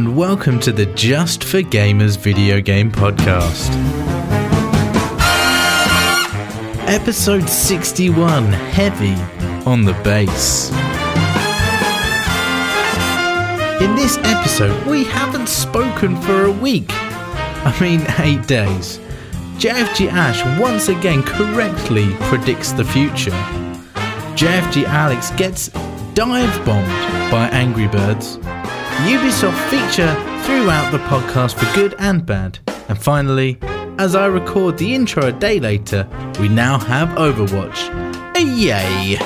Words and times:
and 0.00 0.16
welcome 0.16 0.58
to 0.58 0.72
the 0.72 0.86
Just 0.94 1.44
for 1.44 1.60
Gamers 1.60 2.16
video 2.16 2.58
game 2.62 2.90
podcast. 2.90 3.68
Episode 6.88 7.46
61 7.46 8.44
Heavy 8.44 9.12
on 9.68 9.84
the 9.84 9.92
Bass. 10.02 10.70
In 13.82 13.94
this 13.94 14.16
episode, 14.22 14.86
we 14.86 15.04
haven't 15.04 15.50
spoken 15.50 16.18
for 16.22 16.44
a 16.44 16.50
week. 16.50 16.86
I 16.88 17.76
mean, 17.78 18.00
eight 18.20 18.46
days. 18.46 18.98
JFG 19.58 20.10
Ash 20.10 20.42
once 20.58 20.88
again 20.88 21.22
correctly 21.22 22.08
predicts 22.30 22.72
the 22.72 22.84
future. 22.84 23.38
JFG 24.32 24.84
Alex 24.84 25.30
gets 25.32 25.68
dive 26.14 26.64
bombed 26.64 27.30
by 27.30 27.50
Angry 27.52 27.88
Birds. 27.88 28.38
Ubisoft 29.06 29.58
feature 29.70 30.14
throughout 30.44 30.90
the 30.92 30.98
podcast 30.98 31.54
for 31.54 31.74
good 31.74 31.94
and 31.98 32.24
bad. 32.26 32.58
And 32.88 32.98
finally, 33.00 33.58
as 33.98 34.14
I 34.14 34.26
record 34.26 34.76
the 34.78 34.94
intro 34.94 35.26
a 35.26 35.32
day 35.32 35.58
later, 35.58 36.06
we 36.38 36.48
now 36.48 36.78
have 36.78 37.08
Overwatch. 37.10 37.88
Yay! 38.36 39.16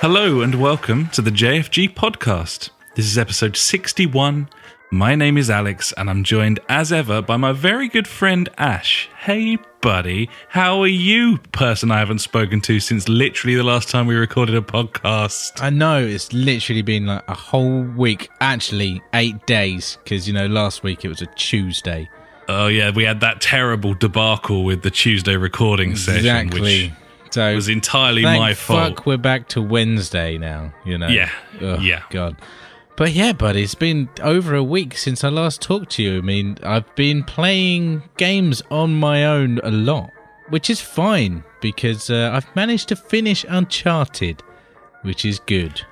Hello 0.00 0.42
and 0.42 0.56
welcome 0.56 1.08
to 1.08 1.22
the 1.22 1.30
JFG 1.30 1.94
podcast. 1.94 2.68
This 2.94 3.06
is 3.06 3.16
episode 3.16 3.56
61. 3.56 4.50
My 4.90 5.14
name 5.14 5.38
is 5.38 5.50
Alex 5.50 5.92
and 5.96 6.08
I'm 6.08 6.22
joined 6.22 6.60
as 6.68 6.92
ever 6.92 7.20
by 7.22 7.36
my 7.36 7.52
very 7.52 7.88
good 7.88 8.06
friend 8.06 8.48
Ash. 8.58 9.08
Hey, 9.18 9.58
buddy. 9.80 10.28
How 10.48 10.80
are 10.80 10.86
you, 10.86 11.38
person 11.52 11.90
I 11.90 11.98
haven't 11.98 12.20
spoken 12.20 12.60
to 12.62 12.78
since 12.78 13.08
literally 13.08 13.56
the 13.56 13.64
last 13.64 13.88
time 13.88 14.06
we 14.06 14.14
recorded 14.14 14.54
a 14.54 14.60
podcast? 14.60 15.60
I 15.60 15.70
know 15.70 16.04
it's 16.04 16.32
literally 16.32 16.82
been 16.82 17.06
like 17.06 17.24
a 17.26 17.34
whole 17.34 17.82
week, 17.82 18.28
actually, 18.40 19.02
eight 19.14 19.44
days, 19.46 19.98
because 20.04 20.28
you 20.28 20.34
know, 20.34 20.46
last 20.46 20.82
week 20.82 21.04
it 21.04 21.08
was 21.08 21.22
a 21.22 21.26
Tuesday. 21.34 22.08
Oh, 22.48 22.66
yeah, 22.66 22.90
we 22.90 23.04
had 23.04 23.20
that 23.20 23.40
terrible 23.40 23.94
debacle 23.94 24.64
with 24.64 24.82
the 24.82 24.90
Tuesday 24.90 25.36
recording 25.36 25.96
session. 25.96 26.18
Exactly. 26.18 26.88
Which 26.90 27.32
so 27.32 27.54
was 27.54 27.68
entirely 27.68 28.22
my 28.22 28.54
fault. 28.54 28.96
Fuck, 28.96 29.06
we're 29.06 29.16
back 29.16 29.48
to 29.48 29.62
Wednesday 29.62 30.38
now. 30.38 30.72
You 30.84 30.98
know. 30.98 31.08
Yeah. 31.08 31.30
Ugh, 31.60 31.82
yeah. 31.82 32.02
God. 32.10 32.36
But 32.96 33.12
yeah, 33.12 33.32
buddy, 33.32 33.64
it's 33.64 33.74
been 33.74 34.08
over 34.22 34.54
a 34.54 34.62
week 34.62 34.96
since 34.96 35.24
I 35.24 35.28
last 35.28 35.60
talked 35.60 35.90
to 35.92 36.02
you. 36.02 36.18
I 36.18 36.20
mean, 36.20 36.58
I've 36.62 36.94
been 36.94 37.24
playing 37.24 38.02
games 38.16 38.62
on 38.70 38.94
my 38.94 39.24
own 39.24 39.58
a 39.64 39.70
lot, 39.70 40.10
which 40.50 40.70
is 40.70 40.80
fine 40.80 41.42
because 41.60 42.08
uh, 42.08 42.30
I've 42.32 42.54
managed 42.54 42.88
to 42.90 42.96
finish 42.96 43.44
Uncharted, 43.48 44.42
which 45.02 45.24
is 45.24 45.40
good. 45.40 45.82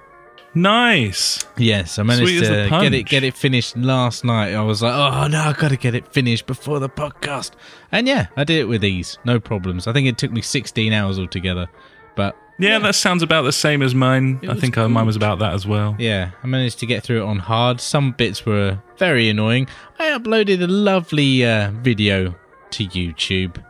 Nice. 0.55 1.45
Yes, 1.57 1.99
I 1.99 2.03
managed 2.03 2.29
Sweet 2.29 2.41
to 2.41 2.69
get 2.69 2.95
it 2.95 3.07
get 3.07 3.25
it 3.25 3.35
finished 3.35 3.77
last 3.77 4.23
night. 4.25 4.55
I 4.55 4.63
was 4.63 4.83
like, 4.83 4.93
oh 4.93 5.27
no, 5.27 5.41
I 5.41 5.55
got 5.55 5.71
to 5.71 5.77
get 5.77 5.95
it 5.95 6.07
finished 6.13 6.47
before 6.47 6.79
the 6.79 6.91
podcast. 6.91 7.53
And 7.91 8.07
yeah, 8.07 8.27
I 8.37 8.45
did 8.45 8.61
it 8.61 8.67
with 8.67 8.85
ease, 8.85 9.19
no 9.25 9.41
problems. 9.41 9.87
I 9.87 9.93
think 9.93 10.07
it 10.07 10.19
took 10.19 10.31
me 10.31 10.43
16 10.43 10.93
hours 10.93 11.19
altogether, 11.19 11.69
but 12.17 12.37
yeah, 12.63 12.71
yeah. 12.71 12.79
that 12.81 12.95
sounds 12.95 13.23
about 13.23 13.43
the 13.43 13.53
same 13.53 13.83
as 13.83 13.95
mine. 13.95 14.41
I 14.49 14.55
think 14.55 14.79
uh, 14.79 14.89
mine 14.89 15.07
was 15.07 15.17
about 15.17 15.39
that 15.41 15.55
as 15.55 15.67
well. 15.67 15.97
Yeah, 15.99 16.31
I 16.43 16.47
managed 16.47 16.79
to 16.81 16.87
get 16.87 17.03
through 17.03 17.23
it 17.23 17.27
on 17.27 17.39
hard. 17.39 17.81
Some 17.81 18.13
bits 18.13 18.47
were 18.47 18.81
very 18.97 19.29
annoying. 19.29 19.69
I 19.99 20.11
uploaded 20.11 20.63
a 20.63 20.67
lovely 20.67 21.45
uh, 21.45 21.71
video 21.73 22.35
to 22.71 22.87
YouTube 22.87 23.63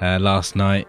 uh, 0.00 0.18
last 0.18 0.56
night 0.56 0.88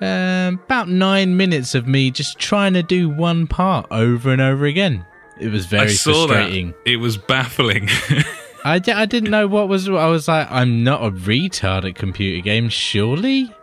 um, 0.00 0.60
about 0.64 0.88
nine 0.88 1.36
minutes 1.36 1.74
of 1.74 1.86
me 1.86 2.10
just 2.10 2.38
trying 2.38 2.72
to 2.72 2.82
do 2.82 3.08
one 3.08 3.46
part 3.46 3.86
over 3.90 4.32
and 4.32 4.40
over 4.40 4.64
again. 4.66 5.04
It 5.38 5.50
was 5.50 5.66
very 5.66 5.84
I 5.84 5.92
saw 5.92 6.26
frustrating. 6.26 6.70
That. 6.70 6.92
It 6.92 6.96
was 6.96 7.16
baffling. 7.16 7.88
I 8.64 8.78
d- 8.78 8.92
I 8.92 9.06
didn't 9.06 9.30
know 9.30 9.46
what 9.46 9.68
was. 9.68 9.88
I 9.88 10.06
was 10.06 10.28
like, 10.28 10.50
I'm 10.50 10.84
not 10.84 11.02
a 11.02 11.10
retard 11.10 11.88
at 11.88 11.94
computer 11.94 12.42
games, 12.42 12.72
surely. 12.72 13.54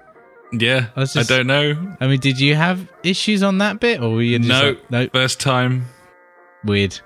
Yeah, 0.51 0.87
I, 0.95 1.01
just, 1.01 1.17
I 1.17 1.23
don't 1.23 1.47
know. 1.47 1.97
I 1.99 2.07
mean, 2.07 2.19
did 2.19 2.39
you 2.39 2.55
have 2.55 2.87
issues 3.03 3.43
on 3.43 3.57
that 3.57 3.79
bit, 3.79 4.01
or 4.01 4.11
were 4.11 4.21
you 4.21 4.39
just 4.39 4.49
no? 4.49 4.69
Like, 4.69 4.89
no, 4.89 5.07
first 5.09 5.39
time. 5.39 5.85
Weird. 6.63 6.99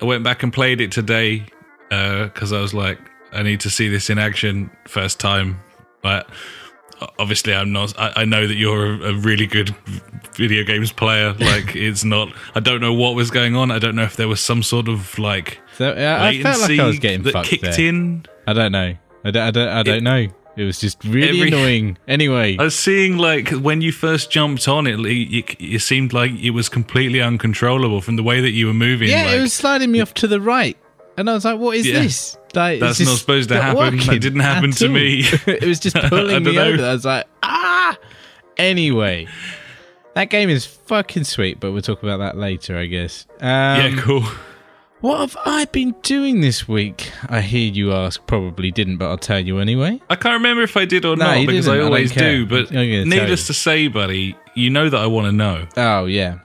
I 0.00 0.04
went 0.04 0.22
back 0.22 0.42
and 0.42 0.52
played 0.52 0.80
it 0.80 0.92
today 0.92 1.46
because 1.88 2.52
uh, 2.52 2.58
I 2.58 2.60
was 2.60 2.74
like, 2.74 2.98
I 3.32 3.42
need 3.42 3.60
to 3.60 3.70
see 3.70 3.88
this 3.88 4.10
in 4.10 4.18
action 4.18 4.70
first 4.86 5.18
time, 5.18 5.60
but 6.02 6.28
obviously 7.18 7.54
I'm 7.54 7.72
not. 7.72 7.98
I, 7.98 8.12
I 8.16 8.24
know 8.24 8.46
that 8.46 8.54
you're 8.54 8.86
a, 8.86 9.10
a, 9.10 9.14
really 9.14 9.46
good 9.46 9.74
video 10.34 10.64
games 10.64 10.92
player. 10.92 11.34
Like 11.48 11.74
it's 11.74 12.04
not. 12.04 12.32
I 12.54 12.60
don't 12.60 12.80
know 12.80 12.92
what 12.92 13.14
was 13.14 13.30
going 13.30 13.56
on. 13.56 13.70
I 13.70 13.78
don't 13.78 13.94
know 13.94 14.02
if 14.02 14.16
there 14.16 14.28
was 14.28 14.40
some 14.40 14.62
sort 14.62 14.88
of 14.88 15.18
like 15.18 15.58
so, 15.76 15.92
I 15.92 16.42
felt 16.42 16.60
like 16.60 16.78
I 16.78 16.86
was 16.86 16.98
getting 16.98 17.22
that 17.22 17.44
kicked 17.44 17.62
there. 17.62 17.80
in. 17.80 18.26
I 18.46 18.52
don't 18.52 18.72
know. 18.72 18.94
I 19.24 19.30
don't. 19.30 19.42
I 19.42 19.50
don't, 19.50 19.68
I 19.68 19.82
don't 19.82 19.96
it, 19.96 20.02
know. 20.02 20.28
It 20.58 20.64
was 20.64 20.80
just 20.80 21.02
really 21.04 21.40
every, 21.40 21.48
annoying. 21.48 21.98
Anyway, 22.08 22.56
I 22.58 22.64
was 22.64 22.76
seeing 22.76 23.16
like 23.16 23.50
when 23.50 23.80
you 23.80 23.92
first 23.92 24.30
jumped 24.30 24.66
on 24.66 24.86
it, 24.86 24.98
it, 25.00 25.56
it, 25.60 25.80
seemed 25.80 26.12
like 26.12 26.32
it 26.32 26.50
was 26.50 26.68
completely 26.68 27.20
uncontrollable 27.22 28.00
from 28.00 28.16
the 28.16 28.24
way 28.24 28.40
that 28.40 28.50
you 28.50 28.66
were 28.66 28.74
moving. 28.74 29.08
Yeah, 29.08 29.26
like, 29.26 29.36
it 29.36 29.40
was 29.40 29.52
sliding 29.52 29.92
me 29.92 30.00
off 30.00 30.14
to 30.14 30.26
the 30.26 30.40
right, 30.40 30.76
and 31.16 31.30
I 31.30 31.34
was 31.34 31.44
like, 31.44 31.60
"What 31.60 31.76
is 31.76 31.86
yeah. 31.86 32.02
this?" 32.02 32.36
Like, 32.54 32.80
That's 32.80 33.00
not 33.00 33.18
supposed 33.18 33.50
to 33.50 33.60
happen. 33.60 33.98
It 34.00 34.20
didn't 34.20 34.40
happen 34.40 34.72
to 34.72 34.88
me. 34.88 35.20
it 35.46 35.64
was 35.64 35.78
just 35.78 35.96
pulling 36.08 36.42
me 36.44 36.54
know. 36.54 36.64
over. 36.64 36.84
I 36.84 36.92
was 36.92 37.04
like, 37.04 37.26
ah. 37.42 37.96
Anyway, 38.56 39.28
that 40.14 40.30
game 40.30 40.48
is 40.48 40.66
fucking 40.66 41.24
sweet, 41.24 41.60
but 41.60 41.72
we'll 41.72 41.82
talk 41.82 42.02
about 42.02 42.18
that 42.18 42.36
later, 42.36 42.76
I 42.76 42.86
guess. 42.86 43.26
Um, 43.40 43.46
yeah, 43.46 43.96
cool. 43.98 44.24
What 45.00 45.20
have 45.20 45.36
I 45.44 45.64
been 45.66 45.94
doing 46.02 46.40
this 46.40 46.66
week? 46.66 47.12
I 47.28 47.40
hear 47.40 47.70
you 47.70 47.92
ask. 47.92 48.26
Probably 48.26 48.72
didn't, 48.72 48.96
but 48.96 49.08
I'll 49.08 49.16
tell 49.16 49.38
you 49.38 49.58
anyway. 49.58 50.00
I 50.10 50.16
can't 50.16 50.34
remember 50.34 50.62
if 50.62 50.76
I 50.76 50.86
did 50.86 51.04
or 51.04 51.16
no, 51.16 51.24
not 51.24 51.46
because 51.46 51.66
didn't. 51.66 51.80
I 51.80 51.84
always 51.84 52.12
I 52.12 52.20
do. 52.20 52.46
But 52.46 52.72
needless 52.72 53.46
to 53.46 53.54
say, 53.54 53.86
buddy, 53.86 54.36
you 54.54 54.70
know 54.70 54.88
that 54.88 54.98
I 55.00 55.06
want 55.06 55.26
to 55.26 55.32
know. 55.32 55.68
Oh 55.76 56.06
yeah. 56.06 56.38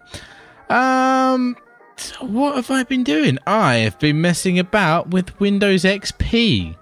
Um, 0.70 1.58
so 1.98 2.26
what 2.26 2.56
have 2.56 2.70
I 2.70 2.84
been 2.84 3.04
doing? 3.04 3.40
I 3.48 3.76
have 3.78 3.98
been 3.98 4.22
messing 4.22 4.60
about 4.60 5.10
with 5.10 5.40
Windows 5.40 5.84
XP. 5.84 6.76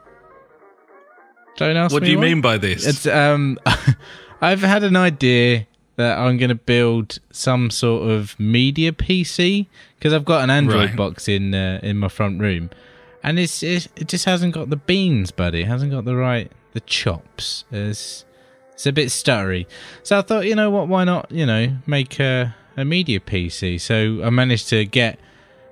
Don't 1.56 1.78
ask 1.78 1.94
what 1.94 2.04
do 2.04 2.12
you 2.12 2.18
what? 2.18 2.24
mean 2.24 2.42
by 2.42 2.58
this? 2.58 2.86
It's 2.86 3.08
um, 3.08 3.58
I've 4.42 4.62
had 4.62 4.84
an 4.84 4.98
idea 4.98 5.68
that 6.02 6.18
I'm 6.18 6.38
going 6.38 6.50
to 6.50 6.56
build 6.56 7.20
some 7.32 7.70
sort 7.70 8.10
of 8.10 8.40
media 8.40 8.92
PC 8.92 9.68
because 9.98 10.14
I've 10.14 10.26
got 10.26 10.44
an 10.44 10.50
Android 10.50 10.90
right. 10.90 10.96
box 10.96 11.28
in 11.28 11.54
uh, 11.54 11.80
in 11.82 11.98
my 11.98 12.08
front 12.08 12.42
room, 12.42 12.70
and 13.24 13.40
it's, 13.40 13.64
it's, 13.64 13.88
it 13.96 14.08
just 14.08 14.26
hasn't 14.26 14.54
got 14.54 14.70
the 14.70 14.76
beans, 14.76 15.32
buddy. 15.32 15.62
It 15.62 15.68
hasn't 15.68 15.92
got 15.92 16.06
the 16.06 16.16
right 16.16 16.52
the 16.74 16.82
chops. 16.82 17.66
It's 17.72 18.26
it's 18.74 18.86
a 18.86 18.92
bit 18.92 19.10
stuttery. 19.10 19.68
So 20.04 20.18
I 20.18 20.22
thought, 20.22 20.46
you 20.46 20.56
know 20.56 20.70
what? 20.70 20.88
Why 20.88 21.04
not? 21.04 21.32
You 21.32 21.46
know, 21.46 21.78
make 21.86 22.20
a 22.20 22.56
a 22.78 22.86
media 22.86 23.20
PC. 23.20 23.80
So 23.80 24.24
I 24.24 24.30
managed 24.30 24.70
to 24.70 24.86
get 24.86 25.20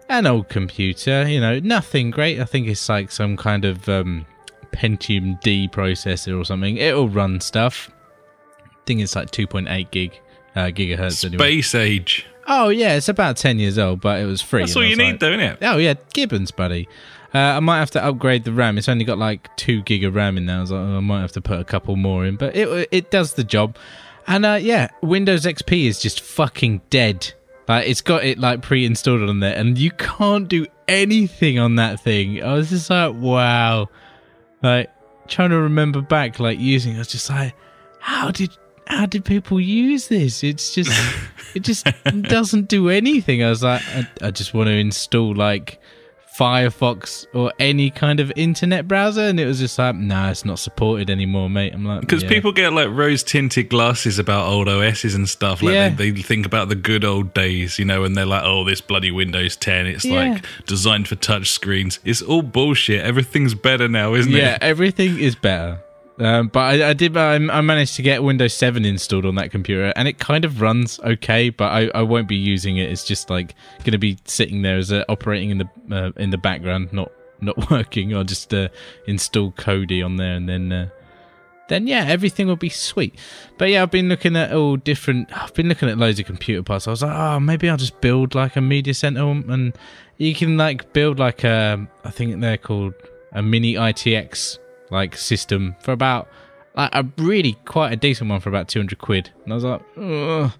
an 0.09 0.25
old 0.25 0.49
computer, 0.49 1.27
you 1.27 1.39
know, 1.39 1.59
nothing 1.59 2.11
great. 2.11 2.39
I 2.39 2.45
think 2.45 2.67
it's 2.67 2.89
like 2.89 3.11
some 3.11 3.37
kind 3.37 3.63
of 3.63 3.87
um, 3.87 4.25
Pentium 4.71 5.39
D 5.41 5.67
processor 5.67 6.39
or 6.39 6.43
something. 6.43 6.77
It'll 6.77 7.09
run 7.09 7.39
stuff. 7.39 7.89
Think 8.89 9.01
it's 9.01 9.15
like 9.15 9.29
2.8 9.29 9.91
gig 9.91 10.19
uh, 10.55 10.61
gigahertz. 10.71 11.31
Space 11.31 11.75
anyway. 11.75 11.89
age. 11.91 12.25
Oh 12.47 12.69
yeah, 12.69 12.95
it's 12.95 13.07
about 13.07 13.37
10 13.37 13.59
years 13.59 13.77
old, 13.77 14.01
but 14.01 14.19
it 14.19 14.25
was 14.25 14.41
free. 14.41 14.63
That's 14.63 14.75
all 14.75 14.83
you 14.83 14.95
need, 14.95 15.11
like, 15.11 15.19
though, 15.19 15.29
isn't 15.29 15.41
it? 15.41 15.57
Oh 15.61 15.77
yeah, 15.77 15.93
Gibbons, 16.11 16.49
buddy. 16.49 16.89
Uh, 17.31 17.37
I 17.37 17.59
might 17.59 17.77
have 17.77 17.91
to 17.91 18.03
upgrade 18.03 18.45
the 18.45 18.51
RAM. 18.51 18.79
It's 18.79 18.89
only 18.89 19.05
got 19.05 19.19
like 19.19 19.55
two 19.57 19.83
gig 19.83 20.03
of 20.03 20.15
RAM 20.15 20.37
in 20.37 20.47
there. 20.47 20.57
I 20.57 20.61
was 20.61 20.71
like, 20.71 20.79
oh, 20.79 20.97
I 20.97 21.01
might 21.01 21.21
have 21.21 21.33
to 21.33 21.41
put 21.41 21.59
a 21.59 21.63
couple 21.63 21.97
more 21.97 22.25
in, 22.25 22.35
but 22.35 22.55
it 22.55 22.89
it 22.91 23.11
does 23.11 23.35
the 23.35 23.43
job. 23.43 23.77
And 24.25 24.43
uh, 24.43 24.57
yeah, 24.59 24.87
Windows 25.03 25.45
XP 25.45 25.85
is 25.85 25.99
just 25.99 26.21
fucking 26.21 26.81
dead. 26.89 27.31
Like 27.67 27.87
it's 27.87 28.01
got 28.01 28.23
it 28.23 28.39
like 28.39 28.63
pre-installed 28.63 29.29
on 29.29 29.39
there, 29.39 29.55
and 29.55 29.77
you 29.77 29.91
can't 29.91 30.47
do 30.47 30.65
anything 30.87 31.59
on 31.59 31.75
that 31.75 31.99
thing. 31.99 32.43
I 32.43 32.53
was 32.53 32.71
just 32.71 32.89
like, 32.89 33.13
wow. 33.13 33.87
Like 34.63 34.89
trying 35.27 35.51
to 35.51 35.59
remember 35.59 36.01
back, 36.01 36.39
like 36.39 36.57
using. 36.59 36.95
I 36.95 36.97
was 36.97 37.09
just 37.09 37.29
like, 37.29 37.53
how 37.99 38.31
did 38.31 38.57
how 38.89 39.05
did 39.05 39.23
people 39.23 39.59
use 39.59 40.07
this? 40.07 40.43
It's 40.43 40.73
just 40.73 40.91
it 41.55 41.61
just 41.61 41.87
doesn't 42.23 42.67
do 42.67 42.89
anything. 42.89 43.43
I 43.43 43.49
was 43.49 43.63
like, 43.63 43.81
I, 43.87 44.07
I 44.23 44.31
just 44.31 44.53
want 44.53 44.67
to 44.67 44.73
install 44.73 45.33
like 45.35 45.79
Firefox 46.37 47.25
or 47.33 47.51
any 47.59 47.89
kind 47.89 48.21
of 48.21 48.31
internet 48.37 48.87
browser, 48.87 49.21
and 49.21 49.39
it 49.39 49.45
was 49.45 49.59
just 49.59 49.77
like, 49.77 49.95
nah, 49.95 50.29
it's 50.31 50.45
not 50.45 50.57
supported 50.57 51.09
anymore, 51.09 51.49
mate. 51.49 51.73
I'm 51.73 51.83
like, 51.83 51.99
because 51.99 52.23
yeah. 52.23 52.29
people 52.29 52.53
get 52.53 52.71
like 52.71 52.87
rose 52.91 53.23
tinted 53.23 53.67
glasses 53.69 54.19
about 54.19 54.47
old 54.47 54.69
OSs 54.69 55.15
and 55.15 55.27
stuff. 55.27 55.61
Like 55.61 55.73
Yeah. 55.73 55.89
they, 55.89 56.11
they 56.11 56.21
think 56.21 56.45
about 56.45 56.69
the 56.69 56.75
good 56.75 57.03
old 57.03 57.33
days, 57.33 57.77
you 57.77 57.83
know, 57.83 58.05
and 58.05 58.15
they're 58.15 58.25
like, 58.25 58.43
oh, 58.45 58.63
this 58.63 58.79
bloody 58.79 59.11
Windows 59.11 59.57
10, 59.57 59.85
it's 59.87 60.05
Yeah. 60.05 60.33
like 60.33 60.45
designed 60.65 61.09
for 61.09 61.15
touch 61.15 61.51
screens. 61.51 61.99
It's 62.05 62.21
all 62.21 62.41
bullshit. 62.41 63.03
Everything's 63.03 63.53
better 63.53 63.89
now, 63.89 64.13
isn't 64.13 64.33
it? 64.33 64.37
yeah, 64.37 64.57
everything 64.61 65.19
is 65.19 65.35
better. 65.35 65.79
Um, 66.19 66.49
but 66.49 66.59
I, 66.59 66.89
I 66.89 66.93
did. 66.93 67.15
I, 67.15 67.35
I 67.35 67.61
managed 67.61 67.95
to 67.95 68.01
get 68.01 68.23
Windows 68.23 68.53
7 68.53 68.83
installed 68.83 69.25
on 69.25 69.35
that 69.35 69.51
computer, 69.51 69.93
and 69.95 70.07
it 70.07 70.19
kind 70.19 70.43
of 70.43 70.61
runs 70.61 70.99
okay. 70.99 71.49
But 71.49 71.71
I, 71.71 71.89
I 71.95 72.01
won't 72.01 72.27
be 72.27 72.35
using 72.35 72.77
it. 72.77 72.91
It's 72.91 73.05
just 73.05 73.29
like 73.29 73.55
going 73.79 73.93
to 73.93 73.97
be 73.97 74.17
sitting 74.25 74.61
there 74.61 74.77
as 74.77 74.91
a, 74.91 75.09
operating 75.09 75.49
in 75.49 75.57
the 75.59 75.69
uh, 75.95 76.11
in 76.17 76.31
the 76.31 76.37
background, 76.37 76.91
not 76.91 77.11
not 77.39 77.71
working. 77.71 78.13
I'll 78.13 78.25
just 78.25 78.53
uh, 78.53 78.67
install 79.07 79.51
Kodi 79.53 80.03
on 80.03 80.17
there, 80.17 80.33
and 80.33 80.49
then 80.49 80.71
uh, 80.73 80.89
then 81.69 81.87
yeah, 81.87 82.03
everything 82.05 82.47
will 82.47 82.57
be 82.57 82.69
sweet. 82.69 83.15
But 83.57 83.69
yeah, 83.69 83.81
I've 83.81 83.91
been 83.91 84.09
looking 84.09 84.35
at 84.35 84.51
all 84.51 84.75
different. 84.75 85.31
I've 85.35 85.53
been 85.53 85.69
looking 85.69 85.87
at 85.87 85.97
loads 85.97 86.19
of 86.19 86.25
computer 86.25 86.63
parts. 86.63 86.85
I 86.85 86.91
was 86.91 87.01
like, 87.01 87.15
oh, 87.15 87.39
maybe 87.39 87.69
I'll 87.69 87.77
just 87.77 88.01
build 88.01 88.35
like 88.35 88.57
a 88.57 88.61
media 88.61 88.93
center, 88.93 89.25
and 89.25 89.73
you 90.17 90.35
can 90.35 90.57
like 90.57 90.91
build 90.91 91.17
like 91.17 91.45
a. 91.45 91.87
I 92.03 92.11
think 92.11 92.41
they're 92.41 92.57
called 92.57 92.93
a 93.31 93.41
mini 93.41 93.75
ITX 93.75 94.57
like 94.91 95.15
system 95.17 95.75
for 95.81 95.91
about 95.91 96.27
like 96.75 96.89
a 96.93 97.05
really 97.17 97.53
quite 97.65 97.91
a 97.91 97.95
decent 97.95 98.29
one 98.29 98.39
for 98.39 98.49
about 98.49 98.67
200 98.67 98.97
quid 98.99 99.29
and 99.43 99.53
i 99.53 99.55
was 99.55 99.63
like 99.63 99.81
Ugh. 99.97 100.51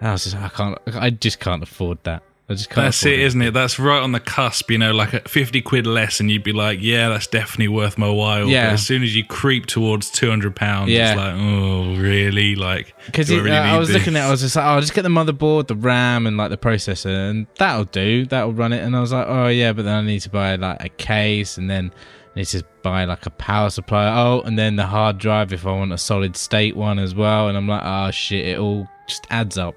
I 0.00 0.12
was 0.12 0.24
just, 0.24 0.36
I 0.36 0.48
can't, 0.48 0.78
I 0.94 1.08
just 1.10 1.40
can't 1.40 1.62
afford 1.62 1.98
that. 2.02 2.22
I 2.46 2.52
just 2.54 2.68
can't. 2.68 2.84
That's 2.86 3.00
afford 3.00 3.14
it, 3.14 3.20
isn't 3.20 3.40
it? 3.40 3.50
That's 3.54 3.78
right 3.78 4.02
on 4.02 4.12
the 4.12 4.20
cusp, 4.20 4.70
you 4.70 4.76
know, 4.76 4.92
like 4.92 5.14
at 5.14 5.30
50 5.30 5.62
quid 5.62 5.86
less, 5.86 6.20
and 6.20 6.30
you'd 6.30 6.42
be 6.42 6.52
like, 6.52 6.80
yeah, 6.82 7.08
that's 7.08 7.26
definitely 7.26 7.68
worth 7.68 7.96
my 7.96 8.10
while. 8.10 8.46
Yeah. 8.46 8.66
But 8.66 8.72
as 8.74 8.84
soon 8.86 9.02
as 9.02 9.16
you 9.16 9.24
creep 9.24 9.64
towards 9.64 10.10
200 10.10 10.54
pounds, 10.54 10.90
Yeah. 10.90 11.12
it's 11.12 11.16
like, 11.18 11.34
oh, 11.38 11.96
really? 11.96 12.54
Like, 12.54 12.94
Because 13.06 13.30
I 13.32 13.36
really 13.36 13.50
uh, 13.52 13.62
I 13.62 13.78
was 13.78 13.88
this? 13.88 13.96
looking 13.96 14.16
at, 14.16 14.24
it, 14.24 14.28
I 14.28 14.30
was 14.30 14.42
just 14.42 14.56
like, 14.56 14.66
oh, 14.66 14.70
I'll 14.70 14.80
just 14.82 14.92
get 14.92 15.02
the 15.02 15.08
motherboard, 15.08 15.68
the 15.68 15.76
RAM, 15.76 16.26
and 16.26 16.36
like 16.36 16.50
the 16.50 16.58
processor, 16.58 17.30
and 17.30 17.46
that'll 17.56 17.84
do. 17.84 18.26
That'll 18.26 18.52
run 18.52 18.74
it. 18.74 18.82
And 18.82 18.94
I 18.94 19.00
was 19.00 19.12
like, 19.12 19.26
oh 19.26 19.46
yeah, 19.46 19.72
but 19.72 19.86
then 19.86 19.94
I 19.94 20.02
need 20.02 20.20
to 20.20 20.30
buy 20.30 20.56
like 20.56 20.84
a 20.84 20.90
case, 20.90 21.56
and 21.56 21.70
then 21.70 21.92
need 22.36 22.46
to 22.46 22.64
buy 22.82 23.04
like 23.04 23.26
a 23.26 23.30
power 23.30 23.70
supply. 23.70 24.06
Oh, 24.08 24.40
and 24.40 24.58
then 24.58 24.76
the 24.76 24.86
hard 24.86 25.18
drive 25.18 25.52
if 25.52 25.66
I 25.66 25.72
want 25.72 25.92
a 25.92 25.98
solid 25.98 26.36
state 26.36 26.76
one 26.76 26.98
as 26.98 27.14
well. 27.14 27.48
And 27.48 27.56
I'm 27.56 27.68
like, 27.68 27.82
oh 27.84 28.10
shit, 28.10 28.46
it 28.46 28.58
all 28.58 28.88
just 29.06 29.26
adds 29.30 29.56
up. 29.58 29.76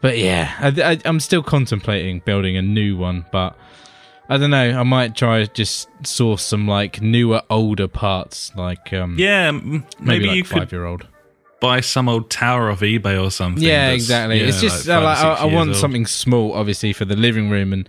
But 0.00 0.18
yeah, 0.18 0.54
I, 0.58 0.92
I, 0.92 0.98
I'm 1.04 1.20
still 1.20 1.42
contemplating 1.42 2.20
building 2.20 2.56
a 2.56 2.62
new 2.62 2.96
one, 2.96 3.26
but 3.32 3.56
I 4.28 4.36
don't 4.38 4.50
know. 4.50 4.78
I 4.78 4.82
might 4.82 5.14
try 5.16 5.44
just 5.44 5.88
source 6.06 6.42
some 6.42 6.66
like 6.68 7.02
newer, 7.02 7.42
older 7.50 7.88
parts, 7.88 8.54
like 8.56 8.92
um, 8.92 9.16
Yeah, 9.18 9.50
maybe, 9.50 9.84
maybe, 10.00 10.26
like 10.26 10.36
you 10.36 10.42
could 10.44 10.58
five 10.58 10.72
year 10.72 10.86
old. 10.86 11.06
buy 11.60 11.80
some 11.80 12.08
old 12.08 12.30
tower 12.30 12.70
off 12.70 12.80
eBay 12.80 13.22
or 13.22 13.30
something. 13.30 13.62
Yeah, 13.62 13.90
exactly. 13.90 14.40
yeah, 14.40 14.46
it's 14.46 14.60
just 14.60 14.86
like 14.86 14.96
uh, 14.96 15.14
five 15.14 15.22
like, 15.24 15.40
I, 15.40 15.42
I 15.42 15.44
want 15.54 15.70
old. 15.70 15.76
something 15.76 16.06
small, 16.06 16.54
obviously, 16.54 16.92
for 16.92 17.04
the 17.04 17.16
living 17.16 17.50
room, 17.50 17.72
and 17.72 17.88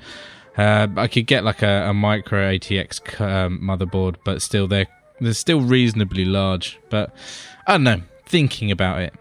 uh, 0.62 0.88
I 0.98 1.08
could 1.08 1.25
get 1.28 1.44
like 1.44 1.62
a, 1.62 1.90
a 1.90 1.94
micro 1.94 2.52
ATX 2.52 3.19
um, 3.22 3.60
motherboard, 3.63 4.16
but 4.24 4.42
still 4.42 4.68
they're 4.68 4.88
they're 5.19 5.34
still 5.34 5.62
reasonably 5.62 6.25
large. 6.25 6.80
But 6.90 7.13
I 7.68 7.74
don't 7.74 7.84
know. 7.84 8.02
Thinking 8.25 8.72
about 8.72 9.02
it, 9.02 9.13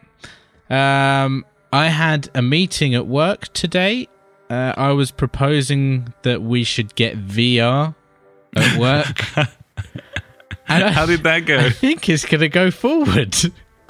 um, 0.72 1.44
I 1.72 1.88
had 1.88 2.28
a 2.34 2.42
meeting 2.42 2.94
at 2.94 3.06
work 3.06 3.52
today. 3.52 4.08
Uh, 4.48 4.74
I 4.76 4.92
was 4.92 5.10
proposing 5.10 6.12
that 6.22 6.42
we 6.42 6.64
should 6.64 6.94
get 6.96 7.16
VR 7.26 7.94
at 8.56 8.78
work. 8.80 9.36
and 10.68 10.84
I, 10.84 10.90
How 10.90 11.06
did 11.06 11.22
that 11.22 11.40
go? 11.46 11.58
I 11.58 11.70
think 11.70 12.08
it's 12.08 12.24
going 12.24 12.40
to 12.40 12.48
go 12.48 12.70
forward. 12.72 13.36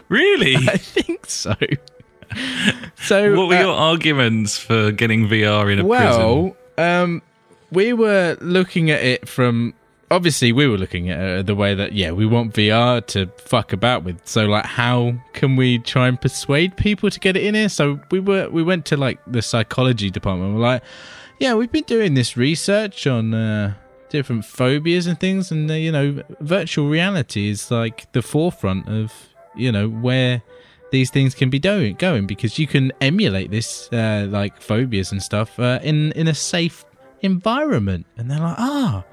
really? 0.09 0.57
I 0.69 0.77
think 0.77 1.27
so. 1.27 1.55
So 3.03 3.35
What 3.37 3.49
were 3.49 3.57
uh, 3.57 3.61
your 3.61 3.75
arguments 3.75 4.57
for 4.57 4.93
getting 4.93 5.27
VR 5.27 5.73
in 5.73 5.81
a 5.81 5.85
prison? 5.85 5.87
well, 5.89 6.57
um, 6.79 7.23
we 7.73 7.93
were 7.93 8.37
looking 8.41 8.91
at 8.91 9.03
it 9.03 9.29
from 9.29 9.75
obviously 10.11 10.51
we 10.53 10.67
were 10.67 10.77
looking 10.77 11.09
at 11.11 11.47
the 11.47 11.55
way 11.55 11.75
that 11.75 11.93
yeah 11.93 12.11
we 12.11 12.27
want 12.27 12.55
VR 12.55 13.05
to 13.07 13.27
fuck 13.39 13.73
about 13.73 14.05
with. 14.05 14.27
So 14.27 14.47
like, 14.47 14.67
how 14.67 15.15
can 15.33 15.57
we 15.57 15.79
try 15.79 16.09
and 16.09 16.21
persuade 16.21 16.77
people 16.77 17.11
to 17.11 17.21
get 17.21 17.37
it 17.37 17.45
in 17.45 17.55
here? 17.55 17.69
So 17.69 18.01
we 18.11 18.21
were 18.21 18.49
we 18.51 18.63
went 18.63 18.85
to 18.87 18.97
like 18.97 19.21
the 19.27 19.43
psychology 19.43 20.11
department. 20.11 20.55
We're 20.55 20.61
like, 20.61 20.83
yeah, 21.39 21.55
we've 21.55 21.73
been 21.73 21.85
doing 21.85 22.15
this 22.15 22.37
research 22.37 23.07
on. 23.07 23.35
Uh, 23.35 23.75
different 24.11 24.45
phobias 24.45 25.07
and 25.07 25.21
things 25.21 25.53
and 25.53 25.71
uh, 25.71 25.75
you 25.75 25.93
know 25.93 26.21
virtual 26.41 26.89
reality 26.89 27.49
is 27.49 27.71
like 27.71 28.11
the 28.11 28.21
forefront 28.21 28.89
of 28.89 29.13
you 29.55 29.71
know 29.71 29.89
where 29.89 30.43
these 30.91 31.11
things 31.11 31.33
can 31.33 31.49
be 31.49 31.61
doing 31.61 31.95
going 31.95 32.27
because 32.27 32.59
you 32.59 32.67
can 32.67 32.93
emulate 33.01 33.53
this 33.53 33.89
uh, 33.93 34.27
like 34.29 34.61
phobias 34.61 35.13
and 35.13 35.23
stuff 35.23 35.61
uh, 35.61 35.79
in 35.85 36.11
in 36.13 36.27
a 36.27 36.35
safe 36.35 36.85
environment. 37.23 38.07
And 38.17 38.31
they're 38.31 38.39
like 38.39 38.59
ah. 38.59 39.05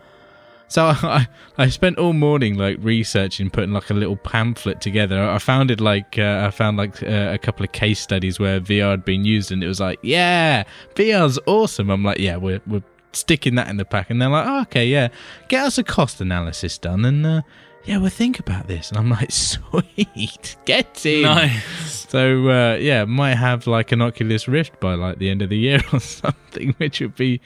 So 0.68 0.86
I, 1.02 1.28
I 1.58 1.70
spent 1.70 1.98
all 1.98 2.14
morning 2.14 2.56
like 2.56 2.78
researching 2.82 3.50
putting 3.50 3.72
like 3.72 3.90
a 3.90 3.94
little 3.94 4.18
pamphlet 4.18 4.82
together. 4.82 5.22
I 5.24 5.40
found 5.40 5.72
it 5.72 5.80
like 5.80 6.18
uh, 6.20 6.44
i 6.48 6.52
found 6.52 6.78
like 6.78 7.02
uh, 7.04 7.30
a 7.32 7.38
couple 7.38 7.64
of 7.64 7.72
case 7.72 8.00
studies 8.00 8.40
where 8.40 8.60
vr 8.60 8.92
had 8.92 9.06
been 9.06 9.26
used 9.26 9.52
and 9.52 9.64
it 9.64 9.68
was 9.68 9.80
like 9.80 10.00
yeah 10.02 10.64
vr's 10.96 11.40
awesome. 11.46 11.90
I'm 11.90 12.04
like 12.04 12.20
yeah 12.20 12.38
we're, 12.38 12.62
we're 12.68 12.84
sticking 13.14 13.56
that 13.56 13.70
in 13.70 13.78
the 13.78 13.86
pack. 13.86 14.10
And 14.10 14.22
they're 14.22 14.30
like 14.30 14.48
oh, 14.48 14.62
okay 14.62 14.88
yeah. 14.88 15.10
Get 15.48 15.66
us 15.66 15.78
a 15.78 15.84
cost 15.84 16.22
analysis 16.22 16.78
done 16.78 17.06
and 17.06 17.26
uh, 17.26 17.42
yeah 17.86 17.98
we'll 17.98 18.10
think 18.10 18.40
about 18.40 18.68
this. 18.68 18.90
And 18.90 18.98
i'm 18.98 19.10
like 19.10 19.32
sweet. 19.32 20.58
Get 20.66 21.06
in. 21.06 21.24
Nice. 21.24 22.08
so 22.10 22.50
uh, 22.50 22.76
yeah, 22.76 23.06
might 23.06 23.36
have 23.36 23.68
like 23.68 23.92
an 23.92 24.02
Oculus 24.02 24.48
Rift 24.48 24.80
by 24.80 24.96
like 24.96 25.20
the 25.20 25.30
end 25.30 25.42
of 25.42 25.50
the 25.50 25.58
year 25.58 25.82
or 25.94 26.02
something, 26.02 26.74
which 26.78 27.00
would 27.00 27.16
be 27.16 27.40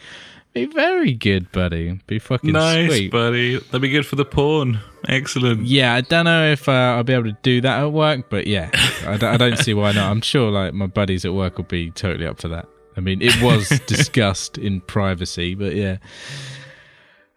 be 0.53 0.65
very 0.65 1.13
good, 1.13 1.51
buddy. 1.51 1.99
Be 2.07 2.19
fucking 2.19 2.51
Nice, 2.51 2.87
sweet. 2.89 3.11
buddy. 3.11 3.57
That'd 3.57 3.81
be 3.81 3.89
good 3.89 4.05
for 4.05 4.15
the 4.15 4.25
porn. 4.25 4.79
Excellent. 5.07 5.65
yeah, 5.65 5.95
I 5.95 6.01
don't 6.01 6.25
know 6.25 6.51
if 6.51 6.67
uh, 6.69 6.71
I'll 6.71 7.03
be 7.03 7.13
able 7.13 7.23
to 7.31 7.37
do 7.41 7.61
that 7.61 7.79
at 7.81 7.91
work, 7.91 8.29
but 8.29 8.45
yeah, 8.47 8.69
I 9.07 9.17
don't, 9.17 9.37
don't 9.39 9.57
see 9.57 9.73
why 9.73 9.93
not. 9.93 10.11
I'm 10.11 10.21
sure 10.21 10.51
like 10.51 10.73
my 10.73 10.85
buddies 10.87 11.25
at 11.25 11.33
work 11.33 11.57
will 11.57 11.65
be 11.65 11.89
totally 11.91 12.27
up 12.27 12.39
for 12.39 12.49
that. 12.49 12.67
I 12.97 12.99
mean, 12.99 13.21
it 13.21 13.41
was 13.41 13.67
discussed 13.87 14.57
in 14.57 14.81
privacy, 14.81 15.55
but 15.55 15.73
yeah. 15.75 15.97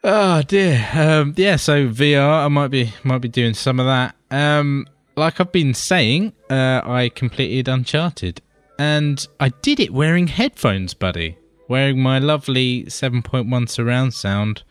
Oh 0.03 0.43
dear. 0.43 0.87
Um, 0.93 1.33
yeah, 1.37 1.57
so 1.57 1.89
VR, 1.89 2.45
I 2.45 2.49
might 2.49 2.69
be 2.69 2.93
might 3.05 3.19
be 3.19 3.29
doing 3.29 3.55
some 3.55 3.81
of 3.81 3.87
that. 3.87 4.15
Um, 4.31 4.87
like 5.17 5.41
I've 5.41 5.53
been 5.53 5.73
saying, 5.75 6.33
uh, 6.51 6.83
I 6.85 7.11
completed 7.15 7.69
Uncharted, 7.69 8.43
and 8.79 9.27
I 9.41 9.49
did 9.49 9.81
it 9.81 9.93
wearing 9.93 10.27
headphones, 10.27 10.93
buddy. 10.93 11.39
Wearing 11.69 12.01
my 12.01 12.19
lovely 12.19 12.85
7.1 12.85 13.69
surround 13.69 14.15
sound, 14.15 14.63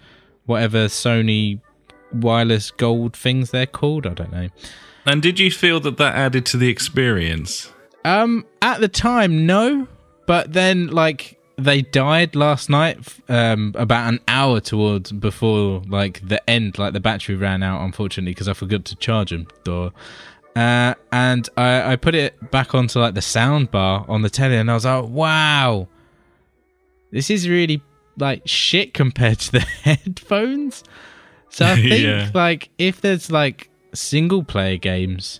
whatever 0.46 0.86
Sony 0.86 1.60
wireless 2.12 2.72
gold 2.72 3.16
things 3.16 3.52
they're 3.52 3.66
called. 3.66 4.06
I 4.06 4.14
don't 4.14 4.32
know. 4.32 4.50
And 5.06 5.22
did 5.22 5.40
you 5.40 5.52
feel 5.52 5.80
that 5.82 5.98
that 5.98 6.16
added 6.16 6.46
to 6.48 6.58
the 6.58 6.70
experience? 6.70 7.72
Um, 8.06 8.46
at 8.62 8.80
the 8.80 8.88
time, 8.88 9.46
no, 9.46 9.88
but 10.28 10.54
then 10.54 10.88
like 10.88 11.40
they 11.58 11.82
died 11.82 12.36
last 12.36 12.70
night, 12.70 13.00
um, 13.30 13.74
about 13.78 14.12
an 14.12 14.20
hour 14.28 14.60
towards 14.60 15.12
before 15.12 15.82
like 15.88 16.26
the 16.28 16.48
end, 16.50 16.78
like 16.78 16.94
the 16.94 17.00
battery 17.00 17.36
ran 17.36 17.64
out, 17.64 17.82
unfortunately, 17.82 18.32
because 18.32 18.48
I 18.48 18.54
forgot 18.54 18.86
to 18.86 18.96
charge 18.96 19.32
them. 19.32 19.48
Duh. 19.64 19.90
Uh, 20.56 20.94
and 21.12 21.50
I, 21.58 21.94
I 21.94 21.96
put 21.96 22.14
it 22.14 22.52
back 22.52 22.76
onto 22.76 23.00
like 23.00 23.16
the 23.16 23.22
sound 23.22 23.72
bar 23.72 24.06
on 24.08 24.22
the 24.22 24.30
telly, 24.30 24.58
and 24.58 24.70
I 24.70 24.74
was 24.74 24.86
like, 24.86 25.06
wow, 25.06 25.88
this 27.14 27.30
is 27.30 27.48
really 27.48 27.82
like 28.18 28.42
shit 28.46 28.94
compared 28.94 29.40
to 29.40 29.52
the 29.54 29.60
headphones. 29.84 30.84
So 31.50 31.66
I 31.66 31.76
think 31.82 32.04
Yeah. 32.04 32.30
like 32.34 32.70
if 32.78 33.00
there's 33.02 33.32
like 33.32 33.70
single 33.94 34.44
player 34.44 34.78
games 34.78 35.40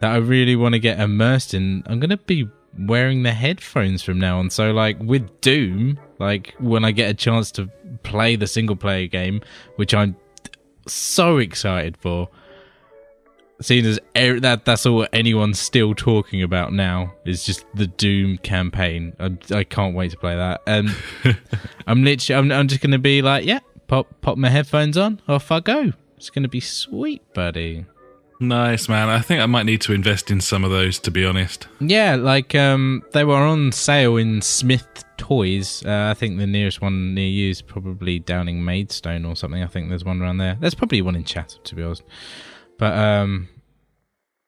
that 0.00 0.12
I 0.12 0.16
really 0.18 0.54
want 0.54 0.74
to 0.74 0.78
get 0.78 1.00
immersed 1.00 1.54
in, 1.54 1.82
I'm 1.86 1.98
gonna 1.98 2.16
be 2.18 2.48
wearing 2.78 3.24
the 3.24 3.32
headphones 3.32 4.02
from 4.02 4.20
now 4.20 4.38
on. 4.38 4.50
So 4.50 4.70
like 4.70 4.98
with 5.00 5.40
Doom, 5.40 5.98
like 6.20 6.54
when 6.60 6.84
I 6.84 6.92
get 6.92 7.10
a 7.10 7.14
chance 7.14 7.50
to 7.52 7.68
play 8.04 8.36
the 8.36 8.46
single 8.46 8.76
player 8.76 9.06
game, 9.08 9.40
which 9.76 9.92
I'm 9.94 10.14
so 10.86 11.38
excited 11.38 11.96
for. 11.96 12.28
Seeing 13.60 13.84
as 13.86 13.98
er- 14.16 14.40
that 14.40 14.64
that's 14.64 14.86
all 14.86 15.06
anyone's 15.12 15.58
still 15.58 15.94
talking 15.94 16.42
about 16.42 16.72
now 16.72 17.12
is 17.24 17.44
just 17.44 17.64
the 17.74 17.88
Doom 17.88 18.38
campaign. 18.38 19.14
I, 19.18 19.36
I 19.52 19.64
can't 19.64 19.96
wait 19.96 20.12
to 20.12 20.16
play 20.16 20.36
that. 20.36 20.62
And 20.66 20.94
I'm 21.86 22.04
literally 22.04 22.38
I'm, 22.38 22.52
I'm 22.52 22.68
just 22.68 22.80
gonna 22.80 22.98
be 22.98 23.20
like, 23.20 23.44
yeah, 23.44 23.60
pop 23.88 24.20
pop 24.20 24.38
my 24.38 24.48
headphones 24.48 24.96
on, 24.96 25.20
off 25.26 25.50
I 25.50 25.60
go. 25.60 25.92
It's 26.16 26.30
gonna 26.30 26.48
be 26.48 26.60
sweet, 26.60 27.22
buddy. 27.34 27.86
Nice 28.40 28.88
man. 28.88 29.08
I 29.08 29.20
think 29.20 29.40
I 29.40 29.46
might 29.46 29.66
need 29.66 29.80
to 29.82 29.92
invest 29.92 30.30
in 30.30 30.40
some 30.40 30.62
of 30.62 30.70
those 30.70 31.00
to 31.00 31.10
be 31.10 31.24
honest. 31.24 31.66
Yeah, 31.80 32.14
like 32.14 32.54
um, 32.54 33.02
they 33.12 33.24
were 33.24 33.34
on 33.34 33.72
sale 33.72 34.16
in 34.16 34.42
Smith 34.42 35.04
Toys. 35.16 35.84
Uh, 35.84 36.08
I 36.10 36.14
think 36.14 36.38
the 36.38 36.46
nearest 36.46 36.80
one 36.80 37.14
near 37.14 37.26
you 37.26 37.50
is 37.50 37.60
probably 37.60 38.20
Downing 38.20 38.64
Maidstone 38.64 39.24
or 39.24 39.34
something. 39.34 39.62
I 39.62 39.66
think 39.66 39.88
there's 39.88 40.04
one 40.04 40.22
around 40.22 40.38
there. 40.38 40.56
There's 40.60 40.74
probably 40.74 41.02
one 41.02 41.16
in 41.16 41.24
Chatham 41.24 41.60
to 41.64 41.74
be 41.74 41.82
honest. 41.82 42.04
But 42.78 42.96
um, 42.96 43.48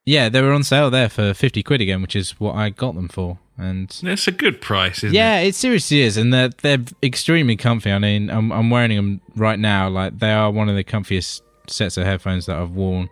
yeah, 0.05 0.29
they 0.29 0.41
were 0.41 0.53
on 0.53 0.63
sale 0.63 0.91
there 0.91 1.09
for 1.09 1.35
fifty 1.35 1.63
quid 1.63 1.81
again, 1.81 2.03
which 2.03 2.17
is 2.17 2.33
what 2.41 2.55
I 2.55 2.71
got 2.71 2.95
them 2.95 3.09
for. 3.09 3.39
And 3.59 3.95
it's 4.03 4.27
a 4.27 4.33
good 4.33 4.63
price, 4.63 5.05
isn't 5.05 5.13
yeah, 5.15 5.41
it? 5.41 5.49
it 5.49 5.55
seriously 5.55 6.01
is, 6.01 6.17
and 6.17 6.33
they're 6.33 6.51
they're 6.63 6.85
extremely 7.03 7.57
comfy. 7.57 7.93
I 7.93 7.99
mean, 7.99 8.31
I'm 8.31 8.51
I'm 8.53 8.71
wearing 8.71 8.97
them 8.97 9.21
right 9.37 9.59
now. 9.59 9.89
Like 9.89 10.19
they 10.19 10.33
are 10.33 10.51
one 10.51 10.69
of 10.69 10.77
the 10.77 10.85
comfiest 10.85 11.43
sets 11.67 11.97
of 11.97 12.07
headphones 12.07 12.47
that 12.47 12.57
I've 12.57 12.71
worn, 12.71 13.11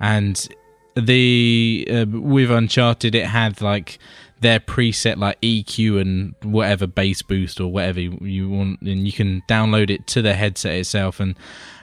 and 0.00 0.48
the 0.94 1.88
uh, 1.90 2.06
with 2.08 2.50
Uncharted, 2.50 3.14
it 3.14 3.26
had 3.26 3.60
like 3.60 3.98
their 4.40 4.60
preset 4.60 5.16
like 5.16 5.40
EQ 5.40 6.00
and 6.00 6.34
whatever 6.42 6.86
bass 6.86 7.22
boost 7.22 7.60
or 7.60 7.72
whatever 7.72 8.00
you, 8.00 8.18
you 8.20 8.48
want, 8.48 8.80
and 8.82 9.06
you 9.06 9.12
can 9.12 9.42
download 9.48 9.90
it 9.90 10.06
to 10.08 10.22
the 10.22 10.34
headset 10.34 10.76
itself. 10.76 11.18
And 11.20 11.34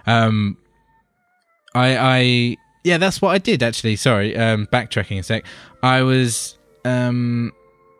um, 0.07 0.57
I 1.73 1.97
I 1.97 2.57
yeah, 2.85 2.99
that's 2.99 3.21
what 3.21 3.29
I 3.29 3.39
did 3.39 3.63
actually. 3.63 3.95
Sorry, 3.95 4.37
um, 4.37 4.67
backtracking 4.67 5.19
a 5.19 5.23
sec. 5.23 5.43
I 5.81 6.03
was 6.03 6.57
um 6.85 7.51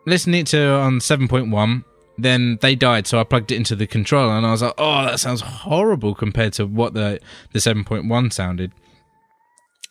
listening 0.06 0.44
to 0.44 0.70
on 0.74 1.00
7.1 1.00 1.84
then 2.18 2.58
they 2.62 2.76
died 2.76 3.06
so 3.06 3.18
i 3.18 3.24
plugged 3.24 3.50
it 3.50 3.56
into 3.56 3.74
the 3.74 3.86
controller 3.86 4.34
and 4.34 4.46
i 4.46 4.52
was 4.52 4.62
like 4.62 4.72
oh 4.78 5.04
that 5.04 5.18
sounds 5.18 5.40
horrible 5.40 6.14
compared 6.14 6.52
to 6.52 6.64
what 6.64 6.94
the 6.94 7.18
the 7.52 7.58
7.1 7.58 8.32
sounded 8.32 8.70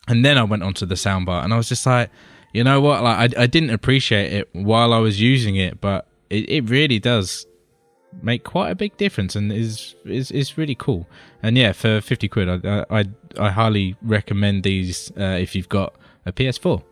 and 0.08 0.24
then 0.24 0.38
i 0.38 0.42
went 0.42 0.62
onto 0.62 0.86
the 0.86 0.94
soundbar 0.94 1.44
and 1.44 1.52
i 1.52 1.56
was 1.58 1.68
just 1.68 1.84
like 1.84 2.10
you 2.54 2.64
know 2.64 2.80
what 2.80 3.02
like 3.02 3.36
i, 3.36 3.42
I 3.42 3.46
didn't 3.46 3.70
appreciate 3.70 4.32
it 4.32 4.48
while 4.52 4.94
i 4.94 4.98
was 4.98 5.20
using 5.20 5.56
it 5.56 5.80
but 5.80 6.08
it, 6.30 6.48
it 6.48 6.70
really 6.70 6.98
does 6.98 7.46
make 8.22 8.44
quite 8.44 8.70
a 8.70 8.74
big 8.74 8.96
difference 8.96 9.36
and 9.36 9.52
is 9.52 9.94
is 10.04 10.30
is 10.30 10.56
really 10.58 10.74
cool 10.74 11.06
and 11.42 11.56
yeah 11.56 11.72
for 11.72 12.00
50 12.00 12.28
quid 12.28 12.66
i 12.66 12.84
i, 12.90 13.04
I 13.38 13.50
highly 13.50 13.96
recommend 14.02 14.62
these 14.62 15.10
uh, 15.18 15.36
if 15.40 15.54
you've 15.54 15.68
got 15.68 15.94
a 16.24 16.32
ps4 16.32 16.82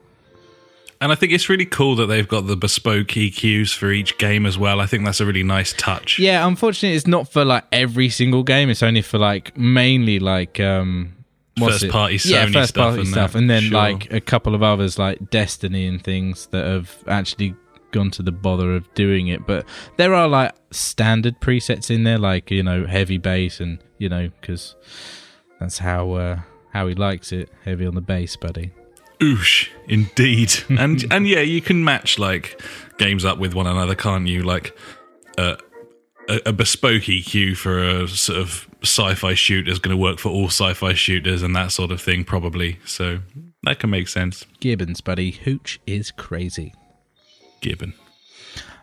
and 1.01 1.13
I 1.13 1.17
think 1.17 1.33
it's 1.33 1.51
really 1.51 1.67
cool 1.67 1.97
that 1.97 2.07
they've 2.07 2.27
got 2.27 2.47
the 2.47 2.57
bespoke 2.57 3.09
EQs 3.09 3.75
for 3.75 3.91
each 3.91 4.17
game 4.17 4.47
as 4.47 4.57
well. 4.57 4.81
I 4.81 4.87
think 4.87 5.05
that's 5.05 5.21
a 5.21 5.27
really 5.27 5.43
nice 5.43 5.75
touch. 5.75 6.19
Yeah, 6.19 6.47
unfortunately, 6.47 6.97
it's 6.97 7.07
not 7.07 7.31
for 7.31 7.45
like 7.45 7.65
every 7.73 8.09
single 8.09 8.43
game. 8.43 8.71
It's 8.71 8.83
only 8.83 9.03
for 9.03 9.19
like 9.19 9.55
mainly 9.55 10.19
like 10.19 10.61
um, 10.61 11.13
first 11.59 11.89
party 11.91 12.17
Sony 12.17 12.31
yeah, 12.31 12.47
first 12.47 12.71
stuff 12.71 12.91
party 12.91 13.01
and 13.01 13.09
stuff, 13.09 13.35
and 13.35 13.51
then 13.51 13.65
Sure. 13.65 13.73
like 13.73 14.13
a 14.13 14.21
couple 14.21 14.55
of 14.55 14.63
others 14.63 14.99
like 14.99 15.31
Destiny 15.31 15.87
and 15.87 16.03
things 16.03 16.47
that 16.53 16.65
have 16.65 16.97
actually 17.07 17.55
gone 17.95 18.11
to 18.11 18.23
the 18.23 18.33
bother 18.33 18.75
of 18.75 18.93
doing 18.95 19.29
it. 19.29 19.47
But 19.47 19.65
there 19.97 20.13
are 20.13 20.29
like 20.29 20.53
standard 20.73 21.41
presets 21.41 21.91
in 21.91 22.03
there, 22.03 22.19
like 22.19 22.51
you 22.51 22.63
know 22.63 22.85
heavy 22.87 23.17
bass, 23.17 23.61
and 23.61 23.79
you 23.97 24.11
know 24.11 24.31
because 24.41 24.75
that's 25.61 25.79
how 25.79 26.13
uh, 26.13 26.41
how 26.73 26.89
he 26.89 26.95
likes 26.95 27.33
it, 27.33 27.49
heavy 27.65 27.87
on 27.87 27.95
the 27.95 28.03
bass, 28.03 28.37
buddy. 28.37 28.73
Oosh, 29.21 29.69
indeed. 29.87 30.53
and 30.69 31.11
and 31.11 31.27
yeah, 31.27 31.41
you 31.41 31.63
can 31.63 31.83
match 31.85 32.19
like 32.19 32.61
games 32.99 33.25
up 33.25 33.39
with 33.39 33.55
one 33.55 33.67
another, 33.67 33.95
can't 33.95 34.27
you? 34.27 34.43
Like 34.43 34.77
uh, 35.39 35.57
a, 36.29 36.41
a 36.47 36.53
bespoke 36.53 37.05
EQ 37.05 37.57
for 37.57 37.79
a 37.79 38.09
sort 38.09 38.41
of 38.41 38.69
sci-fi 38.83 39.35
shooter 39.35 39.71
is 39.71 39.79
going 39.79 39.97
to 39.97 40.01
work 40.01 40.19
for 40.19 40.31
all 40.31 40.47
sci-fi 40.47 40.93
shooters 40.93 41.43
and 41.43 41.55
that 41.57 41.73
sort 41.73 41.91
of 41.91 42.03
thing, 42.03 42.25
probably. 42.25 42.81
So 42.85 43.21
that 43.63 43.79
can 43.79 43.89
make 43.89 44.09
sense. 44.09 44.45
Gibbons, 44.61 45.01
buddy, 45.01 45.31
hooch 45.31 45.81
is 45.87 46.11
crazy. 46.11 46.75
Gibbon. 47.65 47.95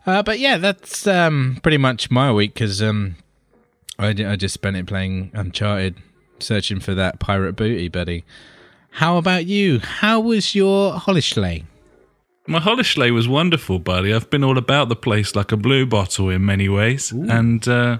Uh, 0.06 0.24
but 0.24 0.40
yeah, 0.40 0.58
that's 0.58 1.06
um, 1.06 1.60
pretty 1.62 1.78
much 1.78 2.10
my 2.10 2.32
week 2.32 2.56
because 2.56 2.82
um, 2.82 3.16
I, 4.00 4.08
I 4.10 4.36
just 4.36 4.54
spent 4.56 4.76
it 4.76 4.88
playing 4.88 5.30
Uncharted, 5.36 5.96
searching 6.40 6.80
for 6.80 6.96
that 6.96 7.20
pirate 7.20 7.56
booty, 7.56 7.88
buddy. 7.88 8.24
How 8.96 9.18
about 9.18 9.46
you? 9.46 9.80
How 9.80 10.20
was 10.20 10.56
your 10.56 10.94
holiday? 10.94 11.64
My 12.48 12.60
holiday 12.60 13.12
was 13.12 13.28
wonderful, 13.28 13.78
buddy. 13.78 14.12
I've 14.12 14.30
been 14.32 14.44
all 14.44 14.58
about 14.58 14.90
the 14.90 14.96
place 14.96 15.36
like 15.36 15.52
a 15.52 15.58
blue 15.58 15.86
bottle 15.86 16.30
in 16.30 16.44
many 16.44 16.68
ways, 16.68 17.12
and 17.12 17.66
uh, 17.68 18.00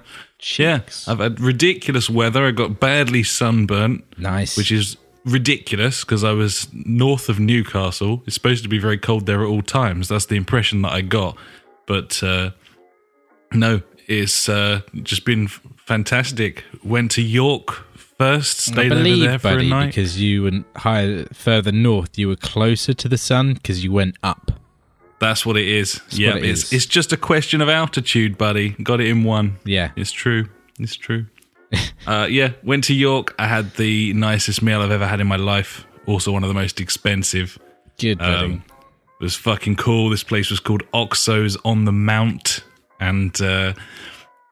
yeah, 0.58 0.80
I've 1.08 1.20
had 1.20 1.40
ridiculous 1.40 2.10
weather. 2.10 2.48
I 2.48 2.52
got 2.52 2.80
badly 2.80 3.22
sunburnt, 3.22 4.04
Nice. 4.18 4.58
which 4.58 4.72
is 4.72 4.98
ridiculous 5.26 6.04
because 6.04 6.24
I 6.24 6.32
was 6.32 6.68
north 6.74 7.30
of 7.30 7.40
Newcastle. 7.40 8.24
It's 8.26 8.36
supposed 8.36 8.64
to 8.64 8.70
be 8.70 8.80
very 8.80 8.98
cold 8.98 9.26
there 9.26 9.42
at 9.42 9.48
all 9.48 9.62
times. 9.62 10.08
That's 10.08 10.26
the 10.26 10.36
impression 10.36 10.82
that 10.84 10.92
I 10.92 11.02
got. 11.02 11.38
But 11.86 12.22
uh, 12.24 12.52
no, 13.54 13.82
it's 14.08 14.50
uh, 14.50 14.82
just 15.04 15.26
been 15.26 15.48
fantastic. 15.48 16.64
Went 16.84 17.12
to 17.12 17.22
York 17.22 17.86
first, 17.96 18.70
I 18.70 18.72
stayed 18.74 18.92
over 18.92 19.04
believe, 19.04 19.30
there 19.30 19.40
for 19.40 19.56
buddy, 19.56 19.68
a 19.68 19.70
night. 19.70 19.86
because 19.88 20.22
you 20.22 20.44
went 20.44 20.66
higher, 20.76 21.26
further 21.34 21.72
north. 21.72 22.18
You 22.18 22.28
were 22.28 22.36
closer 22.36 22.94
to 22.94 23.08
the 23.08 23.18
sun 23.18 23.54
because 23.56 23.84
you 23.84 23.92
went 23.92 24.16
up. 24.24 24.52
That's 25.20 25.46
what 25.46 25.56
it 25.56 25.68
is. 25.68 26.02
yeah, 26.10 26.36
it 26.36 26.46
it's 26.46 26.64
is. 26.66 26.74
it's 26.74 26.86
just 26.88 27.14
a 27.14 27.18
question 27.18 27.62
of 27.62 27.70
altitude, 27.70 28.38
buddy. 28.38 28.70
Got 28.70 29.02
it 29.02 29.08
in 29.08 29.24
one. 29.24 29.58
Yeah. 29.64 29.92
It's 29.96 30.12
true. 30.12 30.48
It's 30.80 30.96
true. 30.96 31.28
uh, 32.08 32.28
yeah, 32.30 32.52
went 32.64 32.86
to 32.86 32.94
York. 32.94 33.36
I 33.40 33.48
had 33.48 33.74
the 33.76 34.14
nicest 34.14 34.62
meal 34.62 34.82
I've 34.82 34.92
ever 34.92 35.08
had 35.08 35.20
in 35.20 35.28
my 35.28 35.38
life. 35.38 35.86
Also, 36.06 36.32
one 36.32 36.44
of 36.44 36.48
the 36.48 36.54
most 36.54 36.80
expensive. 36.80 37.58
Good. 37.98 38.22
Um, 38.22 38.64
it 39.20 39.24
was 39.24 39.36
fucking 39.36 39.76
cool. 39.76 40.10
This 40.10 40.24
place 40.24 40.50
was 40.50 40.60
called 40.60 40.84
Oxo's 40.94 41.56
on 41.64 41.86
the 41.86 41.92
Mount, 41.92 42.64
and 43.00 43.40
uh, 43.40 43.74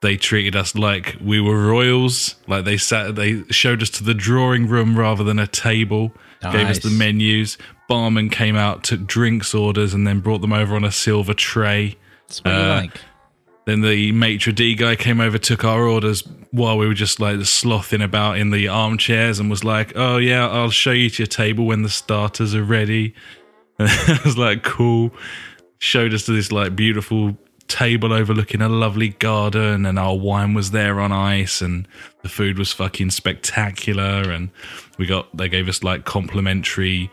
they 0.01 0.15
treated 0.15 0.55
us 0.55 0.75
like 0.75 1.17
we 1.19 1.41
were 1.41 1.57
royals. 1.57 2.35
Like 2.47 2.65
they 2.65 2.77
sat, 2.77 3.15
they 3.15 3.43
showed 3.49 3.81
us 3.81 3.89
to 3.91 4.03
the 4.03 4.13
drawing 4.13 4.67
room 4.67 4.97
rather 4.97 5.23
than 5.23 5.39
a 5.39 5.47
table. 5.47 6.11
Gave 6.41 6.67
us 6.67 6.79
the 6.79 6.89
menus. 6.89 7.57
Barman 7.89 8.29
came 8.29 8.55
out, 8.55 8.83
took 8.83 9.05
drinks 9.05 9.53
orders, 9.53 9.93
and 9.93 10.07
then 10.07 10.21
brought 10.21 10.39
them 10.39 10.53
over 10.53 10.75
on 10.75 10.85
a 10.85 10.91
silver 10.91 11.33
tray. 11.33 11.97
That's 12.27 12.43
what 12.43 12.51
you 12.51 12.61
uh, 12.61 12.67
like. 12.67 13.01
Then 13.69 13.81
the 13.81 14.11
maitre 14.13 14.51
d 14.51 14.73
guy 14.73 14.95
came 14.95 15.21
over, 15.21 15.37
took 15.37 15.63
our 15.63 15.87
orders 15.87 16.23
while 16.49 16.75
we 16.75 16.87
were 16.87 16.95
just 16.95 17.19
like 17.19 17.37
slothing 17.45 18.03
about 18.03 18.39
in 18.39 18.49
the 18.49 18.67
armchairs, 18.67 19.39
and 19.39 19.47
was 19.47 19.63
like, 19.63 19.93
"Oh 19.95 20.17
yeah, 20.17 20.47
I'll 20.47 20.71
show 20.71 20.89
you 20.89 21.07
to 21.11 21.21
your 21.21 21.27
table 21.27 21.67
when 21.67 21.83
the 21.83 21.89
starters 21.89 22.55
are 22.55 22.63
ready." 22.63 23.13
And 23.77 23.89
I 23.89 24.19
was 24.25 24.39
like, 24.39 24.63
"Cool." 24.63 25.13
Showed 25.77 26.15
us 26.15 26.25
to 26.25 26.31
this 26.31 26.51
like 26.51 26.75
beautiful 26.75 27.37
table 27.67 28.11
overlooking 28.11 28.61
a 28.61 28.69
lovely 28.69 29.09
garden, 29.09 29.85
and 29.85 29.99
our 29.99 30.17
wine 30.17 30.55
was 30.55 30.71
there 30.71 30.99
on 30.99 31.11
ice, 31.11 31.61
and 31.61 31.87
the 32.23 32.29
food 32.29 32.57
was 32.57 32.73
fucking 32.73 33.11
spectacular. 33.11 34.31
And 34.31 34.49
we 34.97 35.05
got 35.05 35.37
they 35.37 35.47
gave 35.47 35.69
us 35.69 35.83
like 35.83 36.05
complimentary 36.05 37.11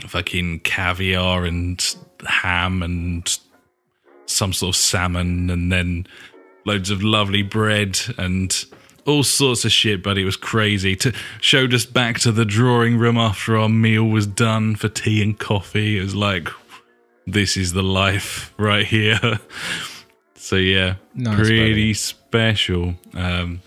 fucking 0.00 0.60
caviar 0.60 1.44
and 1.44 1.94
ham 2.26 2.82
and 2.82 3.38
some 4.28 4.52
sort 4.52 4.76
of 4.76 4.80
salmon 4.80 5.50
and 5.50 5.72
then 5.72 6.06
loads 6.66 6.90
of 6.90 7.02
lovely 7.02 7.42
bread 7.42 7.98
and 8.18 8.64
all 9.06 9.22
sorts 9.22 9.64
of 9.64 9.72
shit 9.72 10.02
but 10.02 10.18
it 10.18 10.24
was 10.24 10.36
crazy. 10.36 10.94
To 10.96 11.12
showed 11.40 11.72
us 11.74 11.86
back 11.86 12.18
to 12.20 12.32
the 12.32 12.44
drawing 12.44 12.98
room 12.98 13.16
after 13.16 13.56
our 13.56 13.68
meal 13.68 14.04
was 14.04 14.26
done 14.26 14.76
for 14.76 14.88
tea 14.88 15.22
and 15.22 15.38
coffee. 15.38 15.98
It 15.98 16.02
was 16.02 16.14
like 16.14 16.48
this 17.26 17.56
is 17.56 17.72
the 17.72 17.82
life 17.82 18.52
right 18.58 18.84
here. 18.86 19.40
So 20.34 20.56
yeah 20.56 20.96
Nice, 21.14 21.36
pretty 21.36 21.70
buddy. 21.72 21.94
special. 21.94 22.94
Um 23.14 23.62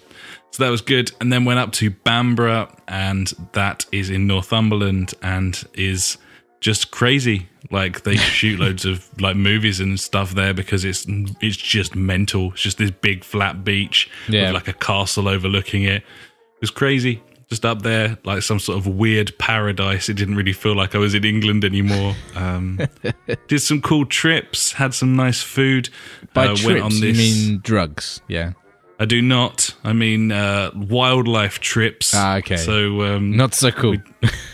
so 0.51 0.63
that 0.65 0.70
was 0.70 0.82
good. 0.82 1.12
And 1.22 1.32
then 1.32 1.46
went 1.46 1.60
up 1.60 1.72
to 1.74 1.89
Bamburgh 1.89 2.70
and 2.88 3.32
that 3.53 3.86
is 3.91 4.10
in 4.10 4.27
northumberland 4.27 5.13
and 5.24 5.63
is 5.74 6.18
just 6.62 6.91
crazy 6.91 7.48
like 7.70 8.03
they 8.03 8.15
shoot 8.38 8.60
loads 8.60 8.86
of 8.86 9.08
like 9.20 9.36
movies 9.36 9.80
and 9.80 10.00
stuff 10.00 10.32
there 10.36 10.53
because 10.53 10.86
it's 10.86 11.06
it's 11.41 11.58
just 11.58 11.96
mental 11.96 12.51
it's 12.53 12.62
just 12.62 12.77
this 12.77 12.91
big 12.91 13.24
flat 13.24 13.63
beach 13.65 14.10
Yeah. 14.30 14.46
with 14.46 14.53
like 14.53 14.68
a 14.68 14.74
castle 14.74 15.27
overlooking 15.27 15.84
it 15.84 16.03
it 16.03 16.62
was 16.62 16.70
crazy 16.72 17.22
just 17.50 17.65
up 17.65 17.82
there 17.82 18.18
like 18.24 18.44
some 18.44 18.60
sort 18.60 18.77
of 18.77 18.88
weird 18.88 19.38
paradise 19.38 20.08
it 20.08 20.13
didn't 20.13 20.36
really 20.36 20.53
feel 20.53 20.74
like 20.75 20.96
i 20.96 20.98
was 20.98 21.13
in 21.13 21.25
england 21.25 21.65
anymore 21.65 22.15
um 22.36 22.80
did 23.48 23.60
some 23.60 23.82
cool 23.82 24.06
trips 24.06 24.72
had 24.74 24.94
some 24.94 25.15
nice 25.15 25.41
food 25.41 25.89
By 26.34 26.48
uh, 26.48 26.56
trips, 26.56 27.00
you 27.00 27.13
mean 27.13 27.60
drugs? 27.63 28.22
Yeah. 28.27 28.53
I 29.01 29.05
do 29.05 29.20
not. 29.22 29.74
I 29.84 29.93
mean 29.93 30.31
uh, 30.31 30.70
wildlife 30.75 31.60
trips. 31.60 32.13
Ah, 32.13 32.38
okay. 32.38 32.58
So 32.58 33.01
um, 33.01 33.36
Not 33.36 33.55
so 33.55 33.72
cool. 33.72 33.98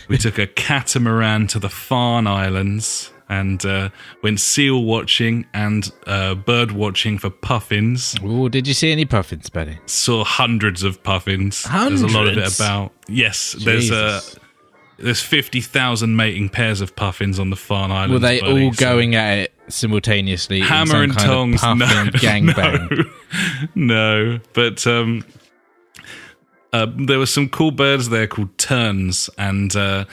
we 0.08 0.16
took 0.16 0.38
a 0.38 0.46
catamaran 0.46 1.46
to 1.48 1.58
the 1.58 1.68
Farne 1.68 2.26
Islands 2.26 3.12
and 3.28 3.62
uh, 3.66 3.90
went 4.22 4.40
seal 4.40 4.82
watching 4.84 5.44
and 5.52 5.92
uh, 6.06 6.34
bird 6.34 6.72
watching 6.72 7.18
for 7.18 7.28
puffins. 7.28 8.16
Ooh, 8.24 8.48
did 8.48 8.66
you 8.66 8.72
see 8.72 8.90
any 8.90 9.04
puffins, 9.04 9.50
buddy? 9.50 9.78
Saw 9.84 10.24
hundreds 10.24 10.82
of 10.82 11.02
puffins. 11.02 11.64
There's 11.64 12.00
a 12.00 12.06
lot 12.06 12.26
of 12.26 12.38
it 12.38 12.58
about. 12.58 12.92
Yes, 13.06 13.54
there's 13.62 13.90
a 13.90 14.20
Jesus. 14.20 14.36
there's 14.98 15.20
fifty 15.22 15.60
thousand 15.60 16.16
mating 16.16 16.48
pairs 16.48 16.80
of 16.80 16.96
puffins 16.96 17.38
on 17.38 17.50
the 17.50 17.56
Farne 17.56 17.92
Islands. 17.92 18.14
Were 18.14 18.18
they 18.18 18.40
buddy, 18.40 18.64
all 18.64 18.72
so- 18.72 18.80
going 18.80 19.14
at 19.14 19.36
it 19.40 19.54
simultaneously? 19.68 20.60
in 20.60 20.66
hammer 20.66 20.86
some 20.92 21.00
and 21.02 21.12
kind 21.14 21.28
of 21.30 21.34
tongs? 21.36 21.60
puffin 21.60 21.78
No, 21.78 21.86
gangbang. 22.18 22.90
no, 22.96 23.10
no. 23.74 24.40
But 24.52 24.86
um, 24.86 25.24
uh, 26.72 26.86
there 26.96 27.18
were 27.18 27.26
some 27.26 27.48
cool 27.48 27.70
birds 27.70 28.08
there 28.08 28.26
called 28.26 28.56
terns, 28.58 29.30
and 29.38 29.74
uh, 29.74 30.04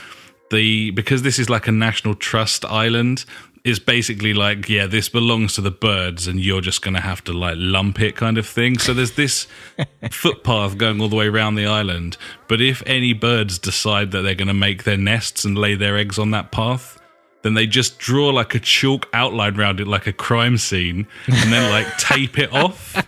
the 0.52 0.92
because 0.92 1.22
this 1.22 1.40
is 1.40 1.50
like 1.50 1.68
a 1.68 1.72
national 1.72 2.16
trust 2.16 2.66
island. 2.66 3.26
Is 3.64 3.80
basically 3.80 4.36
like, 4.36 4.70
yeah, 4.70 4.86
this 4.86 5.10
belongs 5.10 5.56
to 5.56 5.62
the 5.62 5.72
birds, 5.72 6.28
and 6.28 6.40
you're 6.40 6.62
just 6.62 6.84
going 6.84 6.94
to 6.94 7.02
have 7.02 7.24
to 7.24 7.34
like 7.34 7.56
lump 7.58 8.00
it, 8.00 8.16
kind 8.16 8.38
of 8.38 8.46
thing. 8.46 8.78
So 8.78 8.94
there's 8.94 9.14
this 9.14 9.48
footpath 10.12 10.78
going 10.78 11.02
all 11.02 11.10
the 11.10 11.16
way 11.16 11.26
around 11.26 11.56
the 11.56 11.66
island. 11.66 12.16
But 12.48 12.62
if 12.62 12.84
any 12.86 13.14
birds 13.14 13.58
decide 13.58 14.12
that 14.12 14.22
they're 14.22 14.36
going 14.36 14.50
to 14.50 14.54
make 14.54 14.84
their 14.84 14.98
nests 14.98 15.46
and 15.46 15.58
lay 15.58 15.74
their 15.74 15.98
eggs 15.98 16.20
on 16.20 16.30
that 16.30 16.52
path, 16.52 17.00
then 17.46 17.54
they 17.54 17.68
just 17.68 18.00
draw 18.00 18.30
like 18.30 18.56
a 18.56 18.60
chalk 18.60 19.08
outline 19.14 19.56
around 19.60 19.80
it, 19.80 19.88
like 19.88 20.08
a 20.08 20.14
crime 20.14 20.58
scene, 20.58 21.06
and 21.28 21.54
then 21.54 21.70
like 21.70 21.86
tape 22.00 22.40
it 22.40 22.52
off, 22.52 23.08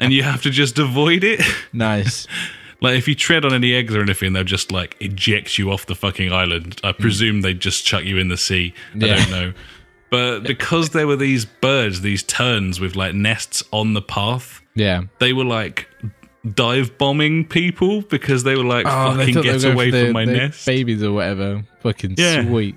and 0.00 0.12
you 0.12 0.24
have 0.24 0.42
to 0.42 0.50
just 0.50 0.80
avoid 0.80 1.22
it. 1.22 1.40
Nice. 1.72 2.26
Like 2.80 2.96
if 2.96 3.08
you 3.08 3.16
tread 3.16 3.44
on 3.44 3.52
any 3.52 3.74
eggs 3.74 3.92
or 3.92 4.00
anything, 4.02 4.34
they'll 4.34 4.44
just 4.44 4.70
like 4.70 4.96
eject 5.00 5.58
you 5.58 5.72
off 5.72 5.86
the 5.86 5.96
fucking 5.96 6.32
island. 6.32 6.80
I 6.84 6.92
hmm. 6.92 7.02
presume 7.02 7.40
they 7.40 7.52
just 7.52 7.84
chuck 7.84 8.04
you 8.04 8.18
in 8.18 8.28
the 8.28 8.36
sea. 8.36 8.72
I 8.94 8.98
don't 8.98 9.30
know. 9.32 9.52
But 10.10 10.40
because 10.44 10.90
there 10.90 11.08
were 11.08 11.16
these 11.16 11.44
birds, 11.44 12.02
these 12.02 12.22
terns 12.22 12.78
with 12.78 12.94
like 12.94 13.14
nests 13.14 13.64
on 13.72 13.94
the 13.94 14.00
path, 14.00 14.62
Yeah. 14.76 15.02
they 15.18 15.32
were 15.32 15.44
like 15.44 15.88
dive 16.54 16.96
bombing 16.98 17.44
people 17.46 18.02
because 18.02 18.44
they 18.44 18.54
were 18.54 18.62
like 18.64 18.86
Oh, 18.86 19.16
fucking 19.16 19.42
get 19.42 19.64
away 19.64 19.90
their- 19.90 20.04
from 20.04 20.12
my 20.12 20.24
nest. 20.24 20.64
Babies 20.64 21.02
or 21.02 21.10
whatever. 21.10 21.64
Fucking 21.80 22.14
Yeah. 22.16 22.44
sweet. 22.44 22.76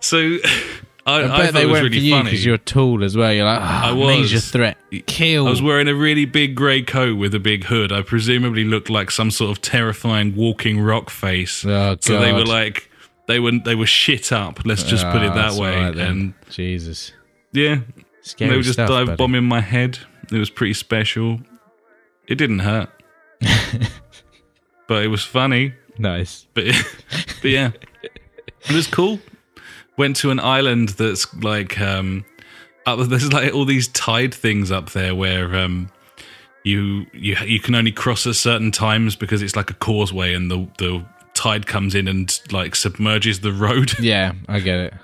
So 0.00 0.18
I, 1.06 1.22
I 1.22 1.34
I, 1.34 1.38
bet 1.38 1.54
they 1.54 1.62
it 1.62 1.66
was 1.66 1.72
went 1.72 1.84
really 1.84 1.98
for 1.98 2.04
you 2.04 2.12
funny. 2.12 2.24
because 2.24 2.44
you're 2.44 2.58
tall 2.58 3.02
as 3.04 3.16
well. 3.16 3.32
You're 3.32 3.44
like, 3.46 3.60
I 3.60 3.90
oh, 3.90 3.94
was. 3.96 4.06
major 4.06 4.38
threat. 4.40 4.76
Kill. 5.06 5.46
I 5.46 5.50
was 5.50 5.62
wearing 5.62 5.88
a 5.88 5.94
really 5.94 6.24
big 6.24 6.54
grey 6.54 6.82
coat 6.82 7.16
with 7.18 7.34
a 7.34 7.38
big 7.40 7.64
hood. 7.64 7.90
I 7.92 8.02
presumably 8.02 8.64
looked 8.64 8.90
like 8.90 9.10
some 9.10 9.30
sort 9.30 9.50
of 9.50 9.62
terrifying 9.62 10.36
walking 10.36 10.80
rock 10.80 11.10
face. 11.10 11.64
Oh, 11.64 11.96
so 12.00 12.20
they 12.20 12.32
were 12.32 12.44
like 12.44 12.88
they 13.26 13.40
were 13.40 13.52
they 13.64 13.74
were 13.74 13.86
shit 13.86 14.32
up. 14.32 14.64
Let's 14.66 14.82
just 14.82 15.04
put 15.10 15.22
it 15.22 15.30
Ah, 15.30 15.50
that 15.50 15.52
way. 15.60 15.90
then. 15.92 16.06
and 16.08 16.34
Jesus. 16.50 17.12
yeah, 17.52 17.80
Scary 18.22 18.50
they 18.50 18.56
were 18.56 18.62
just 18.62 18.74
stuff, 18.74 18.88
dive 18.88 19.06
buddy. 19.06 19.16
bombing 19.16 19.44
my 19.44 19.60
head. 19.60 19.98
It 20.32 20.38
was 20.38 20.50
pretty 20.50 20.74
special. 20.74 21.40
It 22.28 22.36
didn't 22.36 22.60
hurt, 22.60 22.90
but 24.86 25.02
it 25.04 25.08
was 25.08 25.24
funny. 25.24 25.74
Nice. 25.98 26.46
But 26.54 26.66
but 27.42 27.50
yeah, 27.50 27.72
it 28.02 28.72
was 28.72 28.86
cool. 28.86 29.18
Went 30.00 30.16
to 30.16 30.30
an 30.30 30.40
island 30.40 30.90
that's 30.90 31.32
like 31.42 31.78
um, 31.78 32.24
up, 32.86 32.98
there's 33.10 33.30
like 33.30 33.52
all 33.52 33.66
these 33.66 33.88
tide 33.88 34.32
things 34.32 34.72
up 34.72 34.92
there 34.92 35.14
where 35.14 35.54
um, 35.54 35.90
you 36.64 37.04
you 37.12 37.36
you 37.44 37.60
can 37.60 37.74
only 37.74 37.92
cross 37.92 38.26
at 38.26 38.34
certain 38.34 38.70
times 38.70 39.14
because 39.14 39.42
it's 39.42 39.56
like 39.56 39.70
a 39.70 39.74
causeway 39.74 40.32
and 40.32 40.50
the 40.50 40.66
the 40.78 41.04
tide 41.34 41.66
comes 41.66 41.94
in 41.94 42.08
and 42.08 42.40
like 42.50 42.74
submerges 42.74 43.40
the 43.40 43.52
road. 43.52 43.92
Yeah, 44.00 44.32
I 44.48 44.60
get 44.60 44.78
it. 44.80 44.94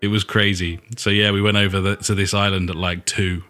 It 0.00 0.08
was 0.08 0.24
crazy. 0.24 0.80
So 0.96 1.10
yeah, 1.10 1.30
we 1.30 1.42
went 1.42 1.58
over 1.58 1.82
the, 1.82 1.96
to 1.96 2.14
this 2.14 2.32
island 2.32 2.70
at 2.70 2.76
like 2.76 3.04
two, 3.04 3.44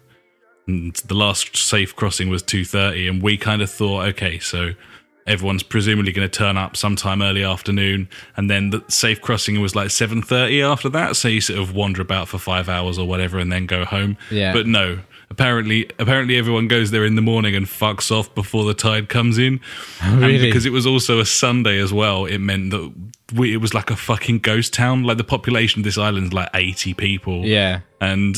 and 0.67 0.97
the 0.97 1.15
last 1.15 1.57
safe 1.57 1.95
crossing 1.95 2.29
was 2.29 2.43
two 2.43 2.65
thirty, 2.65 3.07
and 3.07 3.23
we 3.23 3.37
kind 3.37 3.63
of 3.63 3.71
thought, 3.71 4.07
okay, 4.09 4.41
so 4.41 4.73
everyone's 5.29 5.63
presumably 5.63 6.13
going 6.13 6.29
to 6.29 6.39
turn 6.39 6.57
up 6.57 6.77
sometime 6.77 7.23
early 7.23 7.45
afternoon, 7.45 8.09
and 8.37 8.51
then 8.51 8.71
the 8.71 8.83
safe 8.89 9.21
crossing 9.21 9.61
was 9.61 9.75
like 9.77 9.91
seven 9.91 10.23
thirty 10.23 10.63
after 10.63 10.89
that. 10.91 11.17
So 11.17 11.29
you 11.29 11.41
sort 11.41 11.59
of 11.61 11.75
wander 11.75 12.03
about 12.03 12.29
for 12.29 12.39
five 12.39 12.69
hours 12.69 12.99
or 12.99 13.07
whatever, 13.07 13.39
and 13.39 13.51
then 13.53 13.67
go 13.67 13.85
home. 13.85 14.17
Yeah. 14.31 14.53
But 14.53 14.67
no, 14.67 15.01
apparently, 15.31 15.91
apparently 15.99 16.37
everyone 16.37 16.69
goes 16.69 16.91
there 16.91 17.05
in 17.05 17.15
the 17.15 17.23
morning 17.23 17.55
and 17.55 17.67
fucks 17.67 18.11
off 18.11 18.35
before 18.35 18.65
the 18.65 18.75
tide 18.75 19.09
comes 19.09 19.39
in. 19.39 19.61
Oh, 20.03 20.13
and 20.13 20.21
Really? 20.23 20.47
because 20.47 20.65
it 20.65 20.71
was 20.73 20.87
also 20.87 21.19
a 21.21 21.27
Sunday 21.27 21.79
as 21.79 21.93
well, 21.93 22.25
it 22.25 22.39
meant 22.39 22.71
that 22.71 22.93
we, 23.35 23.53
it 23.53 23.59
was 23.59 23.75
like 23.75 23.91
a 23.91 23.97
fucking 23.97 24.39
ghost 24.39 24.73
town. 24.73 25.03
Like 25.03 25.17
the 25.19 25.25
population 25.25 25.81
of 25.81 25.85
this 25.85 25.99
island 25.99 26.29
is 26.29 26.33
like 26.33 26.49
80 26.55 26.95
people. 26.95 27.45
Yeah. 27.45 27.81
And 28.01 28.37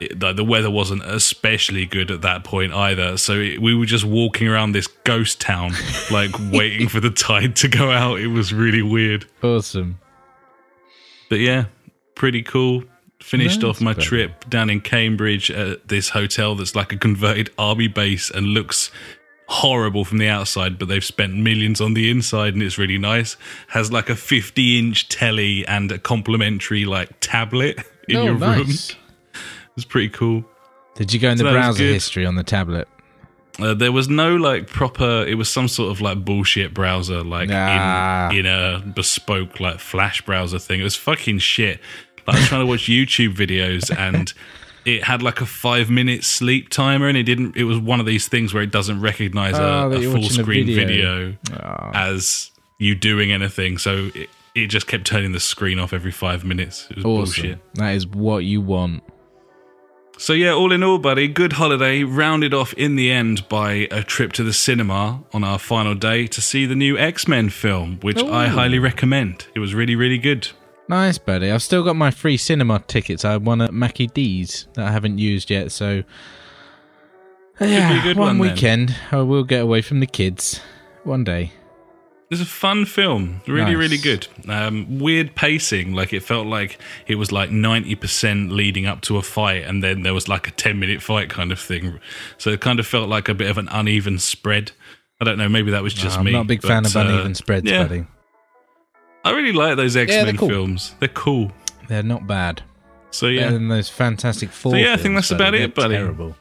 it, 0.00 0.20
like, 0.20 0.36
the 0.36 0.44
weather 0.44 0.70
wasn't 0.70 1.04
especially 1.04 1.86
good 1.86 2.10
at 2.10 2.22
that 2.22 2.44
point 2.44 2.72
either. 2.72 3.16
So 3.16 3.34
it, 3.34 3.60
we 3.60 3.74
were 3.74 3.86
just 3.86 4.04
walking 4.04 4.48
around 4.48 4.72
this 4.72 4.86
ghost 5.04 5.40
town, 5.40 5.72
like 6.10 6.30
waiting 6.50 6.88
for 6.88 7.00
the 7.00 7.10
tide 7.10 7.56
to 7.56 7.68
go 7.68 7.90
out. 7.90 8.20
It 8.20 8.28
was 8.28 8.52
really 8.52 8.82
weird. 8.82 9.26
Awesome. 9.42 9.98
But 11.28 11.40
yeah, 11.40 11.66
pretty 12.14 12.42
cool. 12.42 12.84
Finished 13.20 13.60
Nice, 13.60 13.68
off 13.68 13.80
my 13.82 13.92
buddy. 13.92 14.06
trip 14.06 14.48
down 14.48 14.70
in 14.70 14.80
Cambridge 14.80 15.50
at 15.50 15.88
this 15.88 16.08
hotel 16.08 16.54
that's 16.54 16.74
like 16.74 16.90
a 16.92 16.96
converted 16.96 17.50
army 17.58 17.86
base 17.86 18.30
and 18.30 18.46
looks 18.46 18.90
horrible 19.46 20.04
from 20.04 20.18
the 20.18 20.28
outside, 20.28 20.78
but 20.78 20.88
they've 20.88 21.04
spent 21.04 21.34
millions 21.34 21.80
on 21.80 21.92
the 21.94 22.08
inside 22.10 22.54
and 22.54 22.62
it's 22.62 22.78
really 22.78 22.98
nice. 22.98 23.36
Has 23.68 23.92
like 23.92 24.08
a 24.08 24.16
50 24.16 24.78
inch 24.78 25.08
telly 25.08 25.66
and 25.66 25.92
a 25.92 25.98
complimentary 25.98 26.86
like 26.86 27.10
tablet 27.20 27.78
in 28.08 28.16
oh, 28.16 28.24
your 28.24 28.34
room. 28.34 28.68
It's 29.80 29.86
pretty 29.86 30.10
cool. 30.10 30.44
Did 30.94 31.12
you 31.12 31.18
go 31.20 31.30
in 31.30 31.38
the 31.38 31.44
So 31.44 31.52
browser 31.52 31.84
history 31.84 32.26
on 32.26 32.34
the 32.34 32.44
tablet? 32.44 32.86
Uh, 33.58 33.72
there 33.74 33.92
was 33.92 34.08
no 34.08 34.36
like 34.36 34.66
proper. 34.66 35.24
It 35.26 35.36
was 35.36 35.48
some 35.48 35.68
sort 35.68 35.90
of 35.90 36.00
like 36.02 36.22
bullshit 36.24 36.74
browser, 36.74 37.22
like 37.24 37.48
Ah. 37.50 38.28
in 38.30 38.40
in 38.40 38.46
a 38.46 38.80
bespoke 38.94 39.58
like 39.60 39.78
Flash 39.80 40.20
browser 40.22 40.58
thing. 40.58 40.80
It 40.80 40.84
was 40.84 40.96
fucking 40.96 41.38
shit. 41.38 41.80
Like, 42.26 42.36
I 42.36 42.40
was 42.40 42.48
trying 42.48 42.60
to 42.60 42.66
watch 42.66 42.82
YouTube 42.82 43.34
videos 43.34 43.90
and 43.96 44.32
it 44.84 45.04
had 45.04 45.22
like 45.22 45.40
a 45.40 45.46
five 45.46 45.88
minute 45.90 46.24
sleep 46.24 46.68
timer, 46.68 47.08
and 47.08 47.16
it 47.16 47.22
didn't. 47.24 47.56
It 47.56 47.64
was 47.64 47.78
one 47.78 48.00
of 48.00 48.06
these 48.06 48.28
things 48.28 48.52
where 48.52 48.62
it 48.62 48.70
doesn't 48.70 49.00
recognize 49.00 49.54
Oh, 49.58 49.90
a, 49.90 49.90
a 49.90 50.02
full 50.02 50.12
watching 50.20 50.40
a 50.40 50.42
screen 50.42 50.66
video. 50.66 51.32
video, 51.36 51.36
Oh. 51.62 51.90
as 51.94 52.50
you 52.78 52.94
doing 52.94 53.32
anything. 53.32 53.78
So 53.78 54.10
it, 54.14 54.28
it 54.54 54.66
just 54.66 54.86
kept 54.86 55.06
turning 55.06 55.32
the 55.32 55.40
screen 55.40 55.78
off 55.78 55.92
every 55.92 56.12
five 56.12 56.44
minutes. 56.44 56.86
It 56.90 56.96
was 56.96 57.04
Awesome. 57.04 57.42
bullshit. 57.42 57.74
That 57.74 57.94
is 57.94 58.06
what 58.06 58.44
you 58.44 58.60
want. 58.60 59.02
So 60.20 60.34
yeah, 60.34 60.52
all 60.52 60.70
in 60.70 60.82
all, 60.82 60.98
buddy, 60.98 61.28
good 61.28 61.54
holiday. 61.54 62.04
Rounded 62.04 62.52
off 62.52 62.74
in 62.74 62.96
the 62.96 63.10
end 63.10 63.48
by 63.48 63.88
a 63.90 64.02
trip 64.02 64.34
to 64.34 64.44
the 64.44 64.52
cinema 64.52 65.24
on 65.32 65.42
our 65.42 65.58
final 65.58 65.94
day 65.94 66.26
to 66.26 66.42
see 66.42 66.66
the 66.66 66.74
new 66.74 66.98
X 66.98 67.26
Men 67.26 67.48
film, 67.48 67.98
which 68.02 68.22
I 68.22 68.46
highly 68.46 68.78
recommend. 68.78 69.46
It 69.54 69.60
was 69.60 69.72
really, 69.74 69.96
really 69.96 70.18
good. 70.18 70.46
Nice, 70.90 71.16
buddy. 71.16 71.50
I've 71.50 71.62
still 71.62 71.82
got 71.82 71.96
my 71.96 72.10
free 72.10 72.36
cinema 72.36 72.80
tickets. 72.80 73.24
I 73.24 73.38
won 73.38 73.62
at 73.62 73.72
Mackie 73.72 74.08
D's 74.08 74.68
that 74.74 74.88
I 74.88 74.92
haven't 74.92 75.16
used 75.16 75.48
yet. 75.48 75.72
So, 75.72 76.02
yeah, 77.58 77.90
be 77.90 78.00
a 78.00 78.02
good 78.02 78.18
one, 78.18 78.38
one 78.38 78.50
weekend 78.50 78.94
I 79.10 79.22
will 79.22 79.44
get 79.44 79.62
away 79.62 79.80
from 79.80 80.00
the 80.00 80.06
kids 80.06 80.60
one 81.02 81.24
day. 81.24 81.52
It 82.30 82.34
was 82.34 82.40
a 82.42 82.46
fun 82.46 82.84
film, 82.84 83.40
really, 83.48 83.72
Nice. 83.72 83.76
really 83.76 83.98
good. 83.98 84.28
Um, 84.48 85.00
weird 85.00 85.34
pacing, 85.34 85.94
like 85.94 86.12
it 86.12 86.20
felt 86.22 86.46
like 86.46 86.78
it 87.08 87.16
was 87.16 87.32
like 87.32 87.50
ninety 87.50 87.96
percent 87.96 88.52
leading 88.52 88.86
up 88.86 89.00
to 89.02 89.16
a 89.16 89.22
fight, 89.22 89.64
and 89.64 89.82
then 89.82 90.02
there 90.02 90.14
was 90.14 90.28
like 90.28 90.46
a 90.46 90.52
ten 90.52 90.78
minute 90.78 91.02
fight 91.02 91.28
kind 91.28 91.50
of 91.50 91.58
thing. 91.58 91.98
So 92.38 92.50
it 92.50 92.60
kind 92.60 92.78
of 92.78 92.86
felt 92.86 93.08
like 93.08 93.28
a 93.28 93.34
bit 93.34 93.50
of 93.50 93.58
an 93.58 93.66
uneven 93.72 94.20
spread. 94.20 94.70
I 95.20 95.24
don't 95.24 95.38
know, 95.38 95.48
maybe 95.48 95.72
that 95.72 95.82
was 95.82 95.92
just 95.92 96.18
me. 96.18 96.20
I'm 96.20 96.24
me. 96.26 96.32
not 96.32 96.40
a 96.42 96.44
big 96.44 96.62
fan 96.62 96.86
of 96.86 96.94
uh, 96.96 97.00
uneven 97.00 97.34
spreads, 97.34 97.68
yeah. 97.68 97.82
buddy. 97.82 98.06
I 99.24 99.32
really 99.32 99.52
like 99.52 99.76
those 99.76 99.96
X 99.96 100.12
Men 100.12 100.36
cool. 100.36 100.48
films. 100.48 100.94
They're 101.00 101.08
cool. 101.08 101.50
They're 101.88 102.04
not 102.04 102.28
bad. 102.28 102.62
So 103.10 103.26
Better 103.26 103.32
yeah, 103.34 103.50
than 103.50 103.66
those 103.66 103.88
Fantastic 103.88 104.50
Four. 104.50 104.76
yeah, 104.76 104.92
I 104.92 104.96
think 104.96 105.14
films, 105.14 105.16
that's 105.16 105.30
about 105.32 105.54
it, 105.54 105.74
buddy. 105.74 105.96
Terrible. 105.96 106.36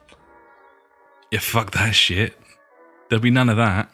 Yeah, 1.31 1.39
fuck 1.39 1.71
that 1.71 1.95
shit. 1.95 2.37
There'll 3.09 3.23
be 3.23 3.31
none 3.31 3.49
of 3.49 3.57
that. 3.57 3.91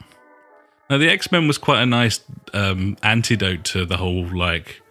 Now, 0.89 0.98
the 0.98 1.10
X 1.10 1.32
Men 1.32 1.48
was 1.48 1.58
quite 1.58 1.82
a 1.82 1.86
nice 1.86 2.19
um, 2.54 2.98
antidote 3.02 3.63
to 3.65 3.86
the 3.86 3.98
whole 3.98 4.26
like 4.26 4.82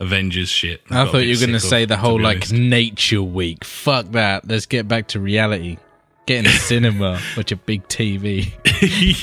Avengers 0.00 0.48
shit. 0.48 0.82
I 0.90 1.06
thought 1.06 1.18
you 1.18 1.34
were 1.34 1.40
going 1.40 1.52
to 1.52 1.60
say 1.60 1.84
the 1.84 1.96
whole 1.96 2.20
like 2.20 2.38
honest. 2.38 2.52
nature 2.52 3.22
week. 3.22 3.64
Fuck 3.64 4.06
that. 4.12 4.46
Let's 4.46 4.66
get 4.66 4.88
back 4.88 5.08
to 5.08 5.20
reality. 5.20 5.78
Get 6.26 6.38
in 6.38 6.44
the 6.44 6.50
cinema, 6.58 7.20
watch 7.36 7.52
a 7.52 7.56
big 7.56 7.86
TV. 7.88 8.52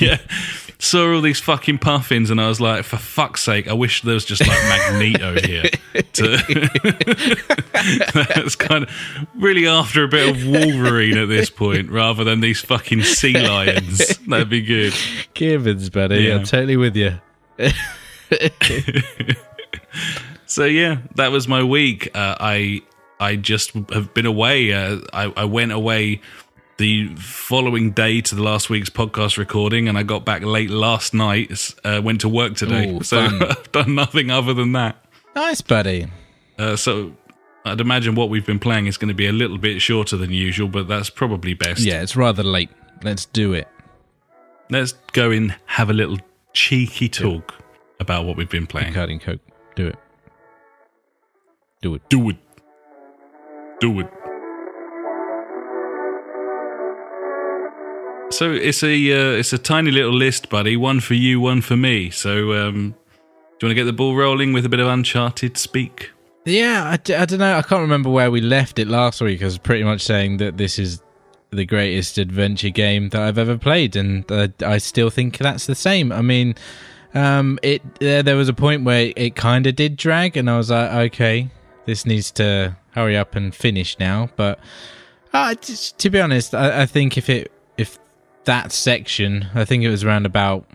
yeah. 0.00 0.18
Saw 0.82 1.14
all 1.14 1.20
these 1.20 1.38
fucking 1.38 1.78
puffins, 1.78 2.28
and 2.28 2.40
I 2.40 2.48
was 2.48 2.60
like, 2.60 2.82
for 2.84 2.96
fuck's 2.96 3.40
sake, 3.40 3.68
I 3.68 3.72
wish 3.72 4.02
there 4.02 4.14
was 4.14 4.24
just 4.24 4.44
like 4.44 4.58
Magneto 4.64 5.40
here. 5.40 5.70
To 6.14 6.36
That's 8.14 8.56
kind 8.56 8.82
of 8.82 8.90
really 9.36 9.68
after 9.68 10.02
a 10.02 10.08
bit 10.08 10.28
of 10.28 10.44
Wolverine 10.44 11.18
at 11.18 11.28
this 11.28 11.50
point, 11.50 11.88
rather 11.88 12.24
than 12.24 12.40
these 12.40 12.60
fucking 12.60 13.04
sea 13.04 13.32
lions. 13.32 14.18
That'd 14.26 14.48
be 14.48 14.60
good. 14.60 14.92
Givens, 15.34 15.88
buddy. 15.88 16.24
Yeah. 16.24 16.34
I'm 16.38 16.44
totally 16.44 16.76
with 16.76 16.96
you. 16.96 17.20
So 20.46 20.66
yeah, 20.66 20.98
that 21.14 21.32
was 21.32 21.48
my 21.48 21.62
week. 21.62 22.14
Uh, 22.14 22.36
I 22.38 22.82
I 23.18 23.36
just 23.36 23.72
have 23.90 24.12
been 24.12 24.26
away. 24.26 24.74
Uh, 24.74 24.98
I 25.10 25.32
I 25.34 25.44
went 25.46 25.72
away 25.72 26.20
the 26.78 27.14
following 27.16 27.92
day 27.92 28.20
to 28.20 28.34
the 28.34 28.42
last 28.42 28.70
week's 28.70 28.90
podcast 28.90 29.38
recording, 29.38 29.88
and 29.88 29.96
I 29.96 30.02
got 30.02 30.24
back 30.24 30.42
late 30.42 30.70
last 30.70 31.14
night. 31.14 31.74
Uh, 31.84 32.00
went 32.02 32.20
to 32.22 32.28
work 32.28 32.56
today, 32.56 32.90
Ooh, 32.90 33.02
so. 33.02 33.20
I've 33.40 33.72
done 33.72 33.94
nothing 33.94 34.30
other 34.30 34.54
than 34.54 34.72
that. 34.72 34.96
Nice, 35.34 35.60
buddy. 35.60 36.08
Uh, 36.58 36.76
so 36.76 37.12
I'd 37.64 37.80
imagine 37.80 38.14
what 38.14 38.28
we've 38.28 38.46
been 38.46 38.58
playing 38.58 38.86
is 38.86 38.96
going 38.96 39.08
to 39.08 39.14
be 39.14 39.26
a 39.26 39.32
little 39.32 39.58
bit 39.58 39.80
shorter 39.80 40.16
than 40.16 40.30
usual, 40.30 40.68
but 40.68 40.88
that's 40.88 41.10
probably 41.10 41.54
best. 41.54 41.80
Yeah, 41.80 42.02
it's 42.02 42.16
rather 42.16 42.42
late. 42.42 42.70
Let's 43.02 43.24
do 43.26 43.52
it. 43.52 43.68
Let's 44.70 44.92
go 45.12 45.30
and 45.30 45.54
have 45.66 45.90
a 45.90 45.92
little 45.92 46.18
cheeky 46.52 47.08
talk 47.08 47.54
about 48.00 48.24
what 48.24 48.36
we've 48.36 48.50
been 48.50 48.66
playing. 48.66 48.94
Carding 48.94 49.20
Coke. 49.20 49.40
Do 49.76 49.86
it. 49.88 49.96
Do 51.80 51.94
it. 51.94 52.02
Do 52.08 52.30
it. 52.30 52.36
Do 53.80 54.00
it. 54.00 54.12
So 58.32 58.50
it's 58.50 58.82
a 58.82 59.12
uh, 59.12 59.38
it's 59.38 59.52
a 59.52 59.58
tiny 59.58 59.90
little 59.90 60.12
list, 60.12 60.48
buddy. 60.48 60.74
One 60.74 61.00
for 61.00 61.12
you, 61.12 61.38
one 61.38 61.60
for 61.60 61.76
me. 61.76 62.08
So 62.08 62.54
um, 62.54 62.94
do 63.62 63.66
you 63.66 63.68
want 63.68 63.70
to 63.70 63.74
get 63.74 63.84
the 63.84 63.92
ball 63.92 64.16
rolling 64.16 64.54
with 64.54 64.64
a 64.64 64.70
bit 64.70 64.80
of 64.80 64.86
Uncharted 64.86 65.58
speak? 65.58 66.10
Yeah, 66.46 66.84
I, 66.88 66.96
don't 66.96 67.38
know. 67.38 67.56
I 67.56 67.62
can't 67.62 67.82
remember 67.82 68.08
where 68.08 68.30
we 68.30 68.40
left 68.40 68.78
it 68.78 68.88
last 68.88 69.20
week. 69.20 69.42
I 69.42 69.44
was 69.44 69.58
pretty 69.58 69.84
much 69.84 70.00
saying 70.00 70.38
that 70.38 70.56
this 70.56 70.78
is 70.78 71.00
the 71.50 71.64
greatest 71.64 72.18
adventure 72.18 72.70
game 72.70 73.10
that 73.10 73.20
I've 73.20 73.38
ever 73.38 73.58
played, 73.58 73.96
and 73.96 74.24
I 74.62 74.78
still 74.78 75.10
think 75.10 75.36
that's 75.36 75.66
the 75.66 75.74
same. 75.74 76.10
I 76.10 76.22
mean, 76.22 76.54
um, 77.14 77.58
it 77.62 77.82
uh, 78.02 78.22
there 78.22 78.36
was 78.36 78.48
a 78.48 78.54
point 78.54 78.84
where 78.84 79.12
it 79.14 79.36
kind 79.36 79.66
of 79.66 79.76
did 79.76 79.96
drag, 79.96 80.38
and 80.38 80.48
I 80.48 80.56
was 80.56 80.70
like, 80.70 80.90
okay, 81.12 81.50
this 81.84 82.06
needs 82.06 82.30
to 82.32 82.76
hurry 82.92 83.16
up 83.16 83.36
and 83.36 83.54
finish 83.54 83.98
now. 83.98 84.30
But 84.36 84.58
uh, 85.34 85.54
to 85.54 86.10
be 86.10 86.18
honest, 86.18 86.54
I, 86.54 86.82
I 86.82 86.86
think 86.86 87.18
if 87.18 87.28
it 87.28 87.52
if 87.76 87.98
that 88.44 88.72
section, 88.72 89.48
I 89.54 89.64
think 89.64 89.84
it 89.84 89.90
was 89.90 90.04
around 90.04 90.26
about 90.26 90.66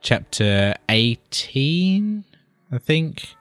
chapter 0.00 0.74
eighteen, 0.88 2.24
I 2.70 2.78
think 2.78 3.34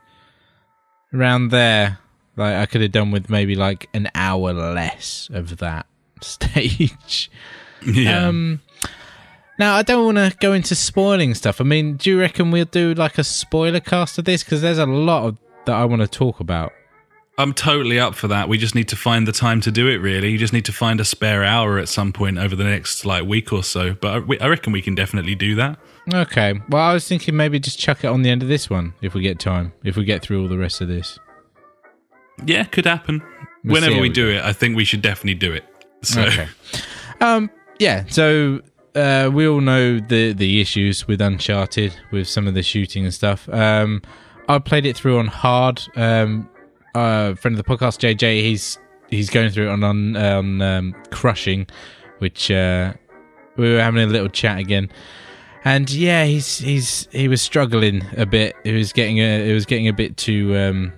around 1.14 1.50
there. 1.50 2.00
Like 2.36 2.56
I 2.56 2.66
could 2.66 2.82
have 2.82 2.92
done 2.92 3.12
with 3.12 3.30
maybe 3.30 3.56
like 3.56 3.90
an 3.94 4.10
hour 4.16 4.54
less 4.54 5.30
of 5.32 5.58
that 5.58 5.86
stage. 6.22 7.30
Yeah. 7.86 8.28
Um, 8.28 8.62
now 9.60 9.76
I 9.76 9.84
don't 9.84 10.06
want 10.06 10.18
to 10.18 10.38
go 10.40 10.54
into 10.54 10.74
spoiling 10.74 11.36
stuff. 11.36 11.62
I 11.62 11.64
mean, 11.64 11.96
do 11.98 12.10
you 12.10 12.20
reckon 12.20 12.50
we'll 12.50 12.66
do 12.66 12.94
like 12.94 13.18
a 13.18 13.24
spoiler 13.24 13.80
cast 13.80 14.18
of 14.18 14.26
this? 14.26 14.44
Because 14.44 14.62
there's 14.62 14.80
a 14.80 14.86
lot 14.86 15.26
of 15.26 15.38
that 15.66 15.76
I 15.76 15.86
want 15.86 16.02
to 16.02 16.08
talk 16.08 16.40
about. 16.40 16.74
I'm 17.38 17.54
totally 17.54 18.00
up 18.00 18.14
for 18.14 18.28
that. 18.28 18.48
We 18.48 18.60
just 18.60 18.76
need 18.76 18.88
to 18.90 18.96
find 18.96 19.28
the 19.28 19.32
time 19.32 19.60
to 19.62 19.72
do 19.72 19.88
it. 19.88 19.98
Really, 19.98 20.30
you 20.30 20.38
just 20.38 20.54
need 20.54 20.66
to 20.66 20.72
find 20.74 21.00
a 21.00 21.06
spare 21.06 21.44
hour 21.44 21.80
at 21.80 21.90
some 21.90 22.14
point 22.14 22.38
over 22.38 22.56
the 22.56 22.64
next 22.64 23.06
like 23.06 23.26
week 23.26 23.52
or 23.52 23.64
so. 23.64 23.94
But 23.96 24.14
I, 24.14 24.20
we- 24.20 24.40
I 24.40 24.48
reckon 24.48 24.72
we 24.72 24.82
can 24.84 24.94
definitely 24.94 25.34
do 25.36 25.56
that. 25.56 25.80
Okay. 26.14 26.60
Well, 26.70 26.82
I 26.84 26.94
was 26.94 27.08
thinking 27.08 27.36
maybe 27.36 27.60
just 27.60 27.80
chuck 27.80 28.04
it 28.04 28.08
on 28.08 28.22
the 28.22 28.30
end 28.30 28.44
of 28.44 28.50
this 28.50 28.70
one 28.70 28.94
if 29.02 29.14
we 29.16 29.22
get 29.22 29.40
time. 29.40 29.74
If 29.84 29.96
we 29.96 30.04
get 30.06 30.22
through 30.22 30.42
all 30.44 30.48
the 30.48 30.58
rest 30.58 30.82
of 30.82 30.88
this. 30.88 31.18
Yeah, 32.46 32.66
could 32.66 32.86
happen. 32.86 33.24
We'll 33.64 33.76
Whenever 33.76 33.96
we 33.96 34.02
we 34.02 34.10
do 34.10 34.30
it, 34.30 34.44
I 34.44 34.54
think 34.54 34.76
we 34.76 34.86
should 34.86 35.02
definitely 35.02 35.36
do 35.36 35.54
it. 35.54 35.64
So 36.04 36.22
Okay. 36.24 36.48
Um. 37.22 37.50
Yeah. 37.80 38.04
So 38.10 38.62
uh, 38.96 39.32
we 39.34 39.48
all 39.48 39.62
know 39.62 40.00
the 40.00 40.34
the 40.34 40.60
issues 40.62 41.08
with 41.08 41.22
Uncharted 41.22 41.96
with 42.12 42.28
some 42.28 42.48
of 42.48 42.54
the 42.54 42.62
shooting 42.62 43.06
and 43.06 43.14
stuff. 43.14 43.48
Um, 43.50 44.02
I 44.50 44.60
played 44.60 44.86
it 44.86 44.98
through 44.98 45.18
on 45.20 45.28
hard. 45.28 45.82
Um, 45.96 46.50
uh, 46.96 47.36
friend 47.36 47.58
of 47.58 47.64
the 47.64 47.70
podcast, 47.70 48.00
JJ, 48.00 48.42
he's 48.42 48.80
he's 49.10 49.30
going 49.30 49.50
through 49.50 49.70
it 49.70 49.72
on 49.72 50.16
on, 50.16 50.62
um, 50.62 50.96
crushing, 51.12 51.68
which 52.20 52.52
uh, 52.52 52.94
we 53.58 53.72
were 53.72 53.82
having 53.82 54.04
a 54.04 54.08
little 54.08 54.30
chat 54.30 54.60
again. 54.60 54.90
And 55.66 55.90
yeah, 55.90 56.26
he's 56.26 56.58
he's 56.58 57.08
he 57.12 57.28
was 57.28 57.42
struggling 57.42 58.04
a 58.18 58.26
bit. 58.26 58.56
It 58.64 58.74
was 58.74 58.92
getting 58.92 59.20
a 59.20 59.50
it 59.50 59.54
was 59.54 59.66
getting 59.66 59.88
a 59.88 59.94
bit 59.94 60.18
too 60.18 60.56
um, 60.58 60.94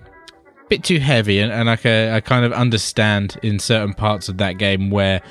bit 0.68 0.82
too 0.82 0.98
heavy, 0.98 1.38
and, 1.38 1.52
and 1.52 1.70
I, 1.70 2.16
I 2.16 2.20
kind 2.20 2.44
of 2.44 2.52
understand 2.52 3.38
in 3.42 3.58
certain 3.58 3.94
parts 3.94 4.28
of 4.28 4.38
that 4.38 4.58
game 4.58 4.90
where 4.90 5.22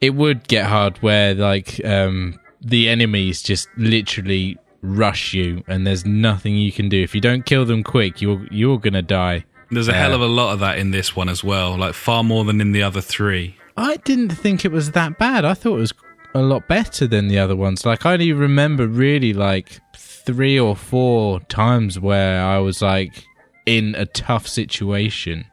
it 0.00 0.10
would 0.10 0.48
get 0.48 0.66
hard, 0.66 0.98
where 0.98 1.34
like 1.34 1.84
um, 1.84 2.38
the 2.60 2.88
enemies 2.88 3.42
just 3.42 3.68
literally 3.76 4.58
rush 4.82 5.32
you, 5.32 5.62
and 5.68 5.86
there's 5.86 6.04
nothing 6.04 6.56
you 6.56 6.72
can 6.72 6.88
do 6.88 7.00
if 7.00 7.14
you 7.14 7.20
don't 7.20 7.46
kill 7.46 7.64
them 7.64 7.84
quick. 7.84 8.20
You're 8.20 8.46
you're 8.50 8.78
gonna 8.78 9.02
die. 9.02 9.44
There's 9.70 9.88
a 9.88 9.92
hell 9.94 10.12
of 10.14 10.20
a 10.20 10.26
lot 10.26 10.52
of 10.52 10.60
that 10.60 10.78
in 10.78 10.90
this 10.90 11.14
one 11.16 11.28
as 11.28 11.42
well. 11.44 11.76
Like 11.76 11.94
far 11.94 12.22
more 12.24 12.44
than 12.44 12.60
in 12.60 12.72
the 12.72 12.82
other 12.82 13.00
three. 13.00 13.56
I 13.76 13.96
didn't 13.98 14.30
think 14.30 14.64
it 14.64 14.72
was 14.72 14.92
that 14.92 15.18
bad. 15.18 15.44
I 15.44 15.54
thought 15.54 15.76
it 15.76 15.80
was 15.80 15.94
a 16.34 16.40
lot 16.42 16.66
better 16.68 17.06
than 17.06 17.28
the 17.28 17.38
other 17.38 17.56
ones. 17.56 17.84
Like 17.86 18.06
I 18.06 18.14
only 18.14 18.32
remember 18.32 18.86
really 18.86 19.32
like 19.32 19.80
three 19.96 20.58
or 20.58 20.74
four 20.76 21.40
times 21.40 21.98
where 22.00 22.42
I 22.44 22.58
was 22.58 22.80
like 22.82 23.24
in 23.66 23.94
a 23.96 24.06
tough 24.06 24.46
situation. 24.46 25.46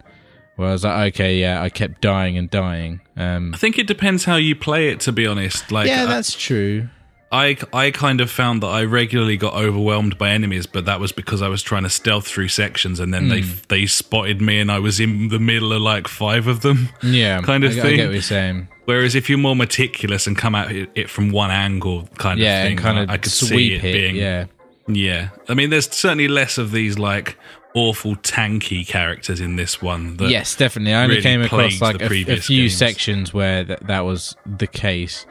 Where 0.56 0.70
I 0.70 0.72
was 0.74 0.84
like, 0.84 1.16
okay, 1.16 1.40
yeah, 1.40 1.62
I 1.64 1.70
kept 1.70 2.00
dying 2.02 2.38
and 2.38 2.50
dying. 2.50 3.02
Um, 3.18 3.54
I 3.56 3.58
think 3.58 3.80
it 3.80 3.88
depends 3.88 4.26
how 4.26 4.36
you 4.36 4.56
play 4.56 4.90
it. 4.90 5.00
To 5.02 5.12
be 5.12 5.26
honest, 5.26 5.72
like 5.72 5.88
yeah, 5.88 6.04
I- 6.04 6.06
that's 6.06 6.34
true. 6.36 6.90
I 7.34 7.58
I 7.74 7.92
kind 7.92 8.22
of 8.22 8.30
found 8.32 8.62
that 8.64 8.68
I 8.68 8.84
regularly 8.84 9.38
got 9.38 9.56
overwhelmed 9.56 10.18
by 10.18 10.30
enemies, 10.30 10.66
but 10.68 10.86
that 10.86 11.00
was 11.00 11.12
because 11.12 11.42
I 11.42 11.48
was 11.50 11.64
trying 11.64 11.84
to 11.84 11.90
stealth 11.90 12.28
through 12.28 12.50
sections, 12.50 13.00
and 13.00 13.14
then 13.14 13.28
they 13.30 13.42
Hmm. 13.42 13.52
they 13.70 13.86
spotted 13.88 14.40
me, 14.42 14.60
and 14.60 14.72
I 14.72 14.80
was 14.80 15.00
in 15.00 15.30
the 15.30 15.40
middle 15.40 15.74
of 15.74 15.82
like 15.82 16.08
five 16.08 16.48
of 16.48 16.62
them. 16.62 16.90
Yeah, 17.02 17.42
kind 17.44 17.64
of 17.64 17.76
I, 17.76 17.80
I 17.80 17.82
thing. 17.82 17.96
get 17.98 18.06
what 18.06 18.14
you're 18.14 18.22
saying. 18.22 18.68
Whereas 18.86 19.16
if 19.16 19.30
you're 19.30 19.40
more 19.40 19.56
meticulous 19.56 20.28
and 20.28 20.38
come 20.38 20.56
at 20.56 20.72
it, 20.72 21.10
from 21.10 21.32
one 21.32 21.50
angle, 21.52 22.08
kind 22.18 22.40
Yeah, 22.40 22.64
of 22.64 22.68
thing, 22.68 22.78
kind 22.78 23.00
of 23.00 23.10
I 23.10 23.18
could 23.18 23.32
sweep 23.32 23.50
see 23.50 23.74
it, 23.76 23.84
it. 23.86 23.94
being 23.94 24.16
yeah, 24.16 24.46
yeah. 24.88 25.30
I 25.50 25.54
mean, 25.56 25.70
there's 25.70 25.90
certainly 25.90 26.28
less 26.28 26.58
of 26.58 26.72
these 26.72 27.00
like 27.00 27.38
awful 27.74 28.16
tanky 28.18 28.86
characters 28.86 29.40
in 29.40 29.56
this 29.56 29.82
one. 29.82 30.18
That 30.18 30.30
yes, 30.30 30.56
definitely. 30.56 30.94
I 30.94 31.04
only 31.04 31.16
really 31.16 31.24
came 31.24 31.42
across 31.42 31.82
like 31.82 32.02
a, 32.02 32.06
a 32.06 32.38
few 32.38 32.64
games. 32.64 32.78
sections 32.78 33.34
where 33.34 33.64
th- 33.64 33.80
that 33.88 34.02
was 34.02 34.36
the 34.46 34.68
case. 34.68 35.26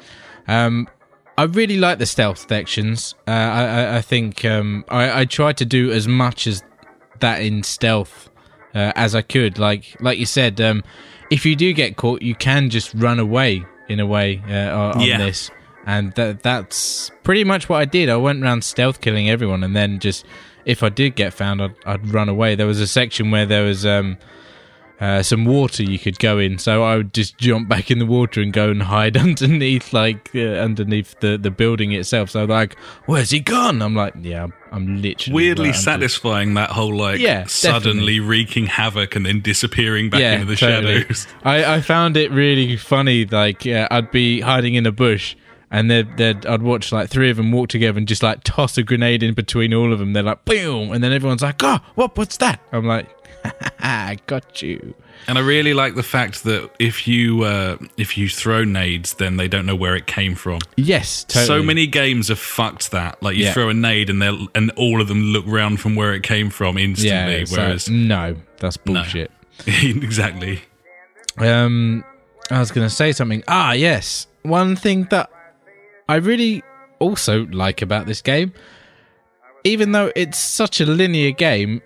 Um, 0.48 0.88
I 1.38 1.44
really 1.44 1.78
like 1.78 1.98
the 1.98 2.06
stealth 2.06 2.46
sections. 2.48 3.14
Uh, 3.26 3.30
I, 3.30 3.64
I, 3.64 3.96
I 3.96 4.00
think 4.02 4.44
um, 4.44 4.84
I, 4.88 5.20
I 5.20 5.24
tried 5.24 5.56
to 5.58 5.64
do 5.64 5.90
as 5.90 6.06
much 6.06 6.46
as 6.46 6.62
that 7.20 7.40
in 7.42 7.62
stealth 7.62 8.28
uh, 8.74 8.92
as 8.94 9.14
I 9.14 9.22
could. 9.22 9.58
Like 9.58 9.96
like 10.00 10.18
you 10.18 10.26
said, 10.26 10.60
um, 10.60 10.82
if 11.30 11.46
you 11.46 11.56
do 11.56 11.72
get 11.72 11.96
caught, 11.96 12.22
you 12.22 12.34
can 12.34 12.68
just 12.70 12.92
run 12.94 13.18
away 13.18 13.64
in 13.88 13.98
a 14.00 14.06
way 14.06 14.42
uh, 14.48 14.92
on 14.94 15.00
Yeah. 15.00 15.18
this, 15.18 15.50
and 15.86 16.12
that 16.14 16.42
that's 16.42 17.10
pretty 17.22 17.44
much 17.44 17.68
what 17.68 17.80
I 17.80 17.84
did. 17.86 18.08
I 18.08 18.16
went 18.16 18.42
around 18.42 18.62
stealth 18.64 19.00
killing 19.00 19.30
everyone, 19.30 19.64
and 19.64 19.74
then 19.74 19.98
just 20.00 20.24
if 20.64 20.82
I 20.82 20.90
did 20.90 21.16
get 21.16 21.32
found, 21.34 21.62
I'd, 21.62 21.74
I'd 21.86 22.08
run 22.12 22.28
away. 22.28 22.54
There 22.54 22.66
was 22.66 22.80
a 22.80 22.86
section 22.86 23.30
where 23.30 23.46
there 23.46 23.64
was 23.64 23.84
um, 23.86 24.16
uh, 25.02 25.20
some 25.20 25.44
water 25.44 25.82
you 25.82 25.98
could 25.98 26.16
go 26.20 26.38
in, 26.38 26.58
so 26.58 26.84
I 26.84 26.96
would 26.96 27.12
just 27.12 27.36
jump 27.36 27.68
back 27.68 27.90
in 27.90 27.98
the 27.98 28.06
water 28.06 28.40
and 28.40 28.52
go 28.52 28.70
and 28.70 28.80
hide 28.84 29.16
underneath, 29.28 29.92
like 29.92 30.30
uh, 30.32 30.38
underneath 30.38 31.18
the, 31.18 31.36
the 31.36 31.50
building 31.50 31.90
itself. 31.90 32.30
So 32.30 32.44
like, 32.44 32.78
where's 33.06 33.30
he 33.30 33.40
gone? 33.40 33.82
I'm 33.82 33.96
like, 33.96 34.14
yeah, 34.20 34.46
I'm, 34.70 35.02
literally 35.02 35.34
weirdly 35.34 35.72
satisfying 35.72 36.54
that 36.54 36.70
whole 36.70 36.94
like 36.94 37.18
Yeah, 37.18 37.46
suddenly 37.46 37.82
definitely. 37.82 38.20
wreaking 38.20 38.66
havoc 38.66 39.16
and 39.16 39.26
then 39.26 39.40
disappearing 39.40 40.08
back 40.08 40.20
into 40.20 40.46
the 40.46 40.54
totally. 40.54 41.00
shadows. 41.00 41.26
I, 41.42 41.76
I 41.76 41.80
found 41.80 42.16
it 42.16 42.30
really 42.30 42.76
funny. 42.76 43.24
Like, 43.24 43.64
yeah, 43.64 43.88
I'd 43.90 44.12
be 44.12 44.40
hiding 44.40 44.74
in 44.76 44.86
a 44.86 44.92
bush, 44.92 45.34
and 45.72 45.90
they'd, 45.90 46.16
they'd, 46.16 46.46
I'd 46.46 46.62
watch 46.62 46.92
like 46.92 47.10
three 47.10 47.28
of 47.28 47.38
them 47.38 47.50
walk 47.50 47.70
together 47.70 47.98
and 47.98 48.06
just 48.06 48.22
like 48.22 48.44
toss 48.44 48.78
a 48.78 48.84
grenade 48.84 49.24
in 49.24 49.34
between 49.34 49.74
all 49.74 49.92
of 49.92 49.98
them. 49.98 50.12
They're 50.12 50.22
like, 50.22 50.44
boom, 50.44 50.92
and 50.92 51.02
then 51.02 51.12
everyone's 51.12 51.42
like, 51.42 51.60
oh, 51.64 51.80
what? 51.96 52.16
What's 52.16 52.36
that? 52.36 52.60
I'm 52.70 52.86
like, 52.86 53.08
I 53.80 54.18
got 54.26 54.62
you. 54.62 54.94
And 55.28 55.38
I 55.38 55.40
really 55.40 55.72
like 55.74 55.94
the 55.94 56.02
fact 56.02 56.44
that 56.44 56.70
if 56.78 57.06
you 57.06 57.42
uh, 57.44 57.76
if 57.96 58.16
you 58.18 58.28
throw 58.28 58.64
nades, 58.64 59.14
then 59.14 59.36
they 59.36 59.48
don't 59.48 59.66
know 59.66 59.76
where 59.76 59.94
it 59.96 60.06
came 60.06 60.34
from. 60.34 60.60
Yes, 60.76 61.24
totally. 61.24 61.46
So 61.46 61.62
many 61.62 61.86
games 61.86 62.28
have 62.28 62.38
fucked 62.38 62.90
that. 62.90 63.22
Like 63.22 63.36
you 63.36 63.44
Yeah. 63.44 63.52
throw 63.52 63.68
a 63.68 63.74
nade 63.74 64.10
and 64.10 64.20
they 64.22 64.48
and 64.54 64.70
all 64.76 65.00
of 65.00 65.08
them 65.08 65.22
look 65.22 65.44
round 65.46 65.80
from 65.80 65.94
where 65.94 66.12
it 66.14 66.22
came 66.22 66.50
from 66.50 66.76
Yeah, 66.78 66.84
instantly. 66.84 67.40
like, 67.40 67.50
whereas 67.50 67.88
no, 67.88 68.36
that's 68.58 68.76
bullshit. 68.76 69.30
exactly. 69.66 70.60
Um, 71.38 72.04
I 72.50 72.58
was 72.58 72.70
going 72.72 72.86
to 72.88 72.94
say 72.94 73.12
something. 73.12 73.42
Ah, 73.48 73.72
yes. 73.72 74.26
One 74.42 74.76
thing 74.76 75.06
that 75.10 75.30
I 76.08 76.16
really 76.16 76.62
also 76.98 77.46
like 77.46 77.80
about 77.80 78.06
this 78.06 78.20
game, 78.22 78.52
even 79.64 79.92
though 79.92 80.10
it's 80.16 80.38
such 80.38 80.80
a 80.80 80.86
linear 80.86 81.30
game, 81.30 81.80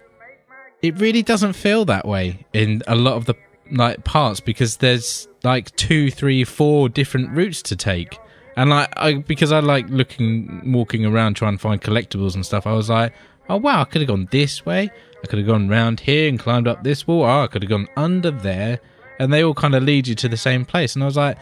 it 0.82 0.98
really 1.00 1.22
doesn't 1.22 1.54
feel 1.54 1.84
that 1.86 2.06
way 2.06 2.46
in 2.52 2.82
a 2.86 2.94
lot 2.94 3.14
of 3.14 3.26
the 3.26 3.34
like 3.70 4.04
parts 4.04 4.40
because 4.40 4.76
there's 4.76 5.28
like 5.42 5.74
two, 5.76 6.10
three, 6.10 6.44
four 6.44 6.88
different 6.88 7.30
routes 7.30 7.62
to 7.62 7.76
take. 7.76 8.18
And 8.56 8.70
like, 8.70 8.92
I 8.96 9.14
because 9.14 9.52
I 9.52 9.60
like 9.60 9.88
looking, 9.88 10.72
walking 10.72 11.04
around 11.04 11.34
trying 11.34 11.56
to 11.56 11.58
find 11.58 11.80
collectibles 11.80 12.34
and 12.34 12.44
stuff. 12.44 12.66
I 12.66 12.72
was 12.72 12.88
like, 12.88 13.12
oh 13.48 13.56
wow, 13.56 13.82
I 13.82 13.84
could 13.84 14.00
have 14.00 14.08
gone 14.08 14.28
this 14.30 14.64
way. 14.64 14.90
I 15.22 15.26
could 15.26 15.38
have 15.38 15.48
gone 15.48 15.68
round 15.68 16.00
here 16.00 16.28
and 16.28 16.38
climbed 16.38 16.68
up 16.68 16.84
this 16.84 17.06
wall. 17.06 17.24
Oh, 17.24 17.42
I 17.42 17.46
could 17.48 17.62
have 17.62 17.70
gone 17.70 17.88
under 17.96 18.30
there, 18.30 18.80
and 19.18 19.32
they 19.32 19.42
all 19.42 19.54
kind 19.54 19.74
of 19.74 19.82
lead 19.82 20.06
you 20.06 20.14
to 20.16 20.28
the 20.28 20.36
same 20.36 20.64
place. 20.64 20.94
And 20.94 21.02
I 21.02 21.06
was 21.06 21.16
like, 21.16 21.36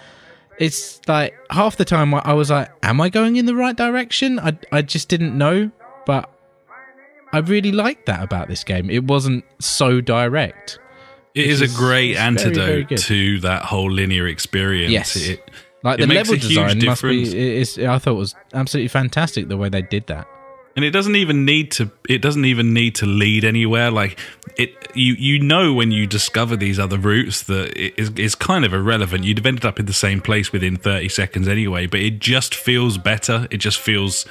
it's 0.59 1.01
like 1.09 1.35
half 1.51 1.77
the 1.77 1.85
time 1.85 2.15
I 2.15 2.33
was 2.33 2.51
like, 2.51 2.71
"Am 2.83 3.01
I 3.01 3.09
going 3.09 3.37
in 3.37 3.47
the 3.47 3.55
right 3.55 3.77
direction?" 3.77 4.39
I 4.39 4.57
I 4.73 4.83
just 4.83 5.09
didn't 5.09 5.37
know, 5.37 5.71
but 6.07 6.31
I 7.35 7.39
really 7.39 7.73
liked 7.73 8.07
that 8.07 8.23
about 8.23 8.47
this 8.47 8.63
game. 8.63 8.89
It 8.89 9.05
wasn't 9.05 9.45
so 9.59 10.01
direct. 10.01 10.79
It 11.35 11.49
is, 11.49 11.61
is 11.61 11.75
a 11.75 11.77
great 11.77 12.17
antidote 12.17 12.55
very, 12.55 12.85
very 12.85 12.97
to 12.97 13.41
that 13.41 13.63
whole 13.63 13.91
linear 13.91 14.29
experience. 14.29 14.93
Yes. 14.93 15.17
It, 15.17 15.51
like 15.83 15.99
the 15.99 16.07
level 16.07 16.37
design 16.37 16.79
must 16.85 17.03
be. 17.03 17.59
Is, 17.59 17.77
I 17.77 17.99
thought 17.99 18.13
it 18.13 18.15
was 18.15 18.37
absolutely 18.53 18.89
fantastic 18.89 19.49
the 19.49 19.57
way 19.57 19.69
they 19.69 19.83
did 19.83 20.07
that 20.07 20.29
and 20.77 20.85
it 20.85 20.91
doesn't 20.91 21.17
even 21.17 21.45
need 21.45 21.71
to 21.73 21.91
it 22.09 22.21
doesn't 22.21 22.45
even 22.45 22.75
need 22.75 22.95
to 22.97 23.07
lead 23.07 23.45
anywhere 23.45 23.91
like 23.91 24.19
it 24.57 24.75
you 24.95 25.15
you 25.15 25.39
know 25.39 25.73
when 25.73 25.91
you 25.91 26.07
discover 26.07 26.57
these 26.57 26.79
other 26.79 26.99
routes 26.99 27.43
that 27.45 27.77
it 27.77 27.95
is, 27.97 28.11
is 28.17 28.35
kind 28.35 28.65
of 28.65 28.73
irrelevant 28.75 29.25
you'd 29.25 29.39
have 29.39 29.47
ended 29.47 29.65
up 29.65 29.79
in 29.79 29.87
the 29.87 29.93
same 29.93 30.21
place 30.21 30.53
within 30.53 30.77
30 30.77 31.09
seconds 31.09 31.49
anyway 31.49 31.87
but 31.87 32.01
it 32.01 32.19
just 32.19 32.55
feels 32.55 32.99
better 32.99 33.47
it 33.51 33.59
just 33.59 33.79
feels 33.79 34.27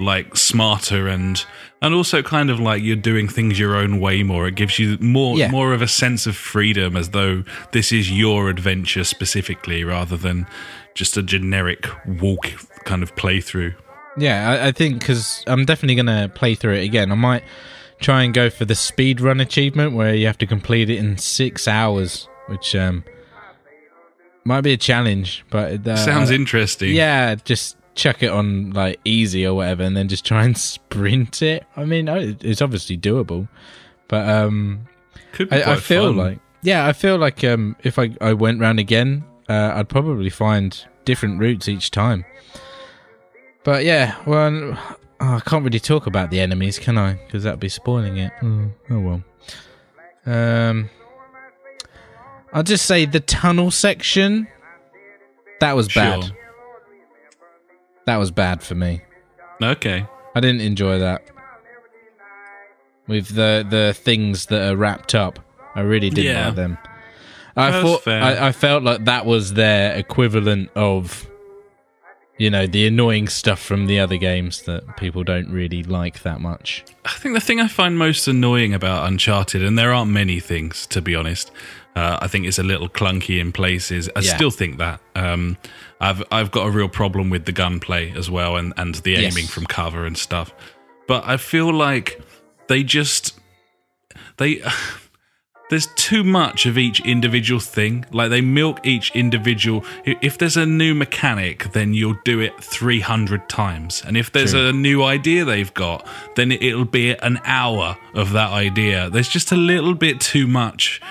like 0.00 0.36
smarter 0.36 1.08
and 1.08 1.44
and 1.82 1.94
also 1.94 2.22
kind 2.22 2.50
of 2.50 2.60
like 2.60 2.82
you're 2.82 2.96
doing 2.96 3.28
things 3.28 3.58
your 3.58 3.74
own 3.74 3.98
way 3.98 4.22
more 4.22 4.46
it 4.46 4.54
gives 4.54 4.78
you 4.78 4.96
more 5.00 5.36
yeah. 5.36 5.50
more 5.50 5.72
of 5.72 5.82
a 5.82 5.88
sense 5.88 6.26
of 6.26 6.36
freedom 6.36 6.96
as 6.96 7.10
though 7.10 7.42
this 7.72 7.90
is 7.90 8.10
your 8.10 8.48
adventure 8.48 9.02
specifically 9.02 9.82
rather 9.82 10.16
than 10.16 10.46
just 10.94 11.16
a 11.16 11.22
generic 11.22 11.86
walk 12.20 12.46
kind 12.84 13.02
of 13.02 13.14
playthrough 13.16 13.74
yeah, 14.18 14.50
I, 14.50 14.68
I 14.68 14.72
think 14.72 14.98
because 14.98 15.44
I'm 15.46 15.64
definitely 15.64 15.94
going 15.94 16.06
to 16.06 16.28
play 16.34 16.54
through 16.54 16.74
it 16.74 16.84
again. 16.84 17.12
I 17.12 17.14
might 17.14 17.44
try 18.00 18.22
and 18.22 18.34
go 18.34 18.50
for 18.50 18.64
the 18.64 18.74
speed 18.74 19.20
run 19.20 19.40
achievement 19.40 19.94
where 19.94 20.14
you 20.14 20.26
have 20.26 20.38
to 20.38 20.46
complete 20.46 20.90
it 20.90 20.98
in 20.98 21.18
six 21.18 21.68
hours, 21.68 22.28
which 22.46 22.74
um, 22.74 23.04
might 24.44 24.62
be 24.62 24.72
a 24.72 24.76
challenge. 24.76 25.44
But 25.50 25.86
uh, 25.86 25.96
sounds 25.96 26.30
interesting. 26.30 26.94
Yeah, 26.94 27.36
just 27.36 27.76
chuck 27.98 28.22
it 28.22 28.30
on 28.30 28.70
like 28.70 29.00
easy 29.04 29.44
or 29.44 29.54
whatever, 29.54 29.82
and 29.82 29.96
then 29.96 30.08
just 30.08 30.24
try 30.24 30.44
and 30.44 30.56
sprint 30.56 31.42
it. 31.42 31.64
I 31.76 31.84
mean, 31.84 32.08
it's 32.08 32.62
obviously 32.62 32.96
doable, 32.96 33.48
but 34.06 34.26
um, 34.28 34.86
Could 35.32 35.50
be 35.50 35.62
I, 35.62 35.74
I 35.74 35.76
feel 35.76 36.06
fun. 36.06 36.16
like 36.16 36.38
yeah, 36.62 36.86
I 36.86 36.92
feel 36.92 37.18
like 37.18 37.44
um, 37.44 37.76
if 37.82 37.98
I 37.98 38.14
I 38.20 38.32
went 38.32 38.60
round 38.60 38.78
again, 38.78 39.24
uh, 39.48 39.72
I'd 39.74 39.88
probably 39.88 40.30
find 40.30 40.82
different 41.04 41.40
routes 41.40 41.68
each 41.68 41.90
time. 41.90 42.24
But 43.64 43.84
yeah, 43.84 44.14
well, 44.24 44.78
oh, 45.20 45.34
I 45.34 45.40
can't 45.40 45.64
really 45.64 45.80
talk 45.80 46.06
about 46.06 46.30
the 46.30 46.40
enemies, 46.40 46.78
can 46.78 46.96
I? 46.96 47.14
Because 47.14 47.42
that'd 47.42 47.60
be 47.60 47.68
spoiling 47.68 48.16
it. 48.18 48.32
Oh, 48.42 48.70
oh 48.90 49.00
well. 49.00 49.22
Um, 50.24 50.88
I'll 52.52 52.62
just 52.62 52.86
say 52.86 53.04
the 53.04 53.20
tunnel 53.20 53.70
section. 53.70 54.48
That 55.60 55.74
was 55.74 55.92
bad. 55.92 56.32
That 58.08 58.16
was 58.16 58.30
bad 58.30 58.62
for 58.62 58.74
me. 58.74 59.02
Okay. 59.62 60.06
I 60.34 60.40
didn't 60.40 60.62
enjoy 60.62 60.98
that. 60.98 61.26
With 63.06 63.34
the 63.34 63.66
the 63.68 63.92
things 63.92 64.46
that 64.46 64.72
are 64.72 64.76
wrapped 64.76 65.14
up, 65.14 65.38
I 65.74 65.80
really 65.80 66.08
didn't 66.08 66.34
yeah. 66.34 66.46
like 66.46 66.54
them. 66.54 66.78
I 67.54 67.70
that 67.70 67.82
thought 67.82 68.08
I, 68.08 68.48
I 68.48 68.52
felt 68.52 68.82
like 68.82 69.04
that 69.04 69.26
was 69.26 69.52
their 69.52 69.94
equivalent 69.94 70.70
of 70.74 71.28
you 72.38 72.48
know 72.48 72.66
the 72.66 72.86
annoying 72.86 73.28
stuff 73.28 73.60
from 73.60 73.88
the 73.88 74.00
other 74.00 74.16
games 74.16 74.62
that 74.62 74.96
people 74.96 75.22
don't 75.22 75.50
really 75.50 75.82
like 75.82 76.22
that 76.22 76.40
much. 76.40 76.86
I 77.04 77.10
think 77.10 77.34
the 77.34 77.42
thing 77.42 77.60
I 77.60 77.68
find 77.68 77.98
most 77.98 78.26
annoying 78.26 78.72
about 78.72 79.06
Uncharted, 79.06 79.62
and 79.62 79.78
there 79.78 79.92
aren't 79.92 80.12
many 80.12 80.40
things 80.40 80.86
to 80.86 81.02
be 81.02 81.14
honest. 81.14 81.50
Uh, 81.94 82.16
I 82.22 82.26
think 82.26 82.46
it's 82.46 82.58
a 82.58 82.62
little 82.62 82.88
clunky 82.88 83.38
in 83.38 83.52
places. 83.52 84.08
I 84.16 84.20
yeah. 84.20 84.34
still 84.34 84.50
think 84.50 84.78
that. 84.78 85.00
Um, 85.14 85.58
I've 86.00 86.22
I've 86.30 86.50
got 86.50 86.66
a 86.66 86.70
real 86.70 86.88
problem 86.88 87.30
with 87.30 87.44
the 87.44 87.52
gunplay 87.52 88.12
as 88.12 88.30
well, 88.30 88.56
and 88.56 88.72
and 88.76 88.94
the 88.96 89.16
aiming 89.16 89.44
yes. 89.44 89.50
from 89.50 89.66
cover 89.66 90.04
and 90.04 90.16
stuff. 90.16 90.52
But 91.06 91.26
I 91.26 91.36
feel 91.36 91.72
like 91.72 92.20
they 92.68 92.82
just 92.84 93.38
they 94.36 94.62
there's 95.70 95.86
too 95.96 96.24
much 96.24 96.66
of 96.66 96.78
each 96.78 97.00
individual 97.00 97.60
thing. 97.60 98.06
Like 98.10 98.30
they 98.30 98.40
milk 98.40 98.86
each 98.86 99.10
individual. 99.14 99.84
If 100.04 100.38
there's 100.38 100.56
a 100.56 100.64
new 100.64 100.94
mechanic, 100.94 101.72
then 101.72 101.92
you'll 101.92 102.18
do 102.24 102.40
it 102.40 102.62
300 102.62 103.48
times. 103.48 104.02
And 104.06 104.16
if 104.16 104.32
there's 104.32 104.52
True. 104.52 104.68
a 104.68 104.72
new 104.72 105.02
idea 105.02 105.44
they've 105.44 105.72
got, 105.74 106.06
then 106.36 106.52
it'll 106.52 106.86
be 106.86 107.10
an 107.10 107.40
hour 107.44 107.98
of 108.14 108.32
that 108.32 108.50
idea. 108.50 109.10
There's 109.10 109.28
just 109.28 109.52
a 109.52 109.56
little 109.56 109.94
bit 109.94 110.20
too 110.20 110.46
much. 110.46 111.02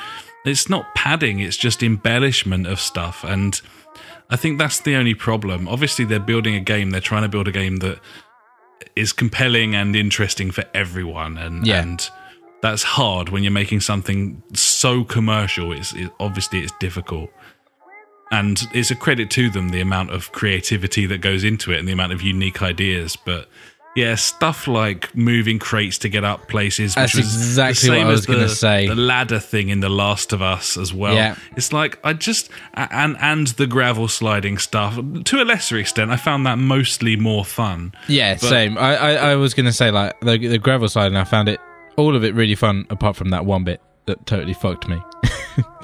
It's 0.44 0.70
not 0.70 0.96
padding, 0.96 1.40
it's 1.40 1.58
just 1.58 1.84
embellishment 1.84 2.68
of 2.68 2.80
stuff. 2.80 3.24
And 3.24 3.60
I 4.30 4.36
think 4.36 4.58
that's 4.58 4.82
the 4.82 4.96
only 4.96 5.14
problem. 5.14 5.68
Obviously, 5.68 6.06
they're 6.06 6.20
building 6.20 6.56
a 6.56 6.60
game, 6.60 6.92
they're 6.92 7.02
trying 7.02 7.24
to 7.24 7.30
build 7.30 7.48
a 7.48 7.52
game 7.52 7.78
that 7.78 8.00
is 8.96 9.14
compelling 9.14 9.76
and 9.76 9.96
interesting 9.96 10.52
for 10.52 10.66
everyone. 10.74 11.38
And, 11.38 11.66
yeah. 11.66 11.82
and 11.82 12.10
that's 12.62 12.84
hard 12.84 13.30
when 13.30 13.44
you're 13.44 13.52
making 13.52 13.82
something 13.82 14.42
so 14.54 15.04
commercial. 15.04 15.72
It's 15.72 15.94
it, 15.94 16.12
obviously 16.20 16.60
it's 16.60 16.74
difficult, 16.80 17.30
and 18.32 18.62
it's 18.74 18.92
a 18.92 18.96
credit 18.96 19.30
to 19.32 19.50
them 19.50 19.70
the 19.70 19.82
amount 19.82 20.12
of 20.12 20.32
creativity 20.32 21.06
that 21.06 21.22
goes 21.22 21.44
into 21.44 21.72
it 21.72 21.80
and 21.80 21.88
the 21.88 21.94
amount 21.94 22.14
of 22.14 22.22
unique 22.22 22.62
ideas. 22.62 23.16
But 23.16 23.50
yeah, 23.98 24.14
stuff 24.14 24.68
like 24.68 25.14
moving 25.16 25.58
crates 25.58 25.98
to 26.00 26.10
get 26.10 26.24
up 26.24 26.48
places. 26.48 26.94
That's 26.94 27.18
exactly 27.18 27.90
what 27.90 28.00
I 28.00 28.06
was 28.06 28.28
going 28.28 28.40
to 28.42 28.50
say. 28.50 28.88
The 28.88 28.94
ladder 28.94 29.40
thing 29.40 29.70
in 29.70 29.80
The 29.80 29.90
Last 29.90 30.34
of 30.34 30.42
Us 30.42 30.78
as 30.78 30.94
well. 30.94 31.16
Yeah. 31.16 31.36
It's 31.56 31.74
like 31.74 31.98
I 32.04 32.14
just 32.14 32.50
and 32.76 33.18
and 33.20 33.48
the 33.48 33.66
gravel 33.66 34.08
sliding 34.08 34.60
stuff 34.60 35.00
to 35.24 35.42
a 35.42 35.46
lesser 35.46 35.78
extent. 35.78 36.12
I 36.12 36.18
found 36.18 36.46
that 36.46 36.60
mostly 36.60 37.16
more 37.16 37.44
fun. 37.44 37.92
Yeah, 38.08 38.36
but, 38.36 38.42
same. 38.42 38.78
I, 38.78 38.96
I, 38.96 39.12
I 39.32 39.36
was 39.36 39.56
going 39.56 39.66
to 39.66 39.74
say 39.74 39.90
like 39.90 40.20
the, 40.22 40.38
the 40.38 40.60
gravel 40.60 40.88
sliding. 40.88 41.18
I 41.18 41.24
found 41.24 41.50
it 41.50 41.60
all 41.96 42.16
of 42.16 42.24
it 42.24 42.36
really 42.36 42.54
fun, 42.54 42.86
apart 42.92 43.16
from 43.16 43.30
that 43.32 43.46
one 43.46 43.64
bit 43.64 43.82
that 44.08 44.26
totally 44.26 44.54
fucked 44.54 44.88
me. 44.88 45.02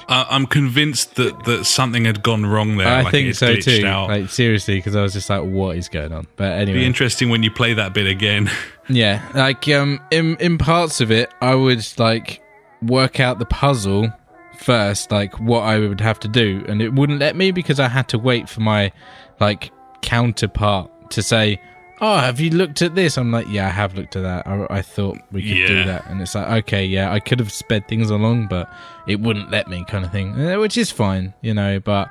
uh, 0.08 0.26
I'm 0.30 0.48
convinced 0.48 1.16
that, 1.16 1.44
that 1.46 1.66
something 1.66 2.06
had 2.06 2.24
gone 2.24 2.46
wrong 2.46 2.78
there. 2.78 2.88
I 2.88 3.02
like 3.04 3.12
think 3.12 3.36
so 3.36 3.56
too. 3.56 3.86
Out. 3.86 4.10
Like 4.10 4.30
seriously, 4.30 4.78
because 4.78 4.96
I 4.96 5.02
was 5.02 5.14
just 5.14 5.30
like, 5.30 5.44
"What 5.44 5.78
is 5.78 5.88
going 5.88 6.12
on?" 6.12 6.28
But 6.36 6.54
anyway, 6.54 6.80
be 6.80 6.86
interesting 6.86 7.30
when 7.30 7.44
you 7.44 7.52
play 7.52 7.74
that 7.74 7.94
bit 7.94 8.08
again. 8.08 8.50
yeah, 8.90 9.30
like 9.36 9.68
um, 9.70 10.02
in 10.12 10.36
in 10.38 10.58
parts 10.58 11.02
of 11.02 11.12
it, 11.12 11.32
I 11.42 11.56
would 11.56 11.86
like 11.98 12.42
work 12.82 13.20
out 13.20 13.40
the 13.40 13.46
puzzle 13.46 14.12
first, 14.58 15.12
like 15.12 15.40
what 15.40 15.62
I 15.62 15.80
would 15.80 16.02
have 16.02 16.20
to 16.22 16.28
do, 16.28 16.64
and 16.68 16.82
it 16.82 16.94
wouldn't 16.94 17.20
let 17.20 17.36
me 17.36 17.52
because 17.52 17.80
I 17.80 17.88
had 17.88 18.08
to 18.10 18.18
wait 18.18 18.50
for 18.50 18.62
my 18.62 18.92
like 19.40 19.72
counterpart 20.02 21.12
to 21.12 21.22
say, 21.22 21.60
oh, 22.01 22.17
have 22.17 22.39
you 22.39 22.49
looked 22.49 22.82
at 22.82 22.95
this? 22.95 23.17
I'm 23.17 23.32
like, 23.32 23.47
yeah, 23.49 23.67
I 23.67 23.71
have 23.71 23.95
looked 23.95 24.15
at 24.15 24.23
that. 24.23 24.47
I, 24.47 24.67
I 24.69 24.82
thought 24.82 25.17
we 25.32 25.41
could 25.41 25.58
yeah. 25.58 25.67
do 25.67 25.84
that. 25.86 26.06
And 26.08 26.21
it's 26.21 26.36
like, 26.36 26.65
okay, 26.65 26.86
yeah, 26.86 27.12
I 27.12 27.19
could 27.19 27.39
have 27.39 27.51
sped 27.51 27.88
things 27.88 28.10
along, 28.10 28.47
but 28.47 28.71
it 29.08 29.19
wouldn't 29.19 29.51
let 29.51 29.67
me, 29.67 29.86
kind 29.88 30.06
of 30.06 30.12
thing, 30.12 30.39
uh, 30.39 30.60
which 30.60 30.77
is 30.77 30.91
fine, 30.91 31.34
you 31.41 31.53
know, 31.53 31.79
but. 31.79 32.10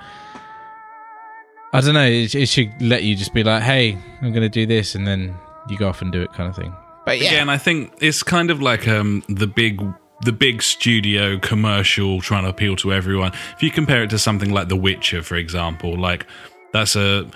I 1.74 1.80
don't 1.80 1.94
know. 1.94 2.06
It, 2.06 2.34
it 2.34 2.50
should 2.50 2.70
let 2.82 3.02
you 3.02 3.16
just 3.16 3.32
be 3.32 3.42
like, 3.42 3.62
"Hey, 3.62 3.96
I'm 4.20 4.30
going 4.30 4.42
to 4.42 4.50
do 4.50 4.66
this," 4.66 4.94
and 4.94 5.06
then 5.06 5.34
you 5.70 5.78
go 5.78 5.88
off 5.88 6.02
and 6.02 6.12
do 6.12 6.20
it, 6.20 6.30
kind 6.34 6.46
of 6.46 6.54
thing. 6.54 6.76
But 7.06 7.18
yeah, 7.18 7.28
again, 7.28 7.48
I 7.48 7.56
think 7.56 7.94
it's 8.00 8.22
kind 8.22 8.50
of 8.50 8.60
like 8.60 8.86
um, 8.86 9.24
the 9.28 9.46
big 9.46 9.82
the 10.22 10.32
big 10.32 10.62
studio 10.62 11.38
commercial 11.38 12.20
trying 12.20 12.44
to 12.44 12.50
appeal 12.50 12.76
to 12.76 12.92
everyone. 12.92 13.32
If 13.56 13.62
you 13.62 13.70
compare 13.70 14.02
it 14.04 14.10
to 14.10 14.18
something 14.18 14.50
like 14.50 14.68
The 14.68 14.76
Witcher, 14.76 15.22
for 15.22 15.36
example, 15.36 15.98
like 15.98 16.26
that's 16.72 16.94
a 16.94 17.28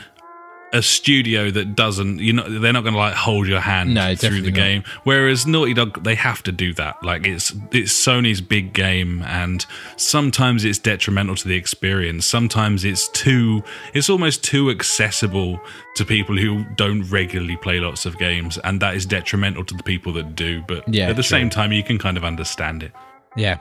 a 0.72 0.82
studio 0.82 1.50
that 1.50 1.76
doesn't 1.76 2.18
you 2.18 2.32
know 2.32 2.42
they're 2.48 2.72
not 2.72 2.82
going 2.82 2.92
to 2.92 2.98
like 2.98 3.14
hold 3.14 3.46
your 3.46 3.60
hand 3.60 3.94
no, 3.94 4.14
through 4.14 4.42
the 4.42 4.50
game. 4.50 4.82
Whereas 5.04 5.46
naughty 5.46 5.74
dog 5.74 6.02
they 6.02 6.14
have 6.14 6.42
to 6.44 6.52
do 6.52 6.72
that. 6.74 7.02
Like 7.02 7.26
it's 7.26 7.54
it's 7.70 7.92
sony's 7.92 8.40
big 8.40 8.72
game 8.72 9.22
and 9.22 9.64
sometimes 9.96 10.64
it's 10.64 10.78
detrimental 10.78 11.36
to 11.36 11.48
the 11.48 11.56
experience. 11.56 12.26
Sometimes 12.26 12.84
it's 12.84 13.08
too 13.08 13.62
it's 13.94 14.10
almost 14.10 14.42
too 14.42 14.70
accessible 14.70 15.60
to 15.94 16.04
people 16.04 16.36
who 16.36 16.64
don't 16.74 17.02
regularly 17.04 17.56
play 17.56 17.78
lots 17.80 18.04
of 18.04 18.18
games 18.18 18.58
and 18.64 18.80
that 18.80 18.94
is 18.94 19.06
detrimental 19.06 19.64
to 19.64 19.74
the 19.74 19.82
people 19.82 20.12
that 20.12 20.34
do 20.34 20.62
but 20.68 20.86
yeah, 20.92 21.08
at 21.08 21.16
the 21.16 21.22
true. 21.22 21.38
same 21.38 21.50
time 21.50 21.72
you 21.72 21.82
can 21.82 21.98
kind 21.98 22.16
of 22.16 22.24
understand 22.24 22.82
it. 22.82 22.92
Yeah. 23.36 23.58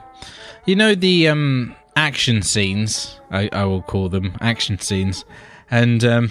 You 0.64 0.76
know 0.76 0.94
the 0.94 1.28
um 1.28 1.76
action 1.94 2.42
scenes 2.42 3.18
i, 3.30 3.48
I 3.54 3.64
will 3.64 3.80
call 3.80 4.10
them 4.10 4.36
action 4.42 4.78
scenes 4.78 5.24
and 5.70 6.04
um 6.04 6.30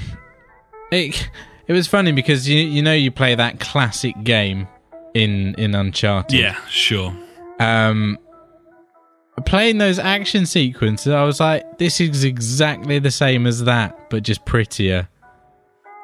it 0.92 1.30
it 1.68 1.74
was 1.74 1.88
funny 1.88 2.12
because 2.12 2.48
you 2.48 2.60
you 2.60 2.82
know 2.82 2.94
you 2.94 3.12
play 3.12 3.36
that 3.36 3.60
classic 3.60 4.16
game 4.24 4.68
in 5.14 5.56
in 5.56 5.74
Uncharted. 5.76 6.38
Yeah, 6.38 6.58
sure. 6.68 7.16
Um, 7.60 8.20
playing 9.46 9.78
those 9.78 10.00
action 10.00 10.46
sequences, 10.46 11.12
I 11.12 11.24
was 11.24 11.40
like, 11.40 11.78
this 11.78 12.00
is 12.00 12.24
exactly 12.24 13.00
the 13.00 13.12
same 13.12 13.48
as 13.48 13.64
that, 13.64 14.10
but 14.10 14.24
just 14.24 14.46
prettier. 14.46 15.08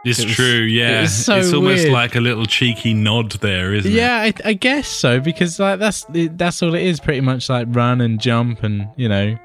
It's 0.04 0.20
it 0.20 0.26
was, 0.26 0.36
true, 0.36 0.62
yeah. 0.62 1.04
It 1.04 1.10
so 1.10 1.38
it's 1.38 1.54
almost 1.54 1.84
weird. 1.84 1.94
like 1.94 2.16
a 2.16 2.22
little 2.22 2.46
cheeky 2.46 2.94
nod 2.94 3.34
there, 3.34 3.74
isn't 3.74 3.92
yeah, 3.92 4.24
it? 4.24 4.40
Yeah, 4.40 4.46
I, 4.46 4.50
I, 4.50 4.54
guess 4.54 4.88
so 4.88 5.20
because 5.20 5.60
like 5.60 5.78
that's 5.78 6.06
that's 6.10 6.64
all 6.64 6.74
it 6.74 6.82
is, 6.82 7.00
pretty 7.00 7.22
much 7.22 7.50
like 7.50 7.68
run 7.70 8.02
and 8.02 8.20
jump 8.20 8.64
and 8.64 8.90
you 8.96 9.08
know 9.08 9.38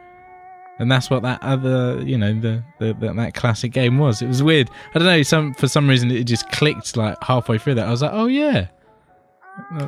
and 0.79 0.91
that's 0.91 1.09
what 1.09 1.23
that 1.23 1.43
other, 1.43 2.03
you 2.03 2.19
know, 2.19 2.39
the, 2.39 2.63
the, 2.79 2.95
the, 2.95 3.13
that 3.13 3.35
classic 3.35 3.73
game 3.73 3.99
was. 3.99 4.23
It 4.23 4.29
was 4.29 4.43
weird. 4.43 4.71
I 4.95 4.99
don't 4.99 5.09
know. 5.09 5.23
Some 5.23 5.55
for 5.55 5.69
some 5.69 5.89
reason 5.89 6.11
it 6.11 6.25
just 6.25 6.51
clicked 6.51 6.97
like 6.97 7.17
halfway 7.23 7.59
through 7.59 7.77
that. 7.77 7.87
I 7.87 7.91
was 7.91 8.03
like, 8.03 8.13
oh 8.13 8.27
yeah, 8.27 8.69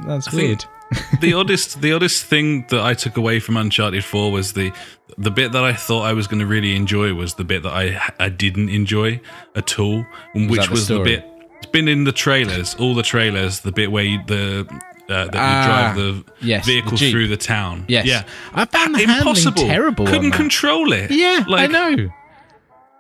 that's 0.07 0.33
I 0.33 0.37
weird. 0.37 0.65
the 1.21 1.35
oddest, 1.35 1.83
the 1.83 1.93
oddest 1.93 2.25
thing 2.25 2.67
that 2.69 2.81
I 2.81 2.95
took 2.95 3.19
away 3.19 3.41
from 3.41 3.57
Uncharted 3.57 4.05
Four 4.05 4.33
was 4.33 4.55
the 4.55 4.73
the 5.19 5.31
bit 5.31 5.53
that 5.53 5.65
I 5.65 5.75
thought 5.75 6.03
I 6.03 6.13
was 6.13 6.27
going 6.27 6.41
to 6.41 6.47
really 6.47 6.75
enjoy 6.77 7.13
was 7.13 7.35
the 7.35 7.45
bit 7.45 7.63
that 7.65 7.73
I 7.73 8.01
I 8.19 8.31
didn't 8.31 8.71
enjoy 8.71 9.21
at 9.55 9.79
all, 9.79 10.07
which 10.35 10.61
that 10.61 10.67
the 10.67 10.71
was 10.71 10.89
the, 10.89 11.01
bit. 11.01 11.27
It's 11.59 11.67
been 11.67 11.89
in 11.89 12.05
the 12.05 12.13
trailers, 12.13 12.75
all 12.77 12.95
the 12.95 13.03
trailers. 13.03 13.61
The 13.61 13.73
bit 13.73 13.91
where 13.91 14.05
you, 14.05 14.23
the 14.27 14.67
uh, 15.09 15.25
that 15.27 15.35
Ah, 15.37 15.61
you 15.61 15.67
drive 15.67 15.97
the 15.97 16.47
yes, 16.47 16.67
vehicle 16.67 16.97
Jeep. 16.97 17.13
through 17.13 17.29
the 17.29 17.37
town. 17.37 17.85
Yes. 17.89 18.07
yeah, 18.07 18.25
I 18.53 18.65
found 18.67 18.95
the 18.95 18.99
handling 18.99 19.19
impossible. 19.19 19.63
terrible 19.67 20.07
Couldn't 20.07 20.33
control 20.33 20.93
it. 20.93 21.11
yeah, 21.11 21.45
like, 21.49 21.69
I 21.71 21.73
know. 21.73 22.09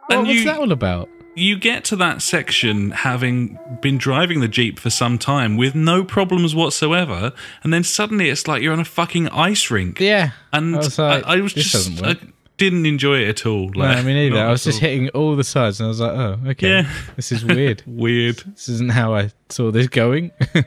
What 0.06 0.18
and 0.18 0.26
was 0.26 0.36
you- 0.36 0.44
that 0.44 0.58
all 0.58 0.72
about? 0.72 1.08
you 1.34 1.56
get 1.56 1.84
to 1.84 1.94
that 1.94 2.20
section 2.20 2.90
having 2.90 3.56
been 3.80 3.96
driving 3.96 4.40
the 4.40 4.48
Jeep 4.48 4.76
for 4.80 4.90
some 4.90 5.18
time 5.18 5.56
with 5.56 5.72
no 5.76 6.02
problems 6.02 6.52
whatsoever, 6.52 7.32
and 7.62 7.72
then 7.72 7.84
suddenly 7.84 8.28
it's 8.28 8.48
like 8.48 8.60
you're 8.60 8.72
on 8.72 8.80
a 8.80 8.84
fucking 8.84 9.28
ice 9.28 9.70
rink. 9.70 10.00
Yeah, 10.00 10.30
And 10.52 10.74
I 10.74 10.78
was 10.78 10.98
like, 10.98 11.24
I, 11.24 11.34
I 11.36 11.40
was 11.40 11.52
just 11.52 11.72
doesn't 11.72 12.02
I 12.04 12.08
work. 12.08 12.18
didn't 12.56 12.86
enjoy 12.86 13.18
it 13.20 13.28
at 13.28 13.46
all. 13.46 13.68
no, 13.70 13.80
Like, 13.84 13.98
I 13.98 14.02
mean 14.02 14.16
either. 14.16 14.40
I 14.44 14.50
was 14.50 14.64
just 14.64 14.82
all. 14.82 14.88
hitting 14.88 15.08
all 15.10 15.36
the 15.36 15.44
sides, 15.44 15.78
and 15.78 15.84
I 15.84 15.88
was 15.90 16.00
like, 16.00 16.10
oh, 16.10 16.38
okay, 16.48 16.68
Yeah. 16.70 16.90
this 17.14 17.30
is 17.30 17.44
weird. 17.44 17.84
weird. 17.86 18.38
this 18.38 18.68
isn't 18.68 18.90
how 18.90 19.14
I 19.14 19.30
saw 19.48 19.70
this 19.70 19.86
going. 19.86 20.32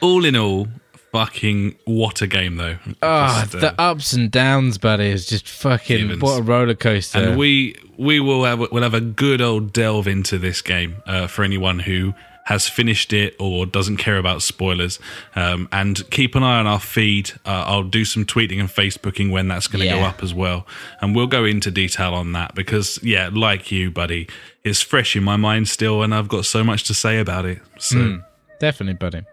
All 0.00 0.24
in 0.24 0.36
all, 0.36 0.68
fucking 1.12 1.76
what 1.84 2.22
a 2.22 2.26
game 2.26 2.56
though. 2.56 2.78
Ah, 3.02 3.42
uh, 3.42 3.46
the 3.46 3.80
ups 3.80 4.12
and 4.12 4.30
downs, 4.30 4.78
buddy, 4.78 5.06
is 5.06 5.26
just 5.26 5.48
fucking 5.48 5.98
Gibbons. 5.98 6.22
what 6.22 6.38
a 6.38 6.42
roller 6.42 6.74
coaster. 6.74 7.18
and 7.18 7.38
we 7.38 7.76
we 7.96 8.20
will 8.20 8.44
have 8.44 8.60
we'll 8.72 8.82
have 8.82 8.94
a 8.94 9.00
good 9.00 9.40
old 9.40 9.72
delve 9.72 10.06
into 10.06 10.38
this 10.38 10.62
game 10.62 10.96
uh, 11.06 11.26
for 11.26 11.42
anyone 11.42 11.80
who 11.80 12.14
has 12.44 12.66
finished 12.66 13.12
it 13.12 13.36
or 13.38 13.66
doesn't 13.66 13.98
care 13.98 14.16
about 14.16 14.40
spoilers. 14.40 14.98
Um, 15.36 15.68
and 15.70 16.08
keep 16.10 16.34
an 16.34 16.42
eye 16.42 16.58
on 16.58 16.66
our 16.66 16.80
feed. 16.80 17.32
Uh, 17.44 17.64
I'll 17.66 17.82
do 17.82 18.06
some 18.06 18.24
tweeting 18.24 18.58
and 18.58 18.70
Facebooking 18.70 19.30
when 19.30 19.48
that's 19.48 19.66
going 19.66 19.86
to 19.86 19.94
go 19.94 20.00
up 20.00 20.22
as 20.22 20.32
well, 20.32 20.66
and 21.00 21.14
we'll 21.14 21.26
go 21.26 21.44
into 21.44 21.70
detail 21.70 22.14
on 22.14 22.32
that 22.32 22.54
because 22.54 22.98
yeah, 23.02 23.28
like 23.30 23.70
you, 23.70 23.90
buddy, 23.90 24.28
it's 24.64 24.80
fresh 24.80 25.14
in 25.14 25.24
my 25.24 25.36
mind 25.36 25.68
still, 25.68 26.02
and 26.02 26.14
I've 26.14 26.28
got 26.28 26.46
so 26.46 26.64
much 26.64 26.84
to 26.84 26.94
say 26.94 27.18
about 27.18 27.44
it. 27.44 27.60
So. 27.78 27.96
Mm, 27.96 28.24
definitely, 28.60 28.94
buddy. 28.94 29.26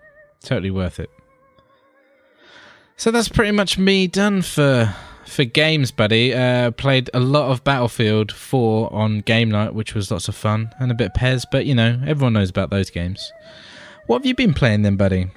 Totally 0.46 0.70
worth 0.70 1.00
it. 1.00 1.10
So 2.98 3.10
that's 3.10 3.28
pretty 3.28 3.52
much 3.52 3.78
me 3.80 4.06
done 4.08 4.44
for 4.44 4.96
for 5.26 5.44
games, 5.44 5.92
buddy. 5.92 6.34
Uh, 6.36 6.70
played 6.70 7.10
a 7.16 7.20
lot 7.20 7.50
of 7.50 7.64
Battlefield 7.64 8.32
4 8.32 8.94
on 8.94 9.22
game 9.22 9.50
night, 9.50 9.74
which 9.74 9.96
was 9.96 10.12
lots 10.12 10.28
of 10.28 10.36
fun, 10.36 10.72
and 10.80 10.92
a 10.92 10.94
bit 10.94 11.08
of 11.08 11.14
Pez, 11.14 11.46
but 11.52 11.66
you 11.66 11.74
know, 11.74 12.00
everyone 12.06 12.34
knows 12.34 12.52
about 12.52 12.70
those 12.70 12.92
games. 12.92 13.34
What 14.06 14.20
have 14.20 14.26
you 14.28 14.36
been 14.36 14.54
playing 14.54 14.84
then, 14.84 14.98
buddy? 14.98 15.32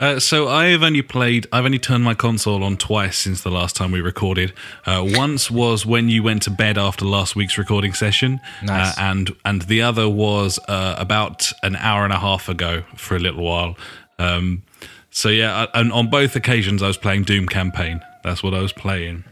Uh, 0.00 0.18
so 0.18 0.48
I've 0.48 0.82
only 0.82 1.02
played. 1.02 1.46
I've 1.52 1.64
only 1.66 1.78
turned 1.78 2.02
my 2.02 2.14
console 2.14 2.64
on 2.64 2.78
twice 2.78 3.18
since 3.18 3.42
the 3.42 3.50
last 3.50 3.76
time 3.76 3.92
we 3.92 4.00
recorded. 4.00 4.52
Uh, 4.86 5.04
once 5.06 5.50
was 5.50 5.84
when 5.84 6.08
you 6.08 6.22
went 6.22 6.42
to 6.44 6.50
bed 6.50 6.78
after 6.78 7.04
last 7.04 7.36
week's 7.36 7.58
recording 7.58 7.92
session, 7.92 8.40
Nice. 8.62 8.96
uh, 8.96 9.00
and 9.02 9.36
and 9.44 9.62
the 9.62 9.82
other 9.82 10.08
was 10.08 10.58
uh, 10.68 10.94
about 10.98 11.52
an 11.62 11.76
hour 11.76 12.04
and 12.04 12.12
a 12.14 12.18
half 12.18 12.48
ago 12.48 12.82
for 12.96 13.14
a 13.14 13.18
little 13.18 13.44
while. 13.44 13.76
Um, 14.18 14.62
so 15.10 15.28
yeah, 15.28 15.66
I- 15.74 15.80
and 15.80 15.92
on 15.92 16.08
both 16.08 16.34
occasions 16.34 16.82
I 16.82 16.86
was 16.86 16.96
playing 16.96 17.24
Doom 17.24 17.46
campaign. 17.46 18.00
That's 18.22 18.42
what 18.42 18.52
I 18.54 18.60
was 18.60 18.72
playing 18.72 19.24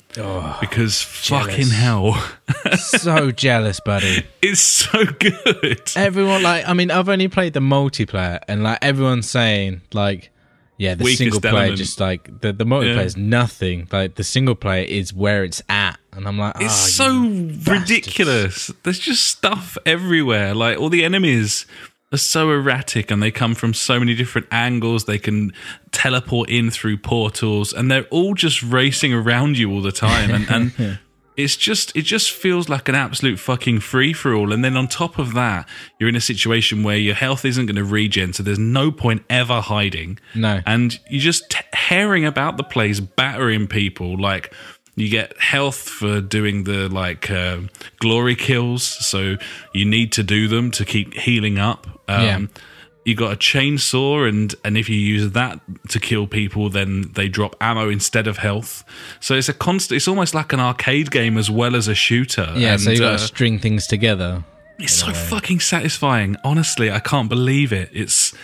because 0.60 1.02
fucking 1.02 1.68
hell, 1.68 2.14
so 2.78 3.30
jealous, 3.30 3.80
buddy. 3.80 4.24
it's 4.42 4.60
so 4.62 5.04
good. 5.04 5.92
Everyone 5.94 6.42
like, 6.42 6.66
I 6.66 6.72
mean, 6.72 6.90
I've 6.90 7.08
only 7.10 7.28
played 7.28 7.52
the 7.52 7.60
multiplayer, 7.60 8.40
and 8.48 8.62
like 8.62 8.78
everyone's 8.82 9.28
saying, 9.30 9.82
like, 9.92 10.30
yeah, 10.78 10.94
the 10.94 11.04
single 11.14 11.40
player 11.40 11.54
element. 11.56 11.76
just 11.78 12.00
like 12.00 12.40
the 12.40 12.52
the 12.52 12.64
multiplayer 12.64 12.96
Yeah. 12.96 13.02
is 13.02 13.16
nothing. 13.16 13.88
Like 13.92 14.14
the 14.14 14.24
single 14.24 14.54
player 14.54 14.84
is 14.84 15.12
where 15.12 15.44
it's 15.44 15.60
at, 15.68 15.98
and 16.12 16.26
I'm 16.26 16.38
like, 16.38 16.54
It's 16.60 17.00
oh, 17.00 17.04
so 17.04 17.22
you 17.22 17.52
bastards. 17.56 17.68
ridiculous. 17.90 18.70
There's 18.84 18.98
just 18.98 19.24
stuff 19.26 19.76
everywhere. 19.84 20.54
Like 20.54 20.78
all 20.78 20.88
the 20.88 21.04
enemies 21.04 21.66
are 22.10 22.16
so 22.16 22.50
erratic 22.50 23.10
and 23.10 23.22
they 23.22 23.30
come 23.30 23.54
from 23.54 23.74
so 23.74 23.98
many 23.98 24.14
different 24.14 24.46
angles. 24.50 25.04
They 25.04 25.18
can 25.18 25.52
teleport 25.92 26.48
in 26.48 26.70
through 26.70 26.96
portals 26.98 27.72
and 27.74 27.90
they're 27.90 28.06
all 28.10 28.32
just 28.34 28.62
racing 28.62 29.12
around 29.12 29.58
you 29.58 29.70
all 29.70 29.82
the 29.82 29.92
time. 29.92 30.30
And, 30.30 30.48
and 30.50 30.98
it's 31.38 31.56
just, 31.56 31.96
it 31.96 32.02
just 32.02 32.30
feels 32.32 32.68
like 32.68 32.88
an 32.88 32.94
absolute 32.96 33.38
fucking 33.38 33.78
free 33.80 34.12
for 34.12 34.34
all. 34.34 34.52
And 34.52 34.64
then 34.64 34.76
on 34.76 34.88
top 34.88 35.18
of 35.18 35.32
that, 35.34 35.68
you're 35.98 36.08
in 36.08 36.16
a 36.16 36.20
situation 36.20 36.82
where 36.82 36.96
your 36.96 37.14
health 37.14 37.44
isn't 37.44 37.66
going 37.66 37.76
to 37.76 37.84
regen. 37.84 38.32
So 38.32 38.42
there's 38.42 38.58
no 38.58 38.90
point 38.90 39.22
ever 39.30 39.60
hiding. 39.60 40.18
No. 40.34 40.60
And 40.66 40.98
you're 41.08 41.22
just 41.22 41.48
t- 41.50 41.60
herring 41.72 42.24
about 42.26 42.56
the 42.56 42.64
place, 42.64 42.98
battering 43.00 43.68
people. 43.68 44.18
Like 44.20 44.52
you 44.96 45.08
get 45.08 45.38
health 45.40 45.78
for 45.78 46.20
doing 46.20 46.64
the 46.64 46.88
like 46.88 47.30
uh, 47.30 47.60
glory 48.00 48.34
kills, 48.34 48.82
so 48.82 49.36
you 49.72 49.84
need 49.84 50.10
to 50.12 50.24
do 50.24 50.48
them 50.48 50.72
to 50.72 50.84
keep 50.84 51.14
healing 51.14 51.56
up. 51.58 51.86
Um, 52.08 52.24
Yeah. 52.24 52.40
You 53.08 53.14
got 53.14 53.32
a 53.32 53.36
chainsaw, 53.36 54.28
and 54.28 54.54
and 54.64 54.76
if 54.76 54.88
you 54.88 54.96
use 54.96 55.32
that 55.32 55.60
to 55.88 55.98
kill 55.98 56.26
people, 56.26 56.68
then 56.70 57.10
they 57.14 57.28
drop 57.28 57.56
ammo 57.60 57.88
instead 57.88 58.26
of 58.26 58.36
health. 58.38 58.84
So 59.20 59.34
it's 59.34 59.48
a 59.48 59.54
constant. 59.54 59.96
It's 59.96 60.08
almost 60.08 60.34
like 60.34 60.52
an 60.52 60.60
arcade 60.60 61.10
game 61.10 61.38
as 61.38 61.50
well 61.50 61.74
as 61.74 61.88
a 61.88 61.94
shooter. 61.94 62.52
Yeah, 62.54 62.76
so 62.76 62.90
And, 62.90 62.98
you 62.98 63.04
got 63.04 63.14
uh, 63.14 63.18
to 63.18 63.24
string 63.34 63.58
things 63.58 63.86
together. 63.86 64.44
it's 64.78 64.92
so 64.92 65.12
fucking 65.12 65.60
satisfying. 65.60 66.36
Honestly, 66.44 66.90
I 66.90 67.00
can't 67.00 67.28
believe 67.28 67.72
it. 67.72 67.88
It's 67.92 68.34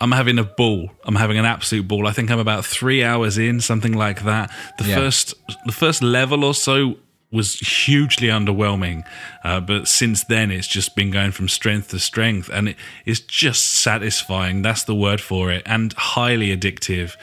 I'm 0.00 0.10
having 0.12 0.38
a 0.38 0.44
ball. 0.44 0.90
I'm 1.04 1.14
having 1.14 1.38
an 1.38 1.44
absolute 1.46 1.86
ball. 1.88 2.06
I 2.08 2.12
think 2.12 2.30
I'm 2.30 2.40
about 2.40 2.66
three 2.66 3.04
hours 3.04 3.38
in, 3.38 3.60
something 3.60 3.92
like 3.92 4.24
that. 4.24 4.50
The 4.78 4.84
Yeah. 4.88 4.96
first 4.96 5.34
the 5.66 5.72
first 5.72 6.02
level 6.02 6.44
or 6.44 6.52
so 6.54 6.96
was 7.34 7.54
hugely 7.58 8.28
underwhelming, 8.28 9.04
uh, 9.42 9.60
but 9.60 9.88
since 9.88 10.24
then 10.24 10.50
it's 10.50 10.68
just 10.68 10.94
been 10.96 11.10
going 11.10 11.32
from 11.32 11.48
strength 11.48 11.88
to 11.90 11.98
strength, 11.98 12.48
and 12.52 12.74
it's 13.04 13.20
just 13.20 13.64
satisfying. 13.66 14.62
That's 14.62 14.84
the 14.84 14.94
word 14.94 15.20
for 15.20 15.50
it, 15.50 15.62
and 15.66 15.92
highly 15.94 16.56
addictive. 16.56 17.16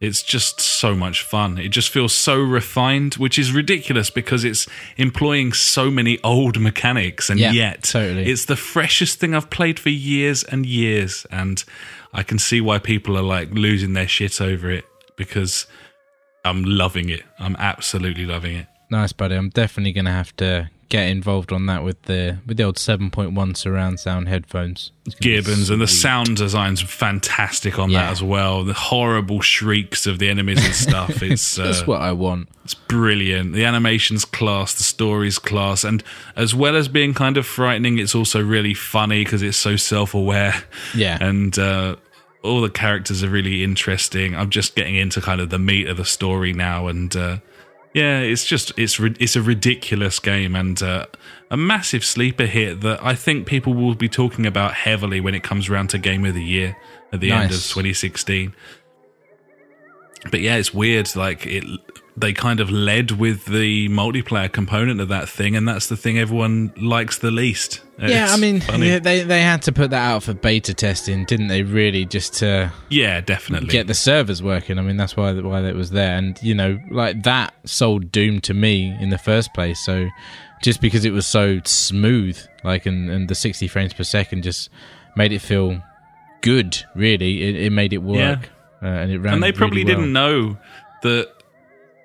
It's 0.00 0.20
just 0.24 0.60
so 0.60 0.96
much 0.96 1.22
fun. 1.22 1.58
It 1.58 1.68
just 1.68 1.90
feels 1.90 2.12
so 2.12 2.36
refined, 2.36 3.14
which 3.14 3.38
is 3.38 3.52
ridiculous 3.52 4.10
because 4.10 4.42
it's 4.44 4.66
employing 4.96 5.52
so 5.52 5.92
many 5.92 6.18
old 6.24 6.58
mechanics, 6.58 7.30
and 7.30 7.38
Yeah, 7.38 7.52
yet 7.52 7.84
totally. 7.84 8.26
it's 8.26 8.46
the 8.46 8.56
freshest 8.56 9.20
thing 9.20 9.32
I've 9.32 9.48
played 9.48 9.78
for 9.78 9.90
years 9.90 10.42
and 10.42 10.66
years, 10.66 11.24
and 11.30 11.62
I 12.12 12.24
can 12.24 12.40
see 12.40 12.60
why 12.60 12.78
people 12.80 13.16
are 13.16 13.22
like 13.22 13.50
losing 13.52 13.92
their 13.92 14.08
shit 14.08 14.40
over 14.40 14.70
it 14.72 14.84
because 15.16 15.66
I'm 16.44 16.64
loving 16.64 17.08
it. 17.08 17.22
I'm 17.38 17.54
absolutely 17.60 18.26
loving 18.26 18.56
it. 18.56 18.66
Nice, 18.92 19.12
buddy. 19.12 19.34
I'm 19.34 19.48
definitely 19.48 19.92
going 19.92 20.04
to 20.04 20.10
have 20.12 20.36
to 20.36 20.70
get 20.90 21.08
involved 21.08 21.50
on 21.54 21.64
that 21.64 21.82
with 21.82 22.02
the 22.02 22.36
with 22.46 22.58
the 22.58 22.62
old 22.62 22.76
7.1 22.76 23.56
surround 23.56 23.98
sound 23.98 24.28
headphones. 24.28 24.92
It's 25.06 25.14
gonna 25.14 25.36
be 25.36 25.36
Gibbons 25.42 25.70
and 25.70 25.80
the 25.80 25.86
sound 25.86 26.36
design's 26.36 26.82
fantastic 26.82 27.78
on 27.78 27.88
Yeah. 27.88 28.02
that 28.04 28.12
as 28.12 28.22
well. 28.22 28.62
The 28.62 28.74
horrible 28.74 29.40
shrieks 29.40 30.06
of 30.06 30.18
the 30.18 30.28
enemies 30.28 30.62
and 30.62 30.74
stuff. 30.74 31.22
It's 31.32 31.58
uh, 31.58 31.64
That's 31.64 31.86
what 31.86 32.02
I 32.02 32.12
want. 32.12 32.50
It's 32.64 32.74
brilliant. 32.74 33.54
The 33.54 33.64
animation's 33.64 34.26
class, 34.26 34.74
the 34.74 34.82
story's 34.82 35.38
class, 35.38 35.82
and 35.82 36.04
as 36.36 36.54
well 36.54 36.76
as 36.76 36.88
being 36.88 37.14
kind 37.14 37.38
of 37.38 37.46
frightening, 37.46 37.98
it's 37.98 38.14
also 38.14 38.42
really 38.44 38.74
funny 38.74 39.24
because 39.24 39.40
it's 39.42 39.56
so 39.56 39.76
self-aware. 39.76 40.62
Yeah. 40.94 41.16
and 41.24 41.58
uh, 41.58 41.96
all 42.42 42.60
the 42.60 42.68
characters 42.68 43.24
are 43.24 43.30
really 43.30 43.64
interesting. 43.64 44.36
I'm 44.36 44.50
just 44.50 44.74
getting 44.74 44.96
into 44.96 45.22
kind 45.22 45.40
of 45.40 45.48
the 45.48 45.58
meat 45.58 45.88
of 45.88 45.96
the 45.96 46.04
story 46.04 46.52
now, 46.52 46.88
and 46.88 47.16
uh, 47.16 47.38
yeah, 47.94 48.20
it's 48.20 48.44
just 48.44 48.72
it's 48.78 48.98
it's 48.98 49.36
a 49.36 49.42
ridiculous 49.42 50.18
game 50.18 50.54
and 50.54 50.82
uh, 50.82 51.06
a 51.50 51.56
massive 51.56 52.04
sleeper 52.04 52.46
hit 52.46 52.80
that 52.80 53.04
I 53.04 53.14
think 53.14 53.46
people 53.46 53.74
will 53.74 53.94
be 53.94 54.08
talking 54.08 54.46
about 54.46 54.74
heavily 54.74 55.20
when 55.20 55.34
it 55.34 55.42
comes 55.42 55.68
around 55.68 55.88
to 55.90 55.98
Game 55.98 56.24
of 56.24 56.34
the 56.34 56.44
Year 56.44 56.76
at 57.12 57.20
the 57.20 57.30
end 57.30 57.44
of 57.50 57.58
2016 57.58 58.54
but 60.30 60.40
yeah, 60.40 60.56
it's 60.56 60.72
weird. 60.72 61.14
Like 61.16 61.46
it, 61.46 61.64
they 62.16 62.32
kind 62.34 62.60
of 62.60 62.70
led 62.70 63.12
with 63.12 63.46
the 63.46 63.88
multiplayer 63.88 64.52
component 64.52 65.00
of 65.00 65.08
that 65.08 65.28
thing, 65.28 65.56
and 65.56 65.66
that's 65.66 65.86
the 65.88 65.96
thing 65.96 66.18
everyone 66.18 66.72
likes 66.76 67.18
the 67.18 67.30
least. 67.30 67.80
Yeah, 67.98 68.24
It's 68.24 68.34
I 68.34 68.36
mean, 68.36 68.60
funny. 68.60 68.88
yeah, 68.88 68.98
they 68.98 69.22
they 69.22 69.40
had 69.42 69.62
to 69.62 69.72
put 69.72 69.90
that 69.90 70.04
out 70.10 70.22
for 70.24 70.34
beta 70.34 70.74
testing, 70.74 71.24
didn't 71.24 71.48
they? 71.48 71.62
Really, 71.62 72.04
just 72.04 72.34
to 72.34 72.70
yeah, 72.90 73.20
definitely. 73.20 73.68
get 73.68 73.86
the 73.86 73.94
servers 73.94 74.42
working. 74.42 74.78
I 74.78 74.82
mean, 74.82 74.96
that's 74.96 75.16
why 75.16 75.32
why 75.40 75.62
it 75.66 75.74
was 75.74 75.90
there, 75.90 76.16
and 76.16 76.38
you 76.42 76.54
know, 76.54 76.78
like 76.90 77.22
that 77.22 77.54
sold 77.64 78.12
Doom 78.12 78.40
to 78.42 78.54
me 78.54 78.94
in 79.00 79.08
the 79.10 79.18
first 79.18 79.54
place. 79.54 79.78
So, 79.84 80.08
just 80.62 80.80
because 80.82 81.04
it 81.04 81.12
was 81.12 81.26
so 81.26 81.60
smooth, 81.64 82.38
like, 82.64 82.84
and 82.86 83.08
and 83.10 83.28
the 83.28 83.34
sixty 83.34 83.68
frames 83.68 83.94
per 83.94 84.04
second 84.04 84.42
just 84.42 84.68
made 85.16 85.32
it 85.32 85.40
feel 85.40 85.82
good. 86.42 86.76
Really, 86.94 87.42
it, 87.42 87.56
it 87.56 87.70
made 87.70 87.92
it 87.94 88.02
work, 88.02 88.50
uh, 88.82 88.86
and 88.86 89.12
it 89.12 89.18
ran. 89.18 89.34
and 89.34 89.42
they 89.42 89.52
probably 89.52 89.82
really 89.84 89.94
well. 89.94 90.00
didn't 90.02 90.12
know 90.12 90.58
that 91.02 91.30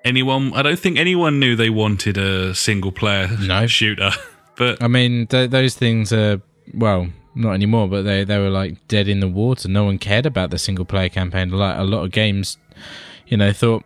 anyone. 0.08 0.52
I 0.54 0.62
don't 0.62 0.78
think 0.78 0.98
anyone 0.98 1.38
knew 1.38 1.54
they 1.56 1.70
wanted 1.70 2.16
a 2.18 2.54
single 2.54 2.92
player 2.92 3.28
No. 3.40 3.66
shooter. 3.78 4.10
But 4.56 4.82
I 4.82 4.88
mean, 4.88 5.28
th- 5.28 5.50
those 5.50 5.76
things 5.76 6.12
are 6.12 6.42
well, 6.74 7.06
not 7.36 7.52
anymore, 7.52 7.86
but 7.88 8.02
they 8.02 8.24
they 8.24 8.38
were 8.38 8.50
like 8.50 8.74
dead 8.88 9.06
in 9.06 9.20
the 9.20 9.28
water. 9.28 9.68
No 9.68 9.84
one 9.84 9.98
cared 9.98 10.26
about 10.26 10.50
the 10.50 10.58
single 10.58 10.84
player 10.84 11.08
campaign. 11.08 11.50
Like 11.50 11.78
a 11.78 11.84
lot 11.84 12.02
of 12.04 12.10
games, 12.10 12.58
you 13.28 13.36
know, 13.36 13.52
thought 13.52 13.84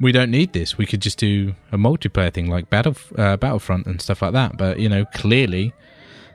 we 0.00 0.10
don't 0.10 0.30
need 0.30 0.54
this. 0.54 0.78
We 0.78 0.86
could 0.86 1.02
just 1.02 1.18
do 1.18 1.54
a 1.70 1.76
multiplayer 1.76 2.32
thing 2.32 2.48
like 2.48 2.70
Battle 2.70 2.96
uh, 3.18 3.36
Battlefront 3.36 3.86
and 3.86 4.00
stuff 4.00 4.22
like 4.22 4.32
that. 4.32 4.56
But 4.56 4.78
you 4.80 4.88
know, 4.88 5.04
clearly 5.12 5.74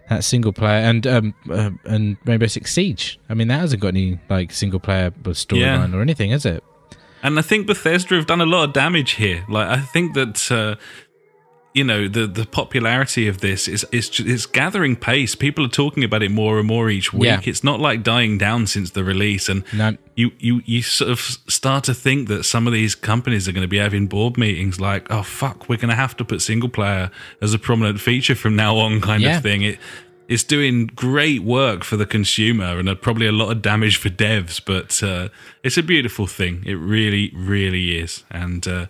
that 0.10 0.24
single 0.24 0.54
player 0.54 0.86
and 0.86 1.08
um 1.08 1.34
uh, 1.50 1.72
and 1.86 2.18
Rainbow 2.24 2.46
Six 2.46 2.72
Siege. 2.72 3.20
I 3.30 3.34
mean, 3.34 3.48
that 3.48 3.62
hasn't 3.62 3.82
got 3.82 3.90
any 3.90 4.20
like 4.30 4.52
single 4.52 4.80
player 4.80 5.10
storyline 5.10 5.96
or 5.96 6.02
anything, 6.04 6.30
has 6.30 6.46
it? 6.46 6.64
And 7.24 7.38
I 7.40 7.42
think 7.42 7.68
Bethesda 7.68 8.16
have 8.16 8.26
done 8.28 8.42
a 8.42 8.46
lot 8.46 8.64
of 8.66 8.74
damage 8.74 9.12
here. 9.12 9.44
Like 9.50 9.68
I 9.68 9.82
think 9.82 10.14
that 10.14 10.52
uh, 10.52 10.76
you 11.74 11.84
know 11.84 12.08
the 12.08 12.26
the 12.28 12.46
popularity 12.46 13.28
of 13.28 13.40
this 13.40 13.68
is 13.68 13.86
is 13.92 14.20
it's 14.20 14.46
gathering 14.46 14.96
pace. 14.96 15.36
People 15.36 15.66
are 15.66 15.70
talking 15.70 16.04
about 16.04 16.24
it 16.24 16.32
more 16.32 16.58
and 16.60 16.68
more 16.68 16.90
each 16.90 17.14
week. 17.14 17.26
Yeah. 17.26 17.42
It's 17.44 17.64
not 17.64 17.80
like 17.80 18.04
dying 18.04 18.38
down 18.38 18.68
since 18.68 18.92
the 18.92 19.04
release, 19.04 19.50
and 19.50 19.64
you 20.16 20.32
you 20.40 20.62
you 20.66 20.82
sort 20.82 21.12
of 21.12 21.20
start 21.20 21.84
to 21.86 21.94
think 21.94 22.28
that 22.30 22.44
some 22.46 22.66
of 22.68 22.74
these 22.74 22.96
companies 22.96 23.48
are 23.48 23.52
going 23.52 23.64
to 23.64 23.68
be 23.68 23.78
having 23.80 24.08
board 24.08 24.38
meetings 24.38 24.80
like, 24.80 25.08
oh 25.12 25.24
fuck, 25.24 25.68
we're 25.70 25.78
going 25.78 25.90
to 25.90 25.96
have 25.96 26.16
to 26.18 26.26
put 26.26 26.42
single 26.42 26.70
player 26.70 27.12
as 27.42 27.54
a 27.54 27.60
prominent 27.60 28.00
feature 28.00 28.36
from 28.36 28.56
now 28.56 28.78
on, 28.78 29.02
kind 29.02 29.22
Yeah. 29.24 29.38
of 29.38 29.44
thing. 29.44 29.62
It 29.64 29.80
it's 30.28 30.44
doing 30.44 30.88
great 30.88 31.42
work 31.42 31.84
for 31.84 31.98
the 31.98 32.06
consumer 32.06 32.78
and 32.78 33.02
probably 33.02 33.28
a 33.28 33.32
lot 33.32 33.52
of 33.52 33.62
damage 33.62 33.98
for 33.98 34.10
devs, 34.10 34.62
but 34.64 35.02
uh, 35.02 35.30
it's 35.64 35.78
a 35.78 35.84
beautiful 35.84 36.28
thing. 36.28 36.64
It 36.66 36.76
really, 36.76 37.32
really 37.36 37.98
is, 37.98 38.24
and 38.30 38.68
uh, 38.68 38.88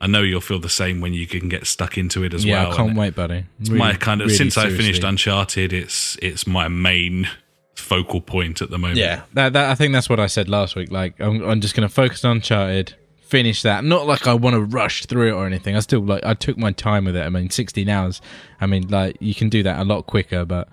I 0.00 0.06
know 0.06 0.22
you'll 0.22 0.40
feel 0.40 0.60
the 0.60 0.68
same 0.68 1.00
when 1.00 1.12
you 1.12 1.26
can 1.26 1.48
get 1.48 1.66
stuck 1.66 1.98
into 1.98 2.22
it 2.22 2.32
as 2.32 2.44
Yeah, 2.44 2.62
well. 2.64 2.72
I 2.72 2.76
can't 2.76 2.88
And 2.90 2.98
wait, 2.98 3.14
buddy. 3.14 3.44
It's 3.60 3.70
my 3.70 3.94
kind 3.94 4.22
of 4.22 4.30
since 4.32 4.56
I 4.56 4.70
finished. 4.70 5.04
Uncharted, 5.04 5.72
it's 5.72 6.16
it's 6.22 6.46
my 6.46 6.68
main 6.68 7.28
focal 7.74 8.20
point 8.20 8.60
at 8.60 8.70
the 8.70 8.78
moment. 8.78 8.98
Yeah, 8.98 9.22
that, 9.34 9.52
that 9.52 9.70
I 9.70 9.74
think 9.74 9.92
that's 9.92 10.08
what 10.08 10.20
I 10.20 10.26
said 10.26 10.48
last 10.48 10.74
week. 10.76 10.90
Like, 10.90 11.20
I'm, 11.20 11.42
I'm 11.42 11.60
just 11.60 11.74
going 11.74 11.88
to 11.88 11.94
focus 11.94 12.24
on 12.24 12.36
Uncharted, 12.36 12.94
finish 13.28 13.62
that. 13.62 13.84
Not 13.84 14.06
like 14.06 14.26
I 14.26 14.34
want 14.34 14.54
to 14.54 14.60
rush 14.60 15.06
through 15.06 15.28
it 15.28 15.32
or 15.32 15.46
anything. 15.46 15.76
I 15.76 15.80
still 15.80 16.00
like 16.00 16.24
I 16.24 16.34
took 16.34 16.56
my 16.56 16.72
time 16.72 17.04
with 17.04 17.16
it. 17.16 17.22
I 17.22 17.28
mean, 17.28 17.50
16 17.50 17.88
hours. 17.88 18.20
I 18.60 18.66
mean, 18.66 18.88
like 18.88 19.16
you 19.20 19.34
can 19.34 19.48
do 19.48 19.62
that 19.62 19.78
a 19.78 19.84
lot 19.84 20.06
quicker. 20.06 20.44
But 20.44 20.68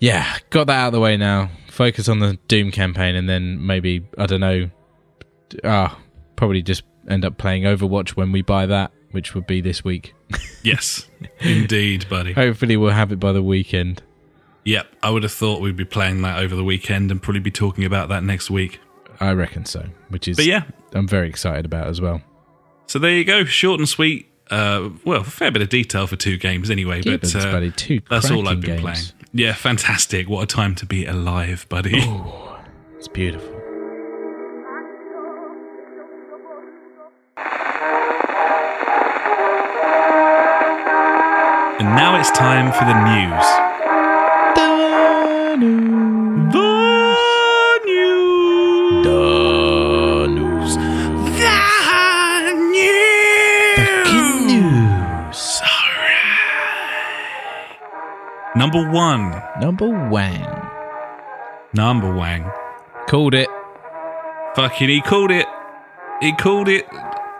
yeah, 0.00 0.38
got 0.50 0.66
that 0.66 0.78
out 0.78 0.86
of 0.88 0.92
the 0.92 1.00
way 1.00 1.16
now. 1.16 1.50
Focus 1.68 2.08
on 2.08 2.18
the 2.18 2.38
Doom 2.48 2.70
campaign, 2.70 3.14
and 3.14 3.28
then 3.28 3.64
maybe 3.64 4.04
I 4.18 4.26
don't 4.26 4.40
know. 4.40 4.70
Ah, 5.64 5.98
probably 6.36 6.62
just 6.62 6.82
end 7.08 7.24
up 7.24 7.38
playing 7.38 7.62
Overwatch 7.62 8.10
when 8.10 8.32
we 8.32 8.42
buy 8.42 8.66
that, 8.66 8.90
which 9.12 9.34
would 9.34 9.46
be 9.46 9.60
this 9.60 9.84
week. 9.84 10.14
Yes, 10.64 11.08
indeed, 11.40 12.08
buddy. 12.08 12.34
Hopefully, 12.34 12.76
we'll 12.76 12.92
have 12.92 13.10
it 13.10 13.18
by 13.18 13.32
the 13.32 13.42
weekend. 13.42 14.00
Yep, 14.64 14.86
I 15.02 15.10
would 15.10 15.24
have 15.24 15.32
thought 15.32 15.60
we'd 15.60 15.74
be 15.76 15.84
playing 15.84 16.22
that 16.22 16.38
over 16.38 16.54
the 16.54 16.62
weekend 16.62 17.10
and 17.10 17.20
probably 17.20 17.40
be 17.40 17.50
talking 17.50 17.84
about 17.84 18.10
that 18.10 18.22
next 18.22 18.48
week. 18.48 18.78
I 19.22 19.32
reckon 19.32 19.64
so. 19.64 19.84
Which 20.08 20.28
is, 20.28 20.36
But 20.36 20.46
yeah, 20.46 20.64
I'm 20.92 21.06
very 21.08 21.28
excited 21.28 21.64
about 21.64 21.86
as 21.88 22.00
well. 22.00 22.20
so 22.86 22.98
there 22.98 23.12
you 23.12 23.24
go, 23.24 23.44
short 23.44 23.78
and 23.80 23.88
sweet. 23.88 24.28
Uh, 24.50 24.90
well, 25.04 25.20
a 25.22 25.24
fair 25.24 25.50
bit 25.50 25.62
of 25.62 25.68
detail 25.70 26.06
for 26.06 26.16
two 26.16 26.36
games 26.36 26.70
anyway, 26.70 27.00
but 27.02 27.34
uh, 27.34 27.52
buddy, 27.52 27.70
two 27.70 28.00
that's 28.10 28.30
all 28.30 28.48
I've 28.48 28.60
been 28.60 28.82
games. 28.82 28.82
playing. 28.82 29.28
Yeah, 29.32 29.54
fantastic! 29.54 30.28
What 30.28 30.42
a 30.42 30.46
time 30.46 30.74
to 30.74 30.84
be 30.86 31.06
alive, 31.06 31.66
buddy. 31.70 31.98
It's 32.98 33.08
beautiful. 33.08 33.48
And 41.80 41.96
now 41.96 42.18
it's 42.20 42.30
time 42.30 42.70
for 42.72 42.84
the 42.84 42.94
news. 43.10 43.46
The 44.56 45.56
news. 45.56 46.01
Number 58.54 58.90
one. 58.90 59.42
Number 59.60 59.88
one. 60.08 60.68
Numberwang. 61.74 62.52
Called 63.08 63.34
it. 63.34 63.48
Fucking, 64.54 64.88
he 64.90 65.00
called 65.00 65.30
it. 65.30 65.46
He 66.20 66.32
called 66.34 66.68
it. 66.68 66.86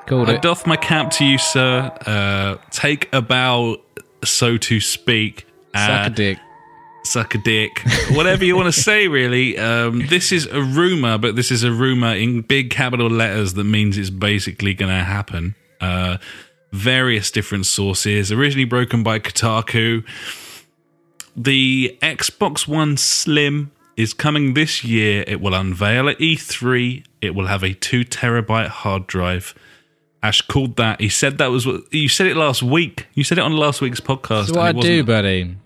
Called 0.06 0.30
I 0.30 0.34
it. 0.34 0.42
doff 0.42 0.66
my 0.66 0.76
cap 0.76 1.10
to 1.12 1.24
you, 1.24 1.36
sir. 1.38 1.92
Uh, 2.06 2.56
take 2.70 3.12
a 3.12 3.20
bow, 3.20 3.76
so 4.24 4.56
to 4.56 4.80
speak. 4.80 5.46
Uh, 5.74 5.86
Suck 5.86 6.06
a 6.06 6.10
dick. 6.14 6.38
suck 7.04 7.34
a 7.34 7.38
dick, 7.38 7.70
whatever 8.12 8.44
you 8.44 8.56
want 8.56 8.72
to 8.72 8.80
say, 8.80 9.08
really. 9.08 9.58
Um, 9.58 10.06
this 10.08 10.32
is 10.32 10.46
a 10.46 10.62
rumor, 10.62 11.18
but 11.18 11.36
this 11.36 11.50
is 11.50 11.62
a 11.62 11.72
rumor 11.72 12.14
in 12.14 12.40
big 12.42 12.70
capital 12.70 13.08
letters 13.10 13.54
that 13.54 13.64
means 13.64 13.98
it's 13.98 14.10
basically 14.10 14.72
going 14.74 14.90
to 14.96 15.04
happen. 15.04 15.54
Uh, 15.80 16.16
various 16.72 17.30
different 17.30 17.66
sources, 17.66 18.32
originally 18.32 18.64
broken 18.64 19.02
by 19.02 19.18
Kotaku. 19.18 20.04
The 21.37 21.97
Xbox 22.03 22.68
One 22.68 22.97
Slim 22.97 23.70
is 23.97 24.12
coming 24.14 24.55
this 24.55 24.85
year. 24.85 25.24
It 25.26 25.41
will 25.41 25.55
unveil 25.55 26.09
at 26.09 26.18
E3. 26.18 27.05
It 27.20 27.35
will 27.35 27.47
have 27.47 27.62
a 27.62 27.74
two 27.74 28.05
terabyte 28.05 28.68
hard 28.68 29.07
drive. 29.07 29.55
Ash 30.22 30.41
called 30.43 30.76
that. 30.76 31.01
He 31.01 31.09
said 31.09 31.39
that 31.39 31.51
was 31.51 31.66
what 31.66 31.93
you 31.93 32.09
said 32.09 32.26
it 32.26 32.37
last 32.37 32.62
week. 32.62 33.07
You 33.14 33.24
said 33.24 33.39
it 33.39 33.43
on 33.43 33.53
last 33.57 33.80
week's 33.80 34.01
podcast. 34.01 34.47
That's 34.47 34.53
what 34.53 34.66
I 34.66 34.72
do, 34.72 35.03
buddy. 35.05 35.57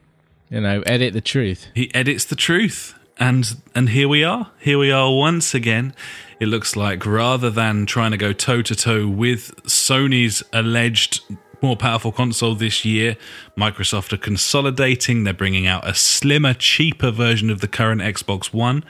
You 0.51 0.61
know, 0.61 0.83
edit 0.87 1.12
the 1.12 1.21
truth. 1.21 1.67
he 1.75 1.93
edits 1.95 2.25
the 2.25 2.37
truth 2.37 2.95
and 3.19 3.57
and 3.75 3.89
here 3.91 4.07
we 4.09 4.23
are 4.23 4.51
here 4.61 4.79
we 4.79 4.91
are 4.93 5.12
once 5.12 5.55
again 5.55 5.95
it 6.39 6.47
looks 6.47 6.77
like 6.77 7.07
rather 7.07 7.49
than 7.51 7.87
trying 7.87 8.11
to 8.11 8.17
go 8.17 8.33
toe 8.33 8.61
to 8.62 8.75
toe 8.75 9.09
with 9.09 9.57
Sony's 9.64 10.43
alleged 10.53 11.23
more 11.63 11.77
powerful 11.77 12.13
console 12.13 12.55
this 12.55 12.85
year 12.85 13.17
Microsoft 13.57 14.13
are 14.13 14.17
consolidating 14.19 15.25
they're 15.25 15.33
bringing 15.35 15.67
out 15.67 15.87
a 15.89 15.95
slimmer 15.95 16.55
cheaper 16.55 17.11
version 17.11 17.51
of 17.51 17.61
the 17.61 17.69
current 17.69 18.01
Xbox 18.01 18.53
One 18.53 18.85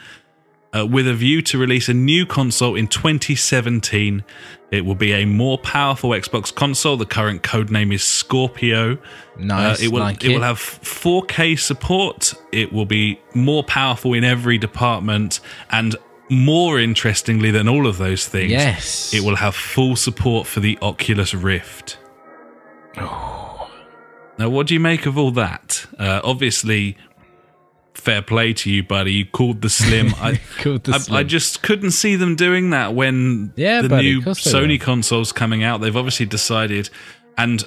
uh, 0.76 0.84
with 0.86 1.06
a 1.08 1.14
view 1.14 1.40
to 1.42 1.58
release 1.58 1.88
a 1.88 1.94
new 1.94 2.26
console 2.26 2.74
in 2.74 2.86
2017. 2.88 4.24
It 4.70 4.84
will 4.84 4.96
be 4.96 5.12
a 5.12 5.24
more 5.24 5.56
powerful 5.58 6.10
Xbox 6.10 6.54
console. 6.54 6.96
The 6.96 7.06
current 7.06 7.42
code 7.42 7.70
name 7.70 7.92
is 7.92 8.02
Scorpio. 8.02 8.98
Nice, 9.38 9.80
Uh, 9.80 9.84
it 9.84 9.92
will 9.92 10.00
like 10.00 10.24
it 10.24 10.34
will 10.34 10.42
have 10.42 10.58
4K 10.58 11.56
support. 11.58 12.34
It 12.52 12.72
will 12.72 12.84
be 12.84 13.20
more 13.32 13.62
powerful 13.62 14.12
in 14.12 14.24
every 14.24 14.58
department, 14.58 15.40
and 15.70 15.96
more 16.28 16.80
interestingly 16.80 17.52
than 17.52 17.68
all 17.68 17.86
of 17.86 17.98
those 17.98 18.26
things, 18.26 18.50
Yes. 18.50 19.14
it 19.14 19.22
will 19.22 19.36
have 19.36 19.54
full 19.54 19.94
support 19.96 20.46
for 20.48 20.60
the 20.60 20.76
Oculus 20.82 21.32
Rift. 21.32 21.96
Now, 22.96 24.50
what 24.50 24.66
do 24.66 24.74
you 24.74 24.80
make 24.80 25.06
of 25.06 25.16
all 25.16 25.30
that? 25.32 25.86
Uh, 25.98 26.20
obviously, 26.22 26.96
fair 27.94 28.22
play 28.22 28.52
to 28.52 28.70
you, 28.70 28.82
buddy. 28.82 29.12
You 29.12 29.26
called 29.26 29.62
the 29.62 29.70
Slim. 29.70 30.14
I, 30.16 30.40
the 30.62 31.06
I, 31.10 31.18
I 31.18 31.22
just 31.22 31.62
couldn't 31.62 31.92
see 31.92 32.16
them 32.16 32.36
doing 32.36 32.70
that 32.70 32.94
when 32.94 33.52
Yeah, 33.56 33.82
the 33.82 33.88
buddy, 33.88 34.12
new 34.12 34.18
of 34.18 34.24
course 34.24 34.44
they 34.44 34.52
Sony 34.52 34.80
consoles 34.80 35.32
coming 35.32 35.64
out. 35.64 35.80
They've 35.80 35.96
obviously 35.96 36.26
decided, 36.26 36.90
and 37.38 37.64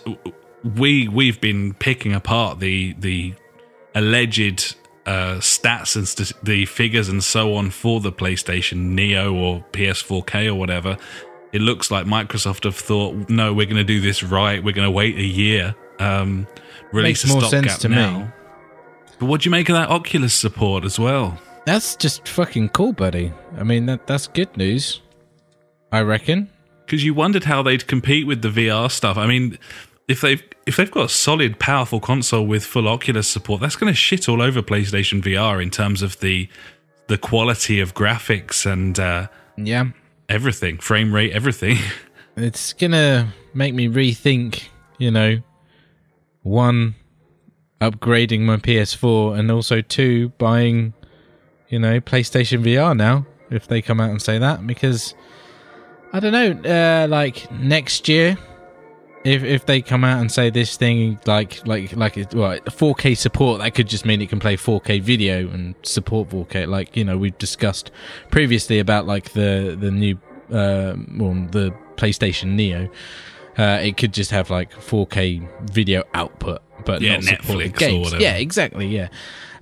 we 0.63 1.07
we've 1.07 1.41
been 1.41 1.73
picking 1.73 2.13
apart 2.13 2.59
the 2.59 2.93
the 2.99 3.33
alleged 3.95 4.75
uh, 5.05 5.35
stats 5.39 5.95
and 5.95 6.07
st- 6.07 6.33
the 6.43 6.65
figures 6.65 7.09
and 7.09 7.23
so 7.23 7.55
on 7.55 7.71
for 7.71 7.99
the 7.99 8.11
PlayStation 8.11 8.91
Neo 8.93 9.33
or 9.33 9.65
PS4K 9.71 10.47
or 10.47 10.55
whatever. 10.55 10.97
It 11.51 11.61
looks 11.61 11.89
like 11.91 12.05
Microsoft 12.05 12.63
have 12.65 12.75
thought, 12.75 13.29
no, 13.29 13.53
we're 13.53 13.65
going 13.65 13.77
to 13.77 13.83
do 13.83 13.99
this 14.01 14.21
right. 14.23 14.63
We're 14.63 14.73
going 14.73 14.85
to 14.87 14.91
wait 14.91 15.17
a 15.17 15.23
year, 15.23 15.75
um, 15.99 16.45
release 16.93 17.23
Makes 17.25 17.33
a 17.33 17.39
more 17.39 17.49
sense 17.49 17.77
to 17.79 17.89
me. 17.89 17.95
now. 17.95 18.33
But 19.17 19.25
what 19.25 19.41
do 19.41 19.45
you 19.47 19.51
make 19.51 19.67
of 19.69 19.75
that 19.75 19.89
Oculus 19.89 20.33
support 20.33 20.85
as 20.85 20.99
well? 20.99 21.39
That's 21.65 21.95
just 21.95 22.27
fucking 22.27 22.69
cool, 22.69 22.93
buddy. 22.93 23.33
I 23.57 23.63
mean, 23.63 23.85
that 23.87 24.07
that's 24.07 24.27
good 24.27 24.55
news. 24.57 25.01
I 25.91 26.01
reckon. 26.01 26.49
because 26.85 27.03
you 27.03 27.13
wondered 27.13 27.43
how 27.45 27.61
they'd 27.63 27.85
compete 27.87 28.25
with 28.27 28.41
the 28.41 28.49
VR 28.49 28.89
stuff. 28.91 29.17
I 29.17 29.25
mean, 29.27 29.57
if 30.07 30.21
they've 30.21 30.41
if 30.65 30.77
they've 30.77 30.89
got 30.89 31.05
a 31.05 31.09
solid, 31.09 31.59
powerful 31.59 31.99
console 31.99 32.45
with 32.45 32.63
full 32.63 32.87
Oculus 32.87 33.27
support, 33.27 33.59
that's 33.61 33.75
going 33.75 33.91
to 33.91 33.97
shit 33.97 34.29
all 34.29 34.41
over 34.41 34.61
PlayStation 34.61 35.21
VR 35.21 35.61
in 35.61 35.69
terms 35.71 36.01
of 36.01 36.19
the 36.19 36.47
the 37.07 37.17
quality 37.17 37.79
of 37.79 37.93
graphics 37.95 38.65
and 38.71 38.99
uh, 38.99 39.27
Yeah. 39.57 39.85
Everything, 40.29 40.77
frame 40.77 41.13
rate, 41.13 41.33
everything. 41.33 41.77
It's 42.35 42.71
gonna 42.71 43.33
make 43.53 43.73
me 43.73 43.89
rethink, 43.89 44.69
you 44.97 45.11
know, 45.11 45.41
one, 46.43 46.95
upgrading 47.81 48.41
my 48.41 48.55
PS4, 48.55 49.37
and 49.37 49.51
also 49.51 49.81
two, 49.81 50.29
buying, 50.37 50.93
you 51.67 51.79
know, 51.79 51.99
PlayStation 51.99 52.63
VR 52.63 52.95
now, 52.95 53.25
if 53.49 53.67
they 53.67 53.81
come 53.81 53.99
out 53.99 54.11
and 54.11 54.21
say 54.21 54.37
that, 54.37 54.65
because 54.65 55.15
I 56.13 56.21
don't 56.21 56.31
know, 56.31 57.03
uh, 57.03 57.07
like 57.09 57.51
next 57.51 58.07
year, 58.07 58.37
if 59.25 59.43
if 59.43 59.65
they 59.65 59.81
come 59.81 60.03
out 60.03 60.21
and 60.21 60.31
say 60.31 60.49
this 60.49 60.77
thing 60.77 61.19
like 61.25 61.65
like 61.67 61.95
like 61.95 62.17
it, 62.17 62.33
well, 62.33 62.57
4K 62.59 63.17
support, 63.17 63.59
that 63.61 63.75
could 63.75 63.87
just 63.87 64.05
mean 64.05 64.21
it 64.21 64.29
can 64.29 64.39
play 64.39 64.55
4K 64.57 65.01
video 65.01 65.49
and 65.49 65.75
support 65.83 66.29
4K. 66.29 66.67
Like 66.67 66.95
you 66.95 67.03
know, 67.03 67.17
we've 67.17 67.37
discussed 67.37 67.91
previously 68.31 68.79
about 68.79 69.05
like 69.07 69.31
the 69.31 69.75
the 69.79 69.91
new 69.91 70.15
uh, 70.51 70.95
well, 71.17 71.33
the 71.51 71.73
PlayStation 71.95 72.51
Neo. 72.55 72.89
Uh, 73.57 73.79
it 73.81 73.97
could 73.97 74.13
just 74.13 74.31
have 74.31 74.49
like 74.49 74.71
4K 74.71 75.69
video 75.69 76.03
output, 76.13 76.61
but 76.85 77.01
Yeah, 77.01 77.17
not 77.17 77.23
Netflix 77.25 77.73
or 77.73 77.77
games. 77.77 78.05
whatever. 78.05 78.23
Yeah, 78.23 78.35
exactly. 78.35 78.87
Yeah. 78.87 79.09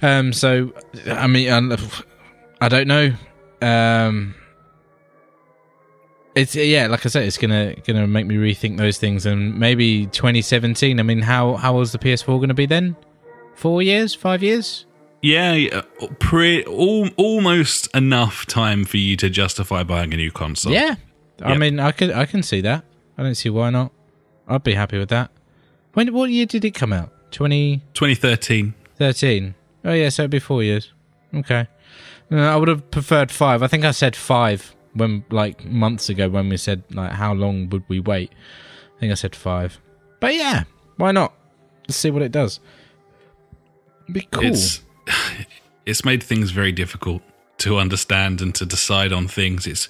Um. 0.03 0.33
So, 0.33 0.71
I 1.07 1.25
mean, 1.25 1.49
I, 1.71 1.77
I 2.61 2.69
don't 2.69 2.87
know. 2.87 3.11
Um. 3.61 4.35
It's 6.37 6.55
yeah, 6.55 6.85
like 6.87 7.03
I 7.03 7.09
said, 7.09 7.23
it's 7.23 7.37
gonna 7.37 7.73
gonna 7.85 8.05
make 8.05 8.27
me 8.27 8.35
rethink 8.35 8.77
those 8.77 8.99
things, 8.99 9.25
and 9.25 9.57
maybe 9.57 10.05
2017. 10.05 10.99
I 10.99 11.03
mean, 11.03 11.21
how 11.21 11.55
how 11.55 11.77
was 11.77 11.91
the 11.91 11.97
PS4 11.97 12.37
going 12.37 12.49
to 12.49 12.53
be 12.53 12.67
then? 12.67 12.95
Four 13.55 13.81
years, 13.81 14.13
five 14.13 14.43
years? 14.43 14.85
Yeah, 15.23 15.53
yeah, 15.53 15.81
pre, 16.19 16.63
almost 16.63 17.87
enough 17.95 18.45
time 18.45 18.85
for 18.85 18.97
you 18.97 19.17
to 19.17 19.31
justify 19.31 19.81
buying 19.81 20.13
a 20.13 20.17
new 20.17 20.31
console. 20.31 20.71
Yeah, 20.71 20.95
I 21.41 21.57
mean, 21.57 21.79
I 21.79 21.91
could 21.91 22.11
I 22.11 22.27
can 22.27 22.43
see 22.43 22.61
that. 22.61 22.85
I 23.17 23.23
don't 23.23 23.35
see 23.35 23.49
why 23.49 23.71
not. 23.71 23.91
I'd 24.47 24.63
be 24.63 24.75
happy 24.75 24.99
with 24.99 25.09
that. 25.09 25.31
When 25.93 26.13
what 26.13 26.29
year 26.29 26.45
did 26.45 26.63
it 26.63 26.75
come 26.75 26.93
out? 26.93 27.09
20... 27.31 27.81
2013. 27.95 28.75
2013. 28.99 29.55
Oh 29.83 29.91
yeah, 29.91 30.09
so 30.09 30.23
it'd 30.23 30.31
be 30.31 30.39
four 30.39 30.61
years. 30.61 30.93
Okay. 31.33 31.67
Uh, 32.31 32.35
I 32.37 32.55
would 32.55 32.67
have 32.67 32.91
preferred 32.91 33.31
five. 33.31 33.63
I 33.63 33.67
think 33.67 33.83
I 33.83 33.91
said 33.91 34.15
five 34.15 34.75
when 34.97 35.23
like 35.29 35.65
months 35.65 36.09
ago 36.09 36.29
when 36.29 36.49
we 36.49 36.57
said 36.57 36.83
like 36.91 37.11
how 37.11 37.33
long 37.33 37.69
would 37.69 37.83
we 37.87 37.99
wait. 37.99 38.31
I 38.97 38.99
think 38.99 39.11
I 39.11 39.15
said 39.15 39.35
five. 39.35 39.79
But 40.19 40.35
yeah, 40.35 40.63
why 40.97 41.11
not? 41.11 41.33
Let's 41.87 41.97
see 41.97 42.11
what 42.11 42.21
it 42.21 42.31
does. 42.31 42.59
Be 44.11 44.21
cool. 44.31 44.45
It's 44.45 44.81
it's 45.85 46.03
made 46.03 46.23
things 46.23 46.51
very 46.51 46.71
difficult 46.71 47.21
to 47.59 47.77
understand 47.77 48.41
and 48.41 48.53
to 48.55 48.65
decide 48.65 49.13
on 49.13 49.27
things. 49.27 49.67
It's 49.67 49.89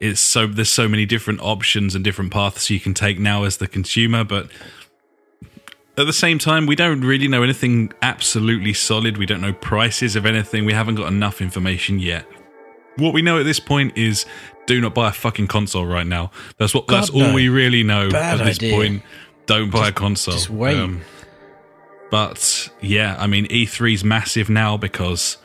it's 0.00 0.20
so 0.20 0.46
there's 0.46 0.70
so 0.70 0.88
many 0.88 1.06
different 1.06 1.40
options 1.40 1.94
and 1.94 2.02
different 2.02 2.32
paths 2.32 2.70
you 2.70 2.80
can 2.80 2.94
take 2.94 3.18
now 3.18 3.44
as 3.44 3.58
the 3.58 3.68
consumer, 3.68 4.24
but 4.24 4.50
at 5.98 6.06
the 6.06 6.12
same 6.12 6.38
time, 6.38 6.66
we 6.66 6.76
don't 6.76 7.02
really 7.02 7.28
know 7.28 7.42
anything 7.42 7.92
absolutely 8.00 8.72
solid. 8.72 9.18
We 9.18 9.26
don't 9.26 9.42
know 9.42 9.52
prices 9.52 10.16
of 10.16 10.24
anything. 10.24 10.64
We 10.64 10.72
haven't 10.72 10.94
got 10.94 11.08
enough 11.08 11.42
information 11.42 11.98
yet. 11.98 12.26
What 12.96 13.14
we 13.14 13.22
know 13.22 13.38
at 13.38 13.44
this 13.44 13.60
point 13.60 13.96
is 13.96 14.26
do 14.66 14.80
not 14.80 14.94
buy 14.94 15.08
a 15.08 15.12
fucking 15.12 15.46
console 15.48 15.86
right 15.86 16.06
now. 16.06 16.30
That's 16.58 16.74
what 16.74 16.86
that's 16.86 17.10
God, 17.10 17.22
all 17.28 17.34
we 17.34 17.48
really 17.48 17.82
know 17.82 18.10
Bad 18.10 18.40
at 18.40 18.44
this 18.46 18.58
idea. 18.58 18.74
point. 18.74 19.02
Don't 19.46 19.70
buy 19.70 19.88
a 19.88 19.92
console. 19.92 20.34
just 20.34 20.50
wait. 20.50 21.00
but 22.10 22.68
yeah, 22.80 23.16
I 23.18 23.26
mean, 23.26 23.46
E3's 23.48 24.04
massive 24.04 24.48
now 24.50 24.76
because 24.76 25.38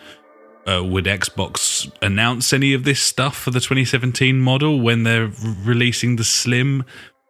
uh, 0.68 0.84
would 0.84 1.06
Xbox 1.06 1.92
announce 2.02 2.52
any 2.54 2.74
of 2.74 2.84
this 2.84 3.02
stuff 3.02 3.38
for 3.38 3.52
the 3.52 3.60
2017 3.60 4.40
model 4.40 4.82
when 4.82 5.04
they're 5.04 5.32
releasing 5.64 6.16
the 6.16 6.24
Slim? 6.24 6.84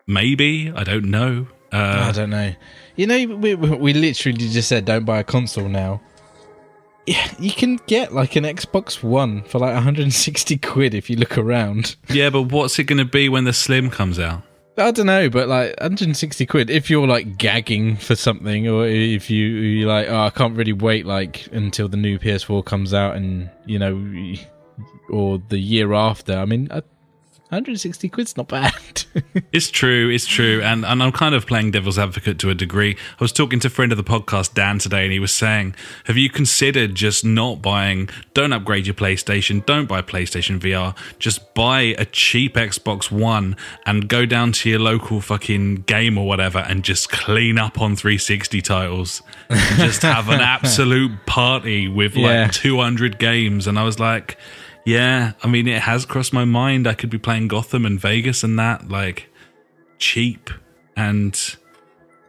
Maybe 0.07 0.71
I 0.75 0.83
don't 0.83 1.05
know. 1.05 1.47
I 1.71 1.77
Uh, 1.77 2.11
don't 2.11 2.29
know. 2.29 2.53
You 2.95 3.07
know, 3.07 3.25
we 3.35 3.55
we 3.55 3.93
literally 3.93 4.37
just 4.37 4.69
said 4.69 4.85
don't 4.85 5.03
buy 5.05 5.19
a 5.19 5.23
console 5.23 5.67
now. 5.67 6.01
Yeah, 7.07 7.31
you 7.37 7.51
can 7.51 7.79
get 7.87 8.13
like 8.13 8.35
an 8.35 8.43
Xbox 8.45 9.03
One 9.03 9.43
for 9.43 9.59
like 9.59 9.73
160 9.73 10.57
quid 10.57 10.93
if 10.93 11.09
you 11.09 11.17
look 11.17 11.37
around. 11.37 11.95
yeah, 12.09 12.29
but 12.29 12.43
what's 12.43 12.79
it 12.79 12.85
going 12.85 12.97
to 12.97 13.05
be 13.05 13.29
when 13.29 13.43
the 13.43 13.53
Slim 13.53 13.89
comes 13.89 14.19
out? 14.19 14.41
I 14.77 14.91
don't 14.91 15.05
know, 15.05 15.29
but 15.29 15.47
like 15.47 15.79
160 15.79 16.45
quid 16.47 16.69
if 16.69 16.89
you're 16.89 17.07
like 17.07 17.37
gagging 17.37 17.95
for 17.95 18.15
something, 18.15 18.67
or 18.67 18.85
if 18.87 19.29
you 19.29 19.45
you're 19.45 19.87
like, 19.87 20.09
oh, 20.09 20.23
I 20.23 20.29
can't 20.31 20.57
really 20.57 20.73
wait 20.73 21.05
like 21.05 21.47
until 21.53 21.87
the 21.87 21.97
new 21.97 22.19
PS4 22.19 22.65
comes 22.65 22.93
out, 22.93 23.15
and 23.15 23.49
you 23.65 23.79
know, 23.79 24.35
or 25.09 25.41
the 25.49 25.59
year 25.59 25.93
after. 25.93 26.33
I 26.37 26.45
mean, 26.45 26.69
160 27.49 28.09
quid's 28.09 28.35
not 28.37 28.47
bad. 28.47 28.73
It's 29.53 29.69
true, 29.71 30.09
it's 30.09 30.25
true, 30.25 30.61
and 30.61 30.83
and 30.85 31.01
I'm 31.01 31.13
kind 31.13 31.33
of 31.33 31.45
playing 31.47 31.71
devil's 31.71 31.97
advocate 31.97 32.37
to 32.39 32.49
a 32.49 32.55
degree. 32.55 32.97
I 33.17 33.23
was 33.23 33.31
talking 33.31 33.61
to 33.61 33.67
a 33.67 33.69
friend 33.71 33.93
of 33.93 33.97
the 33.97 34.03
podcast, 34.03 34.53
Dan, 34.53 34.79
today, 34.79 35.03
and 35.03 35.13
he 35.13 35.19
was 35.19 35.33
saying, 35.33 35.73
"Have 36.05 36.17
you 36.17 36.29
considered 36.29 36.95
just 36.95 37.23
not 37.23 37.61
buying? 37.61 38.09
Don't 38.33 38.51
upgrade 38.51 38.85
your 38.87 38.93
PlayStation. 38.93 39.65
Don't 39.65 39.85
buy 39.87 40.01
PlayStation 40.01 40.59
VR. 40.59 40.97
Just 41.19 41.53
buy 41.53 41.95
a 41.97 42.03
cheap 42.03 42.55
Xbox 42.55 43.09
One 43.09 43.55
and 43.85 44.09
go 44.09 44.25
down 44.25 44.51
to 44.53 44.69
your 44.69 44.79
local 44.79 45.21
fucking 45.21 45.83
game 45.83 46.17
or 46.17 46.27
whatever, 46.27 46.59
and 46.59 46.83
just 46.83 47.09
clean 47.09 47.57
up 47.57 47.79
on 47.79 47.95
360 47.95 48.61
titles. 48.61 49.21
And 49.49 49.79
just 49.79 50.01
have 50.01 50.27
an 50.27 50.41
absolute 50.55 51.25
party 51.25 51.87
with 51.87 52.15
like 52.17 52.23
Yeah. 52.23 52.47
200 52.51 53.17
games." 53.17 53.65
And 53.67 53.79
I 53.79 53.83
was 53.83 53.97
like. 53.99 54.37
Yeah, 54.85 55.33
I 55.43 55.47
mean, 55.47 55.67
it 55.67 55.81
has 55.81 56.05
crossed 56.05 56.31
my 56.33 56.45
mind. 56.45 56.87
I 56.87 56.93
could 56.93 57.09
be 57.09 57.17
playing 57.17 57.47
Gotham 57.47 57.85
and 57.85 57.99
Vegas 57.99 58.43
and 58.43 58.57
that, 58.59 58.87
like, 58.89 59.29
cheap. 59.97 60.49
And 60.95 61.37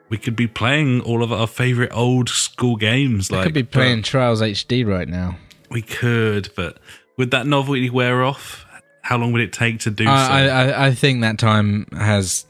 we 0.09 0.17
could 0.19 0.37
be 0.37 0.47
playing 0.47 1.03
all 1.03 1.23
of 1.23 1.31
our 1.33 1.47
favorite 1.47 1.93
old 1.93 2.29
school 2.29 2.77
games. 2.77 3.31
Like, 3.31 3.41
I 3.41 3.45
could 3.45 3.55
be 3.55 3.63
playing 3.63 4.03
Trials 4.03 4.41
HD 4.41 4.87
right 4.87 5.09
now. 5.09 5.37
We 5.71 5.83
could, 5.83 6.49
but 6.57 6.79
would 7.19 7.31
that 7.33 7.47
novelty 7.47 7.91
wear 7.91 8.25
off? 8.25 8.65
How 9.03 9.19
long 9.19 9.33
would 9.33 9.43
it 9.43 9.53
take 9.53 9.81
to 9.81 9.91
do 9.91 10.05
I, 10.09 10.27
so? 10.27 10.33
I 10.33 10.47
I- 10.47 10.87
I 10.87 10.95
think 10.95 11.21
that 11.21 11.39
time 11.39 11.87
has 11.93 12.47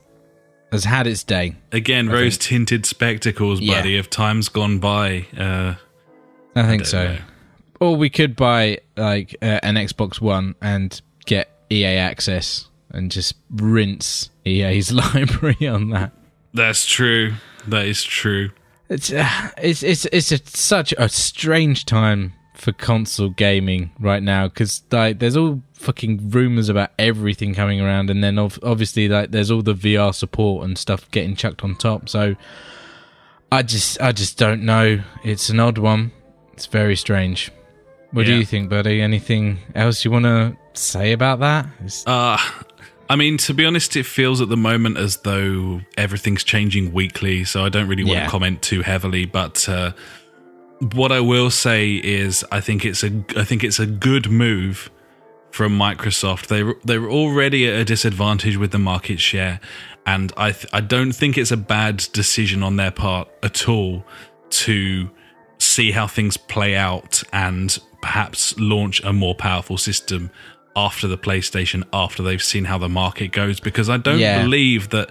has 0.73 0.85
had 0.85 1.07
its 1.07 1.23
day. 1.25 1.55
Again, 1.73 2.09
rose 2.09 2.37
tinted 2.39 2.87
spectacles, 2.87 3.61
Yeah. 3.61 3.77
buddy, 3.79 3.97
of 3.99 4.09
times 4.11 4.49
gone 4.49 4.79
by. 4.79 5.27
Uh, 5.37 5.75
I 6.55 6.63
think 6.67 6.83
don't 6.83 6.87
so. 6.91 7.05
know. 7.09 7.19
Or 7.81 7.97
we 7.97 8.09
could 8.11 8.37
buy 8.37 8.81
like 8.97 9.37
uh, 9.43 9.61
an 9.63 9.75
Xbox 9.75 10.21
One 10.21 10.55
and 10.63 11.01
get 11.27 11.51
EA 11.71 11.97
access 11.97 12.69
and 12.91 13.11
just 13.11 13.35
rinse 13.51 14.31
EA's 14.45 14.93
library 15.15 15.67
on 15.69 15.91
that. 15.91 16.13
that's 16.55 16.87
true. 16.87 17.35
That 17.67 17.85
is 17.87 18.03
true. 18.03 18.51
It's 18.89 19.13
uh, 19.13 19.29
it's 19.59 19.83
it's 19.83 20.05
it's 20.07 20.31
a, 20.31 20.39
such 20.47 20.95
a 20.97 21.09
strange 21.09 21.85
time 21.87 22.33
for 22.55 22.73
console 22.73 23.29
gaming 23.31 23.91
right 23.99 24.23
now 24.23 24.49
because 24.49 24.83
like 24.91 25.19
there's 25.19 25.37
all 25.37 25.61
fucking 25.75 26.31
rumors 26.31 26.69
about 26.69 26.91
everything 26.99 27.53
coming 27.53 27.81
around, 27.81 28.09
and 28.11 28.23
then 28.23 28.39
ov- 28.39 28.61
obviously 28.63 29.09
like 29.09 29.33
there's 29.33 29.51
all 29.51 29.63
the 29.63 29.75
VR 29.75 30.15
support 30.15 30.65
and 30.65 30.79
stuff 30.79 31.11
getting 31.11 31.35
chucked 31.35 31.65
on 31.65 31.75
top. 31.75 32.09
So 32.09 32.37
I 33.51 33.63
just 33.63 34.01
I 34.01 34.13
just 34.13 34.39
don't 34.39 34.63
know. 34.63 35.03
It's 35.25 35.49
an 35.51 35.59
odd 35.59 35.79
one. 35.79 36.13
It's 36.53 36.67
very 36.67 36.97
strange. 36.97 37.51
What 38.13 38.27
do 38.27 38.35
you 38.35 38.45
think, 38.45 38.71
buddy? 38.71 39.03
Anything 39.03 39.59
else 39.75 40.05
you 40.05 40.11
want 40.11 40.25
to 40.25 40.57
say 40.75 41.13
about 41.13 41.41
that? 41.41 41.67
Uh, 42.07 42.39
I 43.11 43.17
mean, 43.17 43.37
to 43.39 43.55
be 43.55 43.65
honest, 43.65 43.95
it 43.97 44.07
feels 44.07 44.41
at 44.41 44.49
the 44.49 44.57
moment 44.57 44.97
as 44.97 45.19
though 45.19 45.81
everything's 45.97 46.43
changing 46.45 46.93
weekly, 46.93 47.45
so 47.45 47.65
I 47.65 47.69
don't 47.69 47.89
really 47.89 48.05
want 48.05 48.17
Yeah. 48.17 48.25
to 48.25 48.31
comment 48.31 48.63
too 48.63 48.83
heavily. 48.83 49.27
But 49.27 49.69
uh, 49.69 49.93
what 50.93 51.13
I 51.13 51.21
will 51.21 51.51
say 51.51 51.95
is, 51.97 52.45
I 52.51 52.61
think 52.61 52.85
it's 52.85 53.05
a, 53.05 53.25
I 53.37 53.45
think 53.45 53.63
it's 53.63 53.79
a 53.79 53.87
good 53.87 54.31
move 54.31 54.91
from 55.51 55.79
Microsoft. 55.79 56.47
They 56.49 56.63
they 56.85 56.99
were 56.99 57.11
already 57.11 57.69
at 57.69 57.75
a 57.75 57.85
disadvantage 57.85 58.57
with 58.57 58.71
the 58.73 58.79
market 58.79 59.21
share, 59.21 59.61
and 60.07 60.33
I 60.37 60.53
th- 60.53 60.67
I 60.73 60.81
don't 60.81 61.13
think 61.13 61.37
it's 61.39 61.51
a 61.53 61.57
bad 61.57 62.07
decision 62.13 62.63
on 62.63 62.77
their 62.77 62.91
part 62.91 63.29
at 63.43 63.69
all 63.69 64.05
to 64.51 65.11
see 65.59 65.91
how 65.93 66.07
things 66.07 66.37
play 66.37 66.77
out 66.77 67.23
and 67.33 67.79
perhaps 68.07 68.55
launch 68.59 69.03
a 69.03 69.13
more 69.13 69.35
powerful 69.35 69.77
system 69.77 70.31
after 70.77 71.09
the 71.09 71.19
PlayStation 71.19 71.83
after 71.93 72.23
they've 72.23 72.43
seen 72.53 72.65
how 72.67 72.79
the 72.79 72.89
market 72.89 73.33
goes 73.33 73.59
because 73.59 73.89
I 73.91 73.97
don't 73.97 74.21
Yeah. 74.21 74.43
believe 74.43 74.91
that 74.91 75.11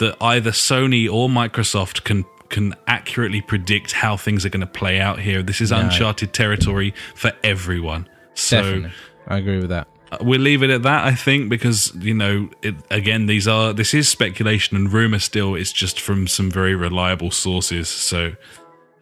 that 0.00 0.16
either 0.20 0.50
Sony 0.50 1.08
or 1.10 1.28
Microsoft 1.28 2.04
can 2.04 2.24
can 2.50 2.74
accurately 2.86 3.40
predict 3.40 3.92
how 3.92 4.16
things 4.18 4.44
are 4.44 4.50
going 4.50 4.60
to 4.72 4.78
play 4.80 5.00
out 5.00 5.18
here. 5.20 5.42
This 5.42 5.60
is 5.60 5.72
uncharted 5.72 6.32
territory 6.34 6.92
for 7.14 7.32
everyone. 7.42 8.06
So 8.34 8.56
Definitely, 8.62 8.90
I 9.26 9.36
agree 9.38 9.58
with 9.60 9.70
that. 9.70 9.86
uh, 10.12 10.18
we'll 10.20 10.40
leave 10.40 10.62
it 10.62 10.70
at 10.70 10.82
that, 10.82 11.04
I 11.06 11.14
think, 11.14 11.48
because 11.48 11.92
you 11.98 12.12
know, 12.14 12.50
it, 12.62 12.74
again, 12.90 13.24
these 13.26 13.48
are 13.48 13.72
this 13.72 13.94
is 13.94 14.06
speculation 14.08 14.76
and 14.76 14.92
rumor. 14.92 15.18
Still, 15.20 15.54
it's 15.54 15.72
just 15.72 15.98
from 16.00 16.26
some 16.28 16.50
very 16.50 16.74
reliable 16.74 17.30
sources. 17.30 17.88
So, 17.88 18.32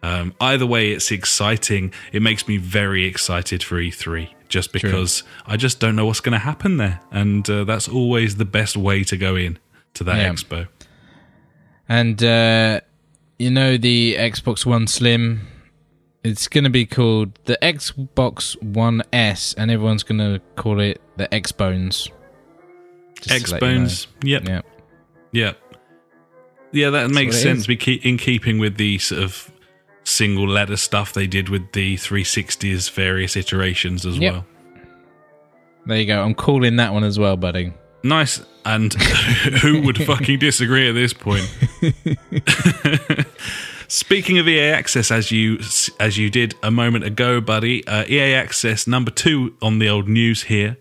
um, 0.03 0.33
either 0.39 0.65
way, 0.67 0.91
it's 0.91 1.09
exciting. 1.11 1.91
It 2.11 2.21
makes 2.21 2.47
me 2.47 2.57
very 2.57 3.05
excited 3.05 3.63
for 3.63 3.77
E3, 3.77 4.29
just 4.49 4.71
because 4.71 5.23
I 5.47 5.57
just 5.57 5.79
don't 5.79 5.95
know 5.95 6.05
what's 6.05 6.19
going 6.19 6.33
to 6.33 6.39
happen 6.45 6.77
there, 6.77 6.99
and 7.11 7.49
uh, 7.49 7.63
that's 7.63 7.87
always 7.89 8.35
the 8.35 8.45
best 8.45 8.77
way 8.77 9.03
to 9.05 9.17
go 9.17 9.35
in 9.35 9.57
to 9.95 10.03
that 10.03 10.17
Yeah. 10.17 10.29
expo. 10.33 10.67
And 11.89 12.23
uh, 12.23 12.81
you 13.39 13.49
know 13.49 13.77
the 13.77 14.15
Xbox 14.15 14.65
One 14.65 14.87
Slim, 14.87 15.47
it's 16.23 16.47
going 16.47 16.63
to 16.63 16.69
be 16.69 16.85
called 16.85 17.37
the 17.45 17.57
Xbox 17.61 18.61
One 18.61 19.03
S, 19.11 19.53
and 19.57 19.69
everyone's 19.71 20.03
going 20.03 20.19
to 20.19 20.39
call 20.55 20.79
it 20.79 21.01
the 21.17 21.33
X 21.33 21.51
Bones. 21.51 22.09
Just 23.21 23.31
X 23.51 23.53
Bones. 23.59 24.07
You 24.23 24.33
Yep. 24.33 24.43
know. 24.43 24.61
Yeah. 25.31 25.53
Yeah, 26.71 26.89
that 26.89 27.11
makes 27.11 27.39
sense. 27.39 27.67
Be 27.67 27.75
keep, 27.77 28.03
in 28.05 28.17
keeping 28.17 28.57
with 28.57 28.77
the 28.77 28.97
sort 28.97 29.21
of 29.21 29.51
single 30.03 30.47
letter 30.47 30.77
stuff 30.77 31.13
they 31.13 31.27
did 31.27 31.49
with 31.49 31.71
the 31.73 31.95
360's 31.97 32.89
various 32.89 33.35
iterations 33.35 34.05
as 34.05 34.17
Yep. 34.17 34.33
well. 34.33 34.45
There 35.85 35.97
you 35.97 36.05
go. 36.05 36.21
I'm 36.23 36.33
calling 36.35 36.77
that 36.77 36.93
one 36.93 37.03
as 37.03 37.19
well, 37.19 37.35
buddy. 37.37 37.73
Nice. 38.03 38.41
And 38.65 38.93
who 39.61 39.81
would 39.81 39.97
fucking 39.97 40.39
disagree 40.39 40.87
at 40.89 40.93
this 40.93 41.13
point? 41.13 41.43
Speaking 43.87 44.39
of 44.39 44.47
EA 44.47 44.69
Access, 44.71 45.11
as 45.11 45.31
you 45.31 45.59
as 45.99 46.17
you 46.17 46.29
did 46.29 46.55
a 46.63 46.71
moment 46.71 47.03
ago, 47.03 47.39
buddy, 47.41 47.85
uh, 47.85 48.05
EA 48.07 48.33
Access 48.33 48.87
number 48.87 49.11
two 49.11 49.55
on 49.61 49.79
the 49.79 49.89
old 49.89 50.07
news 50.07 50.43
here. 50.43 50.77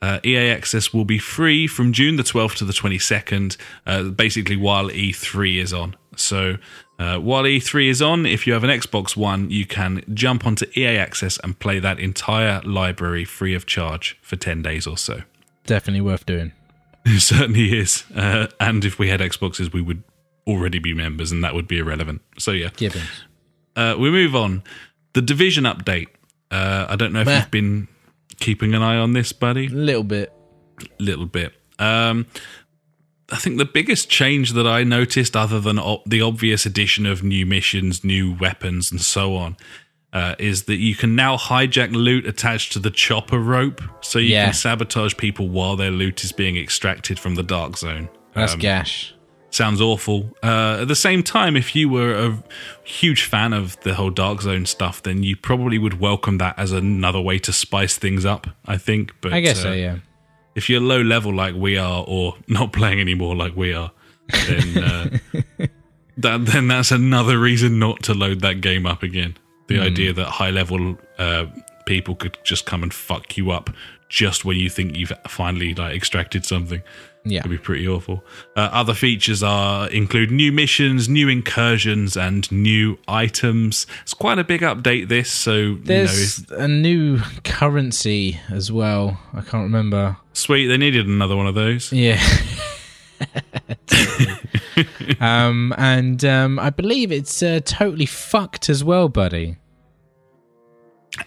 Uh, 0.00 0.20
EA 0.24 0.50
Access 0.50 0.94
will 0.94 1.04
be 1.04 1.18
free 1.18 1.66
from 1.66 1.92
June 1.92 2.14
the 2.16 2.22
12th 2.22 2.54
to 2.58 2.64
the 2.64 2.72
22nd, 2.72 3.56
uh, 3.84 4.04
basically 4.04 4.56
while 4.56 4.88
E3 4.88 5.58
is 5.60 5.72
on. 5.72 5.96
So 6.16 6.56
uh, 6.98 7.18
while 7.18 7.44
E3 7.44 7.88
is 7.88 8.02
on, 8.02 8.26
if 8.26 8.46
you 8.46 8.52
have 8.52 8.64
an 8.64 8.70
Xbox 8.70 9.16
One, 9.16 9.50
you 9.50 9.66
can 9.66 10.02
jump 10.14 10.46
onto 10.46 10.66
EA 10.76 10.96
Access 10.98 11.38
and 11.44 11.58
play 11.58 11.78
that 11.78 11.98
entire 12.00 12.60
library 12.64 13.24
free 13.24 13.54
of 13.54 13.66
charge 13.66 14.18
for 14.22 14.36
10 14.36 14.62
days 14.62 14.86
or 14.86 14.96
so. 14.98 15.22
Definitely 15.66 16.00
worth 16.02 16.26
doing. 16.26 16.52
It 17.06 17.20
certainly 17.20 17.78
is. 17.78 18.04
Uh, 18.14 18.48
and 18.60 18.84
if 18.84 18.98
we 18.98 19.08
had 19.08 19.20
Xboxes, 19.20 19.72
we 19.72 19.80
would 19.80 20.02
already 20.46 20.78
be 20.78 20.92
members, 20.92 21.32
and 21.32 21.42
that 21.42 21.54
would 21.54 21.66
be 21.66 21.78
irrelevant. 21.78 22.20
So 22.38 22.50
yeah, 22.50 22.68
Gibbons. 22.76 23.08
uh, 23.76 23.94
we 23.98 24.10
move 24.10 24.34
on. 24.36 24.62
The 25.14 25.22
Division 25.22 25.64
update. 25.64 26.08
Uh, 26.50 26.84
I 26.88 26.96
don't 26.96 27.14
know 27.14 27.20
if 27.20 27.26
Meh. 27.26 27.38
you've 27.38 27.50
been 27.50 27.88
keeping 28.40 28.74
an 28.74 28.82
eye 28.82 28.96
on 28.96 29.12
this, 29.14 29.32
buddy. 29.32 29.66
A 29.68 29.70
little 29.70 30.02
bit. 30.04 30.30
little 30.98 31.24
bit. 31.26 31.54
Um, 31.78 32.26
I 33.30 33.36
think 33.36 33.58
the 33.58 33.64
biggest 33.66 34.08
change 34.08 34.52
that 34.54 34.66
I 34.66 34.84
noticed, 34.84 35.36
other 35.36 35.60
than 35.60 35.78
o- 35.78 36.02
the 36.06 36.22
obvious 36.22 36.64
addition 36.64 37.04
of 37.06 37.22
new 37.22 37.44
missions, 37.44 38.02
new 38.02 38.32
weapons, 38.32 38.90
and 38.90 39.00
so 39.00 39.36
on, 39.36 39.56
uh, 40.14 40.34
is 40.38 40.62
that 40.64 40.76
you 40.76 40.94
can 40.94 41.14
now 41.14 41.36
hijack 41.36 41.92
loot 41.92 42.24
attached 42.26 42.72
to 42.72 42.78
the 42.78 42.90
chopper 42.90 43.38
rope, 43.38 43.82
so 44.00 44.18
you 44.18 44.30
Yeah. 44.30 44.46
can 44.46 44.54
sabotage 44.54 45.14
people 45.18 45.48
while 45.48 45.76
their 45.76 45.90
loot 45.90 46.24
is 46.24 46.32
being 46.32 46.56
extracted 46.56 47.18
from 47.18 47.34
the 47.34 47.42
dark 47.42 47.76
zone. 47.76 48.08
That's 48.34 48.54
Um, 48.54 48.60
gash. 48.60 49.12
sounds 49.50 49.80
awful. 49.82 50.34
Uh, 50.42 50.78
at 50.82 50.88
the 50.88 50.94
same 50.96 51.22
time, 51.22 51.54
if 51.56 51.76
you 51.76 51.90
were 51.90 52.14
a 52.14 52.42
huge 52.84 53.24
fan 53.24 53.52
of 53.52 53.78
the 53.82 53.94
whole 53.94 54.10
Dark 54.10 54.40
Zone 54.42 54.64
stuff, 54.66 55.02
then 55.02 55.22
you 55.22 55.36
probably 55.36 55.76
would 55.78 56.00
welcome 56.00 56.38
that 56.38 56.54
as 56.58 56.72
another 56.72 57.20
way 57.20 57.38
to 57.40 57.52
spice 57.52 57.96
things 57.98 58.24
up. 58.24 58.46
I 58.66 58.78
think, 58.78 59.12
but 59.20 59.32
I 59.34 59.40
guess 59.40 59.58
uh, 59.60 59.62
so, 59.64 59.72
yeah. 59.72 59.96
If 60.58 60.68
you're 60.68 60.80
low 60.80 61.00
level 61.00 61.32
like 61.32 61.54
we 61.54 61.78
are, 61.78 62.04
or 62.06 62.34
not 62.48 62.72
playing 62.72 63.00
anymore 63.00 63.34
like 63.34 63.56
we 63.56 63.72
are, 63.72 63.90
then 64.46 64.84
uh, 64.84 65.18
that 66.18 66.44
then 66.44 66.68
that's 66.68 66.90
another 66.90 67.38
reason 67.38 67.78
not 67.78 68.02
to 68.02 68.12
load 68.12 68.40
that 68.40 68.60
game 68.60 68.84
up 68.84 69.02
again. 69.02 69.36
The 69.68 69.80
idea 69.80 70.12
that 70.14 70.24
high 70.24 70.50
level 70.50 70.98
uh, 71.18 71.46
people 71.86 72.14
could 72.14 72.36
just 72.42 72.66
come 72.66 72.82
and 72.82 72.92
fuck 72.92 73.36
you 73.36 73.50
up 73.50 73.70
just 74.08 74.44
when 74.44 74.56
you 74.56 74.70
think 74.70 74.96
you've 74.96 75.12
finally 75.28 75.74
like 75.74 75.94
extracted 75.94 76.44
something 76.44 76.82
Yeah. 77.28 77.42
could 77.42 77.50
be 77.50 77.58
pretty 77.58 77.86
awful. 77.86 78.24
Uh, 78.56 78.70
other 78.72 78.94
features 78.94 79.42
are 79.42 79.88
include 79.90 80.30
new 80.30 80.52
missions, 80.52 81.08
new 81.08 81.28
incursions, 81.28 82.16
and 82.16 82.50
new 82.50 82.98
items. 83.06 83.86
It's 84.02 84.14
quite 84.14 84.38
a 84.38 84.44
big 84.44 84.62
update. 84.62 85.08
This, 85.08 85.30
so 85.30 85.54
you 85.54 85.74
know, 85.76 85.82
There's 85.84 86.50
a 86.50 86.68
new 86.68 87.18
currency 87.44 88.40
as 88.50 88.72
well. 88.72 89.20
I 89.32 89.40
can't 89.40 89.64
remember. 89.64 90.16
sweet. 90.32 90.66
They 90.66 90.76
needed 90.76 91.06
another 91.06 91.36
one 91.36 91.46
of 91.46 91.54
those. 91.54 91.92
Yeah. 91.92 92.20
um, 95.20 95.74
and 95.76 96.24
um, 96.24 96.58
I 96.58 96.70
believe 96.70 97.12
it's 97.12 97.42
uh, 97.42 97.60
totally 97.64 98.06
fucked 98.06 98.68
as 98.68 98.84
well, 98.84 99.08
buddy. 99.08 99.56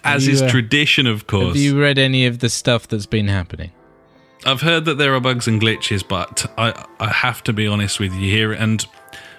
As 0.04 0.28
you, 0.28 0.34
is 0.34 0.42
uh, 0.42 0.50
tradition, 0.50 1.08
of 1.08 1.28
course. 1.28 1.48
Have 1.48 1.58
you 1.58 1.80
read 1.80 1.98
any 1.98 2.26
of 2.26 2.40
the 2.40 2.50
stuff 2.50 2.88
that's 2.88 3.06
been 3.06 3.28
happening? 3.28 3.72
I've 4.46 4.62
heard 4.62 4.86
that 4.86 4.98
there 4.98 5.14
are 5.14 5.20
bugs 5.20 5.48
and 5.48 5.62
glitches, 5.62 6.08
but 6.08 6.52
I 6.58 6.86
I 7.00 7.10
have 7.10 7.44
to 7.44 7.54
be 7.54 7.68
honest 7.68 8.00
with 8.00 8.14
you 8.14 8.32
here, 8.32 8.54
and 8.54 8.86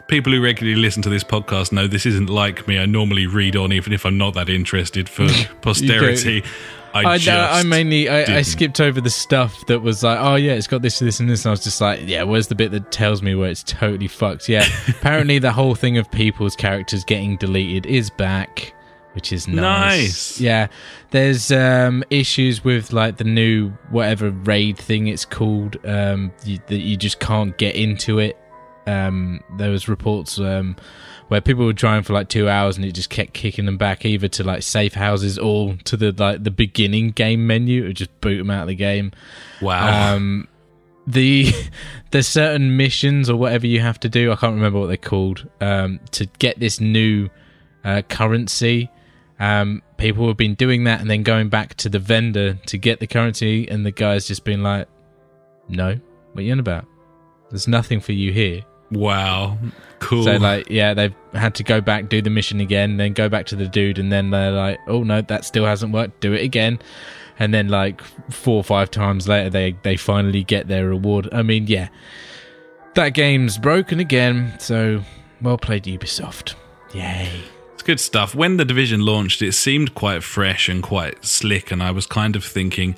people 0.08 0.32
who 0.32 0.42
regularly 0.42 0.80
listen 0.80 1.02
to 1.02 1.08
this 1.08 1.24
podcast 1.24 1.72
know 1.72 1.86
this 1.86 2.06
isn't 2.06 2.28
like 2.28 2.68
me. 2.68 2.78
I 2.78 2.86
normally 2.86 3.26
read 3.26 3.56
on 3.56 3.72
even 3.72 3.92
if 3.92 4.04
I'm 4.04 4.18
not 4.18 4.34
that 4.34 4.48
interested 4.48 5.08
for 5.08 5.26
posterity. 5.62 6.44
I, 6.94 7.12
I, 7.12 7.18
just 7.18 7.54
I 7.54 7.62
mainly 7.62 8.08
I, 8.08 8.38
I 8.38 8.42
skipped 8.42 8.78
over 8.78 9.00
the 9.00 9.10
stuff 9.10 9.64
that 9.66 9.80
was 9.80 10.02
like, 10.02 10.18
oh 10.20 10.34
yeah, 10.34 10.52
it's 10.52 10.66
got 10.66 10.82
this, 10.82 10.98
this, 10.98 11.20
and 11.20 11.30
this, 11.30 11.44
and 11.44 11.50
I 11.50 11.52
was 11.52 11.64
just 11.64 11.80
like, 11.80 12.00
yeah, 12.04 12.22
where's 12.22 12.48
the 12.48 12.54
bit 12.54 12.70
that 12.72 12.92
tells 12.92 13.22
me 13.22 13.34
where 13.34 13.48
it's 13.48 13.62
totally 13.62 14.08
fucked? 14.08 14.48
Yeah, 14.48 14.66
apparently 14.88 15.38
the 15.38 15.52
whole 15.52 15.74
thing 15.74 15.96
of 15.96 16.10
people's 16.10 16.54
characters 16.54 17.02
getting 17.04 17.38
deleted 17.38 17.86
is 17.86 18.10
back, 18.10 18.74
which 19.14 19.32
is 19.32 19.46
nice. 19.46 19.60
Nice. 19.60 20.40
Yeah, 20.40 20.68
there's 21.10 21.52
um, 21.52 22.04
issues 22.10 22.64
with 22.64 22.92
like 22.92 23.16
the 23.16 23.24
new 23.24 23.70
whatever 23.90 24.30
raid 24.30 24.78
thing 24.78 25.06
it's 25.06 25.24
called 25.24 25.76
um, 25.86 26.32
you, 26.44 26.58
that 26.66 26.80
you 26.80 26.96
just 26.96 27.20
can't 27.20 27.56
get 27.58 27.74
into 27.76 28.18
it. 28.18 28.38
Um, 28.86 29.40
there 29.58 29.70
was 29.70 29.88
reports 29.88 30.38
um, 30.38 30.76
where 31.28 31.40
people 31.40 31.64
were 31.64 31.72
trying 31.72 32.02
for 32.02 32.14
like 32.14 32.28
two 32.28 32.48
hours 32.48 32.76
and 32.76 32.84
it 32.84 32.92
just 32.92 33.10
kept 33.10 33.32
kicking 33.32 33.64
them 33.64 33.76
back 33.76 34.04
either 34.04 34.28
to 34.28 34.44
like 34.44 34.62
safe 34.62 34.94
houses 34.94 35.38
or 35.38 35.76
to 35.84 35.96
the 35.96 36.12
like 36.12 36.42
the 36.42 36.50
beginning 36.50 37.10
game 37.10 37.46
menu. 37.46 37.84
It 37.84 37.86
would 37.88 37.96
just 37.96 38.20
boot 38.20 38.38
them 38.38 38.50
out 38.50 38.62
of 38.62 38.68
the 38.68 38.74
game. 38.74 39.12
wow. 39.60 40.14
Um, 40.14 40.48
the 41.06 41.52
there's 42.10 42.28
certain 42.28 42.76
missions 42.76 43.28
or 43.28 43.36
whatever 43.36 43.66
you 43.66 43.80
have 43.80 44.00
to 44.00 44.08
do. 44.08 44.32
I 44.32 44.36
can't 44.36 44.54
remember 44.54 44.80
what 44.80 44.86
they're 44.86 44.96
called. 44.96 45.48
Um, 45.60 46.00
to 46.12 46.26
get 46.38 46.58
this 46.58 46.80
new 46.80 47.28
uh, 47.84 48.02
currency, 48.08 48.90
um, 49.40 49.82
people 49.96 50.28
have 50.28 50.36
been 50.36 50.54
doing 50.54 50.84
that 50.84 51.00
and 51.00 51.10
then 51.10 51.22
going 51.22 51.48
back 51.48 51.74
to 51.76 51.88
the 51.88 51.98
vendor 51.98 52.54
to 52.66 52.78
get 52.78 53.00
the 53.00 53.06
currency, 53.06 53.68
and 53.68 53.84
the 53.84 53.92
guy's 53.92 54.26
just 54.26 54.44
been 54.44 54.62
like, 54.62 54.88
"No, 55.68 55.98
what 56.32 56.40
are 56.40 56.42
you 56.42 56.52
on 56.52 56.60
about? 56.60 56.86
There's 57.50 57.68
nothing 57.68 58.00
for 58.00 58.12
you 58.12 58.32
here." 58.32 58.64
wow. 58.92 59.58
Cool. 59.98 60.24
So 60.24 60.36
like, 60.36 60.68
yeah, 60.68 60.94
they've 60.94 61.14
had 61.32 61.54
to 61.56 61.64
go 61.64 61.80
back, 61.80 62.08
do 62.08 62.20
the 62.20 62.30
mission 62.30 62.60
again, 62.60 62.96
then 62.96 63.12
go 63.12 63.28
back 63.28 63.46
to 63.46 63.56
the 63.56 63.66
dude, 63.66 63.98
and 63.98 64.12
then 64.12 64.30
they're 64.30 64.50
like, 64.50 64.78
"Oh 64.88 65.02
no, 65.04 65.22
that 65.22 65.44
still 65.44 65.64
hasn't 65.64 65.92
worked. 65.92 66.20
Do 66.20 66.32
it 66.32 66.42
again." 66.42 66.78
And 67.38 67.52
then 67.54 67.68
like 67.68 68.02
four 68.30 68.56
or 68.56 68.64
five 68.64 68.90
times 68.90 69.28
later, 69.28 69.50
they 69.50 69.76
they 69.82 69.96
finally 69.96 70.44
get 70.44 70.68
their 70.68 70.88
reward. 70.88 71.28
I 71.32 71.42
mean, 71.42 71.66
yeah, 71.66 71.88
that 72.94 73.10
game's 73.10 73.58
broken 73.58 74.00
again. 74.00 74.54
So 74.58 75.02
well 75.40 75.58
played, 75.58 75.84
Ubisoft. 75.84 76.54
Yay! 76.92 77.42
It's 77.82 77.86
good 77.88 77.98
stuff. 77.98 78.32
When 78.32 78.58
the 78.58 78.64
division 78.64 79.00
launched, 79.00 79.42
it 79.42 79.54
seemed 79.54 79.96
quite 79.96 80.22
fresh 80.22 80.68
and 80.68 80.84
quite 80.84 81.24
slick, 81.24 81.72
and 81.72 81.82
I 81.82 81.90
was 81.90 82.06
kind 82.06 82.36
of 82.36 82.44
thinking 82.44 82.94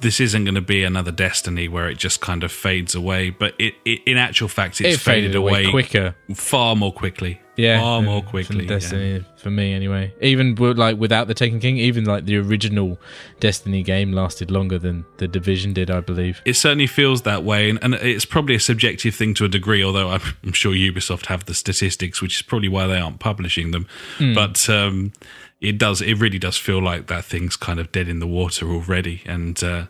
this 0.00 0.18
isn't 0.18 0.42
going 0.42 0.56
to 0.56 0.60
be 0.60 0.82
another 0.82 1.12
Destiny 1.12 1.68
where 1.68 1.88
it 1.88 1.96
just 1.96 2.20
kind 2.20 2.42
of 2.42 2.50
fades 2.50 2.96
away. 2.96 3.30
But 3.30 3.54
it, 3.60 3.74
it 3.84 4.00
in 4.04 4.16
actual 4.16 4.48
fact, 4.48 4.80
it's 4.80 4.96
it 4.96 5.00
faded 5.00 5.36
away, 5.36 5.70
quicker. 5.70 6.16
far 6.34 6.74
more 6.74 6.92
quickly. 6.92 7.40
Yeah, 7.56 7.80
far 7.80 8.02
more 8.02 8.20
than- 8.20 8.28
quickly. 8.30 8.56
than 8.58 8.64
yeah. 8.66 8.68
Destiny 8.68 9.24
for 9.36 9.50
me, 9.50 9.72
anyway. 9.72 10.12
Even 10.20 10.54
like 10.54 10.98
without 10.98 11.26
the 11.26 11.34
Taken 11.34 11.58
King, 11.58 11.78
even 11.78 12.04
like 12.04 12.26
the 12.26 12.36
original 12.36 12.98
Destiny 13.40 13.82
game 13.82 14.12
lasted 14.12 14.50
longer 14.50 14.78
than 14.78 15.04
the 15.16 15.26
Division 15.26 15.72
did, 15.72 15.90
I 15.90 16.00
believe. 16.00 16.42
It 16.44 16.54
certainly 16.54 16.86
feels 16.86 17.22
that 17.22 17.44
way, 17.44 17.70
and, 17.70 17.78
and 17.82 17.94
it's 17.94 18.24
probably 18.24 18.54
a 18.54 18.60
subjective 18.60 19.14
thing 19.14 19.34
to 19.34 19.44
a 19.44 19.48
degree. 19.48 19.82
Although 19.82 20.10
I'm, 20.10 20.20
I'm 20.44 20.52
sure 20.52 20.72
Ubisoft 20.72 21.26
have 21.26 21.46
the 21.46 21.54
statistics, 21.54 22.20
which 22.20 22.36
is 22.36 22.42
probably 22.42 22.68
why 22.68 22.86
they 22.86 22.98
aren't 22.98 23.20
publishing 23.20 23.70
them. 23.70 23.86
Hmm. 24.18 24.34
But 24.34 24.68
um, 24.68 25.12
it 25.60 25.78
does, 25.78 26.02
it 26.02 26.14
really 26.14 26.38
does 26.38 26.56
feel 26.56 26.82
like 26.82 27.06
that 27.06 27.24
thing's 27.24 27.56
kind 27.56 27.80
of 27.80 27.90
dead 27.92 28.08
in 28.08 28.18
the 28.18 28.26
water 28.26 28.70
already. 28.70 29.22
And 29.24 29.62
uh, 29.64 29.86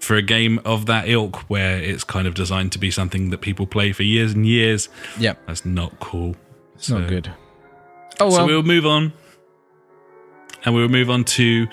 for 0.00 0.16
a 0.16 0.22
game 0.22 0.60
of 0.64 0.84
that 0.86 1.08
ilk, 1.08 1.48
where 1.48 1.78
it's 1.78 2.04
kind 2.04 2.26
of 2.26 2.34
designed 2.34 2.72
to 2.72 2.78
be 2.78 2.90
something 2.90 3.30
that 3.30 3.38
people 3.40 3.66
play 3.66 3.92
for 3.92 4.02
years 4.02 4.34
and 4.34 4.46
years, 4.46 4.88
Yep, 5.18 5.38
that's 5.46 5.64
not 5.64 5.98
cool. 6.00 6.36
It's 6.78 6.90
not 6.90 7.08
good. 7.08 7.32
Oh 8.20 8.26
well. 8.26 8.36
So 8.36 8.46
well, 8.46 8.62
move 8.62 8.86
on. 8.86 9.12
And 10.64 10.74
we'll 10.74 10.88
move 10.88 11.10
on 11.10 11.22
to 11.24 11.68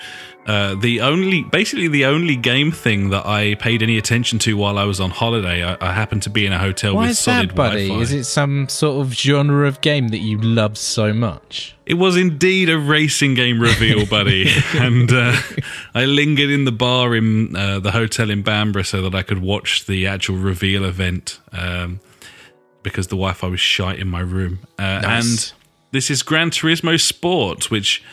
uh, 0.46 0.74
the 0.76 1.00
only, 1.00 1.42
basically 1.42 1.88
the 1.88 2.04
only 2.04 2.36
game 2.36 2.70
thing 2.70 3.10
that 3.10 3.26
I 3.26 3.54
paid 3.54 3.82
any 3.82 3.98
attention 3.98 4.38
to 4.40 4.56
while 4.56 4.78
I 4.78 4.84
was 4.84 5.00
on 5.00 5.10
holiday. 5.10 5.64
I, 5.64 5.76
I 5.80 5.92
happened 5.92 6.22
to 6.24 6.30
be 6.30 6.46
in 6.46 6.52
a 6.52 6.58
hotel 6.60 6.94
Why 6.94 7.02
with 7.02 7.10
is 7.12 7.18
solid 7.18 7.50
that, 7.50 7.56
buddy? 7.56 7.88
Wi-Fi. 7.88 8.02
Is 8.02 8.12
it 8.12 8.24
some 8.24 8.68
sort 8.68 9.04
of 9.04 9.12
genre 9.14 9.66
of 9.66 9.80
game 9.80 10.08
that 10.08 10.18
you 10.18 10.38
love 10.38 10.78
so 10.78 11.12
much? 11.12 11.74
It 11.86 11.94
was 11.94 12.16
indeed 12.16 12.68
a 12.68 12.78
racing 12.78 13.34
game 13.34 13.58
reveal, 13.58 14.06
buddy. 14.10 14.48
and 14.74 15.10
uh, 15.12 15.34
I 15.94 16.04
lingered 16.04 16.50
in 16.50 16.64
the 16.64 16.72
bar 16.72 17.16
in 17.16 17.56
uh, 17.56 17.80
the 17.80 17.90
hotel 17.90 18.30
in 18.30 18.42
Bamburgh 18.42 18.86
so 18.86 19.02
that 19.02 19.14
I 19.14 19.22
could 19.22 19.42
watch 19.42 19.86
the 19.86 20.06
actual 20.06 20.36
reveal 20.36 20.84
event 20.84 21.40
um, 21.50 21.98
because 22.84 23.08
the 23.08 23.16
Wi 23.16 23.32
Fi 23.32 23.48
was 23.48 23.58
shite 23.58 23.98
in 23.98 24.06
my 24.06 24.20
room. 24.20 24.60
Uh, 24.78 25.00
Nice. 25.00 25.50
And 25.50 25.52
this 25.90 26.10
is 26.10 26.22
Gran 26.22 26.50
Turismo 26.50 27.00
Sport, 27.00 27.70
which 27.70 28.04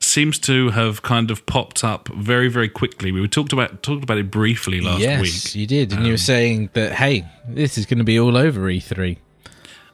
seems 0.00 0.38
to 0.40 0.70
have 0.70 1.02
kind 1.02 1.30
of 1.30 1.46
popped 1.46 1.82
up 1.82 2.08
very, 2.08 2.48
very 2.48 2.68
quickly. 2.68 3.10
We 3.12 3.26
talked 3.28 3.52
about 3.52 3.82
talked 3.82 4.02
about 4.02 4.18
it 4.18 4.30
briefly 4.30 4.80
last 4.80 5.00
yes, 5.00 5.22
week. 5.22 5.54
you 5.54 5.66
did, 5.66 5.92
and 5.92 6.00
um, 6.00 6.04
you 6.04 6.12
were 6.12 6.14
um, 6.14 6.18
saying 6.18 6.70
that 6.74 6.92
hey, 6.92 7.24
this 7.48 7.78
is 7.78 7.86
going 7.86 7.98
to 7.98 8.04
be 8.04 8.18
all 8.18 8.36
over 8.36 8.60
E3. 8.60 9.16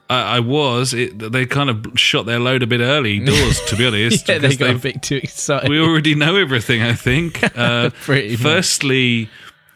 I, 0.09 0.37
I 0.37 0.39
was. 0.39 0.93
It, 0.93 1.17
they 1.17 1.45
kind 1.45 1.69
of 1.69 1.97
shot 1.97 2.25
their 2.25 2.39
load 2.39 2.63
a 2.63 2.67
bit 2.67 2.81
early 2.81 3.19
doors, 3.25 3.61
to 3.65 3.75
be 3.75 3.87
honest. 3.87 4.27
yeah, 4.27 4.37
they 4.37 4.55
got 4.55 4.75
a 4.75 4.79
bit 4.79 5.01
too 5.01 5.17
excited. 5.17 5.69
We 5.69 5.79
already 5.79 6.15
know 6.15 6.35
everything. 6.35 6.81
I 6.81 6.93
think. 6.93 7.41
Uh, 7.55 7.91
firstly, 7.91 9.29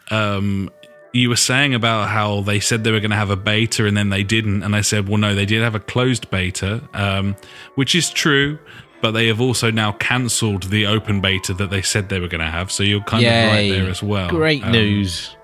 um, 0.10 0.70
you 1.14 1.30
were 1.30 1.36
saying 1.36 1.74
about 1.74 2.10
how 2.10 2.42
they 2.42 2.60
said 2.60 2.84
they 2.84 2.92
were 2.92 3.00
going 3.00 3.12
to 3.12 3.18
have 3.18 3.30
a 3.30 3.36
beta 3.36 3.86
and 3.86 3.96
then 3.96 4.10
they 4.10 4.24
didn't, 4.24 4.64
and 4.64 4.76
I 4.76 4.82
said, 4.82 5.08
well, 5.08 5.18
no, 5.18 5.34
they 5.34 5.46
did 5.46 5.62
have 5.62 5.76
a 5.76 5.80
closed 5.80 6.30
beta, 6.30 6.88
um, 6.94 7.36
which 7.76 7.96
is 7.96 8.10
true. 8.10 8.60
But 9.00 9.12
they 9.12 9.28
have 9.28 9.40
also 9.40 9.70
now 9.70 9.92
cancelled 9.92 10.64
the 10.64 10.88
open 10.88 11.22
beta 11.22 11.54
that 11.54 11.70
they 11.70 11.84
said 11.84 12.10
they 12.10 12.20
were 12.20 12.28
going 12.28 12.44
to 12.44 12.50
have. 12.50 12.72
So 12.72 12.82
you're 12.82 13.02
kind 13.02 13.22
Yay. 13.22 13.44
of 13.46 13.52
right 13.52 13.70
there 13.70 13.90
as 13.92 14.02
well. 14.02 14.28
Great 14.28 14.64
um, 14.64 14.72
news. 14.72 15.36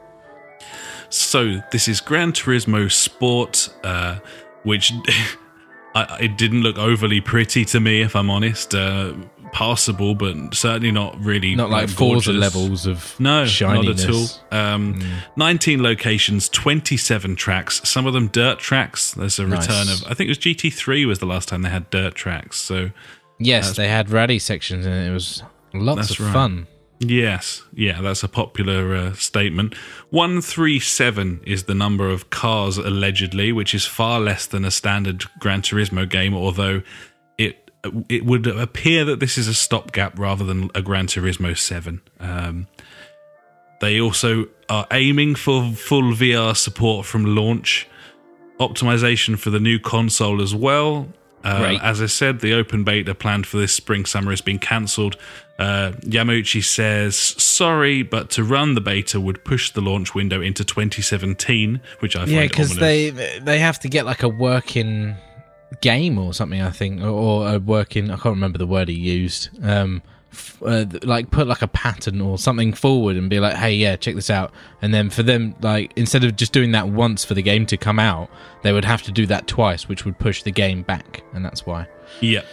So 1.10 1.62
this 1.72 1.88
is 1.88 2.02
Gran 2.02 2.32
Turismo 2.32 2.92
Sport. 2.92 3.70
Uh, 3.84 4.18
which 4.64 4.92
I, 5.96 6.18
it 6.22 6.38
didn't 6.38 6.62
look 6.62 6.78
overly 6.78 7.22
pretty 7.22 7.66
to 7.66 7.80
me, 7.80 8.02
if 8.02 8.16
I'm 8.16 8.30
honest. 8.30 8.74
Uh, 8.74 9.14
passable, 9.54 10.16
but 10.16 10.54
certainly 10.54 10.92
not 10.92 11.18
really 11.24 11.56
not 11.56 11.70
like, 11.70 11.88
like 11.88 11.96
Forza 11.96 12.34
levels 12.34 12.86
of 12.86 13.18
no, 13.20 13.46
shininess. 13.46 14.06
not 14.06 14.10
at 14.10 14.16
all. 14.16 14.74
Um, 14.74 14.96
mm. 14.96 15.10
19 15.38 15.82
locations, 15.82 16.50
27 16.50 17.36
tracks. 17.36 17.80
Some 17.88 18.06
of 18.06 18.14
them 18.14 18.28
dirt 18.28 18.60
tracks. 18.60 19.14
There's 19.14 19.40
a 19.40 19.48
nice. 19.48 19.68
return 19.68 19.88
of 19.90 20.04
I 20.10 20.16
think 20.16 20.28
it 20.28 20.32
was 20.32 20.40
GT3 20.40 21.08
was 21.08 21.20
the 21.20 21.26
last 21.26 21.48
time 21.48 21.62
they 21.62 21.70
had 21.70 21.90
dirt 21.90 22.16
tracks. 22.16 22.60
So 22.60 22.90
yes, 23.40 23.78
they 23.78 23.88
had 23.88 24.10
rally 24.10 24.40
sections 24.40 24.86
and 24.86 25.08
it 25.08 25.14
was 25.14 25.44
lots 25.74 26.12
of 26.12 26.20
right. 26.20 26.34
fun. 26.34 26.68
Yes, 27.00 27.64
yeah, 27.74 28.02
that's 28.02 28.24
a 28.24 28.30
popular 28.30 28.96
uh, 28.96 29.14
statement. 29.14 29.76
137 30.12 31.42
is 31.46 31.64
the 31.64 31.76
number 31.76 32.10
of 32.10 32.30
cars 32.30 32.78
allegedly, 32.78 33.52
which 33.52 33.76
is 33.76 33.86
far 33.86 34.20
less 34.20 34.46
than 34.46 34.64
a 34.64 34.72
standard 34.72 35.26
Gran 35.40 35.62
Turismo 35.62 36.10
game, 36.10 36.34
although 36.34 36.82
it 38.10 38.26
would 38.26 38.48
appear 38.48 39.06
that 39.06 39.20
this 39.20 39.38
is 39.38 39.48
a 39.48 39.54
stopgap 39.54 40.18
rather 40.18 40.44
than 40.44 40.70
a 40.74 40.82
Gran 40.82 41.08
Turismo 41.08 41.58
7. 41.58 42.02
Um, 42.20 42.68
they 43.82 44.00
also 44.00 44.48
are 44.70 44.88
aiming 44.92 45.36
for 45.36 45.72
full 45.72 46.14
VR 46.14 46.56
support 46.56 47.06
from 47.06 47.36
launch, 47.36 47.88
optimization 48.60 49.38
for 49.38 49.50
the 49.50 49.60
new 49.60 49.80
console 49.80 50.42
as 50.42 50.56
well, 50.56 51.10
uh, 51.44 51.78
as 51.82 52.02
I 52.02 52.06
said, 52.06 52.40
the 52.40 52.54
open 52.54 52.84
beta 52.84 53.14
planned 53.14 53.46
for 53.46 53.58
this 53.58 53.74
spring 53.74 54.06
summer 54.06 54.32
has 54.32 54.40
been 54.40 54.60
cancelled. 54.60 55.18
Uh, 55.60 55.92
Yamauchi 56.02 56.64
says, 56.64 57.18
sorry, 57.18 58.02
but 58.02 58.30
to 58.32 58.44
run 58.44 58.76
the 58.76 58.82
beta 58.82 59.20
would 59.20 59.44
push 59.44 59.72
the 59.72 59.82
launch 59.82 60.16
window 60.16 60.42
into 60.42 60.64
2017, 60.64 61.82
which 62.00 62.16
I 62.16 62.20
find 62.20 62.32
Yeah, 62.32 62.44
because 62.44 62.76
they, 62.78 63.10
they 63.10 63.60
have 63.60 63.80
to 63.82 63.90
get 63.90 64.06
like 64.06 64.24
a 64.24 64.30
working 64.30 65.16
game 65.82 66.18
or 66.18 66.34
something, 66.34 66.62
I 66.62 66.72
think, 66.72 67.02
or, 67.02 67.08
or 67.08 67.56
a 67.56 67.60
working, 67.60 68.10
I 68.10 68.16
can't 68.16 68.36
remember 68.36 68.58
the 68.58 68.68
word 68.68 68.88
he 68.90 68.96
used. 68.96 69.50
Um, 69.64 70.02
uh, 70.66 70.86
like 71.04 71.30
put 71.32 71.48
like 71.48 71.62
a 71.62 71.68
pattern 71.68 72.22
or 72.22 72.38
something 72.38 72.74
forward 72.74 73.16
and 73.16 73.30
be 73.30 73.40
like, 73.40 73.56
hey, 73.56 73.74
yeah, 73.74 73.96
check 73.96 74.16
this 74.16 74.30
out. 74.30 74.52
And 74.82 74.94
then 74.94 75.10
for 75.10 75.24
them, 75.24 75.56
like 75.62 75.94
instead 75.96 76.24
of 76.24 76.36
just 76.36 76.54
doing 76.54 76.72
that 76.72 76.90
once 76.90 77.24
for 77.24 77.34
the 77.34 77.42
game 77.42 77.66
to 77.68 77.78
come 77.78 78.00
out, 78.00 78.30
they 78.64 78.74
would 78.74 78.86
have 78.86 79.02
to 79.04 79.12
do 79.12 79.26
that 79.28 79.48
twice, 79.48 79.88
which 79.88 80.06
would 80.06 80.18
push 80.20 80.44
the 80.44 80.52
game 80.52 80.84
back, 80.84 81.24
and 81.34 81.44
that's 81.44 81.66
why. 81.66 81.88
Yep. 82.22 82.46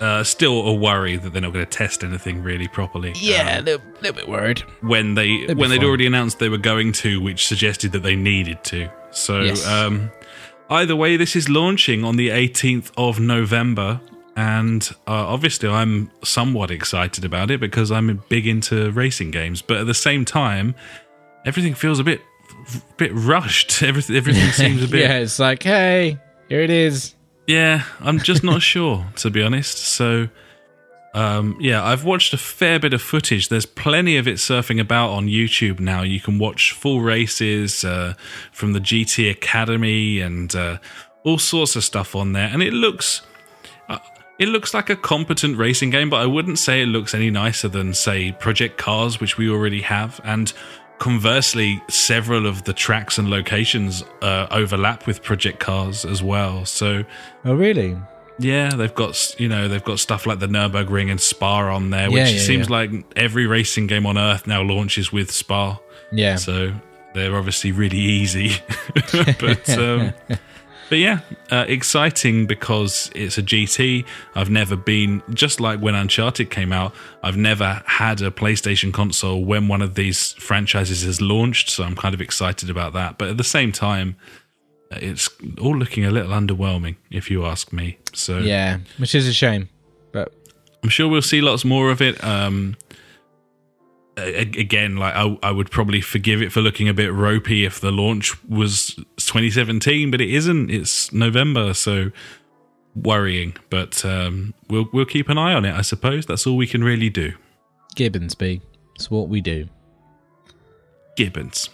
Uh, 0.00 0.24
still 0.24 0.66
a 0.66 0.72
worry 0.72 1.16
that 1.16 1.30
they're 1.30 1.42
not 1.42 1.52
going 1.52 1.64
to 1.64 1.70
test 1.70 2.02
anything 2.02 2.42
really 2.42 2.66
properly. 2.66 3.12
Yeah, 3.16 3.56
um, 3.56 3.58
a 3.58 3.62
little, 3.62 3.86
little, 4.00 4.16
bit 4.16 4.28
worried 4.28 4.60
when 4.80 5.14
they 5.14 5.44
when 5.52 5.68
they'd 5.68 5.84
already 5.84 6.06
announced 6.06 6.38
they 6.38 6.48
were 6.48 6.56
going 6.56 6.92
to, 6.92 7.20
which 7.20 7.46
suggested 7.46 7.92
that 7.92 8.02
they 8.02 8.16
needed 8.16 8.64
to. 8.64 8.90
So 9.10 9.40
yes. 9.42 9.66
um, 9.66 10.10
either 10.70 10.96
way, 10.96 11.16
this 11.16 11.36
is 11.36 11.48
launching 11.48 12.04
on 12.04 12.16
the 12.16 12.28
18th 12.28 12.90
of 12.96 13.20
November 13.20 14.00
and 14.36 14.88
uh, 15.06 15.26
obviously 15.26 15.68
I'm 15.68 16.10
somewhat 16.24 16.70
excited 16.70 17.24
about 17.24 17.50
it 17.50 17.60
because 17.60 17.90
I'm 17.90 18.22
big 18.28 18.46
into 18.46 18.90
racing 18.92 19.32
games. 19.32 19.60
But 19.60 19.78
at 19.78 19.86
the 19.86 19.94
same 19.94 20.24
time, 20.24 20.74
everything 21.44 21.74
feels 21.74 21.98
a 21.98 22.04
bit 22.04 22.22
bit 22.96 23.10
rushed. 23.12 23.82
Everything 23.82 24.16
everything 24.16 24.50
seems 24.52 24.82
a 24.82 24.88
bit. 24.88 25.00
yeah, 25.00 25.18
it's 25.18 25.38
like, 25.38 25.62
hey, 25.62 26.18
here 26.48 26.60
it 26.60 26.70
is. 26.70 27.14
Yeah, 27.46 27.84
I'm 28.00 28.18
just 28.18 28.42
not 28.42 28.62
sure 28.72 29.06
to 29.16 29.30
be 29.30 29.42
honest. 29.42 29.78
So. 29.78 30.28
Um, 31.12 31.56
yeah, 31.60 31.84
I've 31.84 32.04
watched 32.04 32.32
a 32.32 32.38
fair 32.38 32.78
bit 32.78 32.94
of 32.94 33.02
footage. 33.02 33.48
There's 33.48 33.66
plenty 33.66 34.16
of 34.16 34.28
it 34.28 34.36
surfing 34.36 34.80
about 34.80 35.10
on 35.10 35.26
YouTube 35.26 35.80
now. 35.80 36.02
You 36.02 36.20
can 36.20 36.38
watch 36.38 36.72
full 36.72 37.00
races 37.00 37.84
uh, 37.84 38.14
from 38.52 38.72
the 38.74 38.80
GT 38.80 39.30
Academy 39.30 40.20
and 40.20 40.54
uh, 40.54 40.78
all 41.24 41.38
sorts 41.38 41.74
of 41.74 41.82
stuff 41.82 42.14
on 42.14 42.32
there, 42.32 42.48
and 42.48 42.62
it 42.62 42.72
looks 42.72 43.22
it 44.40 44.48
looks 44.48 44.72
like 44.72 44.88
a 44.88 44.96
competent 44.96 45.58
racing 45.58 45.90
game, 45.90 46.08
but 46.08 46.16
I 46.16 46.26
wouldn't 46.26 46.58
say 46.58 46.82
it 46.82 46.86
looks 46.86 47.12
any 47.12 47.30
nicer 47.30 47.68
than, 47.68 47.92
say, 47.92 48.32
Project 48.32 48.78
Cars, 48.78 49.20
which 49.20 49.36
we 49.36 49.50
already 49.50 49.82
have. 49.82 50.18
And 50.24 50.50
conversely, 50.98 51.82
several 51.90 52.46
of 52.46 52.64
the 52.64 52.72
tracks 52.72 53.18
and 53.18 53.28
locations 53.28 54.02
uh, 54.22 54.46
overlap 54.50 55.06
with 55.06 55.22
Project 55.22 55.60
Cars 55.60 56.06
as 56.06 56.22
well. 56.22 56.64
So, 56.64 57.04
oh 57.44 57.54
really? 57.54 57.98
Yeah, 58.40 58.70
they've 58.70 58.94
got 58.94 59.38
you 59.38 59.48
know 59.48 59.68
they've 59.68 59.84
got 59.84 59.98
stuff 59.98 60.26
like 60.26 60.38
the 60.38 60.46
Nurburgring 60.46 61.10
and 61.10 61.20
Spa 61.20 61.74
on 61.74 61.90
there, 61.90 62.10
which 62.10 62.18
yeah, 62.18 62.28
yeah, 62.28 62.40
seems 62.40 62.68
yeah. 62.68 62.76
like 62.76 62.90
every 63.14 63.46
racing 63.46 63.86
game 63.86 64.06
on 64.06 64.16
Earth 64.16 64.46
now 64.46 64.62
launches 64.62 65.12
with 65.12 65.30
Spa. 65.30 65.78
Yeah, 66.10 66.36
so 66.36 66.72
they're 67.14 67.36
obviously 67.36 67.72
really 67.72 67.98
easy, 67.98 68.52
but. 69.12 69.68
Um, 69.78 70.14
but 70.88 70.98
yeah, 70.98 71.20
uh, 71.52 71.66
exciting 71.68 72.46
because 72.46 73.12
it's 73.14 73.38
a 73.38 73.44
GT. 73.44 74.04
I've 74.34 74.50
never 74.50 74.74
been, 74.74 75.22
just 75.32 75.60
like 75.60 75.78
when 75.78 75.94
Uncharted 75.94 76.50
came 76.50 76.72
out, 76.72 76.92
I've 77.22 77.36
never 77.36 77.80
had 77.86 78.20
a 78.20 78.32
PlayStation 78.32 78.92
console 78.92 79.44
when 79.44 79.68
one 79.68 79.82
of 79.82 79.94
these 79.94 80.32
franchises 80.32 81.04
has 81.04 81.20
launched. 81.20 81.70
So 81.70 81.84
I'm 81.84 81.94
kind 81.94 82.12
of 82.12 82.20
excited 82.20 82.68
about 82.70 82.92
that. 82.94 83.18
But 83.18 83.28
at 83.28 83.36
the 83.36 83.44
same 83.44 83.70
time, 83.70 84.16
it's 84.90 85.30
all 85.60 85.76
looking 85.76 86.04
a 86.04 86.10
little 86.10 86.32
underwhelming, 86.32 86.96
if 87.10 87.30
you 87.30 87.44
ask 87.46 87.72
me. 87.72 87.98
So 88.12 88.38
yeah, 88.38 88.78
which 88.98 89.14
is 89.14 89.28
a 89.28 89.32
shame. 89.32 89.68
But 90.12 90.32
I'm 90.82 90.88
sure 90.88 91.08
we'll 91.08 91.22
see 91.22 91.40
lots 91.40 91.64
more 91.64 91.90
of 91.90 92.00
it. 92.02 92.22
Um, 92.24 92.76
again, 94.16 94.96
like 94.96 95.14
I, 95.14 95.38
I 95.42 95.50
would 95.50 95.70
probably 95.70 96.00
forgive 96.00 96.42
it 96.42 96.52
for 96.52 96.60
looking 96.60 96.88
a 96.88 96.94
bit 96.94 97.12
ropey 97.12 97.64
if 97.64 97.80
the 97.80 97.90
launch 97.92 98.42
was 98.44 98.94
2017, 99.18 100.10
but 100.10 100.20
it 100.20 100.30
isn't. 100.30 100.70
It's 100.70 101.12
November, 101.12 101.74
so 101.74 102.10
worrying. 102.94 103.56
But 103.70 104.04
um, 104.04 104.54
we'll 104.68 104.88
we'll 104.92 105.06
keep 105.06 105.28
an 105.28 105.38
eye 105.38 105.54
on 105.54 105.64
it. 105.64 105.74
I 105.74 105.82
suppose 105.82 106.26
that's 106.26 106.46
all 106.46 106.56
we 106.56 106.66
can 106.66 106.82
really 106.82 107.10
do. 107.10 107.32
Gibbons, 107.94 108.34
B. 108.34 108.60
It's 108.94 109.10
what 109.10 109.28
we 109.28 109.40
do. 109.40 109.68
Gibbons. 111.16 111.70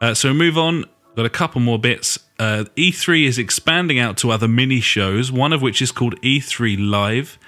Uh, 0.00 0.14
so 0.14 0.34
move 0.34 0.58
on. 0.58 0.84
Got 1.14 1.26
a 1.26 1.30
couple 1.30 1.60
more 1.60 1.78
bits. 1.78 2.18
Uh, 2.38 2.64
E3 2.76 3.26
is 3.26 3.38
expanding 3.38 3.98
out 3.98 4.16
to 4.18 4.30
other 4.30 4.48
mini 4.48 4.80
shows. 4.80 5.30
One 5.30 5.52
of 5.52 5.60
which 5.60 5.82
is 5.82 5.92
called 5.92 6.18
E3 6.22 6.76
Live. 6.78 7.38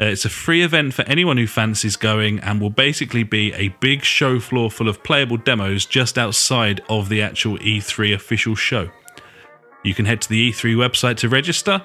Uh, 0.00 0.06
it's 0.06 0.24
a 0.24 0.30
free 0.30 0.62
event 0.62 0.94
for 0.94 1.02
anyone 1.02 1.36
who 1.36 1.46
fancies 1.46 1.94
going 1.94 2.40
and 2.40 2.60
will 2.60 2.70
basically 2.70 3.22
be 3.22 3.52
a 3.52 3.68
big 3.80 4.02
show 4.02 4.40
floor 4.40 4.70
full 4.70 4.88
of 4.88 5.04
playable 5.04 5.36
demos 5.36 5.86
just 5.86 6.18
outside 6.18 6.80
of 6.88 7.08
the 7.08 7.22
actual 7.22 7.56
E3 7.58 8.12
official 8.12 8.56
show. 8.56 8.90
You 9.84 9.94
can 9.94 10.06
head 10.06 10.20
to 10.22 10.28
the 10.28 10.50
E3 10.50 10.74
website 10.74 11.16
to 11.18 11.28
register, 11.28 11.82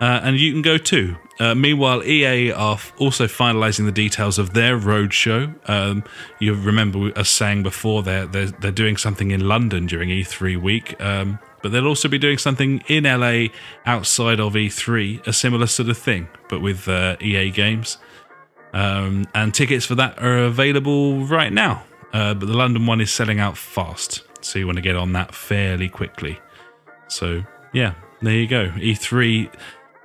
uh, 0.00 0.20
and 0.22 0.38
you 0.38 0.52
can 0.52 0.62
go 0.62 0.78
too. 0.78 1.16
Uh, 1.40 1.54
meanwhile, 1.54 2.02
EA 2.02 2.52
are 2.52 2.78
also 2.98 3.26
finalising 3.26 3.84
the 3.84 3.92
details 3.92 4.38
of 4.38 4.54
their 4.54 4.78
roadshow. 4.78 5.54
Um, 5.68 6.04
you 6.40 6.54
remember 6.54 7.12
us 7.16 7.28
saying 7.28 7.62
before 7.62 8.02
they're, 8.02 8.26
they're, 8.26 8.46
they're 8.46 8.72
doing 8.72 8.96
something 8.96 9.30
in 9.30 9.46
London 9.46 9.86
during 9.86 10.08
E3 10.08 10.60
week. 10.60 11.00
Um, 11.00 11.38
but 11.62 11.72
they'll 11.72 11.86
also 11.86 12.08
be 12.08 12.18
doing 12.18 12.38
something 12.38 12.82
in 12.86 13.04
LA 13.04 13.48
outside 13.86 14.40
of 14.40 14.54
E3, 14.54 15.26
a 15.26 15.32
similar 15.32 15.66
sort 15.66 15.88
of 15.88 15.98
thing, 15.98 16.28
but 16.48 16.60
with 16.60 16.88
uh, 16.88 17.16
EA 17.20 17.50
games. 17.50 17.98
Um, 18.72 19.26
and 19.34 19.52
tickets 19.52 19.84
for 19.84 19.94
that 19.96 20.22
are 20.22 20.38
available 20.38 21.24
right 21.26 21.52
now. 21.52 21.84
Uh, 22.12 22.34
but 22.34 22.46
the 22.46 22.56
London 22.56 22.86
one 22.86 23.00
is 23.00 23.12
selling 23.12 23.38
out 23.38 23.56
fast, 23.56 24.22
so 24.40 24.58
you 24.58 24.66
want 24.66 24.76
to 24.76 24.82
get 24.82 24.96
on 24.96 25.12
that 25.12 25.34
fairly 25.34 25.88
quickly. 25.88 26.38
So 27.08 27.44
yeah, 27.72 27.94
there 28.22 28.34
you 28.34 28.46
go. 28.46 28.68
E3 28.70 29.52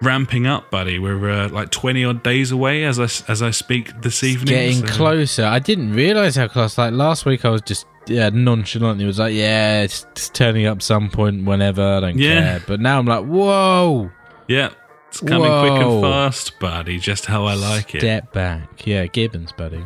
ramping 0.01 0.47
up, 0.47 0.69
buddy. 0.71 0.99
We're 0.99 1.29
uh, 1.29 1.49
like 1.49 1.69
twenty 1.69 2.03
odd 2.03 2.23
days 2.23 2.51
away 2.51 2.83
as 2.83 2.99
I 2.99 3.03
as 3.31 3.41
I 3.41 3.51
speak 3.51 4.01
this 4.01 4.23
evening. 4.23 4.55
Getting 4.55 4.87
so. 4.87 4.93
closer. 4.93 5.45
I 5.45 5.59
didn't 5.59 5.93
realize 5.93 6.35
how 6.35 6.47
close. 6.47 6.77
Like 6.77 6.93
last 6.93 7.25
week, 7.25 7.45
I 7.45 7.49
was 7.49 7.61
just 7.61 7.85
yeah, 8.07 8.29
nonchalantly 8.29 9.05
was 9.05 9.19
like, 9.19 9.33
yeah, 9.33 9.81
it's, 9.81 10.05
it's 10.11 10.29
turning 10.29 10.65
up 10.65 10.81
some 10.81 11.09
point 11.09 11.45
whenever. 11.45 11.81
I 11.81 11.99
don't 11.99 12.17
yeah. 12.17 12.57
care. 12.57 12.63
But 12.67 12.79
now 12.79 12.99
I'm 12.99 13.05
like, 13.05 13.25
whoa. 13.25 14.11
Yeah. 14.47 14.71
It's 15.07 15.19
coming 15.19 15.41
Whoa. 15.47 15.69
quick 15.69 15.85
and 15.85 16.01
fast, 16.01 16.59
buddy. 16.59 16.97
Just 16.97 17.27
how 17.27 17.45
I 17.45 17.53
like 17.53 17.93
it. 17.93 17.99
Step 17.99 18.33
back, 18.33 18.87
yeah, 18.87 19.05
Gibbons, 19.05 19.51
buddy. 19.51 19.83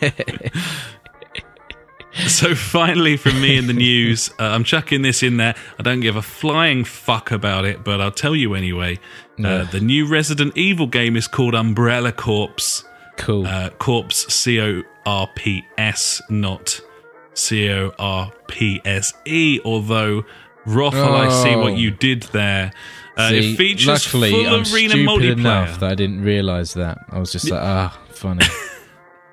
so 2.28 2.54
finally, 2.54 3.16
from 3.16 3.40
me 3.40 3.56
in 3.56 3.66
the 3.66 3.72
news, 3.72 4.30
uh, 4.38 4.44
I'm 4.44 4.62
chucking 4.62 5.02
this 5.02 5.22
in 5.22 5.36
there. 5.36 5.54
I 5.78 5.82
don't 5.82 6.00
give 6.00 6.16
a 6.16 6.22
flying 6.22 6.84
fuck 6.84 7.30
about 7.30 7.64
it, 7.64 7.82
but 7.82 8.00
I'll 8.00 8.12
tell 8.12 8.36
you 8.36 8.54
anyway. 8.54 9.00
Uh, 9.42 9.64
the 9.64 9.80
new 9.80 10.06
Resident 10.06 10.56
Evil 10.56 10.86
game 10.86 11.16
is 11.16 11.26
called 11.26 11.54
Umbrella 11.56 12.12
Corps. 12.12 12.84
Cool. 13.16 13.46
Uh, 13.46 13.70
Corpse, 13.70 14.32
C 14.32 14.60
O 14.60 14.82
R 15.04 15.28
P 15.34 15.64
S, 15.76 16.22
not 16.30 16.80
C 17.34 17.68
O 17.70 17.92
R 17.98 18.32
P 18.46 18.80
S 18.84 19.12
E. 19.24 19.58
Although, 19.64 20.24
Roth, 20.66 20.94
oh. 20.94 21.14
I 21.14 21.28
see 21.42 21.56
what 21.56 21.76
you 21.76 21.90
did 21.90 22.22
there. 22.24 22.72
Uh, 23.16 23.30
see, 23.30 23.52
it 23.52 23.56
features 23.56 23.86
luckily, 23.86 24.30
full 24.30 24.46
I'm 24.46 24.62
arena 24.72 24.90
stupid 24.90 25.08
multiplayer. 25.08 25.32
enough 25.32 25.80
that 25.80 25.90
I 25.90 25.94
didn't 25.94 26.22
realise 26.22 26.74
that. 26.74 26.98
I 27.10 27.18
was 27.18 27.32
just 27.32 27.50
like, 27.50 27.60
ah, 27.62 28.00
oh, 28.00 28.12
funny. 28.12 28.46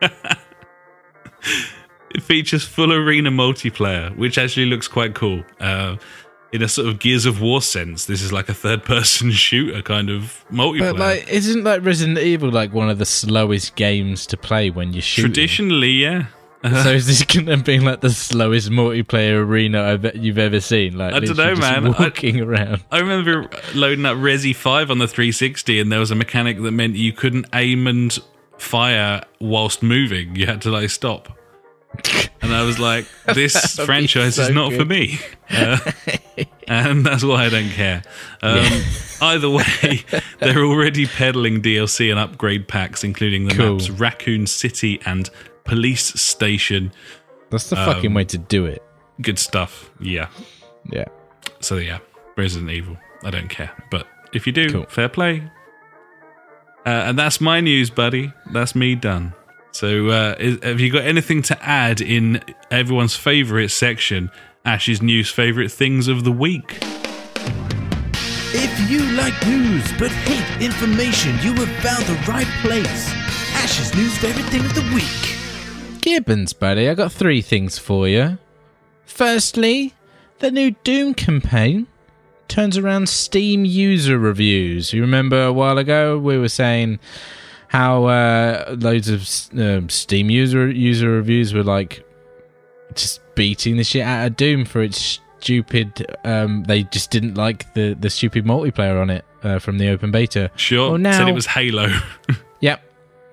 it 2.15 2.21
features 2.21 2.63
full 2.63 2.91
arena 2.91 3.31
multiplayer, 3.31 4.15
which 4.17 4.37
actually 4.37 4.65
looks 4.65 4.87
quite 4.87 5.13
cool. 5.13 5.43
Uh, 5.59 5.97
in 6.51 6.61
a 6.61 6.67
sort 6.67 6.89
of 6.89 6.99
Gears 6.99 7.25
of 7.25 7.41
War 7.41 7.61
sense, 7.61 8.05
this 8.05 8.21
is 8.21 8.33
like 8.33 8.49
a 8.49 8.53
third-person 8.53 9.31
shooter 9.31 9.81
kind 9.81 10.09
of 10.09 10.43
multiplayer. 10.51 10.91
But 10.91 10.97
like, 10.97 11.29
isn't 11.29 11.63
like 11.63 11.83
Resident 11.85 12.17
Evil 12.19 12.51
like 12.51 12.73
one 12.73 12.89
of 12.89 12.97
the 12.97 13.05
slowest 13.05 13.75
games 13.75 14.25
to 14.27 14.37
play 14.37 14.69
when 14.69 14.91
you're 14.93 15.01
shooting? 15.01 15.31
Traditionally, 15.31 15.91
yeah. 15.91 16.25
Uh-huh. 16.63 16.83
So 16.83 16.89
is 16.93 17.07
this 17.07 17.23
going 17.23 17.45
to 17.45 17.57
be 17.57 17.79
like 17.79 18.01
the 18.01 18.09
slowest 18.09 18.69
multiplayer 18.69 19.39
arena 19.39 19.99
you've 20.13 20.37
ever 20.37 20.59
seen? 20.59 20.97
Like 20.97 21.13
I 21.13 21.19
don't 21.21 21.37
know, 21.37 21.55
man. 21.55 21.93
Walking 21.93 22.41
I, 22.41 22.43
around. 22.45 22.83
I 22.91 22.99
remember 22.99 23.49
loading 23.73 24.05
up 24.05 24.17
Resi 24.17 24.53
Five 24.53 24.91
on 24.91 24.97
the 24.97 25.07
360, 25.07 25.79
and 25.79 25.91
there 25.91 25.99
was 25.99 26.11
a 26.11 26.15
mechanic 26.15 26.61
that 26.61 26.71
meant 26.71 26.95
you 26.97 27.13
couldn't 27.13 27.47
aim 27.53 27.87
and 27.87 28.17
fire 28.57 29.23
whilst 29.39 29.81
moving. 29.81 30.35
You 30.35 30.47
had 30.47 30.61
to 30.63 30.69
like 30.69 30.89
stop 30.89 31.37
and 32.41 32.53
I 32.53 32.63
was 32.63 32.79
like, 32.79 33.05
"This 33.33 33.75
franchise 33.85 34.35
so 34.35 34.43
is 34.43 34.49
not 34.49 34.69
good. 34.69 34.79
for 34.79 34.85
me," 34.85 35.19
uh, 35.49 35.77
and 36.67 37.05
that's 37.05 37.23
why 37.23 37.45
I 37.45 37.49
don't 37.49 37.69
care. 37.69 38.03
Um, 38.41 38.57
yeah. 38.57 38.83
either 39.21 39.49
way, 39.49 40.03
they're 40.39 40.65
already 40.65 41.05
peddling 41.05 41.61
DLC 41.61 42.09
and 42.09 42.19
upgrade 42.19 42.67
packs, 42.67 43.03
including 43.03 43.47
the 43.47 43.55
cool. 43.55 43.73
maps 43.73 43.89
Raccoon 43.89 44.47
City 44.47 44.99
and 45.05 45.29
Police 45.63 46.19
Station. 46.19 46.91
That's 47.49 47.69
the 47.69 47.79
um, 47.79 47.85
fucking 47.85 48.13
way 48.13 48.25
to 48.25 48.37
do 48.37 48.65
it. 48.65 48.83
Good 49.21 49.39
stuff. 49.39 49.91
Yeah. 49.99 50.27
Yeah. 50.91 51.05
So 51.59 51.77
yeah, 51.77 51.99
Resident 52.37 52.71
Evil. 52.71 52.97
I 53.23 53.29
don't 53.29 53.49
care, 53.49 53.71
but 53.91 54.07
if 54.33 54.47
you 54.47 54.53
do, 54.53 54.71
cool. 54.71 54.85
fair 54.87 55.09
play. 55.09 55.43
Uh, 56.83 56.89
and 56.89 57.19
that's 57.19 57.39
my 57.39 57.61
news, 57.61 57.91
buddy. 57.91 58.33
That's 58.51 58.73
me 58.73 58.95
done. 58.95 59.35
So, 59.73 60.09
uh, 60.09 60.35
is, 60.37 60.59
have 60.63 60.79
you 60.79 60.91
got 60.91 61.05
anything 61.05 61.41
to 61.43 61.63
add 61.63 62.01
in 62.01 62.43
everyone's 62.69 63.15
favourite 63.15 63.71
section, 63.71 64.29
Ash's 64.65 65.01
news 65.01 65.31
favourite 65.31 65.71
things 65.71 66.07
of 66.07 66.23
the 66.23 66.31
week? 66.31 66.79
If 68.53 68.91
you 68.91 68.99
like 69.13 69.33
news 69.47 69.89
but 69.97 70.11
hate 70.11 70.63
information, 70.63 71.31
you 71.41 71.53
have 71.53 71.69
found 71.77 72.03
the 72.05 72.21
right 72.29 72.47
place. 72.61 73.09
Ash's 73.55 73.95
news 73.95 74.17
favourite 74.17 74.49
thing 74.49 74.65
of 74.65 74.75
the 74.75 74.81
week. 74.93 76.01
Gibbons, 76.01 76.51
buddy, 76.51 76.89
I 76.89 76.93
got 76.93 77.11
three 77.11 77.41
things 77.41 77.77
for 77.77 78.07
you. 78.07 78.37
Firstly, 79.05 79.93
the 80.39 80.51
new 80.51 80.71
Doom 80.83 81.13
campaign 81.13 81.87
turns 82.49 82.77
around 82.77 83.07
Steam 83.07 83.63
user 83.63 84.19
reviews. 84.19 84.91
You 84.91 85.01
remember 85.01 85.45
a 85.45 85.53
while 85.53 85.77
ago 85.77 86.19
we 86.19 86.37
were 86.37 86.49
saying 86.49 86.99
how 87.71 88.03
uh, 88.03 88.75
loads 88.77 89.07
of 89.07 89.21
uh, 89.57 89.87
Steam 89.87 90.29
user 90.29 90.69
user 90.69 91.09
reviews 91.09 91.53
were 91.53 91.63
like 91.63 92.05
just 92.95 93.21
beating 93.33 93.77
the 93.77 93.85
shit 93.85 94.03
out 94.03 94.27
of 94.27 94.35
Doom 94.35 94.65
for 94.65 94.81
its 94.81 95.21
stupid. 95.39 96.05
Um, 96.25 96.65
they 96.65 96.83
just 96.83 97.11
didn't 97.11 97.35
like 97.35 97.73
the 97.73 97.93
the 97.93 98.09
stupid 98.09 98.43
multiplayer 98.43 99.01
on 99.01 99.09
it 99.09 99.23
uh, 99.43 99.59
from 99.59 99.77
the 99.77 99.87
open 99.87 100.11
beta. 100.11 100.51
Sure, 100.57 100.89
well, 100.89 100.97
now, 100.97 101.17
said 101.17 101.29
it 101.29 101.33
was 101.33 101.45
Halo. 101.45 101.97
yep. 102.59 102.83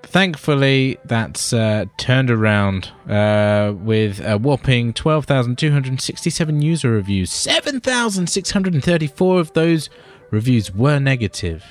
Thankfully, 0.05 0.99
that's 1.05 1.53
uh, 1.53 1.87
turned 1.97 2.31
around 2.31 2.93
uh, 3.09 3.73
with 3.75 4.21
a 4.21 4.39
whopping 4.39 4.93
12,267 4.93 6.63
user 6.63 6.93
reviews. 6.93 7.33
7,634 7.33 9.41
of 9.41 9.53
those 9.55 9.91
reviews 10.31 10.73
were 10.73 11.01
negative. 11.01 11.65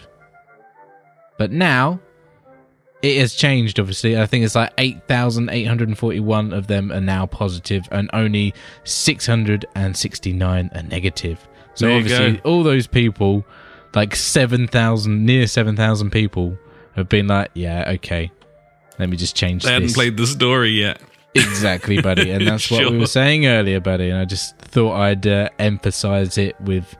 But 1.37 1.51
now, 1.51 2.01
it 3.01 3.19
has 3.19 3.33
changed 3.33 3.79
obviously. 3.79 4.19
I 4.19 4.25
think 4.25 4.43
it's 4.45 4.55
like 4.55 4.73
8841 4.77 6.53
of 6.53 6.67
them 6.67 6.91
are 6.91 7.01
now 7.01 7.25
positive 7.25 7.87
and 7.91 8.09
only 8.13 8.53
669 8.83 10.69
are 10.73 10.83
negative. 10.83 11.47
So 11.75 11.95
obviously 11.95 12.41
all 12.41 12.63
those 12.63 12.87
people 12.87 13.45
like 13.93 14.15
7000 14.15 15.25
near 15.25 15.47
7000 15.47 16.11
people 16.11 16.57
have 16.95 17.09
been 17.09 17.27
like 17.27 17.51
yeah 17.53 17.91
okay. 17.95 18.31
Let 18.99 19.09
me 19.09 19.17
just 19.17 19.35
change 19.35 19.63
they 19.63 19.73
hadn't 19.73 19.93
played 19.93 20.17
the 20.17 20.25
story 20.25 20.69
yet. 20.71 20.99
Exactly 21.35 22.01
buddy. 22.01 22.31
And 22.31 22.47
that's 22.49 22.63
sure. 22.63 22.83
what 22.83 22.91
we 22.91 22.97
were 22.97 23.05
saying 23.05 23.45
earlier 23.45 23.79
buddy. 23.79 24.09
And 24.09 24.19
i 24.19 24.25
just 24.25 24.57
thought 24.57 24.95
i'd 24.95 25.27
uh, 25.27 25.49
emphasize 25.59 26.37
it 26.39 26.59
with 26.61 26.97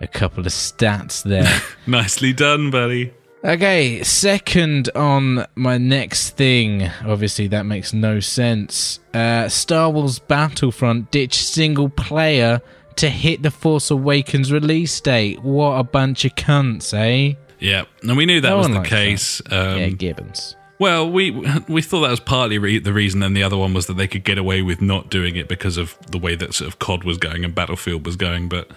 a 0.00 0.06
couple 0.06 0.40
of 0.40 0.52
stats 0.52 1.22
there. 1.22 1.50
Nicely 1.86 2.34
done 2.34 2.70
buddy 2.70 3.14
Okay, 3.44 4.02
second 4.02 4.90
on 4.96 5.46
my 5.54 5.78
next 5.78 6.30
thing. 6.30 6.90
Obviously, 7.06 7.46
that 7.48 7.66
makes 7.66 7.92
no 7.92 8.18
sense. 8.18 8.98
Uh, 9.14 9.48
Star 9.48 9.90
Wars 9.90 10.18
Battlefront 10.18 11.10
ditched 11.12 11.44
single 11.46 11.88
player 11.88 12.60
to 12.96 13.08
hit 13.08 13.42
the 13.42 13.50
Force 13.52 13.92
Awakens 13.92 14.50
release 14.50 15.00
date. 15.00 15.40
What 15.42 15.78
a 15.78 15.84
bunch 15.84 16.24
of 16.24 16.34
cunts, 16.34 16.92
eh? 16.92 17.36
Yeah, 17.60 17.84
and 18.02 18.16
we 18.16 18.26
knew 18.26 18.40
that 18.40 18.50
no 18.50 18.58
was 18.58 18.68
the 18.68 18.82
case. 18.82 19.40
Um, 19.50 19.78
yeah, 19.78 19.88
Gibbons. 19.90 20.56
Well, 20.80 21.10
we 21.10 21.30
we 21.68 21.82
thought 21.82 22.02
that 22.02 22.10
was 22.10 22.20
partly 22.20 22.58
re- 22.58 22.78
the 22.78 22.92
reason, 22.92 23.22
and 23.22 23.36
the 23.36 23.42
other 23.44 23.56
one 23.56 23.72
was 23.72 23.86
that 23.86 23.94
they 23.94 24.08
could 24.08 24.24
get 24.24 24.38
away 24.38 24.62
with 24.62 24.80
not 24.80 25.10
doing 25.10 25.36
it 25.36 25.48
because 25.48 25.76
of 25.76 25.96
the 26.10 26.18
way 26.18 26.34
that 26.34 26.54
sort 26.54 26.68
of 26.68 26.78
COD 26.80 27.04
was 27.04 27.18
going 27.18 27.44
and 27.44 27.54
Battlefield 27.54 28.04
was 28.04 28.16
going. 28.16 28.48
But 28.48 28.68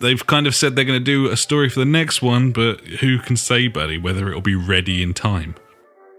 they've 0.00 0.26
kind 0.26 0.46
of 0.46 0.54
said 0.54 0.76
they're 0.76 0.84
going 0.84 0.98
to 1.00 1.04
do 1.04 1.28
a 1.30 1.36
story 1.36 1.68
for 1.68 1.80
the 1.80 1.86
next 1.86 2.22
one, 2.22 2.52
but 2.52 2.80
who 3.00 3.18
can 3.18 3.36
say, 3.36 3.68
buddy, 3.68 3.98
whether 3.98 4.28
it'll 4.28 4.40
be 4.40 4.54
ready 4.54 5.02
in 5.02 5.14
time? 5.14 5.54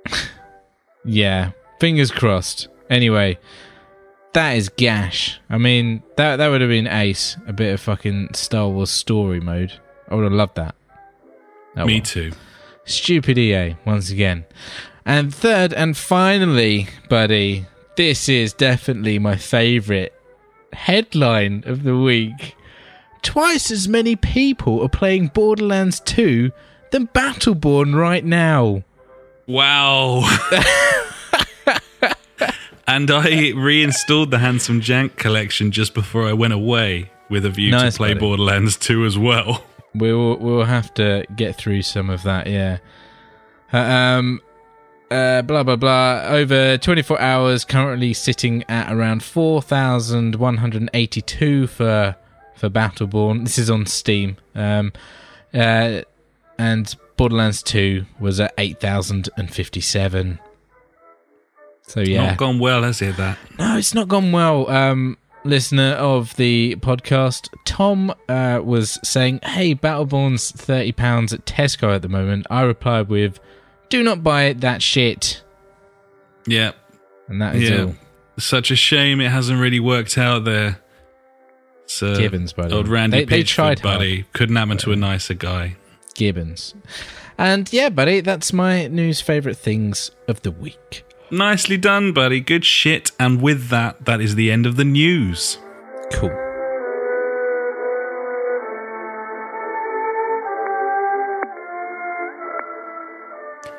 yeah, 1.06 1.52
fingers 1.80 2.12
crossed. 2.12 2.68
Anyway, 2.90 3.38
that 4.34 4.52
is 4.54 4.70
gash. 4.70 5.40
I 5.50 5.58
mean, 5.58 6.04
that 6.18 6.38
that 6.38 6.48
would 6.50 6.62
have 6.62 6.70
been 6.70 6.88
ace. 6.88 7.38
A 7.48 7.54
bit 7.54 7.74
of 7.74 7.82
fucking 7.82 8.30
Star 8.34 8.68
Wars 8.68 8.90
story 8.92 9.40
mode. 9.40 9.74
I 10.10 10.16
would 10.16 10.24
have 10.24 10.34
loved 10.34 10.56
that. 10.56 10.76
Oh, 11.78 11.86
Me 11.86 11.96
well. 11.96 12.04
too. 12.04 12.32
Stupid 12.86 13.38
EA 13.38 13.76
once 13.86 14.10
again. 14.10 14.46
And 15.06 15.34
third 15.34 15.74
and 15.74 15.96
finally, 15.96 16.88
buddy, 17.10 17.66
this 17.96 18.28
is 18.28 18.54
definitely 18.54 19.20
my 19.20 19.36
favorite 19.36 20.14
headline 20.74 21.64
of 21.66 21.84
the 21.84 21.98
week 21.98 22.56
twice 23.22 23.72
as 23.72 23.88
many 23.88 24.16
people 24.16 24.84
are 24.84 24.90
playing 24.90 25.28
Borderlands 25.28 26.00
2 26.02 26.52
than 26.92 27.08
Battleborn 27.08 27.96
right 27.96 28.24
now. 28.24 28.84
Wow. 29.48 30.22
and 32.88 33.12
I 33.12 33.52
reinstalled 33.52 34.32
the 34.32 34.40
Handsome 34.40 34.82
Jack 34.82 35.16
collection 35.16 35.72
just 35.72 35.94
before 35.94 36.28
I 36.28 36.34
went 36.34 36.54
away 36.54 37.12
with 37.30 37.46
a 37.46 37.50
view 37.50 37.72
nice, 37.72 37.94
to 37.94 37.98
play 37.98 38.10
buddy. 38.10 38.20
Borderlands 38.20 38.76
2 38.78 39.06
as 39.06 39.18
well. 39.18 39.64
We'll 39.96 40.38
we'll 40.38 40.66
have 40.66 40.94
to 40.96 41.26
get 41.36 41.56
through 41.56 41.82
some 41.82 42.12
of 42.12 42.22
that, 42.24 42.48
yeah. 42.48 42.78
Uh, 43.74 43.78
um 43.78 44.42
uh, 45.12 45.42
blah 45.42 45.64
blah 45.64 45.76
blah. 45.76 46.22
Over 46.28 46.78
24 46.78 47.20
hours, 47.20 47.66
currently 47.66 48.14
sitting 48.14 48.64
at 48.70 48.94
around 48.94 49.24
4,182 49.24 51.68
for 51.68 52.16
for 52.60 52.70
Battleborn. 52.70 53.46
This 53.46 53.58
is 53.58 53.70
on 53.70 53.86
Steam. 53.86 54.36
Um, 54.54 54.92
uh, 55.54 56.02
and 56.58 56.96
Borderlands 57.16 57.64
2 57.64 58.06
was 58.20 58.40
at 58.40 58.54
8,057. 58.58 60.40
So 61.84 62.02
yeah. 62.02 62.28
Not 62.28 62.38
gone 62.38 62.60
well, 62.60 62.84
has 62.84 63.02
it, 63.02 63.18
that? 63.18 63.38
No, 63.58 63.78
it's 63.78 63.94
not 63.94 64.10
gone 64.10 64.32
well. 64.32 64.70
Um, 64.70 65.18
listener 65.44 65.94
of 65.94 66.36
the 66.36 66.76
podcast, 66.82 67.48
Tom 67.66 68.14
uh, 68.28 68.60
was 68.64 69.00
saying, 69.04 69.40
Hey, 69.44 69.74
Battleborn's 69.74 70.52
£30 70.52 71.34
at 71.34 71.46
Tesco 71.46 71.96
at 71.96 72.02
the 72.02 72.10
moment. 72.10 72.46
I 72.50 72.64
replied 72.64 73.08
with, 73.08 73.40
Do 73.88 74.04
not 74.04 74.22
buy 74.22 74.44
it, 74.44 74.60
that 74.62 74.84
shit. 74.84 75.42
Yeah. 76.46 76.74
And 77.28 77.42
that 77.42 77.56
is 77.56 77.70
yeah. 77.70 77.84
all. 77.84 77.96
Such 78.38 78.70
a 78.70 78.76
shame 78.76 79.22
it 79.22 79.32
hasn't 79.32 79.60
really 79.60 79.80
worked 79.80 80.18
out 80.18 80.44
there. 80.44 80.80
It's, 81.90 82.04
uh, 82.04 82.14
Gibbons, 82.20 82.54
buddy. 82.54 82.72
Old 82.72 82.88
Randy 82.88 83.18
They- 83.26 83.26
they 83.26 83.44
tried 83.44 83.82
buddy. 83.82 84.26
Couldn't 84.34 84.58
happen 84.58 84.78
to 84.78 84.92
a 84.92 84.96
nicer 84.96 85.34
guy. 85.34 85.76
Gibbons. 86.14 86.76
And 87.36 87.68
yeah, 87.74 87.90
buddy, 87.90 88.20
that's 88.22 88.54
my 88.54 88.86
news 88.86 89.22
favorite 89.22 89.58
things 89.58 90.12
of 90.28 90.44
the 90.44 90.52
week. 90.52 91.04
Nicely 91.32 91.78
done, 91.78 92.12
buddy. 92.14 92.42
Good 92.42 92.64
shit. 92.64 93.12
And 93.20 93.42
with 93.42 93.70
that, 93.70 94.06
that 94.06 94.22
is 94.22 94.36
the 94.36 94.52
end 94.52 94.68
of 94.68 94.76
the 94.76 94.86
news. 94.86 95.58
Cool. 96.14 96.30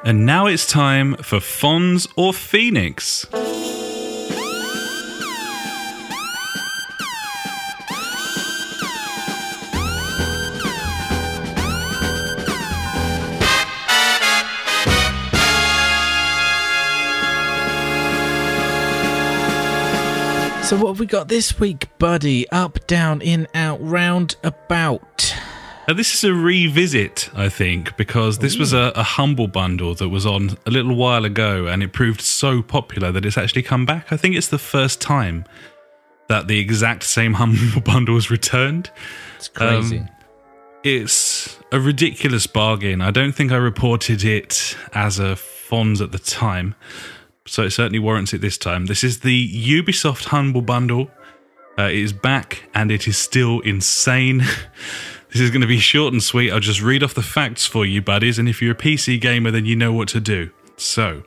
And 0.05 0.25
now 0.25 0.47
it's 0.47 0.67
time 0.67 1.15
for 1.17 1.39
Fonz 1.39 2.09
or 2.17 2.33
Phoenix. 2.33 3.27
Got 21.11 21.27
this 21.27 21.59
week, 21.59 21.89
buddy? 21.99 22.49
Up, 22.51 22.87
down, 22.87 23.21
in, 23.21 23.49
out, 23.53 23.79
round, 23.83 24.37
about. 24.45 25.35
Now, 25.89 25.95
this 25.95 26.15
is 26.15 26.23
a 26.23 26.33
revisit, 26.33 27.29
I 27.35 27.49
think, 27.49 27.97
because 27.97 28.39
this 28.39 28.57
was 28.57 28.73
a, 28.73 28.93
a 28.95 29.03
humble 29.03 29.49
bundle 29.49 29.95
that 29.97 30.09
was 30.09 30.25
on 30.25 30.57
a 30.67 30.71
little 30.71 30.95
while 30.95 31.25
ago 31.25 31.67
and 31.67 31.83
it 31.83 31.93
proved 31.93 32.21
so 32.21 32.63
popular 32.63 33.11
that 33.11 33.27
it's 33.27 33.37
actually 33.37 33.63
come 33.63 33.85
back. 33.85 34.13
I 34.13 34.17
think 34.17 34.37
it's 34.37 34.49
the 34.49 34.59
first 34.59 35.01
time 35.01 35.45
that 36.29 36.47
the 36.47 36.61
exact 36.61 37.03
same 37.03 37.35
humble 37.43 37.81
bundle 37.81 38.15
was 38.15 38.31
returned. 38.31 38.91
It's 39.37 39.49
crazy. 39.49 39.99
Um, 39.99 40.09
It's 40.85 41.59
a 41.73 41.81
ridiculous 41.81 42.47
bargain. 42.47 43.01
I 43.01 43.11
don't 43.11 43.33
think 43.33 43.51
I 43.51 43.57
reported 43.57 44.23
it 44.23 44.77
as 44.95 45.19
a 45.19 45.35
Fonz 45.35 46.01
at 46.01 46.13
the 46.13 46.21
time, 46.21 46.77
so 47.47 47.63
it 47.65 47.71
certainly 47.71 47.99
warrants 47.99 48.33
it 48.33 48.41
this 48.41 48.59
time. 48.59 48.87
This 48.87 49.03
is 49.03 49.21
the 49.21 49.49
Ubisoft 49.49 50.27
Humble 50.27 50.63
Bundle. 50.63 51.11
Uh, 51.79 51.85
it 51.85 51.97
is 51.97 52.13
back 52.13 52.69
and 52.75 52.91
it 52.91 53.09
is 53.09 53.17
still 53.17 53.61
insane. 53.61 54.39
this 55.31 55.41
is 55.41 55.51
going 55.51 55.63
to 55.63 55.67
be 55.67 55.79
short 55.79 56.13
and 56.13 56.23
sweet. 56.23 56.53
I'll 56.53 56.61
just 56.61 56.83
read 56.83 57.03
off 57.03 57.15
the 57.15 57.23
facts 57.23 57.67
for 57.67 57.87
you, 57.87 58.03
buddies, 58.03 58.39
and 58.39 58.49
if 58.49 58.61
you're 58.61 58.73
a 58.73 58.77
PC 58.77 59.21
gamer, 59.21 59.51
then 59.51 59.65
you 59.65 59.77
know 59.77 59.93
what 59.93 60.09
to 60.09 60.21
do. 60.21 60.51
So, 60.77 61.23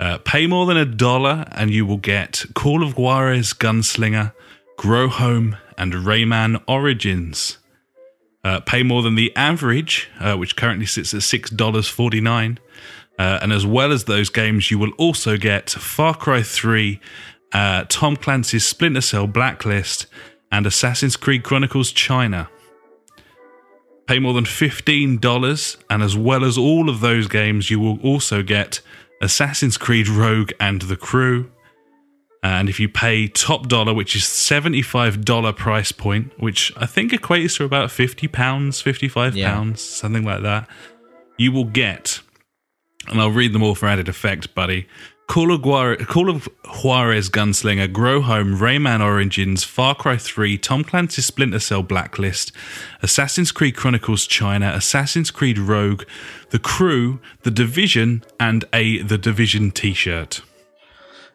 uh, 0.00 0.18
pay 0.18 0.46
more 0.46 0.66
than 0.66 0.76
a 0.76 0.84
dollar 0.84 1.44
and 1.52 1.70
you 1.70 1.86
will 1.86 1.98
get 1.98 2.44
Call 2.54 2.82
of 2.82 2.96
Juarez 2.96 3.52
Gunslinger, 3.52 4.32
Grow 4.76 5.08
Home, 5.08 5.56
and 5.78 5.92
Rayman 5.92 6.62
Origins. 6.66 7.58
Uh, 8.44 8.58
pay 8.60 8.82
more 8.82 9.02
than 9.02 9.14
the 9.14 9.34
average, 9.36 10.10
uh, 10.18 10.36
which 10.36 10.56
currently 10.56 10.86
sits 10.86 11.14
at 11.14 11.22
six 11.22 11.48
dollars 11.50 11.86
forty 11.86 12.20
nine, 12.20 12.58
uh, 13.22 13.38
and 13.42 13.52
as 13.52 13.64
well 13.64 13.90
as 13.92 14.04
those 14.04 14.28
games, 14.30 14.70
you 14.70 14.78
will 14.78 14.92
also 15.06 15.36
get 15.36 15.70
Far 15.70 16.14
Cry 16.14 16.42
Three, 16.42 17.00
uh, 17.52 17.84
Tom 17.88 18.16
Clancy's 18.16 18.64
Splinter 18.66 19.00
Cell 19.00 19.26
Blacklist, 19.26 20.06
and 20.50 20.66
Assassin's 20.66 21.16
Creed 21.16 21.42
Chronicles 21.44 21.92
China. 21.92 22.48
Pay 24.06 24.18
more 24.18 24.34
than 24.34 24.44
fifteen 24.44 25.18
dollars, 25.18 25.76
and 25.88 26.02
as 26.02 26.16
well 26.16 26.44
as 26.44 26.58
all 26.58 26.88
of 26.90 27.00
those 27.00 27.28
games, 27.28 27.70
you 27.70 27.78
will 27.78 27.98
also 28.02 28.42
get 28.42 28.80
Assassin's 29.20 29.76
Creed 29.76 30.08
Rogue 30.08 30.50
and 30.58 30.82
the 30.82 30.96
Crew. 30.96 31.50
And 32.44 32.68
if 32.68 32.80
you 32.80 32.88
pay 32.88 33.28
top 33.28 33.68
dollar, 33.68 33.94
which 33.94 34.16
is 34.16 34.22
$75 34.24 35.56
price 35.56 35.92
point, 35.92 36.32
which 36.40 36.72
I 36.76 36.86
think 36.86 37.12
equates 37.12 37.56
to 37.58 37.64
about 37.64 37.90
£50, 37.90 38.28
£55, 38.30 39.36
Yeah. 39.36 39.74
something 39.76 40.24
like 40.24 40.42
that, 40.42 40.68
you 41.38 41.52
will 41.52 41.66
get, 41.82 42.20
and 43.08 43.20
I'll 43.20 43.30
read 43.30 43.52
them 43.52 43.62
all 43.62 43.74
for 43.74 43.86
added 43.86 44.08
effect, 44.08 44.54
buddy. 44.54 44.86
Call 45.28 45.52
of, 45.52 45.64
Juarez, 45.64 46.04
Call 46.06 46.28
of 46.28 46.48
Juarez 46.82 47.30
Gunslinger, 47.30 47.90
Grow 47.90 48.20
Home, 48.20 48.58
Rayman 48.58 49.00
Origins, 49.00 49.64
Far 49.64 49.94
Cry 49.94 50.16
3, 50.16 50.58
Tom 50.58 50.84
Clancy's 50.84 51.26
Splinter 51.26 51.58
Cell 51.58 51.82
Blacklist, 51.82 52.52
Assassin's 53.02 53.50
Creed 53.50 53.74
Chronicles 53.74 54.26
China, 54.26 54.72
Assassin's 54.74 55.30
Creed 55.30 55.58
Rogue, 55.58 56.02
The 56.50 56.58
Crew, 56.58 57.20
The 57.42 57.50
Division, 57.50 58.22
and 58.38 58.64
a 58.74 59.00
The 59.02 59.16
Division 59.16 59.70
t 59.70 59.94
shirt. 59.94 60.42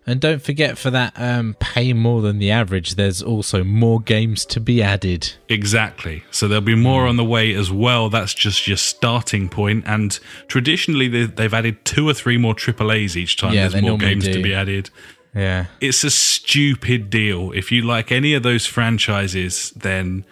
And 0.09 0.21
don't 0.21 0.41
forget 0.41 0.77
for 0.77 0.89
that 0.91 1.13
um, 1.17 1.55
pay 1.59 1.91
more 1.91 2.21
than 2.21 2.39
the 2.39 2.49
average, 2.49 2.95
there's 2.95 3.21
also 3.21 3.63
more 3.63 3.99
games 3.99 4.45
to 4.45 4.61
be 4.61 4.81
added. 4.81 5.33
Exactly. 5.49 6.23
So 6.31 6.47
there'll 6.47 6.61
be 6.61 6.75
more 6.75 7.03
Hmm. 7.03 7.09
on 7.09 7.17
the 7.17 7.25
way 7.25 7.53
as 7.53 7.69
well. 7.69 8.09
That's 8.09 8.33
just 8.33 8.67
your 8.67 8.77
starting 8.77 9.49
point. 9.49 9.83
And 9.85 10.17
traditionally, 10.47 11.09
they- 11.09 11.25
they've 11.25 11.53
added 11.53 11.83
two 11.83 12.07
or 12.07 12.13
three 12.13 12.37
more 12.37 12.55
AAAs 12.55 13.17
each 13.17 13.35
time. 13.35 13.53
Yeah, 13.53 13.67
There's 13.67 13.81
more 13.83 13.97
games 13.97 14.23
to 14.23 14.33
do. 14.33 14.41
be 14.41 14.53
added. 14.53 14.89
Yeah. 15.35 15.65
It's 15.81 16.05
a 16.05 16.09
stupid 16.09 17.09
deal. 17.09 17.51
If 17.53 17.69
you 17.71 17.81
like 17.81 18.09
any 18.11 18.33
of 18.33 18.43
those 18.43 18.65
franchises, 18.65 19.71
then 19.75 20.23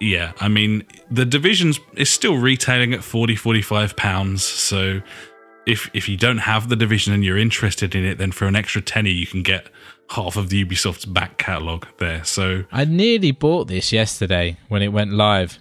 yeah, 0.00 0.32
I 0.40 0.48
mean, 0.48 0.82
the 1.10 1.24
divisions 1.24 1.78
is 1.96 2.10
still 2.10 2.36
retailing 2.36 2.92
at 2.92 3.04
40, 3.04 3.36
45 3.36 3.94
pounds. 3.96 4.42
So 4.42 5.00
if 5.66 5.90
if 5.94 6.08
you 6.08 6.16
don't 6.16 6.38
have 6.38 6.68
the 6.68 6.76
division 6.76 7.12
and 7.12 7.24
you're 7.24 7.38
interested 7.38 7.94
in 7.94 8.04
it, 8.04 8.18
then 8.18 8.32
for 8.32 8.46
an 8.46 8.56
extra 8.56 8.82
tenner, 8.82 9.08
you 9.08 9.26
can 9.26 9.42
get 9.42 9.68
half 10.10 10.36
of 10.36 10.50
the 10.50 10.64
Ubisoft's 10.64 11.04
back 11.04 11.38
catalogue 11.38 11.86
there. 11.98 12.24
So 12.24 12.64
I 12.72 12.84
nearly 12.84 13.30
bought 13.30 13.68
this 13.68 13.92
yesterday 13.92 14.58
when 14.68 14.82
it 14.82 14.88
went 14.88 15.12
live, 15.12 15.58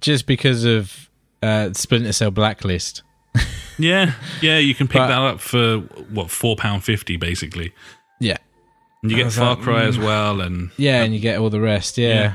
just 0.00 0.26
because 0.26 0.64
of 0.64 1.08
uh, 1.42 1.72
Splinter 1.72 2.12
Cell 2.12 2.30
Blacklist. 2.30 3.02
Yeah, 3.76 4.12
yeah, 4.40 4.58
you 4.58 4.72
can 4.72 4.86
pick 4.86 5.00
But- 5.00 5.08
that 5.08 5.18
up 5.18 5.40
for 5.40 5.78
what 6.10 6.30
four 6.30 6.54
pound 6.54 6.84
fifty 6.84 7.16
basically, 7.16 7.72
Yeah. 8.20 8.36
and 9.02 9.10
you 9.10 9.16
I 9.16 9.22
get 9.24 9.32
Far 9.32 9.56
like, 9.56 9.64
Cry 9.64 9.82
as 9.82 9.98
mm. 9.98 10.04
well, 10.04 10.40
and 10.40 10.70
Yeah, 10.76 11.02
and 11.02 11.12
you 11.12 11.18
get 11.18 11.40
all 11.40 11.50
the 11.50 11.60
rest. 11.60 11.98
Yeah. 11.98 12.08
Yeah. 12.08 12.34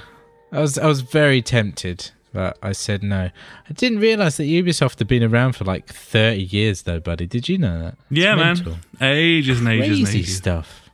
I 0.51 0.59
was 0.59 0.77
I 0.77 0.85
was 0.85 0.99
very 0.99 1.41
tempted, 1.41 2.11
but 2.33 2.57
I 2.61 2.71
said 2.73 3.03
no. 3.03 3.29
I 3.69 3.73
didn't 3.73 3.99
realize 3.99 4.37
that 4.37 4.43
Ubisoft 4.43 4.99
had 4.99 5.07
been 5.07 5.23
around 5.23 5.53
for 5.53 5.65
like 5.65 5.87
30 5.87 6.41
years 6.43 6.83
though, 6.83 6.99
buddy. 6.99 7.25
Did 7.25 7.49
you 7.49 7.57
know 7.57 7.81
that? 7.81 7.93
It's 8.09 8.19
yeah, 8.19 8.35
mental. 8.35 8.77
man, 8.99 9.13
ages 9.13 9.59
and 9.59 9.67
ages 9.69 9.97
and 9.97 10.05
Crazy 10.05 10.19
ages. 10.19 10.37
stuff. 10.37 10.89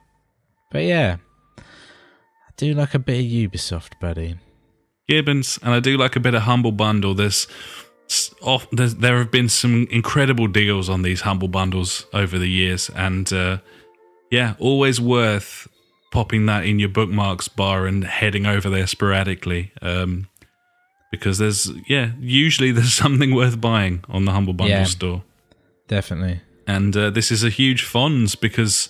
But 0.71 0.83
yeah. 0.83 1.17
I 1.57 2.51
do 2.57 2.73
like 2.73 2.93
a 2.93 2.99
bit 2.99 3.19
of 3.19 3.25
Ubisoft, 3.25 3.99
buddy. 3.99 4.37
Gibbons, 5.07 5.59
and 5.61 5.73
I 5.73 5.79
do 5.79 5.97
like 5.97 6.15
a 6.15 6.19
bit 6.19 6.33
of 6.33 6.43
humble 6.43 6.71
bundle. 6.71 7.13
There's, 7.13 7.47
off, 8.41 8.67
there's 8.71 8.95
there 8.95 9.19
have 9.19 9.31
been 9.31 9.49
some 9.49 9.87
incredible 9.91 10.47
deals 10.47 10.89
on 10.89 11.03
these 11.03 11.21
humble 11.21 11.47
bundles 11.47 12.05
over 12.13 12.39
the 12.39 12.49
years, 12.49 12.89
and 12.95 13.31
uh, 13.31 13.59
yeah, 14.31 14.55
always 14.59 14.99
worth 14.99 15.67
popping 16.11 16.45
that 16.45 16.65
in 16.65 16.79
your 16.79 16.89
bookmarks 16.89 17.47
bar 17.47 17.85
and 17.85 18.03
heading 18.05 18.45
over 18.45 18.69
there 18.69 18.87
sporadically. 18.87 19.71
Um, 19.81 20.27
because 21.11 21.37
there's 21.37 21.71
yeah, 21.87 22.11
usually 22.19 22.71
there's 22.77 22.93
something 22.93 23.33
worth 23.35 23.59
buying 23.61 24.03
on 24.09 24.25
the 24.25 24.31
humble 24.31 24.53
bundle 24.53 24.77
Yeah. 24.77 24.83
store. 24.85 25.23
Definitely. 25.87 26.41
and 26.67 26.97
uh, 26.97 27.09
this 27.11 27.31
is 27.31 27.43
a 27.43 27.49
huge 27.49 27.83
funds 27.83 28.35
because 28.35 28.89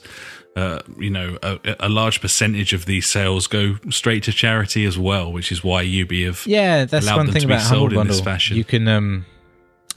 uh, 0.55 0.79
you 0.97 1.09
know 1.09 1.37
a, 1.43 1.59
a 1.81 1.89
large 1.89 2.21
percentage 2.21 2.71
of 2.71 2.85
these 2.85 3.05
sales 3.07 3.47
go 3.47 3.75
straight 3.89 4.23
to 4.23 4.31
charity 4.31 4.85
as 4.85 4.97
well, 4.97 5.31
which 5.31 5.51
is 5.51 5.63
why 5.63 5.81
UB 5.83 6.11
have 6.25 6.43
Yeah, 6.47 6.85
that's 6.85 7.05
allowed 7.05 7.17
one 7.17 7.25
them 7.25 7.33
thing 7.33 7.41
to 7.41 7.47
be 7.47 7.53
about 7.53 7.63
Humble 7.65 7.77
sold 7.79 7.91
in 7.91 7.97
Bundle. 7.97 8.15
this 8.15 8.23
fashion. 8.23 8.55
You 8.55 8.63
can 8.63 8.87
um, 8.87 9.25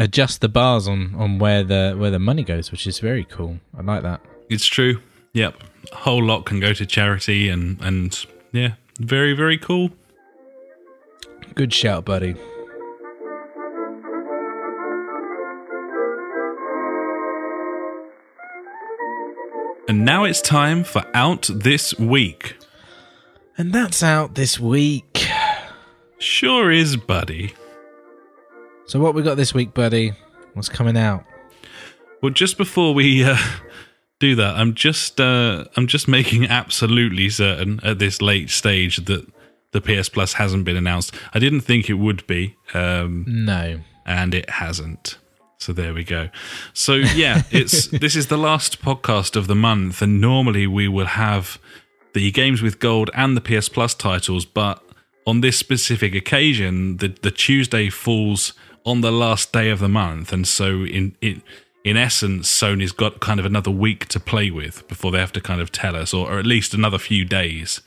adjust 0.00 0.40
the 0.40 0.48
bars 0.48 0.88
on, 0.88 1.14
on 1.16 1.38
where 1.38 1.62
the 1.62 1.94
where 1.96 2.10
the 2.10 2.18
money 2.18 2.42
goes, 2.42 2.72
which 2.72 2.86
is 2.88 2.98
very 2.98 3.24
cool. 3.24 3.60
I 3.78 3.82
like 3.82 4.02
that. 4.02 4.20
It's 4.50 4.66
true. 4.66 5.00
Yep, 5.34 5.62
a 5.92 5.96
whole 5.96 6.24
lot 6.24 6.46
can 6.46 6.58
go 6.58 6.72
to 6.72 6.84
charity, 6.84 7.48
and 7.48 7.80
and 7.80 8.18
yeah, 8.52 8.74
very 8.98 9.34
very 9.34 9.58
cool. 9.58 9.90
Good 11.58 11.74
shout, 11.74 12.04
buddy. 12.04 12.36
And 19.88 20.04
now 20.04 20.22
it's 20.22 20.40
time 20.40 20.84
for 20.84 21.04
out 21.14 21.50
this 21.52 21.98
week. 21.98 22.58
And 23.56 23.72
that's 23.72 24.04
out 24.04 24.36
this 24.36 24.60
week. 24.60 25.26
Sure 26.18 26.70
is, 26.70 26.96
buddy. 26.96 27.54
So 28.86 29.00
what 29.00 29.16
we 29.16 29.24
got 29.24 29.36
this 29.36 29.52
week, 29.52 29.74
buddy? 29.74 30.12
What's 30.54 30.68
coming 30.68 30.96
out? 30.96 31.24
Well, 32.22 32.30
just 32.30 32.56
before 32.56 32.94
we 32.94 33.24
uh, 33.24 33.36
do 34.20 34.36
that, 34.36 34.54
I'm 34.54 34.74
just 34.74 35.20
uh, 35.20 35.64
I'm 35.76 35.88
just 35.88 36.06
making 36.06 36.46
absolutely 36.46 37.28
certain 37.30 37.80
at 37.82 37.98
this 37.98 38.22
late 38.22 38.50
stage 38.50 39.04
that 39.06 39.26
the 39.72 39.80
PS 39.80 40.08
Plus 40.08 40.34
hasn't 40.34 40.64
been 40.64 40.76
announced. 40.76 41.14
I 41.34 41.38
didn't 41.38 41.60
think 41.62 41.88
it 41.90 41.94
would 41.94 42.26
be, 42.26 42.56
um, 42.74 43.24
No. 43.26 43.80
and 44.06 44.34
it 44.34 44.48
hasn't. 44.50 45.18
So 45.58 45.72
there 45.72 45.92
we 45.92 46.04
go. 46.04 46.28
So 46.72 46.94
yeah, 46.94 47.42
it's 47.50 47.88
this 47.88 48.14
is 48.16 48.28
the 48.28 48.38
last 48.38 48.80
podcast 48.80 49.36
of 49.36 49.46
the 49.46 49.54
month, 49.56 50.00
and 50.02 50.20
normally 50.20 50.66
we 50.66 50.88
will 50.88 51.06
have 51.06 51.58
the 52.14 52.30
games 52.30 52.62
with 52.62 52.78
gold 52.78 53.10
and 53.14 53.36
the 53.36 53.40
PS 53.40 53.68
Plus 53.68 53.94
titles, 53.94 54.44
but 54.44 54.82
on 55.26 55.40
this 55.42 55.58
specific 55.58 56.14
occasion, 56.14 56.96
the 56.98 57.08
the 57.08 57.30
Tuesday 57.30 57.90
falls 57.90 58.52
on 58.86 59.00
the 59.02 59.10
last 59.12 59.52
day 59.52 59.68
of 59.68 59.80
the 59.80 59.88
month, 59.88 60.32
and 60.32 60.46
so 60.48 60.84
in 60.84 61.16
in 61.20 61.42
in 61.84 61.96
essence, 61.96 62.48
Sony's 62.50 62.92
got 62.92 63.20
kind 63.20 63.40
of 63.40 63.46
another 63.46 63.70
week 63.70 64.06
to 64.08 64.20
play 64.20 64.50
with 64.50 64.86
before 64.88 65.10
they 65.10 65.18
have 65.18 65.32
to 65.32 65.40
kind 65.40 65.60
of 65.60 65.70
tell 65.72 65.96
us, 65.96 66.14
or, 66.14 66.30
or 66.32 66.38
at 66.38 66.46
least 66.46 66.72
another 66.74 66.98
few 66.98 67.24
days. 67.24 67.80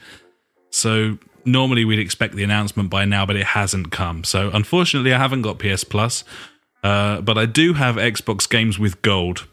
So 0.70 1.18
normally 1.46 1.86
we'd 1.86 2.00
expect 2.00 2.36
the 2.36 2.44
announcement 2.44 2.90
by 2.90 3.06
now, 3.06 3.26
but 3.26 3.36
it 3.36 3.48
hasn't 3.48 3.92
come. 3.92 4.24
So 4.24 4.50
unfortunately, 4.54 5.14
I 5.14 5.18
haven't 5.18 5.42
got 5.42 5.60
PS 5.60 5.84
Plus, 5.84 6.24
uh, 6.84 7.22
but 7.22 7.38
I 7.38 7.46
do 7.46 7.74
have 7.74 7.96
Xbox 7.96 8.50
games 8.50 8.80
with 8.80 9.02
gold. 9.02 9.48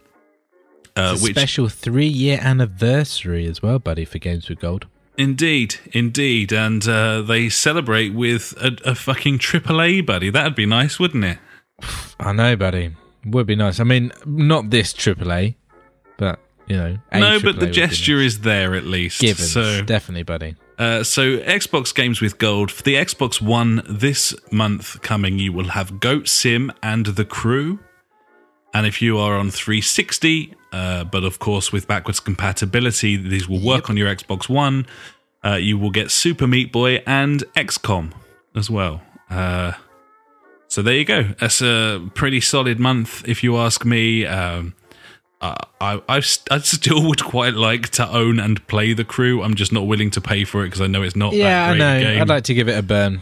Uh, 0.97 1.17
which, 1.19 1.33
special 1.33 1.69
three 1.69 2.09
year 2.09 2.39
anniversary 2.43 3.47
as 3.47 3.63
well, 3.63 3.79
buddy, 3.79 4.05
for 4.05 4.19
Games 4.19 4.49
with 4.49 4.59
Gold. 4.59 4.87
Indeed, 5.17 5.77
indeed, 5.93 6.53
and 6.53 6.87
uh, 6.89 7.23
they 7.23 7.49
celebrate 7.49 8.15
with 8.15 8.55
a, 8.61 8.77
a 8.85 8.95
fucking 8.95 9.39
AAA, 9.39 10.05
buddy. 10.05 10.31
That'd 10.31 10.57
be 10.57 10.67
nice, 10.67 10.99
wouldn't 10.99 11.25
it? 11.25 11.39
I 12.19 12.33
know, 12.33 12.57
buddy. 12.57 12.97
Would 13.25 13.47
be 13.47 13.57
nice. 13.57 13.79
I 13.79 13.85
mean, 13.85 14.13
not 14.27 14.71
this 14.71 14.93
AAA, 14.93 15.57
but 16.17 16.41
you 16.67 16.77
know, 16.77 16.99
no, 17.13 17.41
but 17.41 17.61
the 17.61 17.67
gesture 17.67 18.17
nice. 18.17 18.35
is 18.35 18.41
there 18.41 18.75
at 18.75 18.85
least. 18.85 19.21
Given, 19.21 19.45
so 19.45 19.83
definitely, 19.83 20.23
buddy. 20.23 20.57
Uh, 20.79 21.03
so 21.03 21.39
Xbox 21.39 21.93
games 21.93 22.21
with 22.21 22.39
gold 22.39 22.71
for 22.71 22.83
the 22.85 22.95
Xbox 22.95 23.43
One 23.43 23.83
this 23.89 24.35
month 24.53 25.03
coming, 25.03 25.39
you 25.39 25.53
will 25.53 25.71
have 25.71 25.99
Goat 25.99 26.29
Sim 26.29 26.73
and 26.83 27.07
The 27.07 27.25
Crew. 27.25 27.81
And 28.73 28.87
if 28.87 29.03
you 29.03 29.19
are 29.19 29.37
on 29.37 29.51
360, 29.51 30.55
uh, 30.73 31.05
but 31.05 31.25
of 31.25 31.41
course 31.41 31.73
with 31.73 31.89
backwards 31.89 32.21
compatibility, 32.21 33.17
these 33.17 33.49
will 33.49 33.61
work 33.61 33.85
yep. 33.85 33.91
on 33.91 33.97
your 33.97 34.15
Xbox 34.15 34.49
One. 34.49 34.87
Uh, 35.45 35.55
you 35.55 35.79
will 35.79 35.91
get 35.91 36.11
Super 36.11 36.47
Meat 36.47 36.71
Boy 36.71 37.03
and 37.07 37.43
XCOM 37.57 38.13
as 38.55 38.71
well. 38.71 39.03
Uh, 39.31 39.73
so 40.69 40.83
there 40.83 40.95
you 40.95 41.05
go. 41.05 41.23
That's 41.41 41.61
a 41.61 42.09
pretty 42.15 42.41
solid 42.41 42.79
month, 42.79 43.27
if 43.27 43.43
you 43.43 43.57
ask 43.57 43.85
me. 43.85 44.27
Um, 44.27 44.75
I, 45.41 45.57
I, 45.81 46.01
I 46.09 46.21
still 46.21 47.03
would 47.09 47.23
quite 47.23 47.55
like 47.55 47.91
to 47.91 48.09
own 48.09 48.41
and 48.41 48.67
play 48.67 48.93
the 48.93 49.05
crew. 49.05 49.43
I'm 49.43 49.55
just 49.55 49.73
not 49.73 49.87
willing 49.87 50.11
to 50.13 50.21
pay 50.21 50.45
for 50.45 50.63
it 50.63 50.67
because 50.67 50.81
I 50.81 50.87
know 50.87 51.03
it's 51.03 51.17
not. 51.17 51.33
Yeah, 51.33 51.71
I 51.71 51.77
know. 51.77 52.01
Game. 52.01 52.21
I'd 52.21 52.29
like 52.29 52.45
to 52.45 52.55
give 52.55 52.69
it 52.69 52.79
a 52.79 52.83
burn. 52.83 53.21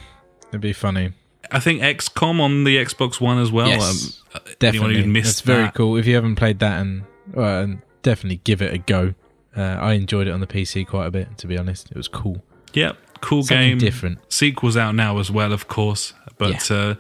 It'd 0.48 0.60
be 0.60 0.72
funny. 0.72 1.12
I 1.50 1.60
think 1.60 1.82
XCOM 1.82 2.40
on 2.40 2.64
the 2.64 2.76
Xbox 2.76 3.20
One 3.20 3.38
as 3.38 3.52
well. 3.52 3.68
Yes, 3.68 4.22
um, 4.34 4.40
definitely. 4.58 5.02
That's 5.20 5.40
very 5.40 5.64
that? 5.64 5.74
cool. 5.74 5.96
If 5.96 6.06
you 6.06 6.14
haven't 6.14 6.36
played 6.36 6.58
that, 6.60 6.80
and 6.80 7.04
well, 7.32 7.76
definitely 8.02 8.40
give 8.44 8.62
it 8.62 8.72
a 8.72 8.78
go. 8.78 9.14
Uh, 9.56 9.60
I 9.60 9.92
enjoyed 9.94 10.26
it 10.26 10.32
on 10.32 10.40
the 10.40 10.46
PC 10.46 10.86
quite 10.86 11.06
a 11.06 11.10
bit. 11.10 11.38
To 11.38 11.46
be 11.46 11.56
honest, 11.56 11.90
it 11.90 11.96
was 11.96 12.08
cool. 12.08 12.42
Yep, 12.74 12.96
cool 13.20 13.42
Something 13.42 13.70
game. 13.70 13.78
Different 13.78 14.32
sequels 14.32 14.76
out 14.76 14.94
now 14.94 15.18
as 15.18 15.30
well, 15.30 15.52
of 15.52 15.68
course. 15.68 16.14
But 16.38 16.70
yeah. 16.70 16.76
Uh, 16.76 16.94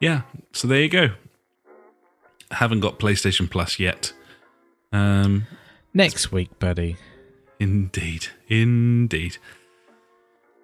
yeah, 0.00 0.22
so 0.52 0.66
there 0.66 0.80
you 0.80 0.88
go. 0.88 1.10
Haven't 2.50 2.80
got 2.80 2.98
PlayStation 2.98 3.48
Plus 3.48 3.78
yet. 3.78 4.12
Um, 4.92 5.46
Next 5.94 6.32
week, 6.32 6.58
buddy. 6.58 6.96
Indeed, 7.60 8.28
indeed. 8.48 9.36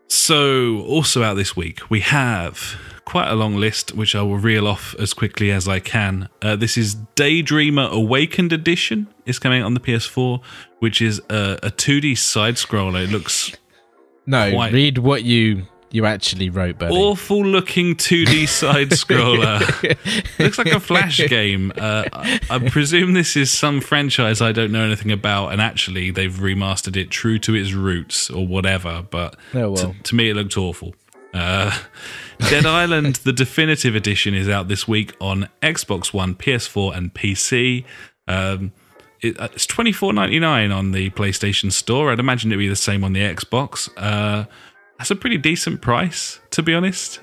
So, 0.08 0.80
also 0.80 1.22
out 1.22 1.34
this 1.34 1.54
week, 1.54 1.90
we 1.90 2.00
have 2.00 2.76
quite 3.04 3.30
a 3.30 3.34
long 3.34 3.56
list, 3.56 3.94
which 3.94 4.14
I 4.14 4.22
will 4.22 4.38
reel 4.38 4.66
off 4.66 4.94
as 4.98 5.12
quickly 5.12 5.50
as 5.50 5.68
I 5.68 5.80
can. 5.80 6.28
Uh, 6.40 6.56
this 6.56 6.76
is 6.76 6.96
Daydreamer 7.14 7.90
Awakened 7.90 8.52
Edition. 8.52 9.06
It's 9.26 9.38
coming 9.38 9.60
out 9.60 9.66
on 9.66 9.74
the 9.74 9.80
PS4, 9.80 10.42
which 10.78 11.02
is 11.02 11.20
a, 11.28 11.58
a 11.62 11.70
2D 11.70 12.16
side 12.16 12.54
scroller. 12.54 13.04
It 13.04 13.10
looks. 13.10 13.52
No, 14.26 14.50
quite... 14.52 14.72
read 14.72 14.98
what 14.98 15.24
you 15.24 15.66
you 15.90 16.04
actually 16.04 16.50
wrote, 16.50 16.78
buddy. 16.78 16.94
Awful 16.94 17.44
looking 17.44 17.94
2D 17.94 18.48
side 18.48 18.90
scroller. 18.90 19.58
Looks 20.38 20.58
like 20.58 20.68
a 20.68 20.80
Flash 20.80 21.18
game. 21.28 21.72
Uh, 21.76 22.04
I, 22.12 22.40
I, 22.50 22.68
presume 22.68 23.14
this 23.14 23.36
is 23.36 23.50
some 23.50 23.80
franchise 23.80 24.42
I 24.42 24.52
don't 24.52 24.70
know 24.70 24.84
anything 24.84 25.10
about, 25.10 25.52
and 25.52 25.60
actually 25.60 26.10
they've 26.10 26.32
remastered 26.32 26.96
it 26.96 27.10
true 27.10 27.38
to 27.40 27.54
its 27.54 27.72
roots 27.72 28.28
or 28.30 28.46
whatever. 28.46 29.06
But 29.08 29.36
oh, 29.54 29.70
well. 29.70 29.76
to, 29.76 30.02
to, 30.02 30.14
me, 30.14 30.30
it 30.30 30.34
looked 30.34 30.56
awful. 30.56 30.94
Uh, 31.32 31.76
Dead 32.38 32.66
Island, 32.66 33.16
the 33.16 33.32
definitive 33.32 33.94
edition, 33.94 34.34
is 34.34 34.48
out 34.48 34.68
this 34.68 34.86
week 34.86 35.14
on 35.20 35.48
Xbox 35.62 36.12
One, 36.12 36.34
PS4, 36.34 36.96
and 36.96 37.14
PC. 37.14 37.84
Um, 38.26 38.72
it, 39.20 39.40
uh, 39.40 39.48
it's 39.52 39.66
twenty 39.66 39.92
four 39.92 40.12
ninety 40.12 40.38
nine 40.38 40.70
on 40.70 40.92
the 40.92 41.10
PlayStation 41.10 41.72
Store. 41.72 42.12
I'd 42.12 42.20
imagine 42.20 42.52
it'd 42.52 42.58
be 42.58 42.68
the 42.68 42.76
same 42.76 43.04
on 43.04 43.14
the 43.14 43.20
Xbox. 43.20 43.88
Uh, 43.96 44.44
that's 44.98 45.10
a 45.10 45.16
pretty 45.16 45.38
decent 45.38 45.80
price, 45.80 46.40
to 46.50 46.62
be 46.62 46.74
honest. 46.74 47.20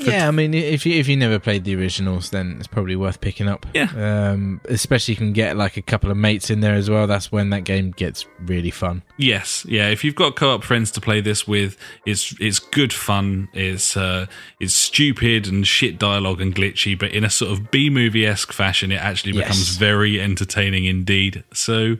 Yeah, 0.00 0.26
I 0.26 0.30
mean, 0.30 0.54
if 0.54 0.86
you 0.86 0.98
if 0.98 1.08
you 1.08 1.16
never 1.16 1.38
played 1.38 1.64
the 1.64 1.76
originals, 1.76 2.30
then 2.30 2.56
it's 2.58 2.66
probably 2.66 2.96
worth 2.96 3.20
picking 3.20 3.48
up. 3.48 3.66
Yeah, 3.74 3.90
um, 3.96 4.60
especially 4.64 5.12
you 5.12 5.16
can 5.16 5.32
get 5.32 5.56
like 5.56 5.76
a 5.76 5.82
couple 5.82 6.10
of 6.10 6.16
mates 6.16 6.50
in 6.50 6.60
there 6.60 6.74
as 6.74 6.88
well. 6.88 7.06
That's 7.06 7.30
when 7.30 7.50
that 7.50 7.64
game 7.64 7.90
gets 7.90 8.24
really 8.40 8.70
fun. 8.70 9.02
Yes, 9.18 9.66
yeah. 9.68 9.88
If 9.88 10.02
you've 10.02 10.14
got 10.14 10.36
co-op 10.36 10.64
friends 10.64 10.90
to 10.92 11.00
play 11.00 11.20
this 11.20 11.46
with, 11.46 11.76
it's 12.06 12.34
it's 12.40 12.58
good 12.58 12.92
fun. 12.92 13.48
It's 13.52 13.96
uh, 13.96 14.26
it's 14.60 14.74
stupid 14.74 15.46
and 15.46 15.66
shit 15.66 15.98
dialogue 15.98 16.40
and 16.40 16.54
glitchy, 16.54 16.98
but 16.98 17.10
in 17.12 17.24
a 17.24 17.30
sort 17.30 17.52
of 17.52 17.70
B 17.70 17.90
movie 17.90 18.26
esque 18.26 18.52
fashion, 18.52 18.92
it 18.92 19.00
actually 19.00 19.32
becomes 19.32 19.72
yes. 19.72 19.76
very 19.76 20.20
entertaining 20.20 20.86
indeed. 20.86 21.44
So 21.52 21.96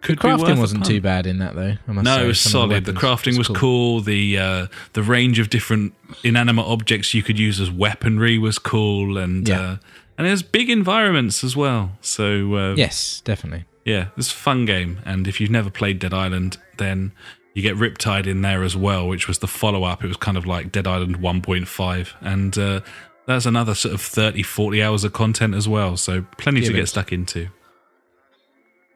could 0.00 0.18
the 0.18 0.28
crafting 0.28 0.58
wasn't 0.58 0.84
too 0.84 1.00
bad 1.00 1.26
in 1.26 1.38
that 1.38 1.54
though. 1.54 1.74
no, 1.88 2.02
say. 2.16 2.24
it 2.24 2.26
was 2.26 2.40
Some 2.40 2.52
solid. 2.52 2.84
The, 2.84 2.92
the, 2.92 3.00
crafting 3.00 3.38
was, 3.38 3.48
was 3.48 3.48
cool. 3.48 3.56
cool. 3.56 4.00
The 4.00 4.38
uh, 4.38 4.66
the 4.92 5.02
range 5.02 5.38
of 5.38 5.50
different 5.50 5.94
inanimate 6.22 6.66
objects 6.66 7.14
you 7.14 7.22
could 7.22 7.38
use 7.38 7.60
as 7.60 7.70
weaponry 7.70 8.38
was 8.38 8.58
cool, 8.58 9.18
and 9.18 9.48
yeah. 9.48 9.60
uh, 9.60 9.76
and 10.16 10.26
there's 10.26 10.42
big 10.42 10.70
environments 10.70 11.42
as 11.42 11.56
well. 11.56 11.92
So 12.00 12.54
uh, 12.54 12.74
yes, 12.74 13.20
definitely. 13.22 13.64
Yeah, 13.84 14.08
it's 14.16 14.30
a 14.30 14.36
fun 14.36 14.66
game, 14.66 15.00
and 15.04 15.26
if 15.26 15.40
you've 15.40 15.50
never 15.50 15.70
played 15.70 15.98
Dead 15.98 16.12
Island, 16.12 16.58
then 16.76 17.12
you 17.54 17.62
get 17.62 17.76
Riptide 17.76 18.26
in 18.26 18.42
there 18.42 18.62
as 18.62 18.76
well, 18.76 19.08
which 19.08 19.26
was 19.26 19.40
the 19.40 19.46
follow 19.46 19.84
up. 19.84 20.04
It 20.04 20.08
was 20.08 20.16
kind 20.16 20.36
of 20.36 20.46
like 20.46 20.70
Dead 20.70 20.86
Island 20.86 21.18
1.5, 21.18 22.14
and 22.20 22.56
uh, 22.56 22.80
that's 23.26 23.46
another 23.46 23.74
sort 23.74 23.94
of 23.94 24.00
30, 24.00 24.42
40 24.42 24.82
hours 24.82 25.04
of 25.04 25.12
content 25.12 25.54
as 25.54 25.66
well. 25.66 25.96
So 25.96 26.22
plenty 26.36 26.60
to 26.60 26.72
get 26.72 26.88
stuck 26.88 27.12
into. 27.12 27.48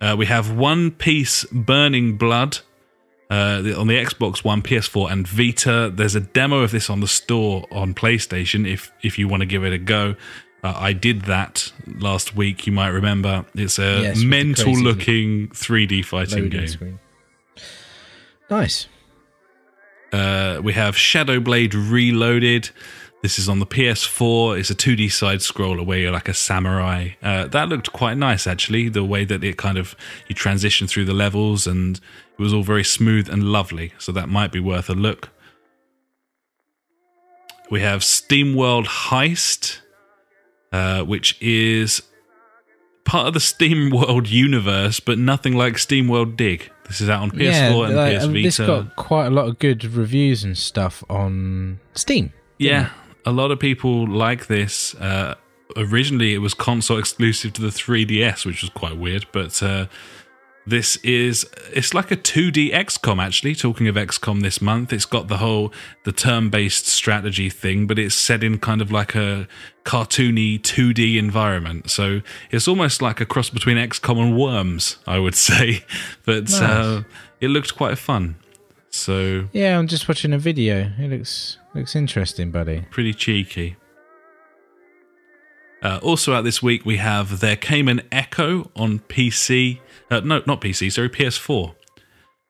Uh, 0.03 0.17
we 0.17 0.27
have 0.27 0.51
One 0.51 0.91
Piece 0.91 1.45
Burning 1.53 2.17
Blood 2.17 2.59
uh, 3.31 3.63
on 3.79 3.87
the 3.87 3.97
Xbox 3.97 4.43
One, 4.43 4.61
PS4, 4.61 5.13
and 5.13 5.29
Vita. 5.29 5.93
There's 5.95 6.17
a 6.17 6.21
demo 6.21 6.59
of 6.59 6.73
this 6.73 6.91
on 6.91 6.99
the 6.99 7.07
store 7.07 7.67
on 7.71 7.95
PlayStation 7.95 8.69
if 8.69 8.91
if 9.03 9.17
you 9.17 9.29
want 9.29 9.43
to 9.43 9.47
give 9.47 9.65
it 9.65 9.73
a 9.73 9.79
go. 9.79 10.17
Uh, 10.65 10.75
I 10.77 10.93
did 10.93 11.23
that 11.23 11.73
last 11.87 12.35
week. 12.35 12.67
You 12.67 12.73
might 12.73 12.89
remember. 12.89 13.45
It's 13.55 13.79
a 13.79 14.03
yes, 14.03 14.23
mental 14.23 14.75
looking 14.75 15.49
3D 15.49 16.05
fighting 16.05 16.49
game. 16.49 16.67
Screen. 16.67 16.99
Nice. 18.51 18.89
Uh, 20.13 20.61
we 20.63 20.73
have 20.73 20.97
Shadow 20.97 21.39
Blade 21.39 21.75
Reloaded. 21.75 22.71
This 23.23 23.39
is 23.39 23.49
on 23.49 23.61
the 23.61 23.67
PS4. 23.67 24.59
It's 24.59 24.71
a 24.71 24.75
2D 24.75 25.13
side 25.13 25.39
scroller 25.39 25.87
where 25.87 25.97
you're 25.97 26.11
like 26.11 26.29
a 26.29 26.35
samurai. 26.35 27.11
Uh, 27.23 27.47
that 27.47 27.69
looked 27.69 27.93
quite 27.93 28.19
nice, 28.19 28.49
actually. 28.49 28.89
The 28.89 29.05
way 29.05 29.25
that 29.25 29.45
it 29.45 29.57
kind 29.57 29.79
of 29.79 29.95
you 30.27 30.35
transition 30.35 30.89
through 30.89 31.05
the 31.05 31.15
levels, 31.15 31.69
and 31.69 31.99
it 31.99 32.43
was 32.43 32.53
all 32.53 32.65
very 32.65 32.83
smooth 32.83 33.29
and 33.29 33.45
lovely. 33.45 33.93
So 33.99 34.11
that 34.11 34.29
might 34.29 34.51
be 34.51 34.59
worth 34.59 34.91
a 34.91 34.95
look. 34.95 35.31
We 37.71 37.81
have 37.81 38.01
SteamWorld 38.01 38.87
Heist, 38.87 39.79
uh, 40.73 41.05
which 41.05 41.41
is 41.41 42.03
part 43.05 43.29
of 43.29 43.35
the 43.35 43.41
SteamWorld 43.41 44.31
universe, 44.31 44.99
but 44.99 45.17
nothing 45.17 45.55
like 45.55 45.75
SteamWorld 45.75 46.37
Dig. 46.37 46.73
This 46.89 47.01
is 47.01 47.09
out 47.09 47.23
on 47.23 47.31
PS4 47.31 47.41
yeah, 47.41 47.87
and 47.87 47.95
like, 47.95 48.19
PS 48.19 48.25
Vita. 48.25 48.43
This 48.43 48.59
got 48.59 48.97
quite 48.97 49.27
a 49.27 49.31
lot 49.31 49.47
of 49.47 49.61
good 49.61 49.85
reviews 49.85 50.43
and 50.43 50.59
stuff 50.59 51.05
on 51.09 51.79
Steam. 51.95 52.33
Yeah, 52.59 52.91
a 53.25 53.33
lot 53.33 53.51
of 53.51 53.59
people 53.59 54.07
like 54.07 54.47
this. 54.47 54.95
Uh, 54.97 55.35
originally, 55.77 56.35
it 56.35 56.39
was 56.39 56.55
console 56.55 56.99
exclusive 56.99 57.53
to 57.55 57.63
the 57.63 57.69
3DS, 57.69 58.45
which 58.45 58.63
was 58.63 58.71
quite 58.71 58.97
weird. 58.97 59.27
But 59.33 59.63
uh, 59.63 59.87
this 60.67 60.97
is 60.97 61.47
it's 61.73 61.93
like 61.95 62.11
a 62.11 62.17
2D 62.17 62.73
XCOM. 62.73 63.23
Actually, 63.23 63.55
talking 63.55 63.89
of 63.89 63.97
XCOM 63.97 64.43
this 64.43 64.61
month, 64.61 64.93
it's 64.93 65.05
got 65.05 65.29
the 65.29 65.39
whole 65.39 65.73
the 66.05 66.13
turn-based 66.13 66.87
strategy 66.87 67.51
thing, 67.51 67.87
but 67.87 67.99
it's 67.99 68.15
set 68.15 68.45
in 68.45 68.59
kind 68.59 68.81
of 68.81 68.93
like 68.93 69.15
a 69.15 69.49
cartoony 69.85 70.61
2D 70.61 71.19
environment. 71.19 71.91
So 71.91 72.21
it's 72.51 72.69
almost 72.69 73.03
like 73.03 73.21
a 73.21 73.27
cross 73.27 73.51
between 73.51 73.77
XCOM 73.77 74.19
and 74.19 74.37
Worms, 74.37 74.99
I 75.07 75.19
would 75.19 75.35
say. 75.49 75.85
But 76.25 76.45
nice. 76.45 76.61
uh, 76.61 77.03
it 77.41 77.49
looked 77.49 77.77
quite 77.77 77.99
fun. 77.99 78.37
So 78.91 79.49
yeah, 79.53 79.79
I'm 79.79 79.87
just 79.87 80.07
watching 80.09 80.33
a 80.33 80.39
video. 80.39 80.93
It 80.99 81.09
looks 81.11 81.57
looks 81.75 81.97
interesting, 81.97 82.51
buddy. 82.51 82.87
Pretty 82.91 83.15
cheeky. 83.15 83.77
Uh, 85.83 85.99
also 86.03 86.33
out 86.33 86.45
this 86.45 86.63
week, 86.63 86.87
we 86.87 86.99
have 86.99 87.41
There 87.41 87.57
Came 87.57 87.89
an 87.89 88.03
Echo 88.13 88.71
on 88.77 89.01
PC. 89.01 89.81
Uh, 90.11 90.21
no, 90.21 90.43
not 90.47 90.61
PC, 90.61 90.93
sorry, 90.93 91.09
PS4. 91.09 91.75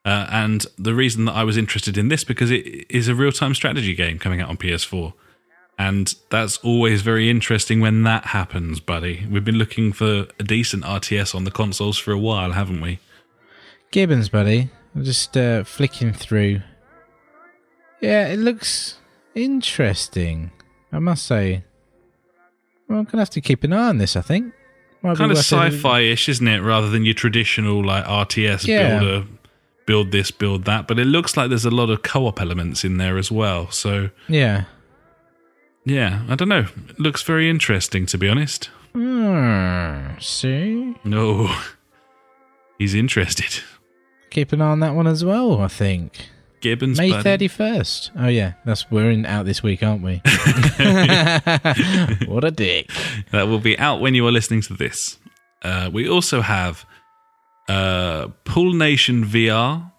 Uh, 0.04 0.26
and 0.30 0.66
the 0.76 0.94
reason 0.94 1.24
that 1.26 1.32
I 1.32 1.44
was 1.44 1.56
interested 1.56 1.96
in 1.96 2.08
this 2.08 2.24
because 2.24 2.50
it 2.50 2.86
is 2.90 3.08
a 3.08 3.14
real 3.14 3.32
time 3.32 3.54
strategy 3.54 3.94
game 3.94 4.18
coming 4.18 4.40
out 4.40 4.50
on 4.50 4.56
PS4. 4.56 5.14
And 5.78 6.14
that's 6.28 6.58
always 6.58 7.00
very 7.02 7.30
interesting 7.30 7.80
when 7.80 8.02
that 8.02 8.26
happens, 8.26 8.80
buddy. 8.80 9.26
We've 9.30 9.44
been 9.44 9.58
looking 9.58 9.92
for 9.92 10.26
a 10.38 10.42
decent 10.44 10.84
RTS 10.84 11.34
on 11.34 11.44
the 11.44 11.50
consoles 11.50 11.96
for 11.96 12.12
a 12.12 12.18
while, 12.18 12.52
haven't 12.52 12.80
we? 12.80 12.98
Gibbons, 13.90 14.28
buddy. 14.28 14.70
I'm 14.94 15.04
just 15.04 15.36
uh, 15.36 15.64
flicking 15.64 16.12
through. 16.12 16.60
Yeah, 18.00 18.28
it 18.28 18.38
looks 18.38 18.98
interesting. 19.34 20.50
I 20.92 20.98
must 20.98 21.24
say. 21.26 21.64
Well, 22.88 22.98
I'm 22.98 23.04
gonna 23.04 23.22
have 23.22 23.30
to 23.30 23.40
keep 23.40 23.64
an 23.64 23.72
eye 23.72 23.88
on 23.88 23.98
this. 23.98 24.16
I 24.16 24.20
think. 24.20 24.52
Might 25.02 25.16
kind 25.16 25.32
of 25.32 25.38
sci-fi-ish, 25.38 26.28
isn't 26.28 26.46
it? 26.46 26.60
Rather 26.60 26.88
than 26.88 27.04
your 27.04 27.14
traditional 27.14 27.84
like 27.84 28.04
RTS 28.04 28.66
Yeah. 28.68 28.98
builder, 29.00 29.26
build 29.86 30.12
this, 30.12 30.30
build 30.30 30.64
that. 30.66 30.86
But 30.86 30.98
it 31.00 31.06
looks 31.06 31.36
like 31.36 31.48
there's 31.48 31.64
a 31.64 31.70
lot 31.72 31.90
of 31.90 32.02
co-op 32.02 32.40
elements 32.40 32.84
in 32.84 32.98
there 32.98 33.18
as 33.18 33.30
well. 33.32 33.68
So 33.72 34.10
Yeah. 34.28 34.64
yeah, 35.84 36.22
I 36.28 36.36
don't 36.36 36.48
know. 36.48 36.66
It 36.90 37.00
looks 37.00 37.22
very 37.22 37.50
interesting, 37.50 38.06
to 38.06 38.18
be 38.18 38.28
honest. 38.28 38.70
Hmm. 38.92 40.18
See, 40.20 40.94
No, 41.02 41.52
he's 42.78 42.94
interested. 42.94 43.62
keep 44.30 44.52
an 44.52 44.60
eye 44.62 44.66
on 44.70 44.80
that 44.80 44.94
one 44.94 45.06
as 45.09 45.24
well. 45.24 45.60
I 45.60 45.68
think 45.68 46.28
Gibbons, 46.62 46.97
May 46.97 47.20
thirty 47.22 47.48
first. 47.48 48.10
Oh 48.16 48.28
yeah, 48.28 48.55
that's 48.64 48.90
we're 48.90 49.10
in 49.10 49.26
out 49.26 49.44
this 49.44 49.62
week, 49.62 49.82
aren't 49.82 50.02
we? 50.02 50.22
what 52.26 52.44
a 52.44 52.51
dick. 52.51 52.90
That 53.32 53.48
will 53.48 53.59
be 53.59 53.78
out 53.78 54.01
when 54.01 54.14
you 54.14 54.26
are 54.26 54.32
listening 54.32 54.62
to 54.62 54.74
this. 54.74 55.18
Uh, 55.60 55.90
we 55.93 56.09
also 56.09 56.40
have 56.40 56.86
uh, 57.68 58.28
Pool 58.44 58.72
Nation 58.72 59.24
VR, 59.24 59.93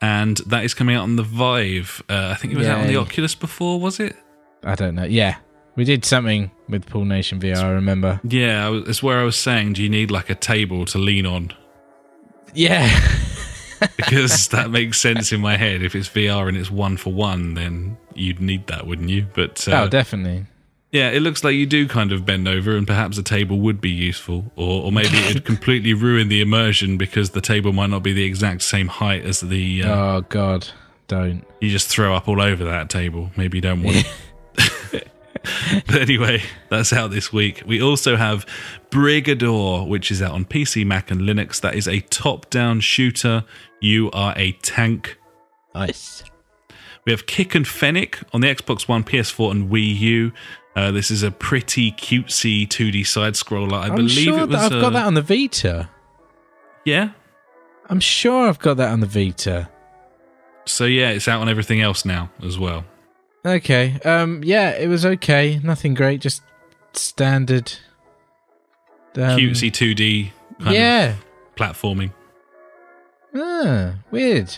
and 0.00 0.36
that 0.46 0.64
is 0.64 0.74
coming 0.74 0.94
out 0.94 1.02
on 1.02 1.16
the 1.16 1.24
Vive. 1.24 2.02
Uh, 2.08 2.30
I 2.32 2.34
think 2.36 2.52
it 2.52 2.56
was 2.56 2.68
out 2.68 2.80
on 2.80 2.86
the 2.86 2.96
Oculus 2.96 3.34
before, 3.34 3.80
was 3.80 3.98
it? 3.98 4.14
I 4.62 4.74
don't 4.74 4.94
know. 4.94 5.04
Yeah, 5.04 5.36
we 5.76 5.84
did 5.84 6.04
something 6.04 6.50
with 6.68 6.86
Pool 6.86 7.04
Nation 7.04 7.40
VR. 7.40 7.62
I 7.62 7.70
remember. 7.70 8.20
Yeah, 8.22 8.80
it's 8.86 9.02
where 9.02 9.18
I 9.18 9.24
was 9.24 9.36
saying, 9.36 9.74
do 9.74 9.82
you 9.82 9.88
need 9.88 10.10
like 10.10 10.30
a 10.30 10.34
table 10.34 10.84
to 10.86 10.98
lean 10.98 11.26
on? 11.26 11.52
Yeah. 12.54 12.88
Because 13.96 14.48
that 14.48 14.70
makes 14.70 15.00
sense 15.00 15.32
in 15.32 15.40
my 15.40 15.56
head. 15.56 15.82
If 15.82 15.94
it's 15.94 16.08
VR 16.08 16.48
and 16.48 16.56
it's 16.56 16.70
one 16.70 16.96
for 16.96 17.12
one, 17.12 17.54
then 17.54 17.96
you'd 18.14 18.40
need 18.40 18.66
that, 18.68 18.86
wouldn't 18.86 19.08
you? 19.08 19.26
But 19.34 19.66
uh, 19.68 19.82
oh, 19.84 19.88
definitely. 19.88 20.46
Yeah, 20.90 21.10
it 21.10 21.20
looks 21.20 21.44
like 21.44 21.54
you 21.54 21.66
do 21.66 21.86
kind 21.86 22.12
of 22.12 22.24
bend 22.24 22.48
over, 22.48 22.74
and 22.74 22.86
perhaps 22.86 23.18
a 23.18 23.22
table 23.22 23.58
would 23.60 23.78
be 23.78 23.90
useful, 23.90 24.50
or, 24.56 24.84
or 24.84 24.92
maybe 24.92 25.18
it'd 25.18 25.44
completely 25.44 25.92
ruin 25.92 26.28
the 26.28 26.40
immersion 26.40 26.96
because 26.96 27.30
the 27.30 27.42
table 27.42 27.72
might 27.74 27.90
not 27.90 28.02
be 28.02 28.14
the 28.14 28.24
exact 28.24 28.62
same 28.62 28.88
height 28.88 29.24
as 29.24 29.40
the. 29.40 29.82
Uh, 29.82 29.94
Oh 29.94 30.20
God, 30.22 30.68
don't. 31.06 31.44
You 31.60 31.68
just 31.70 31.88
throw 31.88 32.14
up 32.14 32.26
all 32.26 32.40
over 32.40 32.64
that 32.64 32.88
table. 32.88 33.30
Maybe 33.36 33.58
you 33.58 33.62
don't 33.62 33.82
want 33.82 33.98
it. 33.98 34.06
but 35.86 35.96
anyway, 35.96 36.42
that's 36.68 36.92
out 36.92 37.10
this 37.10 37.32
week. 37.32 37.62
We 37.66 37.82
also 37.82 38.16
have 38.16 38.46
Brigador, 38.90 39.86
which 39.86 40.10
is 40.10 40.22
out 40.22 40.32
on 40.32 40.44
PC, 40.44 40.86
Mac, 40.86 41.10
and 41.10 41.20
Linux. 41.20 41.60
That 41.60 41.74
is 41.74 41.86
a 41.86 42.00
top-down 42.00 42.80
shooter. 42.80 43.44
You 43.80 44.10
are 44.12 44.34
a 44.36 44.52
tank 44.52 45.18
Nice. 45.74 46.24
we 47.06 47.12
have 47.12 47.26
Kick 47.26 47.54
and 47.54 47.66
Fennec 47.66 48.18
on 48.32 48.40
the 48.40 48.48
Xbox 48.48 48.88
One, 48.88 49.04
PS4, 49.04 49.50
and 49.52 49.70
Wii 49.70 49.96
U. 50.00 50.32
Uh, 50.74 50.90
this 50.90 51.10
is 51.10 51.22
a 51.22 51.30
pretty 51.30 51.92
cutesy 51.92 52.66
2D 52.66 53.06
side 53.06 53.34
scroller. 53.34 53.74
I 53.74 53.86
I'm 53.88 53.96
believe 53.96 54.10
sure 54.10 54.40
it 54.40 54.48
was. 54.48 54.56
I've 54.56 54.72
uh, 54.72 54.80
got 54.80 54.92
that 54.94 55.06
on 55.06 55.14
the 55.14 55.22
Vita. 55.22 55.88
Yeah. 56.84 57.10
I'm 57.88 58.00
sure 58.00 58.48
I've 58.48 58.58
got 58.58 58.76
that 58.78 58.90
on 58.90 59.00
the 59.00 59.06
Vita. 59.06 59.68
So 60.66 60.84
yeah, 60.84 61.10
it's 61.10 61.26
out 61.28 61.40
on 61.40 61.48
everything 61.48 61.80
else 61.80 62.04
now 62.04 62.30
as 62.44 62.58
well. 62.58 62.84
Okay. 63.46 63.98
Um. 64.04 64.42
Yeah, 64.44 64.70
it 64.70 64.88
was 64.88 65.06
okay. 65.06 65.58
Nothing 65.62 65.94
great. 65.94 66.20
Just 66.20 66.42
standard. 66.92 67.72
Um, 69.16 69.38
cutesy 69.38 69.70
2D 69.72 70.30
kind 70.60 70.74
Yeah. 70.74 71.04
of 71.14 71.24
platforming. 71.56 72.12
Ah, 73.34 73.94
weird. 74.10 74.56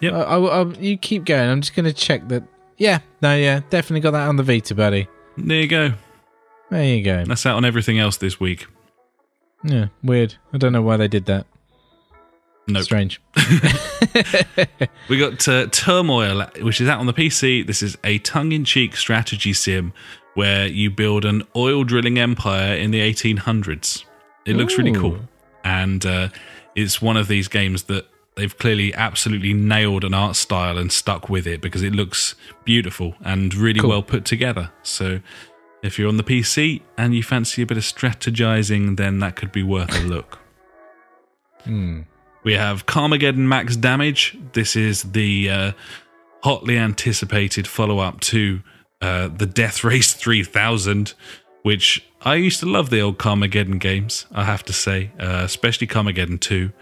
Yep. 0.00 0.12
I, 0.12 0.16
I, 0.16 0.62
I- 0.62 0.74
you 0.78 0.96
keep 0.96 1.24
going. 1.24 1.48
I'm 1.48 1.60
just 1.60 1.74
going 1.74 1.84
to 1.86 1.92
check 1.92 2.28
that. 2.28 2.44
Yeah. 2.76 3.00
No. 3.22 3.34
Yeah. 3.36 3.60
Definitely 3.70 4.00
got 4.00 4.12
that 4.12 4.28
on 4.28 4.36
the 4.36 4.42
Vita, 4.42 4.74
buddy. 4.74 5.08
There 5.36 5.60
you 5.60 5.66
go. 5.68 5.92
There 6.70 6.84
you 6.84 7.02
go. 7.02 7.24
That's 7.24 7.44
out 7.46 7.56
on 7.56 7.64
everything 7.64 7.98
else 7.98 8.16
this 8.18 8.38
week. 8.38 8.66
Yeah. 9.64 9.86
Weird. 10.02 10.36
I 10.52 10.58
don't 10.58 10.72
know 10.72 10.82
why 10.82 10.96
they 10.96 11.08
did 11.08 11.26
that. 11.26 11.46
Nope. 12.68 12.84
Strange. 12.84 13.20
We 15.08 15.18
got 15.18 15.48
uh, 15.48 15.66
Turmoil, 15.68 16.44
which 16.60 16.80
is 16.82 16.88
out 16.88 17.00
on 17.00 17.06
the 17.06 17.14
PC. 17.14 17.66
This 17.66 17.82
is 17.82 17.96
a 18.04 18.18
tongue 18.18 18.52
in 18.52 18.64
cheek 18.64 18.94
strategy 18.94 19.54
sim 19.54 19.94
where 20.34 20.66
you 20.66 20.90
build 20.90 21.24
an 21.24 21.42
oil 21.56 21.82
drilling 21.84 22.18
empire 22.18 22.74
in 22.76 22.90
the 22.90 23.00
1800s. 23.00 24.04
It 24.44 24.54
looks 24.56 24.76
really 24.76 24.92
cool. 24.92 25.18
And 25.64 26.04
uh, 26.04 26.28
it's 26.82 27.02
one 27.02 27.16
of 27.16 27.26
these 27.28 27.48
games 27.48 27.84
that 27.84 28.06
they've 28.36 28.56
clearly 28.58 28.94
absolutely 28.94 29.52
nailed 29.52 30.04
an 30.04 30.14
art 30.14 30.36
style 30.36 30.78
and 30.78 30.92
stuck 30.92 31.28
with 31.28 31.46
it 31.46 31.60
because 31.60 31.82
it 31.82 31.92
looks 31.92 32.34
beautiful 32.64 33.14
and 33.22 33.54
really 33.54 33.80
Cool. 33.80 33.90
well 33.90 34.02
put 34.02 34.24
together. 34.24 34.70
So 34.82 35.20
if 35.82 35.98
you're 35.98 36.08
on 36.08 36.16
the 36.18 36.24
PC 36.24 36.82
and 36.96 37.14
you 37.14 37.22
fancy 37.22 37.62
a 37.62 37.66
bit 37.66 37.76
of 37.76 37.82
strategizing, 37.82 38.96
then 38.96 39.18
that 39.20 39.34
could 39.36 39.50
be 39.52 39.62
worth 39.62 39.94
a 39.96 40.06
look. 40.06 40.38
Hmm. 41.64 42.02
We 42.44 42.54
have 42.54 42.86
Carmageddon 42.86 43.46
Max 43.48 43.76
Damage. 43.76 44.38
This 44.52 44.76
is 44.76 45.02
the 45.02 45.50
uh, 45.50 45.72
hotly 46.42 46.78
anticipated 46.78 47.66
follow 47.66 47.98
up 47.98 48.20
to 48.20 48.62
uh, 49.02 49.28
the 49.28 49.44
Death 49.44 49.82
Race 49.84 50.14
3000, 50.14 51.14
which 51.62 52.04
I 52.22 52.34
used 52.36 52.60
to 52.60 52.66
love 52.66 52.90
the 52.90 53.00
old 53.00 53.18
Carmageddon 53.18 53.78
games, 53.80 54.26
I 54.32 54.44
have 54.44 54.64
to 54.64 54.72
say, 54.72 55.10
uh, 55.20 55.42
especially 55.44 55.86
Carmageddon 55.86 56.40
2. 56.40 56.72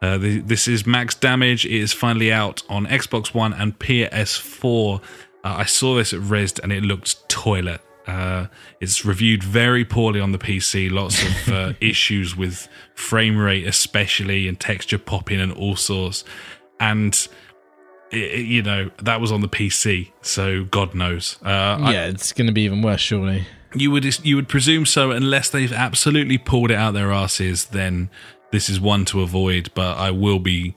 Uh, 0.00 0.16
the, 0.18 0.38
this 0.40 0.68
is 0.68 0.86
Max 0.86 1.14
Damage. 1.14 1.64
It 1.66 1.72
is 1.72 1.92
finally 1.92 2.32
out 2.32 2.62
on 2.68 2.86
Xbox 2.86 3.34
One 3.34 3.52
and 3.52 3.78
PS4. 3.78 5.00
Uh, 5.00 5.00
I 5.42 5.64
saw 5.64 5.96
this 5.96 6.12
at 6.12 6.20
Rezzed 6.20 6.60
and 6.62 6.72
it 6.72 6.82
looked 6.82 7.28
toilet. 7.28 7.80
Uh, 8.06 8.46
it's 8.80 9.04
reviewed 9.04 9.42
very 9.42 9.84
poorly 9.84 10.18
on 10.20 10.32
the 10.32 10.38
PC. 10.38 10.90
Lots 10.90 11.22
of 11.22 11.52
uh, 11.52 11.72
issues 11.80 12.36
with 12.36 12.68
frame 12.94 13.36
rate, 13.36 13.66
especially, 13.66 14.48
and 14.48 14.58
texture 14.58 14.98
popping 14.98 15.40
and 15.40 15.52
all 15.52 15.76
sorts. 15.76 16.24
And 16.80 17.28
i 18.12 18.16
i- 18.16 18.18
you 18.36 18.62
know 18.62 18.90
that 19.02 19.20
was 19.20 19.30
on 19.30 19.42
the 19.42 19.48
PC, 19.48 20.12
so 20.22 20.64
God 20.64 20.94
knows. 20.94 21.36
Uh, 21.44 21.48
I- 21.80 21.92
yeah, 21.92 22.06
it's 22.06 22.32
going 22.32 22.46
to 22.46 22.52
be 22.52 22.62
even 22.62 22.80
worse, 22.80 23.00
surely. 23.02 23.46
You 23.74 23.90
would 23.90 24.24
you 24.24 24.36
would 24.36 24.48
presume 24.48 24.86
so, 24.86 25.10
unless 25.10 25.50
they've 25.50 25.72
absolutely 25.72 26.38
pulled 26.38 26.70
it 26.70 26.76
out 26.76 26.94
their 26.94 27.12
asses. 27.12 27.66
Then 27.66 28.10
this 28.50 28.68
is 28.68 28.80
one 28.80 29.04
to 29.06 29.22
avoid. 29.22 29.70
But 29.74 29.98
I 29.98 30.10
will 30.10 30.38
be 30.38 30.74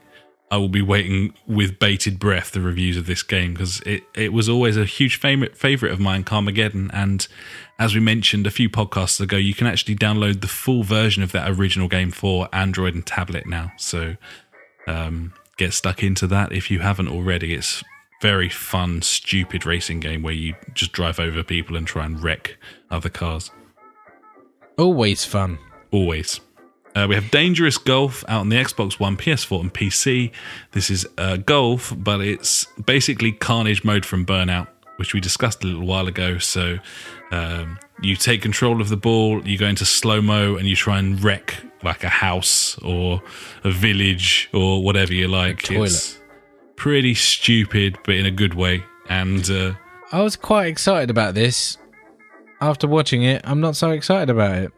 I 0.52 0.58
will 0.58 0.70
be 0.70 0.82
waiting 0.82 1.34
with 1.48 1.80
bated 1.80 2.20
breath 2.20 2.52
the 2.52 2.60
reviews 2.60 2.98
of 2.98 3.06
this 3.06 3.24
game 3.24 3.54
because 3.54 3.80
it 3.82 4.04
it 4.14 4.34
was 4.34 4.50
always 4.50 4.76
a 4.76 4.86
huge 4.86 5.16
favorite 5.16 5.56
favorite 5.56 5.94
of 5.94 6.00
mine, 6.00 6.24
Carmageddon, 6.24 6.90
and 6.94 7.28
as 7.80 7.96
we 7.96 8.02
mentioned 8.02 8.46
a 8.46 8.52
few 8.52 8.70
podcasts 8.70 9.20
ago, 9.20 9.38
you 9.38 9.54
can 9.54 9.68
actually 9.68 9.96
download 9.96 10.42
the 10.42 10.48
full 10.48 10.84
version 10.84 11.24
of 11.24 11.32
that 11.32 11.50
original 11.50 11.88
game 11.88 12.12
for 12.12 12.50
Android 12.54 12.94
and 12.94 13.06
tablet 13.06 13.48
now. 13.48 13.72
So 13.78 14.18
um, 14.88 15.34
get 15.58 15.74
stuck 15.74 16.04
into 16.04 16.28
that 16.28 16.52
if 16.52 16.70
you 16.70 16.80
haven't 16.80 17.08
already. 17.08 17.54
It's 17.54 17.84
very 18.22 18.50
fun, 18.50 19.02
stupid 19.02 19.66
racing 19.66 20.00
game 20.00 20.22
where 20.22 20.34
you 20.34 20.56
just 20.74 20.92
drive 20.92 21.20
over 21.20 21.44
people 21.44 21.76
and 21.76 21.88
try 21.88 22.06
and 22.06 22.24
wreck 22.24 22.58
other 22.90 23.10
cars. 23.10 23.52
Always 24.78 25.26
fun. 25.26 25.58
Always. 25.92 26.40
Uh, 26.96 27.08
we 27.10 27.16
have 27.16 27.32
Dangerous 27.32 27.78
Golf 27.78 28.24
out 28.28 28.42
on 28.42 28.50
the 28.50 28.58
Xbox 28.58 29.00
One, 29.00 29.18
PS4, 29.18 29.62
and 29.62 29.74
PC. 29.74 30.32
This 30.72 30.90
is 30.90 31.08
uh, 31.18 31.38
golf, 31.38 31.94
but 31.98 32.22
it's 32.22 32.66
basically 32.86 33.32
carnage 33.32 33.84
mode 33.84 34.06
from 34.06 34.26
Burnout, 34.26 34.68
which 34.98 35.14
we 35.14 35.20
discussed 35.20 35.64
a 35.64 35.68
little 35.68 35.86
while 35.86 36.08
ago. 36.08 36.38
So 36.38 36.78
um, 37.32 37.80
you 38.02 38.16
take 38.16 38.42
control 38.42 38.82
of 38.82 38.90
the 38.90 38.98
ball, 38.98 39.48
you 39.48 39.58
go 39.58 39.68
into 39.68 39.86
slow 39.86 40.22
mo, 40.22 40.58
and 40.58 40.68
you 40.68 40.76
try 40.76 41.00
and 41.00 41.22
wreck 41.24 41.64
like 41.84 42.04
a 42.04 42.10
house 42.10 42.78
or 42.80 43.22
a 43.64 43.72
village 43.72 44.50
or 44.54 44.84
whatever 44.84 45.14
you 45.14 45.28
like. 45.28 45.64
toilet. 45.64 45.86
It's 45.86 46.21
pretty 46.82 47.14
stupid, 47.14 47.96
but 48.04 48.16
in 48.16 48.26
a 48.26 48.32
good 48.32 48.56
way. 48.56 48.84
And 49.08 49.48
uh, 49.52 49.74
I 50.12 50.24
was 50.24 50.36
quite 50.36 50.66
excited 50.66 51.12
about 51.12 51.36
this. 51.36 51.78
After 52.60 52.88
watching 52.88 53.22
it, 53.22 53.40
I'm 53.44 53.62
not 53.62 53.76
so 53.76 53.92
excited 53.92 54.32
about 54.32 54.56
it. 54.56 54.72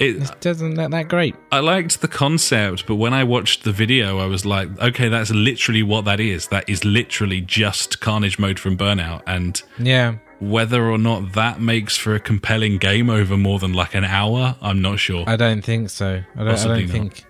it, 0.00 0.40
doesn't 0.40 0.74
look 0.74 0.90
that 0.90 1.08
great. 1.08 1.36
I 1.52 1.60
liked 1.60 2.00
the 2.00 2.08
concept, 2.08 2.86
but 2.88 2.96
when 2.96 3.14
I 3.14 3.22
watched 3.22 3.62
the 3.62 3.70
video, 3.70 4.18
I 4.18 4.26
was 4.26 4.44
like, 4.44 4.68
okay, 4.80 5.08
that's 5.08 5.30
literally 5.30 5.84
what 5.84 6.04
that 6.06 6.18
is. 6.18 6.48
That 6.48 6.68
is 6.68 6.84
literally 6.84 7.40
just 7.40 8.00
Carnage 8.00 8.40
mode 8.40 8.58
from 8.58 8.76
Burnout. 8.76 9.22
And 9.24 9.62
Yeah. 9.78 10.16
whether 10.40 10.84
or 10.84 10.98
not 10.98 11.34
that 11.34 11.60
makes 11.60 11.96
for 11.96 12.16
a 12.16 12.20
compelling 12.20 12.78
game 12.78 13.08
over 13.08 13.36
more 13.36 13.60
than 13.60 13.72
like 13.72 13.94
an 13.94 14.04
hour, 14.04 14.56
I'm 14.60 14.82
not 14.82 14.98
sure. 14.98 15.22
I 15.28 15.36
don't 15.36 15.62
think 15.62 15.90
so. 15.90 16.24
I 16.34 16.38
don't, 16.44 16.58
I 16.58 16.64
don't 16.66 16.88
not. 16.88 17.24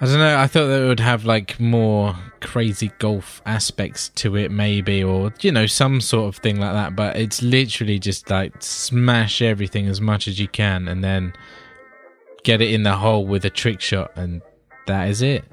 I 0.00 0.06
don't 0.06 0.18
know. 0.18 0.38
I 0.38 0.46
thought 0.46 0.66
that 0.66 0.82
it 0.82 0.88
would 0.88 1.00
have 1.00 1.26
like 1.26 1.60
more 1.60 2.16
crazy 2.40 2.90
golf 2.98 3.42
aspects 3.44 4.08
to 4.16 4.34
it, 4.36 4.50
maybe, 4.50 5.04
or 5.04 5.32
you 5.42 5.52
know, 5.52 5.66
some 5.66 6.00
sort 6.00 6.34
of 6.34 6.42
thing 6.42 6.58
like 6.58 6.72
that. 6.72 6.96
But 6.96 7.16
it's 7.16 7.42
literally 7.42 7.98
just 7.98 8.30
like 8.30 8.54
smash 8.60 9.42
everything 9.42 9.86
as 9.88 10.00
much 10.00 10.26
as 10.26 10.40
you 10.40 10.48
can, 10.48 10.88
and 10.88 11.04
then 11.04 11.34
get 12.44 12.62
it 12.62 12.72
in 12.72 12.82
the 12.82 12.96
hole 12.96 13.26
with 13.26 13.44
a 13.44 13.50
trick 13.50 13.80
shot, 13.80 14.12
and 14.16 14.40
that 14.86 15.08
is 15.08 15.20
it. 15.20 15.44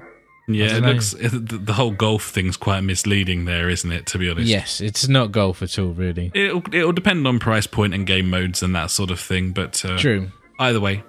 Yeah, 0.48 0.76
it 0.76 0.80
know. 0.80 0.92
looks 0.92 1.14
the 1.20 1.74
whole 1.74 1.90
golf 1.90 2.30
thing's 2.30 2.56
quite 2.56 2.80
misleading 2.80 3.44
there, 3.44 3.68
isn't 3.68 3.92
it? 3.92 4.06
To 4.06 4.18
be 4.18 4.30
honest, 4.30 4.48
Yes, 4.48 4.80
it's 4.80 5.06
not 5.06 5.30
golf 5.30 5.60
at 5.60 5.78
all, 5.78 5.92
really. 5.92 6.30
It'll 6.34 6.62
it'll 6.72 6.92
depend 6.92 7.26
on 7.26 7.38
price 7.38 7.66
point 7.66 7.92
and 7.92 8.06
game 8.06 8.30
modes 8.30 8.62
and 8.62 8.74
that 8.74 8.90
sort 8.90 9.10
of 9.10 9.20
thing. 9.20 9.52
But 9.52 9.84
uh, 9.84 9.98
True. 9.98 10.30
either 10.58 10.80
way, 10.80 11.02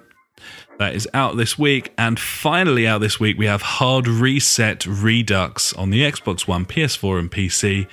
that 0.80 0.94
is 0.94 1.06
out 1.12 1.36
this 1.36 1.58
week. 1.58 1.92
And 1.98 2.18
finally, 2.18 2.86
out 2.86 3.02
this 3.02 3.20
week, 3.20 3.36
we 3.36 3.44
have 3.44 3.60
Hard 3.60 4.08
Reset 4.08 4.86
Redux 4.86 5.74
on 5.74 5.90
the 5.90 6.00
Xbox 6.00 6.48
One, 6.48 6.64
PS4, 6.64 7.18
and 7.18 7.30
PC. 7.30 7.86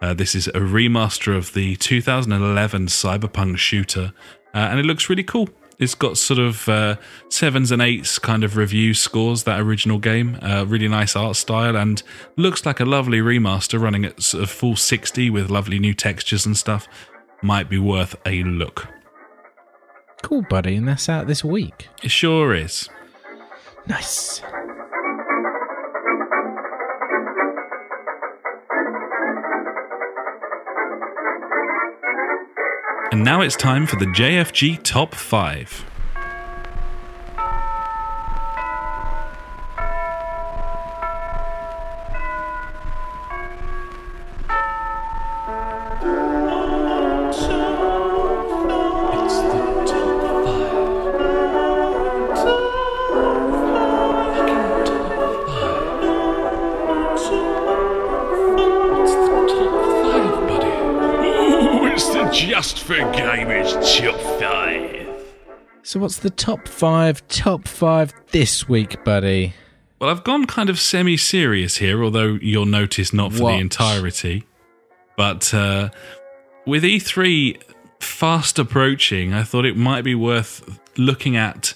Uh, 0.00 0.14
this 0.14 0.34
is 0.34 0.48
a 0.48 0.52
remaster 0.52 1.36
of 1.36 1.52
the 1.52 1.76
2011 1.76 2.86
Cyberpunk 2.86 3.58
shooter, 3.58 4.14
uh, 4.54 4.56
and 4.56 4.80
it 4.80 4.86
looks 4.86 5.10
really 5.10 5.22
cool. 5.22 5.50
It's 5.78 5.94
got 5.94 6.16
sort 6.16 6.40
of 6.40 6.66
uh, 6.66 6.96
sevens 7.28 7.70
and 7.72 7.82
eights 7.82 8.18
kind 8.18 8.42
of 8.42 8.56
review 8.56 8.94
scores, 8.94 9.42
that 9.44 9.60
original 9.60 9.98
game. 9.98 10.38
Uh, 10.40 10.64
really 10.66 10.88
nice 10.88 11.14
art 11.14 11.36
style, 11.36 11.76
and 11.76 12.02
looks 12.36 12.64
like 12.64 12.80
a 12.80 12.86
lovely 12.86 13.18
remaster 13.18 13.78
running 13.78 14.06
at 14.06 14.22
sort 14.22 14.42
of 14.42 14.48
full 14.48 14.76
60 14.76 15.28
with 15.28 15.50
lovely 15.50 15.78
new 15.78 15.92
textures 15.92 16.46
and 16.46 16.56
stuff. 16.56 16.88
Might 17.42 17.68
be 17.68 17.78
worth 17.78 18.16
a 18.24 18.42
look. 18.44 18.88
Cool, 20.22 20.42
buddy. 20.42 20.76
And 20.76 20.86
that's 20.86 21.08
out 21.08 21.26
this 21.26 21.44
week. 21.44 21.88
It 22.02 22.10
sure 22.10 22.54
is. 22.54 22.88
Nice. 23.86 24.42
And 33.12 33.24
now 33.24 33.40
it's 33.40 33.56
time 33.56 33.86
for 33.86 33.96
the 33.96 34.06
JFG 34.06 34.82
Top 34.84 35.14
5. 35.14 35.89
Top 66.40 66.66
five? 66.66 67.26
Top 67.28 67.68
five 67.68 68.12
this 68.32 68.68
week, 68.68 69.04
buddy. 69.04 69.54
Well, 70.00 70.08
I've 70.10 70.24
gone 70.24 70.46
kind 70.46 70.70
of 70.70 70.80
semi 70.80 71.16
serious 71.18 71.76
here, 71.76 72.02
although 72.02 72.38
you'll 72.40 72.64
notice 72.66 73.12
not 73.12 73.32
for 73.34 73.44
What? 73.44 73.52
the 73.52 73.58
entirety. 73.58 74.44
But 75.16 75.52
uh, 75.52 75.90
with 76.66 76.82
E3 76.82 77.60
fast 78.00 78.58
approaching, 78.58 79.34
I 79.34 79.42
thought 79.42 79.66
it 79.66 79.76
might 79.76 80.02
be 80.02 80.14
worth 80.14 80.80
looking 80.96 81.36
at 81.36 81.74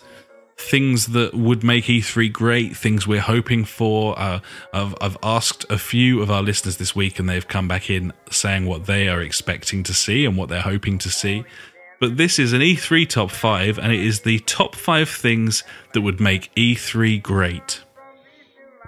things 0.57 1.09
that 1.09 1.35
would 1.35 1.63
make 1.63 1.85
E3 1.85 2.33
great, 2.33 2.75
things 2.75 3.07
we're 3.07 3.21
hoping 3.21 3.67
for. 3.67 4.19
Uh, 4.19 4.41
I've, 4.73 4.95
I've 5.03 5.19
asked 5.23 5.67
a 5.69 5.77
few 5.77 6.23
of 6.23 6.31
our 6.31 6.43
listeners 6.43 6.79
this 6.79 6.97
week, 6.97 7.19
and 7.19 7.29
they've 7.29 7.47
come 7.47 7.69
back 7.69 7.91
in 7.91 8.15
saying 8.31 8.65
what 8.65 8.87
they 8.87 9.09
are 9.09 9.21
expecting 9.21 9.83
to 9.83 9.93
see 9.93 10.25
and 10.25 10.39
what 10.39 10.49
they're 10.49 10.63
hoping 10.63 10.97
to 11.01 11.11
see. 11.11 11.45
But 12.01 12.17
this 12.17 12.39
is 12.39 12.53
an 12.53 12.61
E3 12.61 13.09
top 13.09 13.31
five, 13.31 13.79
and 13.79 13.93
it 13.93 14.01
is 14.01 14.21
the 14.21 14.41
top 14.41 14.75
five 14.75 15.09
things 15.09 15.63
that 15.93 16.03
would 16.03 16.21
make 16.21 16.55
E3 16.55 17.23
great. 17.23 17.83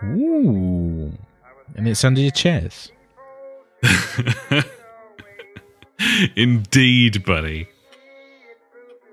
Ooh. 0.02 1.12
And 1.74 1.88
it's 1.88 2.04
under 2.04 2.20
your 2.20 2.30
chairs. 2.30 2.92
Indeed, 6.36 7.24
buddy. 7.24 7.68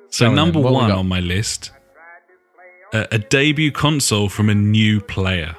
So, 0.10 0.28
on 0.28 0.36
number 0.36 0.60
one 0.60 0.91
on 0.91 1.07
my 1.07 1.20
list 1.20 1.72
a, 2.94 3.07
a 3.11 3.18
debut 3.18 3.72
console 3.72 4.30
from 4.30 4.49
a 4.49 4.56
new 4.56 5.02
player. 5.02 5.56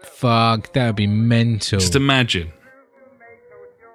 Fuck, 0.00 0.72
that 0.72 0.86
would 0.86 0.96
be 0.96 1.06
mental. 1.06 1.80
Just 1.80 1.96
imagine. 1.96 2.52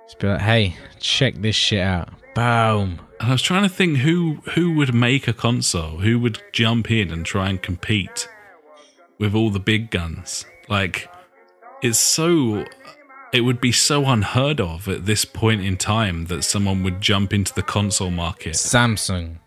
Just 0.05 0.19
be 0.19 0.27
like, 0.27 0.41
hey, 0.41 0.75
check 0.99 1.35
this 1.35 1.55
shit 1.55 1.81
out. 1.81 2.09
Boom. 2.35 2.99
And 3.19 3.29
I 3.29 3.31
was 3.33 3.41
trying 3.41 3.63
to 3.63 3.69
think 3.69 3.97
who 3.97 4.35
who 4.55 4.73
would 4.75 4.93
make 4.93 5.27
a 5.27 5.33
console, 5.33 5.99
who 5.99 6.19
would 6.19 6.41
jump 6.51 6.89
in 6.89 7.11
and 7.11 7.25
try 7.25 7.49
and 7.49 7.61
compete 7.61 8.27
with 9.17 9.35
all 9.35 9.49
the 9.49 9.59
big 9.59 9.91
guns. 9.91 10.45
Like, 10.67 11.09
it's 11.81 11.99
so. 11.99 12.65
It 13.31 13.41
would 13.41 13.61
be 13.61 13.71
so 13.71 14.05
unheard 14.05 14.59
of 14.59 14.87
at 14.87 15.05
this 15.05 15.23
point 15.23 15.61
in 15.63 15.77
time 15.77 16.25
that 16.25 16.43
someone 16.43 16.81
would 16.81 16.99
jump 16.99 17.31
into 17.31 17.53
the 17.53 17.61
console 17.61 18.09
market. 18.09 18.55
Samsung. 18.55 19.37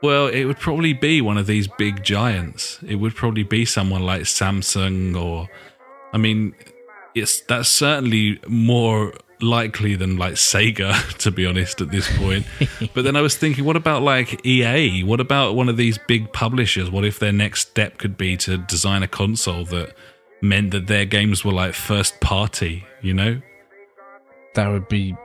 Well, 0.00 0.28
it 0.28 0.44
would 0.44 0.58
probably 0.58 0.92
be 0.92 1.20
one 1.20 1.36
of 1.36 1.48
these 1.48 1.66
big 1.66 2.04
giants. 2.04 2.78
It 2.86 2.96
would 2.96 3.16
probably 3.16 3.42
be 3.42 3.64
someone 3.64 4.04
like 4.04 4.22
Samsung 4.22 5.20
or 5.20 5.48
I 6.12 6.18
mean, 6.18 6.54
it's 7.14 7.40
that's 7.42 7.68
certainly 7.68 8.40
more 8.46 9.14
likely 9.40 9.94
than 9.94 10.16
like 10.16 10.34
Sega 10.34 11.16
to 11.18 11.30
be 11.30 11.46
honest 11.46 11.80
at 11.80 11.90
this 11.90 12.08
point. 12.18 12.46
but 12.94 13.02
then 13.04 13.16
I 13.16 13.20
was 13.20 13.36
thinking 13.36 13.64
what 13.64 13.76
about 13.76 14.02
like 14.02 14.44
EA? 14.46 15.02
What 15.04 15.20
about 15.20 15.54
one 15.54 15.68
of 15.68 15.76
these 15.76 15.98
big 16.06 16.32
publishers? 16.32 16.90
What 16.90 17.04
if 17.04 17.18
their 17.18 17.32
next 17.32 17.68
step 17.68 17.98
could 17.98 18.16
be 18.16 18.36
to 18.38 18.58
design 18.58 19.02
a 19.02 19.08
console 19.08 19.64
that 19.66 19.94
meant 20.40 20.70
that 20.70 20.86
their 20.86 21.04
games 21.04 21.44
were 21.44 21.52
like 21.52 21.74
first 21.74 22.20
party, 22.20 22.84
you 23.02 23.14
know? 23.14 23.40
That 24.54 24.68
would 24.68 24.88
be 24.88 25.16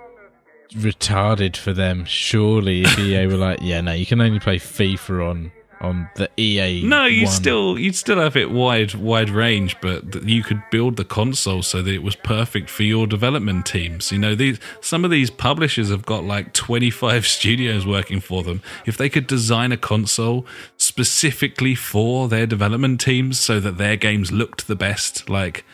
retarded 0.76 1.56
for 1.56 1.74
them, 1.74 2.06
surely, 2.06 2.82
if 2.84 3.00
EA 3.00 3.28
were 3.28 3.36
like, 3.36 3.60
yeah, 3.62 3.82
no, 3.82 3.94
you 3.94 4.06
can 4.06 4.22
only 4.22 4.40
play 4.40 4.58
FIFA 4.58 5.30
on 5.30 5.52
on 5.84 6.10
the 6.16 6.30
EA. 6.38 6.84
No, 6.84 7.06
you 7.06 7.26
one. 7.26 7.34
still 7.34 7.80
you'd 7.80 7.96
still 7.96 8.20
have 8.20 8.36
it 8.36 8.52
wide 8.52 8.96
wide 8.96 9.30
range, 9.30 9.76
but 9.82 10.24
you 10.24 10.44
could 10.44 10.62
build 10.72 10.98
the 10.98 11.06
console 11.06 11.62
so 11.62 11.82
that 11.82 11.94
it 11.94 12.04
was 12.04 12.16
perfect 12.16 12.70
for 12.70 12.84
your 12.84 13.06
development 13.06 13.66
teams. 13.66 14.12
You 14.12 14.20
know, 14.20 14.36
these 14.36 14.60
some 14.82 15.04
of 15.06 15.12
these 15.12 15.30
publishers 15.30 15.90
have 15.90 16.06
got 16.06 16.24
like 16.24 16.54
25 16.54 17.28
studios 17.38 17.86
working 17.86 18.20
for 18.20 18.44
them. 18.44 18.62
If 18.86 18.98
they 18.98 19.10
could 19.10 19.28
design 19.28 19.72
a 19.72 19.78
console 19.78 20.46
specifically 20.78 21.76
for 21.76 22.28
their 22.28 22.48
development 22.48 23.02
teams 23.02 23.40
so 23.40 23.60
that 23.60 23.78
their 23.78 23.98
games 23.98 24.32
looked 24.32 24.68
the 24.68 24.76
best, 24.76 25.30
like 25.30 25.66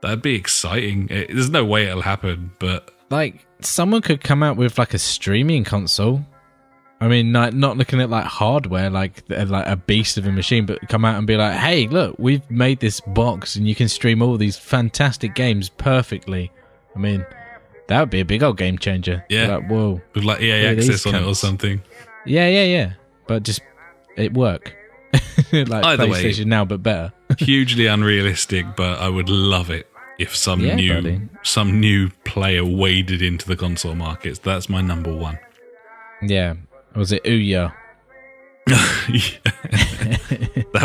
that'd 0.00 0.22
be 0.22 0.34
exciting. 0.34 1.08
It, 1.10 1.28
there's 1.28 1.50
no 1.50 1.64
way 1.64 1.86
it'll 1.86 2.02
happen, 2.02 2.52
but 2.58 2.90
like 3.10 3.46
someone 3.60 4.02
could 4.02 4.22
come 4.22 4.42
out 4.42 4.56
with 4.56 4.78
like 4.78 4.94
a 4.94 4.98
streaming 4.98 5.64
console. 5.64 6.24
I 7.00 7.08
mean, 7.08 7.32
like 7.32 7.52
not 7.52 7.76
looking 7.76 8.00
at 8.00 8.08
like 8.08 8.24
hardware, 8.24 8.88
like 8.88 9.22
uh, 9.30 9.44
like 9.46 9.66
a 9.66 9.76
beast 9.76 10.16
of 10.16 10.26
a 10.26 10.32
machine, 10.32 10.64
but 10.64 10.78
come 10.88 11.04
out 11.04 11.18
and 11.18 11.26
be 11.26 11.36
like, 11.36 11.56
"Hey, 11.58 11.86
look, 11.88 12.16
we've 12.18 12.48
made 12.50 12.80
this 12.80 13.00
box, 13.00 13.54
and 13.56 13.68
you 13.68 13.74
can 13.74 13.88
stream 13.88 14.22
all 14.22 14.36
these 14.38 14.56
fantastic 14.56 15.34
games 15.34 15.68
perfectly." 15.68 16.50
I 16.94 16.98
mean, 16.98 17.26
that 17.88 18.00
would 18.00 18.08
be 18.10 18.20
a 18.20 18.24
big 18.24 18.42
old 18.42 18.56
game 18.56 18.78
changer. 18.78 19.24
Yeah. 19.28 19.56
like, 19.56 19.68
whoa, 19.68 20.00
with 20.14 20.24
like 20.24 20.40
EA 20.40 20.62
Yeah, 20.62 20.68
access 20.70 21.04
on 21.06 21.14
it 21.16 21.22
or 21.22 21.34
something. 21.34 21.82
yeah, 22.24 22.48
yeah, 22.48 22.64
yeah, 22.64 22.92
but 23.26 23.42
just 23.42 23.60
it 24.16 24.32
work. 24.32 24.74
like 25.52 25.70
Either 25.70 26.08
way. 26.08 26.24
PlayStation 26.24 26.46
now, 26.46 26.64
but 26.64 26.82
better. 26.82 27.12
hugely 27.38 27.86
unrealistic, 27.86 28.64
but 28.74 28.98
I 29.00 29.10
would 29.10 29.28
love 29.28 29.68
it 29.70 29.86
if 30.18 30.34
some 30.34 30.60
Yeah, 30.60 30.76
new 30.76 30.94
buddy. 30.94 31.20
some 31.42 31.78
new 31.78 32.08
player 32.24 32.64
waded 32.64 33.20
into 33.20 33.46
the 33.46 33.56
console 33.56 33.94
markets. 33.94 34.38
That's 34.38 34.70
my 34.70 34.80
number 34.80 35.14
one. 35.14 35.38
yeah, 36.22 36.54
or 36.96 37.00
was 37.00 37.12
it 37.12 37.22
Ouya? 37.24 37.72
that 38.66 39.38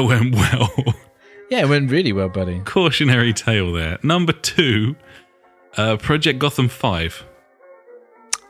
went 0.03 0.35
well. 0.35 0.71
Yeah, 1.49 1.61
it 1.61 1.69
went 1.69 1.89
really 1.89 2.13
well, 2.13 2.29
buddy. 2.29 2.59
Cautionary 2.59 3.33
tale 3.33 3.71
there. 3.71 3.97
Number 4.03 4.33
two, 4.33 4.95
uh, 5.77 5.97
Project 5.97 6.37
Gotham 6.37 6.67
Five. 6.67 7.25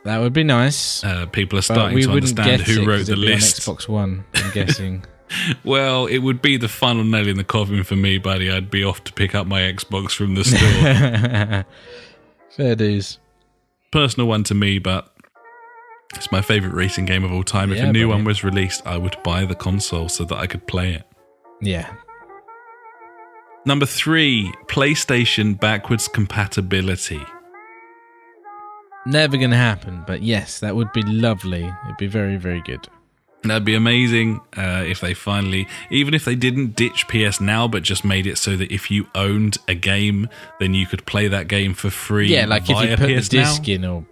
That 0.03 0.17
would 0.17 0.33
be 0.33 0.43
nice. 0.43 1.03
Uh, 1.03 1.27
people 1.27 1.59
are 1.59 1.61
starting 1.61 2.01
to 2.01 2.11
understand 2.11 2.63
who 2.63 2.81
it 2.81 2.88
wrote 2.88 3.05
the 3.05 3.15
be 3.15 3.21
on 3.21 3.27
list. 3.33 3.61
Xbox 3.61 3.88
One, 3.88 4.25
I'm 4.33 4.51
guessing. 4.53 5.05
Well, 5.63 6.07
it 6.07 6.17
would 6.17 6.41
be 6.41 6.57
the 6.57 6.67
final 6.67 7.03
nail 7.03 7.27
in 7.27 7.38
the 7.38 7.43
coffin 7.43 7.83
for 7.83 7.95
me, 7.95 8.17
buddy. 8.17 8.49
I'd 8.51 8.71
be 8.71 8.83
off 8.83 9.03
to 9.05 9.13
pick 9.13 9.35
up 9.35 9.45
my 9.47 9.61
Xbox 9.61 10.11
from 10.11 10.35
the 10.35 10.43
store. 10.43 11.65
Fair 12.57 12.75
dues. 12.75 13.19
Personal 13.91 14.27
one 14.27 14.43
to 14.45 14.55
me, 14.55 14.79
but 14.79 15.10
it's 16.15 16.31
my 16.31 16.41
favorite 16.41 16.73
racing 16.73 17.05
game 17.05 17.23
of 17.23 17.31
all 17.31 17.43
time. 17.43 17.71
If 17.71 17.79
a 17.79 17.91
new 17.91 17.91
buddy. 17.91 18.05
one 18.05 18.23
was 18.23 18.43
released, 18.43 18.85
I 18.85 18.97
would 18.97 19.15
buy 19.23 19.45
the 19.45 19.55
console 19.55 20.09
so 20.09 20.23
that 20.25 20.38
I 20.38 20.47
could 20.47 20.67
play 20.67 20.93
it. 20.93 21.03
Yeah. 21.61 21.93
Number 23.65 23.85
three, 23.85 24.51
PlayStation 24.67 25.59
backwards 25.59 26.07
compatibility. 26.07 27.21
Never 29.05 29.38
going 29.38 29.51
to 29.51 29.57
happen, 29.57 30.03
but 30.05 30.21
yes, 30.21 30.59
that 30.59 30.75
would 30.75 30.91
be 30.93 31.01
lovely. 31.03 31.63
It'd 31.85 31.97
be 31.97 32.07
very, 32.07 32.38
very 32.38 32.61
good. 32.61 32.88
That'd 33.43 33.65
be 33.65 33.73
amazing 33.73 34.39
uh, 34.55 34.83
if 34.85 34.99
they 34.99 35.15
finally, 35.15 35.67
even 35.89 36.13
if 36.13 36.25
they 36.25 36.35
didn't 36.35 36.75
ditch 36.75 37.07
PS 37.07 37.41
Now, 37.41 37.67
but 37.67 37.81
just 37.81 38.05
made 38.05 38.27
it 38.27 38.38
so 38.38 38.55
that 38.55 38.71
if 38.71 38.91
you 38.91 39.07
owned 39.15 39.57
a 39.67 39.73
game, 39.73 40.29
then 40.59 40.75
you 40.75 40.85
could 40.85 41.07
play 41.07 41.27
that 41.27 41.47
game 41.47 41.73
for 41.73 41.89
free. 41.89 42.27
Yeah, 42.27 42.45
like 42.45 42.63
if 42.63 42.69
you 42.69 42.95
put 42.95 42.99
PS 42.99 43.29
the 43.29 43.38
disc 43.38 43.67
Now. 43.67 43.73
in, 43.73 43.85
or 43.85 44.05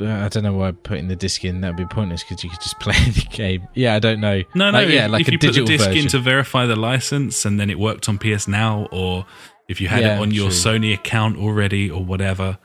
I 0.00 0.28
don't 0.28 0.42
know 0.42 0.52
why 0.52 0.72
putting 0.72 1.08
the 1.08 1.16
disc 1.16 1.44
in 1.44 1.62
that 1.62 1.68
would 1.68 1.76
be 1.88 1.94
pointless 1.94 2.22
because 2.22 2.44
you 2.44 2.50
could 2.50 2.60
just 2.60 2.78
play 2.80 2.94
the 3.10 3.26
game. 3.30 3.66
Yeah, 3.74 3.94
I 3.94 3.98
don't 3.98 4.20
know. 4.20 4.42
No, 4.54 4.70
no, 4.70 4.78
Like, 4.80 4.88
yeah, 4.90 5.06
if, 5.06 5.10
like 5.10 5.20
if 5.22 5.28
a 5.28 5.32
you 5.32 5.38
put 5.38 5.54
the 5.54 5.64
disc 5.64 5.84
version. 5.86 6.02
in 6.04 6.08
to 6.08 6.18
verify 6.18 6.66
the 6.66 6.76
license 6.76 7.44
and 7.44 7.58
then 7.58 7.70
it 7.70 7.78
worked 7.78 8.08
on 8.08 8.18
PS 8.18 8.46
Now, 8.46 8.88
or 8.92 9.24
if 9.68 9.80
you 9.80 9.88
had 9.88 10.02
Yeah, 10.02 10.16
it 10.18 10.20
on 10.20 10.30
your 10.32 10.50
true. 10.50 10.58
Sony 10.78 10.92
account 10.94 11.38
already, 11.38 11.90
or 11.90 12.04
whatever. 12.04 12.58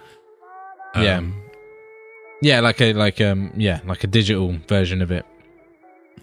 Yeah. 0.95 1.17
um, 1.19 1.41
yeah, 2.41 2.59
like 2.59 2.81
a 2.81 2.91
like 2.93 3.21
um 3.21 3.53
yeah 3.55 3.79
like 3.85 4.03
a 4.03 4.07
digital 4.07 4.57
version 4.67 5.01
of 5.01 5.09
it. 5.11 5.25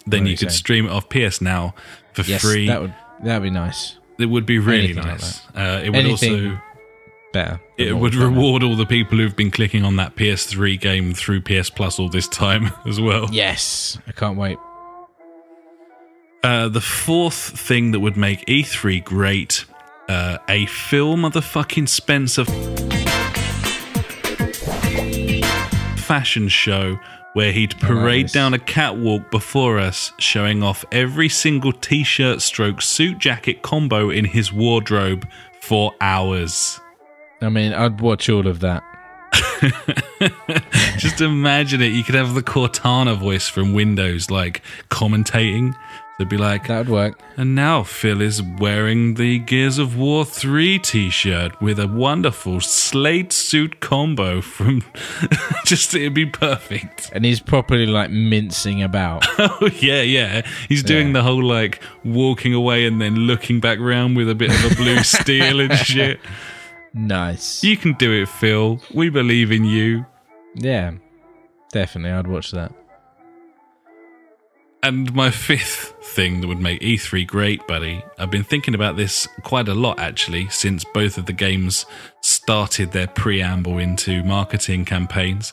then 0.07 0.27
you 0.27 0.33
could 0.37 0.51
saying? 0.51 0.59
stream 0.59 0.85
it 0.87 0.91
off 0.91 1.09
PS 1.09 1.41
Now 1.41 1.75
for 2.13 2.23
Yes, 2.23 2.43
free. 2.43 2.67
that 2.67 2.81
would 2.83 2.95
that 3.25 3.39
would 3.41 3.45
be 3.45 3.51
nice. 3.51 3.97
it 4.19 4.27
would 4.27 4.45
be 4.45 4.59
really 4.59 4.85
anything 4.91 4.97
like 5.05 5.07
nice. 5.21 5.41
uh, 5.57 5.81
it 5.83 5.89
would 5.91 5.97
Anything 6.05 6.47
also 6.51 6.61
Better. 7.33 7.61
It 7.79 7.93
would 7.95 8.15
we've 8.15 8.21
done 8.21 8.35
now. 8.35 8.37
reward 8.37 8.63
all 8.63 8.77
the 8.77 8.87
people 8.87 9.19
who've 9.19 9.37
been 9.37 9.51
clicking 9.51 9.85
on 9.85 9.97
that 9.97 10.17
PS3 10.17 10.81
game 10.81 11.15
through 11.15 11.41
PS 11.43 11.71
Plus 11.71 11.99
all 11.99 12.09
this 12.09 12.29
time 12.29 12.71
as 12.87 13.01
well. 13.01 13.29
Yes, 13.31 13.99
I 14.07 14.13
can't 14.13 14.37
wait. 14.37 14.59
Uh, 16.45 16.69
the 16.69 16.81
fourth 16.81 17.35
thing 17.59 17.91
that 17.93 18.01
would 18.01 18.17
make 18.17 18.45
E3 18.47 19.03
great, 19.05 19.65
uh, 20.09 20.39
a 20.49 20.67
Phil 20.67 21.17
motherfucking 21.17 21.89
Spencer 21.89 22.45
fashion 25.97 26.49
show 26.49 26.99
where 27.35 27.53
he'd 27.53 27.79
parade 27.81 28.25
Nice. 28.27 28.33
down 28.33 28.55
a 28.55 28.59
catwalk 28.59 29.31
before 29.31 29.79
us, 29.79 30.13
showing 30.19 30.63
off 30.63 30.85
every 30.91 31.29
single 31.29 31.73
t-shirt 31.73 32.41
stroke 32.41 32.81
suit 32.83 33.19
jacket 33.19 33.63
combo 33.63 34.09
in 34.11 34.25
his 34.25 34.53
wardrobe 34.53 35.29
for 35.61 35.93
hours. 36.01 36.81
I 37.41 37.49
mean, 37.49 37.73
I'd 37.73 38.01
watch 38.01 38.29
all 38.29 38.47
of 38.47 38.61
that. 38.61 38.83
Just 40.99 41.21
imagine 41.21 41.83
it. 41.83 41.93
You 41.93 42.03
could 42.05 42.15
have 42.15 42.35
the 42.35 42.43
Cortana 42.43 43.17
voice 43.17 43.49
from 43.49 43.73
Windows, 43.75 44.31
like 44.31 44.63
commentating. 44.91 45.75
They'd 46.19 46.29
be 46.29 46.37
like, 46.37 46.67
That 46.67 46.79
would 46.79 46.89
work. 46.89 47.21
And 47.37 47.55
now 47.55 47.85
Phil 47.85 48.21
is 48.21 48.43
wearing 48.43 49.15
the 49.15 49.39
Gears 49.39 49.79
of 49.79 49.97
War 49.97 50.25
3 50.25 50.81
t 50.81 51.11
shirt 51.11 51.61
with 51.63 51.79
a 51.79 51.87
wonderful 51.87 52.61
slate 52.61 53.33
suit 53.33 53.79
combo 53.79 54.41
from. 54.41 54.83
just, 55.65 55.95
it'd 55.95 56.15
be 56.15 56.27
perfect. 56.27 57.11
And 57.13 57.25
he's 57.25 57.39
properly 57.39 57.87
like 57.87 58.11
mincing 58.11 58.83
about. 58.83 59.25
Oh, 59.61 59.71
yeah, 59.81 60.03
yeah. 60.03 60.43
He's 60.69 60.83
doing 60.83 61.09
Yeah. 61.09 61.13
the 61.15 61.23
whole 61.23 61.43
like 61.45 61.81
walking 62.05 62.53
away 62.55 62.87
and 62.87 63.01
then 63.01 63.15
looking 63.15 63.61
back 63.61 63.79
round 63.79 64.17
with 64.17 64.29
a 64.29 64.35
bit 64.35 64.51
of 64.51 64.73
a 64.73 64.75
blue 64.75 65.03
steel 65.05 65.61
and 65.61 65.73
shit. 65.79 66.19
Nice. 66.95 67.63
You 67.63 67.77
can 67.77 67.95
do 67.95 68.13
it, 68.23 68.29
Phil. 68.29 68.81
We 68.93 69.11
believe 69.11 69.53
in 69.53 69.65
you. 69.65 70.07
Yeah, 70.55 70.93
definitely. 71.73 72.13
I'd 72.13 72.27
watch 72.27 72.51
that. 72.53 72.73
And 74.83 75.13
my 75.13 75.31
fifth 75.31 75.95
thing 76.03 76.41
that 76.41 76.47
would 76.47 76.61
make 76.61 76.81
E3 76.81 77.27
great, 77.27 77.67
buddy, 77.67 78.05
I've 78.17 78.31
been 78.31 78.45
thinking 78.45 78.75
about 78.75 78.97
this 78.97 79.27
quite 79.43 79.69
a 79.69 79.75
lot 79.75 79.99
actually 79.99 80.49
since 80.51 80.85
both 80.85 81.19
of 81.19 81.27
the 81.27 81.33
games 81.33 81.85
started 82.21 82.93
their 82.93 83.09
preamble 83.09 83.79
into 83.79 84.23
marketing 84.23 84.85
campaigns. 84.85 85.53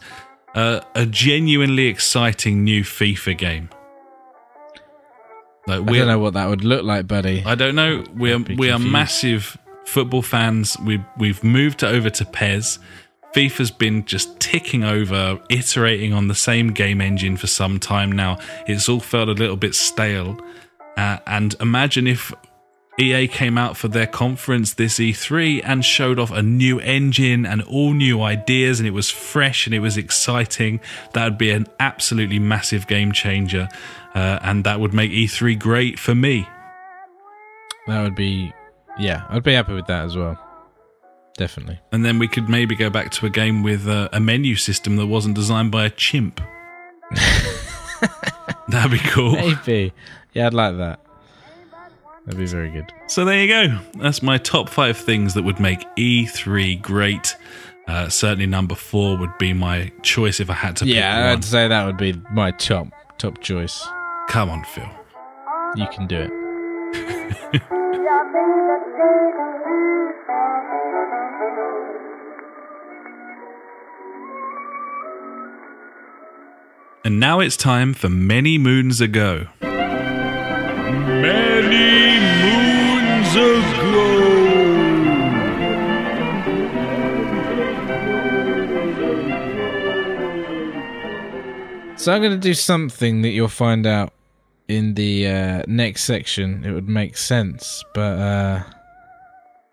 Uh, 0.54 0.82
a 0.94 1.06
genuinely 1.06 1.88
exciting 1.88 2.64
new 2.64 2.84
FIFA 2.84 3.38
game. 3.38 3.70
Like 5.68 5.78
I 5.78 5.80
we're, 5.80 6.00
don't 6.00 6.08
know 6.08 6.20
what 6.20 6.34
that 6.36 6.48
would 6.48 6.64
look 6.64 6.84
like, 6.84 7.08
buddy. 7.08 7.44
I 7.46 7.56
don't 7.56 7.76
know. 7.76 8.04
We 8.16 8.32
are 8.32 8.40
we 8.40 8.70
are 8.70 8.80
massive 8.80 9.58
football 9.86 10.22
fans. 10.22 10.78
We 10.86 11.04
we've 11.18 11.44
moved 11.44 11.84
over 11.84 12.10
to 12.10 12.26
PES. 12.26 12.80
FIFA's 13.34 13.72
been 13.72 14.06
just 14.06 14.40
ticking 14.40 14.86
over, 14.86 15.42
iterating 15.50 16.14
on 16.14 16.30
the 16.30 16.36
same 16.36 16.70
game 16.70 17.02
engine 17.02 17.36
for 17.36 17.48
some 17.48 17.80
time 17.80 18.10
now. 18.12 18.38
It's 18.66 18.88
all 18.88 19.02
felt 19.02 19.28
a 19.28 19.34
little 19.34 19.58
bit 19.58 19.76
stale. 19.76 20.40
Uh, 20.96 21.18
and 21.28 21.54
imagine 21.60 22.08
if 22.08 22.34
EA 22.98 23.28
came 23.28 23.58
out 23.58 23.76
for 23.76 23.90
their 23.90 24.08
conference 24.08 24.74
this 24.74 25.00
E3 25.00 25.62
and 25.66 25.84
showed 25.84 26.18
off 26.18 26.32
a 26.32 26.42
new 26.42 26.80
engine 26.80 27.46
and 27.46 27.62
all 27.64 27.94
new 27.94 28.22
ideas, 28.22 28.80
and 28.80 28.88
it 28.88 28.92
was 28.92 29.10
fresh 29.10 29.66
and 29.66 29.76
it 29.76 29.80
was 29.80 29.98
exciting. 29.98 30.80
That 31.12 31.26
would 31.26 31.38
be 31.38 31.52
an 31.52 31.68
absolutely 31.80 32.40
massive 32.40 32.88
game 32.88 33.12
changer, 33.12 33.68
uh, 34.14 34.40
and 34.42 34.64
that 34.64 34.80
would 34.80 34.94
make 34.94 35.12
E3 35.12 35.60
great 35.60 36.00
for 36.00 36.16
me. 36.16 36.48
That 37.88 38.02
would 38.02 38.16
be, 38.16 38.54
yeah, 39.00 39.26
I'd 39.30 39.44
be 39.44 39.54
happy 39.54 39.74
with 39.74 39.88
that 39.88 40.06
as 40.06 40.16
well. 40.16 40.38
Definitely. 41.38 41.80
And 41.92 42.06
then 42.06 42.18
we 42.18 42.28
could 42.28 42.48
maybe 42.50 42.76
go 42.76 42.90
back 42.90 43.12
to 43.12 43.26
a 43.26 43.30
game 43.30 43.62
with 43.62 43.88
uh, 43.88 44.10
a 44.14 44.20
menu 44.20 44.56
system 44.56 44.96
that 44.98 45.08
wasn't 45.08 45.36
designed 45.36 45.72
by 45.72 45.86
a 45.86 45.90
chimp. 45.90 46.40
That'd 48.70 48.92
be 48.92 49.00
cool. 49.00 49.34
Maybe. 49.34 49.94
Yeah, 50.34 50.48
I'd 50.48 50.54
like 50.54 50.78
that. 50.78 51.00
That'd 52.26 52.40
be 52.40 52.46
very 52.48 52.72
good. 52.72 52.92
So 53.08 53.26
there 53.26 53.42
you 53.44 53.48
go. 53.48 53.80
That's 54.00 54.24
my 54.24 54.38
top 54.38 54.70
five 54.70 54.98
things 54.98 55.34
that 55.36 55.44
would 55.44 55.60
make 55.60 55.86
E3 55.96 56.82
great. 56.82 57.36
Uh, 57.88 58.10
certainly, 58.10 58.48
number 58.48 58.74
four 58.74 59.18
would 59.18 59.38
be 59.38 59.54
my 59.54 59.92
choice 60.02 60.40
if 60.40 60.50
I 60.50 60.54
had 60.54 60.76
to 60.78 60.88
Yeah. 60.88 61.34
I'd 61.34 61.44
say 61.44 61.68
that 61.68 61.86
would 61.86 61.98
be 61.98 62.14
my 62.32 62.52
top 62.52 62.88
top 63.20 63.42
choice. 63.42 63.86
Come 64.28 64.50
on, 64.50 64.64
Phil. 64.64 64.90
You 65.76 65.88
can 65.90 66.08
do 66.08 66.30
it. 66.94 67.62
And 77.06 77.20
now 77.20 77.40
it's 77.40 77.56
time 77.56 77.94
for 77.94 78.10
Many 78.10 78.58
Moons 78.58 79.00
Ago. 79.00 79.48
Many 79.62 81.30
moons 82.42 83.36
ago. 83.36 84.36
So 91.96 92.12
I'm 92.12 92.22
going 92.22 92.32
to 92.32 92.38
do 92.38 92.54
something 92.54 93.22
that 93.22 93.30
you'll 93.30 93.48
find 93.48 93.88
out 93.88 94.15
in 94.68 94.96
the 94.96 95.28
uh, 95.28 95.64
next 95.68 96.04
section. 96.04 96.64
It 96.66 96.72
would 96.72 96.88
make 96.90 97.18
sense, 97.18 97.84
but 97.94 98.20
uh, 98.20 98.64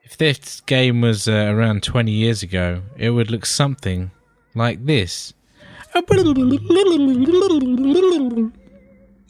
if 0.03 0.17
this 0.19 0.61
game 0.61 1.01
was 1.01 1.29
uh, 1.29 1.51
around 1.55 1.83
20 1.83 2.11
years 2.11 2.43
ago, 2.43 2.83
it 2.97 3.11
would 3.11 3.31
look 3.31 3.47
something 3.47 4.11
like 4.55 4.85
this. 4.85 5.33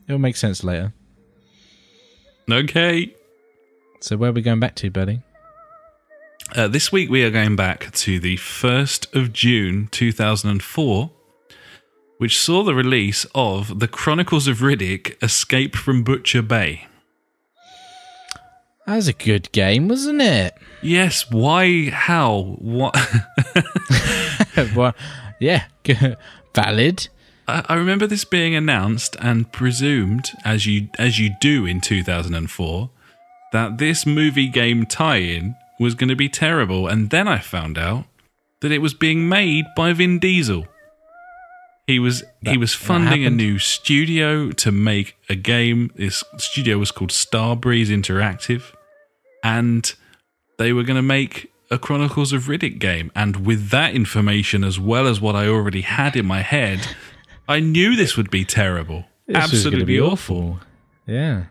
It'll 0.09 0.19
make 0.19 0.37
sense 0.37 0.65
later. 0.65 0.93
Okay. 2.51 3.15
So 4.01 4.17
where 4.17 4.31
are 4.31 4.33
we 4.33 4.43
going 4.43 4.61
back 4.61 4.75
to, 4.77 4.91
buddy? 4.91 5.23
Uh, 6.55 6.69
this 6.69 6.93
week 6.93 7.09
we 7.09 7.25
are 7.25 7.31
going 7.31 7.57
back 7.57 7.91
to 7.93 8.19
the 8.19 8.37
1st 8.37 9.15
of 9.15 9.33
June 9.33 9.89
2004, 9.91 11.11
which 12.23 12.39
saw 12.39 12.62
the 12.62 12.73
release 12.73 13.27
of 13.35 13.81
The 13.81 13.89
Chronicles 13.89 14.47
of 14.47 14.59
Riddick 14.59 15.20
Escape 15.20 15.74
from 15.74 16.05
Butcher 16.05 16.40
Bay. 16.40 16.86
That 18.86 18.94
was 18.94 19.09
a 19.09 19.12
good 19.12 19.51
game, 19.51 19.89
wasn't 19.89 20.23
it? 20.23 20.55
Yes, 20.82 21.28
why? 21.32 21.90
How? 21.90 22.55
What? 22.61 22.97
well, 24.77 24.94
yeah, 25.40 25.65
valid. 26.55 27.09
I 27.49 27.65
I 27.69 27.74
remember 27.74 28.07
this 28.07 28.24
being 28.24 28.55
announced 28.55 29.16
and 29.19 29.51
presumed, 29.51 30.31
as 30.44 30.65
you 30.65 30.90
as 31.01 31.19
you 31.19 31.31
do 31.40 31.66
in 31.66 31.81
2004, 31.81 32.89
that 33.53 33.78
this 33.78 34.07
movie 34.07 34.49
game 34.49 34.86
tie-in 34.86 35.57
was 35.81 35.97
going 35.97 36.09
to 36.09 36.15
be 36.15 36.28
terrible, 36.28 36.86
and 36.86 37.11
then 37.11 37.27
I 37.27 37.40
found 37.40 37.78
out 37.78 38.05
that 38.61 38.70
it 38.70 38.78
was 38.78 38.94
being 38.94 39.28
made 39.28 39.65
by 39.74 39.93
Vin 39.93 40.20
Diesel. 40.20 40.69
He 41.87 41.99
was 41.99 42.23
he 42.43 42.57
was 42.57 42.75
funding 42.75 43.25
a 43.27 43.31
new 43.31 43.59
studio 43.59 44.53
to 44.53 44.71
make 44.71 45.17
a 45.29 45.35
game. 45.35 45.91
This 45.97 46.23
studio 46.39 46.79
was 46.79 46.93
called 46.93 47.11
Starbreeze 47.11 47.89
Interactive, 47.89 48.73
and 49.43 49.93
they 50.59 50.73
were 50.73 50.85
going 50.85 50.97
to 50.97 51.03
make 51.03 51.53
a 51.73 51.79
Chronicles 51.79 52.33
of 52.33 52.45
Riddick 52.45 52.79
game. 52.79 53.11
And 53.17 53.45
with 53.45 53.71
that 53.71 53.95
information, 53.95 54.63
as 54.63 54.79
well 54.79 55.09
as 55.09 55.21
what 55.21 55.35
I 55.35 55.49
already 55.49 55.81
had 55.81 56.15
in 56.15 56.27
my 56.27 56.43
head, 56.43 56.87
I 57.49 57.59
knew 57.59 57.97
this 57.97 58.17
would 58.17 58.31
be 58.31 58.45
terrible, 58.45 59.07
This 59.27 59.39
absolutely 59.39 59.85
be 59.85 60.01
awful. 60.01 60.61
Yeah. 61.07 61.45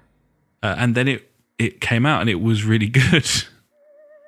Uh, 0.64 0.76
and 0.78 0.96
then 0.96 1.08
it 1.08 1.30
it 1.60 1.82
came 1.82 2.06
out, 2.06 2.22
and 2.22 2.30
it 2.30 2.42
was 2.42 2.64
really 2.64 2.88
good. 3.02 3.28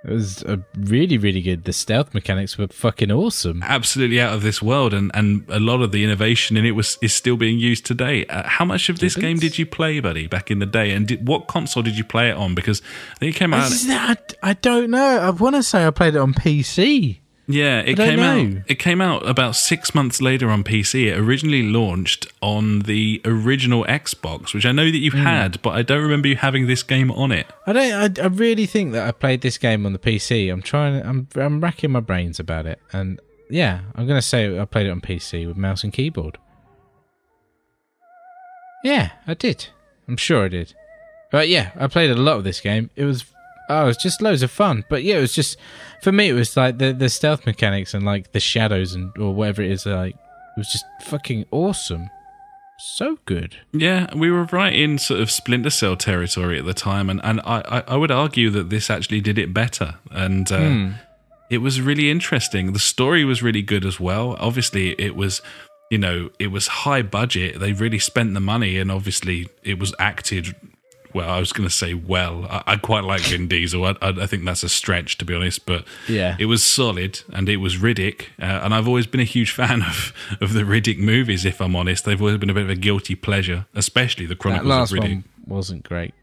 It 0.03 0.11
was 0.11 0.43
really, 0.77 1.17
really 1.17 1.41
good. 1.41 1.63
The 1.63 1.71
stealth 1.71 2.13
mechanics 2.13 2.57
were 2.57 2.67
fucking 2.67 3.09
awesome. 3.09 3.63
absolutely 3.63 4.19
out 4.19 4.33
of 4.33 4.41
this 4.41 4.61
world, 4.61 4.93
and, 4.93 5.11
and 5.13 5.45
a 5.49 5.59
lot 5.59 5.81
of 5.81 5.93
the 5.93 6.03
innovation 6.03 6.57
in 6.57 6.65
it 6.65 6.71
was 6.71 6.97
is 7.01 7.13
still 7.13 7.37
being 7.37 7.57
used 7.57 7.85
today. 7.85 8.25
Uh, 8.25 8.43
how 8.43 8.65
much 8.65 8.89
of 8.89 8.99
this 8.99 9.15
game 9.15 9.37
did 9.37 9.57
you 9.57 9.65
play, 9.65 10.01
buddy, 10.01 10.27
back 10.27 10.51
in 10.51 10.59
the 10.59 10.65
day? 10.65 10.91
And 10.91 11.07
did, 11.07 11.25
what 11.25 11.47
console 11.47 11.83
did 11.83 11.97
you 11.97 12.03
play 12.03 12.29
it 12.29 12.35
on? 12.35 12.53
Because 12.53 12.81
I 13.13 13.19
think 13.19 13.35
it 13.35 13.39
came 13.39 13.53
out. 13.53 13.71
I, 13.71 14.17
I 14.41 14.53
don't 14.53 14.91
know. 14.91 15.19
I 15.19 15.29
want 15.29 15.55
to 15.55 15.63
say 15.63 15.85
I 15.85 15.91
played 15.91 16.15
it 16.15 16.19
on 16.19 16.33
PC. 16.33 17.19
Yeah, 17.45 17.79
it 17.81 17.97
came 17.97 18.19
know. 18.19 18.57
out. 18.59 18.63
It 18.69 18.75
came 18.75 19.01
out 19.01 19.27
about 19.27 19.57
six 19.57 19.93
months 19.93 20.21
later 20.21 20.49
on 20.49 20.63
PC. 20.63 21.07
It 21.11 21.17
originally 21.17 21.63
launched 21.63 22.25
on 22.41 22.79
the 22.79 23.21
original 23.25 23.83
Xbox, 23.83 24.53
which 24.53 24.65
I 24.65 24.71
know 24.71 24.85
that 24.85 24.97
you 24.97 25.11
Hmm. 25.11 25.17
had, 25.17 25.61
but 25.61 25.71
I 25.71 25.81
don't 25.81 26.01
remember 26.01 26.29
you 26.29 26.37
having 26.37 26.67
this 26.67 26.83
game 26.83 27.11
on 27.11 27.33
it. 27.33 27.45
I 27.67 27.73
don't. 27.73 28.19
I, 28.19 28.23
I 28.23 28.27
really 28.27 28.65
think 28.65 28.93
that 28.93 29.05
I 29.05 29.11
played 29.11 29.41
this 29.41 29.57
game 29.57 29.85
on 29.85 29.91
the 29.91 29.99
PC. 29.99 30.49
I'm 30.51 30.61
trying. 30.61 31.01
I'm. 31.05 31.27
I'm 31.35 31.59
racking 31.59 31.91
my 31.91 31.99
brains 31.99 32.39
about 32.39 32.65
it, 32.65 32.79
and 32.93 33.19
yeah, 33.49 33.81
I'm 33.95 34.07
gonna 34.07 34.21
say 34.21 34.57
I 34.57 34.63
played 34.63 34.87
it 34.87 34.91
on 34.91 35.01
PC 35.01 35.45
with 35.45 35.57
mouse 35.57 35.83
and 35.83 35.91
keyboard. 35.91 36.37
Yeah, 38.83 39.11
I 39.27 39.33
did. 39.33 39.67
I'm 40.07 40.17
sure 40.17 40.45
I 40.45 40.47
did. 40.49 40.73
But 41.31 41.49
yeah, 41.49 41.71
I 41.75 41.87
played 41.87 42.09
a 42.11 42.15
lot 42.15 42.37
of 42.37 42.43
this 42.43 42.59
game. 42.61 42.89
It 42.95 43.05
was. 43.05 43.25
Oh, 43.79 43.83
it 43.83 43.87
was 43.87 43.97
just 43.97 44.21
loads 44.21 44.41
of 44.43 44.51
fun. 44.51 44.83
But 44.89 45.03
yeah, 45.03 45.17
it 45.17 45.21
was 45.21 45.33
just 45.33 45.57
for 46.01 46.11
me. 46.11 46.29
It 46.29 46.33
was 46.33 46.55
like 46.57 46.77
the 46.77 46.93
the 46.93 47.09
stealth 47.09 47.45
mechanics 47.45 47.93
and 47.93 48.05
like 48.05 48.31
the 48.31 48.39
shadows 48.39 48.93
and 48.95 49.11
or 49.17 49.33
whatever 49.33 49.61
it 49.61 49.71
is. 49.71 49.85
Like 49.85 50.15
it 50.15 50.57
was 50.57 50.71
just 50.71 50.85
fucking 51.05 51.45
awesome. 51.51 52.09
So 52.79 53.17
good. 53.25 53.57
Yeah, 53.71 54.13
we 54.15 54.29
were 54.31 54.45
right 54.45 54.73
in 54.73 54.97
sort 54.97 55.21
of 55.21 55.29
Splinter 55.31 55.69
Cell 55.69 55.95
territory 55.95 56.59
at 56.59 56.65
the 56.65 56.73
time, 56.73 57.09
and, 57.09 57.21
and 57.23 57.39
I, 57.45 57.61
I, 57.69 57.83
I 57.93 57.95
would 57.95 58.11
argue 58.11 58.49
that 58.49 58.69
this 58.69 58.89
actually 58.89 59.21
did 59.21 59.37
it 59.37 59.53
better. 59.53 59.95
And 60.11 60.51
uh, 60.51 60.57
Hmm. 60.59 60.91
it 61.49 61.59
was 61.59 61.79
really 61.81 62.09
interesting. 62.09 62.73
The 62.73 62.79
story 62.79 63.23
was 63.23 63.41
really 63.43 63.61
good 63.61 63.85
as 63.85 63.99
well. 63.99 64.35
Obviously, 64.39 64.99
it 64.99 65.15
was, 65.15 65.41
you 65.91 65.97
know, 65.99 66.29
it 66.39 66.47
was 66.47 66.67
high 66.67 67.03
budget. 67.03 67.59
They 67.59 67.71
really 67.73 67.99
spent 67.99 68.33
the 68.33 68.41
money, 68.41 68.77
and 68.79 68.91
obviously, 68.91 69.47
it 69.63 69.79
was 69.79 69.93
acted. 69.99 70.53
Well, 71.13 71.29
I 71.29 71.39
was 71.39 71.51
going 71.53 71.67
to 71.67 71.73
say 71.73 71.93
well. 71.93 72.45
I, 72.49 72.63
I 72.73 72.75
quite 72.77 73.03
like 73.03 73.21
Vin 73.21 73.47
Diesel. 73.47 73.85
I, 73.85 73.95
I, 74.01 74.25
think 74.27 74.45
that's 74.45 74.63
a 74.63 74.69
stretch, 74.69 75.17
to 75.19 75.25
be 75.25 75.33
honest. 75.35 75.65
But 75.65 75.85
Yeah. 76.07 76.35
it 76.39 76.45
was 76.45 76.63
solid, 76.63 77.21
and 77.31 77.47
it 77.49 77.57
was 77.57 77.77
Riddick. 77.77 78.27
Uh, 78.41 78.61
and 78.63 78.73
I've 78.73 78.87
always 78.87 79.07
been 79.07 79.21
a 79.21 79.25
huge 79.25 79.51
fan 79.59 79.81
of 79.83 80.13
of 80.41 80.53
the 80.53 80.61
Riddick 80.63 80.97
movies. 80.99 81.45
If 81.45 81.61
I'm 81.61 81.75
honest, 81.75 82.05
they've 82.05 82.19
always 82.21 82.37
been 82.37 82.49
a 82.49 82.53
bit 82.53 82.63
of 82.63 82.69
a 82.69 82.75
guilty 82.75 83.15
pleasure, 83.15 83.65
especially 83.75 84.25
the 84.25 84.35
That 84.35 84.39
Chronicles 84.39 84.67
last 84.69 84.91
of 84.93 84.99
Riddick. 84.99 85.09
one 85.09 85.23
wasn't 85.45 85.83
great. 85.83 86.13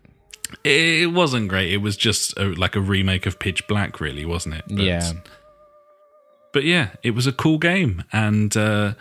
It, 0.64 1.02
it 1.02 1.12
wasn't 1.12 1.48
great. 1.48 1.72
It 1.72 1.76
was 1.78 1.96
just 1.96 2.36
a, 2.38 2.46
like 2.46 2.74
a 2.74 2.80
remake 2.80 3.24
of 3.26 3.38
Pitch 3.38 3.68
Black, 3.68 4.00
really, 4.00 4.24
wasn't 4.24 4.56
it? 4.56 4.64
But- 4.68 4.78
yeah. 4.84 5.12
but 6.52 6.64
yeah, 6.64 6.90
it 7.02 7.12
was 7.12 7.26
a 7.26 7.32
cool 7.32 7.58
game, 7.58 8.02
and 8.12 8.56
uh, 8.56 8.94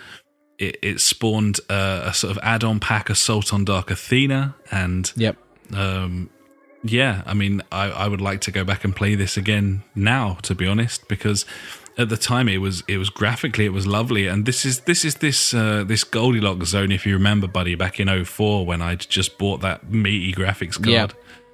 it, 0.59 0.77
it 0.83 1.01
spawned 1.01 1.59
uh, 1.69 2.03
a 2.05 2.13
sort 2.13 2.31
of 2.31 2.39
add-on 2.43 2.79
pack, 2.79 3.09
Assault 3.09 3.51
on 3.53 3.65
Dark 3.65 3.89
Athena, 3.89 4.55
and 4.71 5.11
Yep. 5.15 5.37
Um, 5.73 6.29
yeah, 6.83 7.23
I 7.25 7.33
mean, 7.33 7.61
I, 7.71 7.89
I 7.89 8.07
would 8.07 8.21
like 8.21 8.41
to 8.41 8.51
go 8.51 8.63
back 8.63 8.83
and 8.83 8.95
play 8.95 9.15
this 9.15 9.37
again 9.37 9.83
now, 9.95 10.37
to 10.43 10.55
be 10.55 10.65
honest, 10.65 11.07
because 11.07 11.45
at 11.97 12.07
the 12.07 12.17
time 12.17 12.47
it 12.47 12.59
was 12.59 12.83
it 12.87 12.97
was 12.97 13.09
graphically 13.09 13.65
it 13.65 13.73
was 13.73 13.85
lovely, 13.85 14.27
and 14.27 14.45
this 14.45 14.65
is 14.65 14.81
this 14.81 15.03
is 15.03 15.15
this 15.15 15.53
uh, 15.53 15.83
this 15.85 16.03
Goldilocks 16.03 16.69
zone, 16.69 16.91
if 16.91 17.05
you 17.05 17.13
remember, 17.13 17.47
buddy, 17.47 17.75
back 17.75 17.99
in 17.99 18.25
04 18.25 18.65
when 18.65 18.81
I 18.81 18.95
just 18.95 19.37
bought 19.37 19.61
that 19.61 19.89
meaty 19.91 20.33
graphics 20.33 20.75
card. 20.75 20.87
Yeah. 20.87 21.07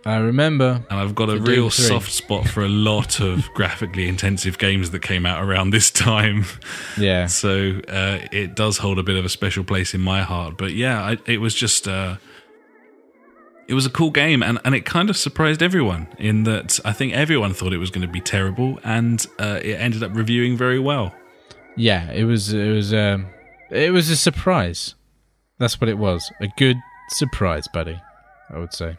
I 0.08 0.18
remember. 0.18 0.86
And 0.92 1.00
I've 1.00 1.16
got 1.16 1.32
a 1.32 1.40
real 1.40 1.72
soft 1.72 2.12
spot 2.12 2.48
for 2.48 2.64
a 2.64 2.70
lot 2.70 3.20
of 3.20 3.44
graphically 3.56 4.08
intensive 4.08 4.60
games 4.60 4.92
that 4.92 5.02
came 5.02 5.26
out 5.26 5.44
around 5.44 5.72
this 5.72 5.90
time. 5.90 6.46
Yeah. 6.96 7.26
So 7.36 7.82
uh, 7.88 8.20
it 8.32 8.56
does 8.56 8.78
hold 8.78 9.00
a 9.00 9.04
bit 9.04 9.16
of 9.16 9.26
a 9.26 9.30
special 9.30 9.64
place 9.64 9.96
in 9.96 10.02
my 10.02 10.22
heart. 10.22 10.58
But 10.58 10.74
yeah, 10.74 11.02
I, 11.04 11.18
it 11.26 11.42
was 11.42 11.56
just. 11.56 11.88
Uh, 11.88 12.18
it 13.68 13.74
was 13.74 13.86
a 13.86 13.90
cool 13.90 14.12
game, 14.12 14.44
and, 14.44 14.60
and 14.64 14.76
it 14.76 14.86
kind 14.86 15.10
of 15.10 15.18
surprised 15.18 15.64
everyone 15.64 16.08
in 16.18 16.44
that 16.44 16.80
I 16.86 16.94
think 16.94 17.14
everyone 17.14 17.54
thought 17.54 17.74
it 17.74 17.78
was 17.78 17.90
going 17.90 18.06
to 18.06 18.12
be 18.12 18.22
terrible, 18.22 18.80
and 18.84 19.26
uh, 19.40 19.60
it 19.64 19.76
ended 19.76 20.04
up 20.04 20.16
reviewing 20.16 20.58
very 20.58 20.80
well. 20.80 21.14
Yeah, 21.76 22.12
it 22.12 22.24
was 22.24 22.54
it 22.54 22.70
was 22.70 22.94
um 22.94 23.28
it 23.70 23.92
was 23.92 24.10
a 24.10 24.16
surprise. 24.16 24.96
That's 25.58 25.80
what 25.82 25.90
it 25.90 25.98
was. 25.98 26.32
A 26.40 26.48
good 26.58 26.78
surprise, 27.10 27.68
buddy. 27.74 28.02
I 28.50 28.60
would 28.60 28.74
say. 28.74 28.98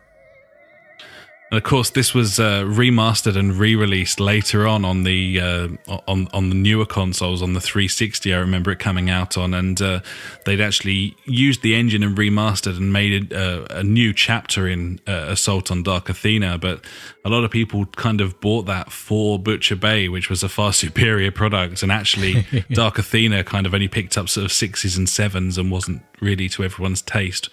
And 1.51 1.59
of 1.59 1.63
course, 1.63 1.91
this 1.91 2.13
was 2.13 2.41
uh, 2.41 2.65
remastered 2.65 3.37
and 3.37 3.55
re-released 3.55 4.19
later 4.19 4.67
on 4.67 4.85
on 4.85 5.05
the 5.05 5.41
uh, 5.41 5.69
on 6.09 6.27
on 6.33 6.49
the 6.49 6.57
newer 6.57 6.87
consoles 6.87 7.41
on 7.41 7.53
the 7.53 7.61
360. 7.61 8.35
I 8.35 8.39
remember 8.39 8.73
it 8.73 8.81
coming 8.81 9.11
out 9.11 9.39
on, 9.39 9.55
and 9.55 9.81
uh, 9.81 10.01
they'd 10.45 10.61
actually 10.61 11.17
used 11.25 11.63
the 11.63 11.77
engine 11.77 12.03
and 12.03 12.19
remastered 12.19 12.77
and 12.77 12.93
made 12.93 13.13
it 13.13 13.33
uh, 13.33 13.65
a 13.71 13.85
new 13.85 14.13
chapter 14.13 14.67
in 14.67 14.99
uh, 15.07 15.27
Assault 15.29 15.71
on 15.71 15.85
Dark 15.85 16.09
Athena. 16.09 16.59
But 16.59 16.85
a 17.25 17.29
lot 17.29 17.45
of 17.45 17.53
people 17.53 17.87
kind 17.87 18.21
of 18.21 18.41
bought 18.41 18.67
that 18.67 18.91
for 18.91 19.39
Butcher 19.39 19.77
Bay, 19.77 20.09
which 20.09 20.29
was 20.29 20.43
a 20.43 20.49
far 20.49 20.73
superior 20.73 21.31
product, 21.31 21.81
and 21.85 21.93
actually 21.93 22.45
Dark 22.73 22.99
Athena 22.99 23.45
kind 23.45 23.67
of 23.67 23.75
only 23.75 23.89
picked 23.89 24.19
up 24.19 24.29
sort 24.29 24.47
of 24.47 24.51
sixes 24.51 24.97
and 24.97 25.09
sevens 25.09 25.59
and 25.59 25.71
wasn't 25.71 26.03
really 26.21 26.49
to 26.49 26.65
everyone's 26.65 27.03
taste. 27.03 27.51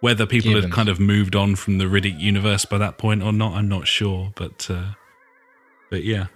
Whether 0.00 0.26
people 0.26 0.60
had 0.60 0.70
kind 0.70 0.88
of 0.88 1.00
moved 1.00 1.34
on 1.34 1.56
from 1.56 1.78
the 1.78 1.86
Riddick 1.86 2.20
universe 2.20 2.64
by 2.64 2.78
that 2.78 2.98
point 2.98 3.22
or 3.22 3.32
not, 3.32 3.54
I'm 3.54 3.68
not 3.68 3.86
sure. 3.88 4.32
But 4.36 4.66
uh, 4.70 4.92
but 5.90 6.04
yeah, 6.04 6.26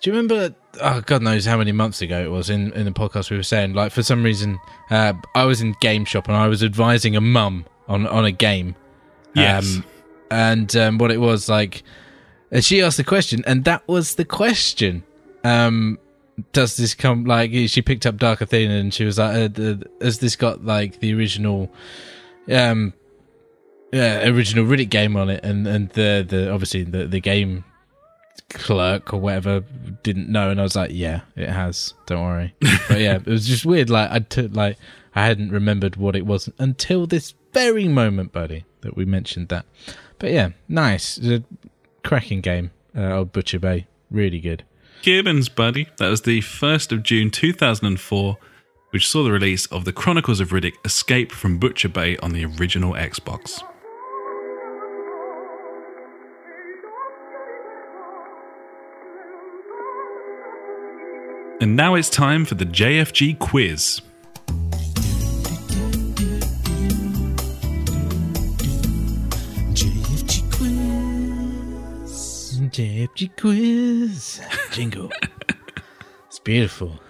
Do 0.00 0.10
you 0.10 0.12
remember? 0.12 0.54
Oh, 0.80 1.00
God 1.00 1.22
knows 1.22 1.46
how 1.46 1.56
many 1.56 1.72
months 1.72 2.02
ago 2.02 2.22
it 2.22 2.30
was 2.30 2.50
in 2.50 2.72
in 2.72 2.84
the 2.84 2.90
podcast 2.90 3.30
we 3.30 3.36
were 3.36 3.42
saying 3.42 3.74
like 3.74 3.92
for 3.92 4.02
some 4.02 4.22
reason 4.22 4.58
uh, 4.90 5.14
I 5.34 5.44
was 5.44 5.60
in 5.62 5.74
game 5.80 6.04
shop 6.04 6.28
and 6.28 6.36
I 6.36 6.48
was 6.48 6.62
advising 6.62 7.16
a 7.16 7.20
mum 7.20 7.64
on 7.88 8.06
on 8.06 8.24
a 8.24 8.32
game. 8.32 8.74
yes, 9.34 9.76
Um, 9.76 9.84
and 10.30 10.76
um, 10.76 10.98
what 10.98 11.10
it 11.10 11.18
was 11.20 11.48
like, 11.48 11.82
and 12.50 12.64
she 12.64 12.82
asked 12.82 12.96
the 12.98 13.04
question, 13.04 13.42
and 13.46 13.64
that 13.64 13.86
was 13.88 14.16
the 14.16 14.24
question. 14.24 15.02
Um, 15.44 15.98
does 16.52 16.76
this 16.76 16.94
come 16.94 17.24
like 17.24 17.52
she 17.68 17.80
picked 17.82 18.04
up 18.06 18.16
Dark 18.16 18.40
Athena 18.40 18.74
and 18.74 18.92
she 18.92 19.04
was 19.04 19.18
like, 19.18 19.34
uh, 19.36 19.48
the, 19.48 19.88
has 20.00 20.18
this 20.18 20.34
got 20.34 20.64
like 20.64 20.98
the 20.98 21.14
original, 21.14 21.70
um, 22.50 22.92
yeah, 23.92 24.26
original 24.28 24.64
Riddick 24.64 24.90
game 24.90 25.16
on 25.16 25.30
it? 25.30 25.44
And 25.44 25.66
and 25.66 25.88
the 25.90 26.24
the 26.28 26.50
obviously 26.52 26.84
the 26.84 27.06
the 27.06 27.20
game 27.20 27.64
clerk 28.50 29.12
or 29.12 29.20
whatever 29.20 29.60
didn't 30.02 30.28
know, 30.28 30.50
and 30.50 30.60
I 30.60 30.62
was 30.62 30.76
like, 30.76 30.90
yeah, 30.92 31.22
it 31.36 31.48
has. 31.48 31.94
Don't 32.06 32.22
worry. 32.22 32.54
But 32.88 33.00
yeah, 33.00 33.16
it 33.16 33.26
was 33.26 33.46
just 33.46 33.64
weird. 33.64 33.90
Like 33.90 34.10
I 34.10 34.18
took 34.18 34.54
like 34.54 34.76
I 35.14 35.24
hadn't 35.26 35.50
remembered 35.50 35.96
what 35.96 36.16
it 36.16 36.26
was 36.26 36.48
until 36.58 37.06
this 37.06 37.34
very 37.52 37.88
moment, 37.88 38.32
buddy, 38.32 38.64
that 38.82 38.96
we 38.96 39.04
mentioned 39.04 39.48
that. 39.48 39.64
But 40.18 40.32
yeah, 40.32 40.50
nice, 40.68 41.18
It's 41.18 41.28
a 41.28 41.44
cracking 42.06 42.40
game. 42.40 42.70
Uh, 42.96 43.12
old 43.12 43.32
Butcher 43.32 43.58
Bay, 43.58 43.86
really 44.10 44.40
good. 44.40 44.64
Gibbons, 45.02 45.48
buddy. 45.48 45.88
That 45.98 46.08
was 46.08 46.22
the 46.22 46.40
first 46.40 46.92
of 46.92 47.02
June 47.02 47.30
2004, 47.30 48.38
which 48.94 49.08
saw 49.08 49.24
the 49.24 49.32
release 49.32 49.66
of 49.72 49.84
the 49.84 49.92
Chronicles 49.92 50.38
of 50.38 50.50
Riddick: 50.50 50.74
Escape 50.84 51.32
from 51.32 51.58
Butcher 51.58 51.88
Bay 51.88 52.16
on 52.18 52.30
the 52.30 52.44
original 52.44 52.92
Xbox. 52.92 53.60
And 61.60 61.74
now 61.74 61.96
it's 61.96 62.08
time 62.08 62.44
for 62.44 62.54
the 62.54 62.64
JFG 62.64 63.40
quiz. 63.40 64.00
JFG 69.72 70.56
quiz. 70.56 72.60
JFG 72.70 73.40
quiz 73.40 74.40
jingle. 74.70 75.10
it's 76.28 76.38
beautiful. 76.38 77.00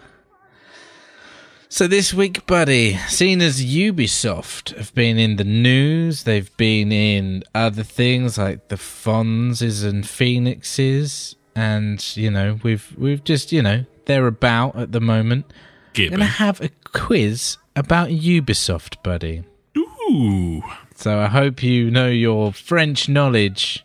So 1.74 1.88
this 1.88 2.14
week, 2.14 2.46
buddy, 2.46 2.98
seen 3.09 3.42
as 3.42 3.60
Ubisoft 3.60 4.76
have 4.76 4.94
been 4.94 5.18
in 5.18 5.34
the 5.34 5.44
news, 5.44 6.22
they've 6.22 6.56
been 6.56 6.92
in 6.92 7.42
other 7.52 7.82
things 7.82 8.38
like 8.38 8.68
the 8.68 8.76
Fonzes 8.76 9.84
and 9.84 10.09
Phoenixes, 10.09 11.34
and 11.56 12.16
you 12.16 12.30
know 12.30 12.60
we've 12.62 12.94
we've 12.96 13.24
just 13.24 13.51
you 13.51 13.60
know 13.60 13.86
they're 14.05 14.28
about 14.28 14.76
at 14.76 14.92
the 14.92 15.01
moment. 15.01 15.46
Gibbon. 15.94 16.20
Gonna 16.20 16.30
have 16.30 16.60
a 16.60 16.68
quiz 16.92 17.56
about 17.74 18.10
Ubisoft, 18.10 19.02
buddy. 19.02 19.42
Ooh, 19.76 20.62
So 20.94 21.18
I 21.18 21.26
hope 21.26 21.60
you 21.60 21.90
know 21.90 22.06
your 22.06 22.52
French 22.52 23.09
knowledge. 23.09 23.84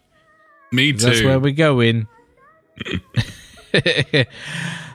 me 0.71 0.93
too. 0.93 1.07
That's 1.07 1.23
where 1.23 1.39
we're 1.39 1.53
going. 1.53 2.07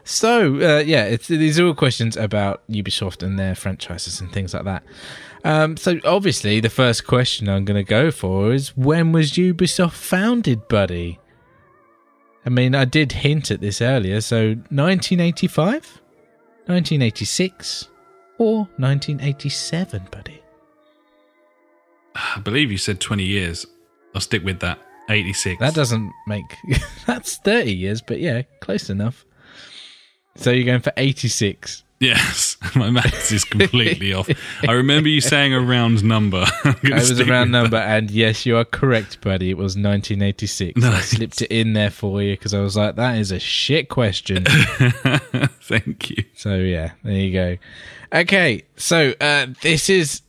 so 0.04 0.54
uh, 0.56 0.80
yeah, 0.80 1.04
it's, 1.04 1.28
these 1.28 1.58
are 1.58 1.66
all 1.66 1.74
questions 1.74 2.16
about 2.16 2.62
Ubisoft 2.68 3.22
and 3.22 3.38
their 3.38 3.54
franchises 3.54 4.20
and 4.20 4.32
things 4.32 4.54
like 4.54 4.64
that. 4.64 4.82
Um, 5.44 5.76
so 5.76 5.98
obviously, 6.04 6.60
the 6.60 6.70
first 6.70 7.06
question 7.06 7.48
I'm 7.48 7.64
going 7.64 7.82
to 7.82 7.88
go 7.88 8.10
for 8.10 8.52
is 8.52 8.76
when 8.76 9.12
was 9.12 9.32
Ubisoft 9.32 9.92
founded, 9.92 10.68
buddy? 10.68 11.18
I 12.46 12.50
mean, 12.50 12.74
I 12.74 12.84
did 12.84 13.12
hint 13.12 13.50
at 13.50 13.60
this 13.60 13.80
earlier. 13.80 14.20
So 14.20 14.48
1985, 14.70 16.00
1986, 16.66 17.88
or 18.38 18.56
1987, 18.76 20.08
buddy. 20.10 20.42
I 22.14 22.40
believe 22.40 22.70
you 22.70 22.78
said 22.78 23.00
20 23.00 23.24
years. 23.24 23.66
I'll 24.14 24.20
stick 24.20 24.44
with 24.44 24.60
that. 24.60 24.78
86. 25.08 25.60
That 25.60 25.74
doesn't 25.74 26.12
make 26.26 26.44
that's 27.06 27.36
30 27.38 27.74
years, 27.74 28.00
but 28.00 28.20
yeah, 28.20 28.42
close 28.60 28.88
enough. 28.88 29.24
So 30.36 30.50
you're 30.50 30.66
going 30.66 30.80
for 30.80 30.92
86. 30.96 31.84
Yes, 32.00 32.56
my 32.76 32.90
maths 32.90 33.32
is 33.32 33.44
completely 33.44 34.12
off. 34.12 34.28
I 34.68 34.72
remember 34.72 35.08
you 35.08 35.20
saying 35.20 35.54
a 35.54 35.60
round 35.60 36.04
number. 36.04 36.44
It 36.82 36.92
was 36.92 37.18
a 37.18 37.24
round 37.24 37.50
number, 37.52 37.76
and 37.76 38.10
yes, 38.10 38.44
you 38.44 38.56
are 38.56 38.64
correct, 38.64 39.20
buddy. 39.20 39.50
It 39.50 39.56
was 39.56 39.74
1986. 39.76 40.84
I 40.84 41.00
slipped 41.00 41.40
it 41.40 41.50
in 41.50 41.72
there 41.72 41.90
for 41.90 42.20
you 42.20 42.34
because 42.34 42.52
I 42.52 42.60
was 42.60 42.76
like, 42.76 42.96
that 42.96 43.16
is 43.16 43.30
a 43.30 43.38
shit 43.38 43.88
question. 43.88 44.44
Thank 45.62 46.10
you. 46.10 46.24
so 46.36 46.56
yeah, 46.56 46.92
there 47.04 47.14
you 47.14 47.32
go. 47.32 47.56
Okay, 48.12 48.64
so 48.76 49.14
uh, 49.20 49.46
this 49.62 49.88
is 49.88 50.20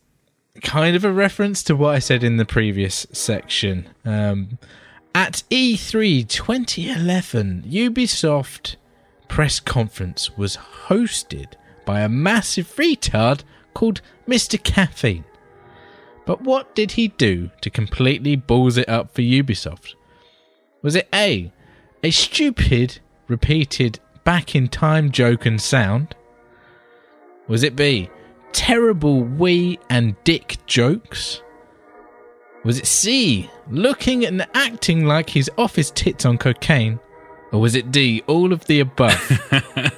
kind 0.63 0.95
of 0.95 1.03
a 1.03 1.11
reference 1.11 1.61
to 1.63 1.75
what 1.75 1.95
I 1.95 1.99
said 1.99 2.23
in 2.23 2.37
the 2.37 2.45
previous 2.45 3.05
section. 3.11 3.89
Um, 4.05 4.59
at 5.13 5.43
E 5.49 5.75
E3 5.75 6.27
2011, 6.27 7.63
Ubisoft 7.67 8.75
press 9.35 9.59
conference 9.59 10.37
was 10.37 10.55
hosted 10.87 11.55
by 11.83 11.99
a 11.99 12.07
massive 12.07 12.73
retard 12.77 13.41
called 13.73 13.99
Mr. 14.25 14.57
Caffeine. 14.63 15.25
But 16.25 16.43
what 16.43 16.73
did 16.73 16.91
he 16.91 17.09
do 17.09 17.49
to 17.59 17.69
completely 17.69 18.37
balls 18.37 18.77
it 18.77 18.87
up 18.87 19.13
for 19.13 19.23
Ubisoft? 19.23 19.95
Was 20.81 20.95
it 20.95 21.09
A, 21.13 21.51
a 22.01 22.11
stupid, 22.11 22.99
repeated 23.27 23.99
back 24.23 24.55
in 24.55 24.69
time 24.69 25.11
joke 25.11 25.45
and 25.45 25.61
sound? 25.61 26.15
Was 27.49 27.63
it 27.63 27.75
B, 27.75 28.09
terrible 28.53 29.21
wee 29.21 29.77
and 29.89 30.15
dick 30.23 30.65
jokes? 30.65 31.41
Was 32.63 32.79
it 32.79 32.87
C, 32.87 33.49
looking 33.69 34.25
and 34.25 34.47
acting 34.53 35.03
like 35.03 35.29
his 35.29 35.51
office 35.57 35.91
tits 35.91 36.25
on 36.25 36.37
cocaine? 36.37 37.01
Or 37.51 37.61
was 37.61 37.75
it 37.75 37.91
D, 37.91 38.23
all 38.27 38.51
of 38.51 38.65
the 38.65 38.79
above? 38.79 39.41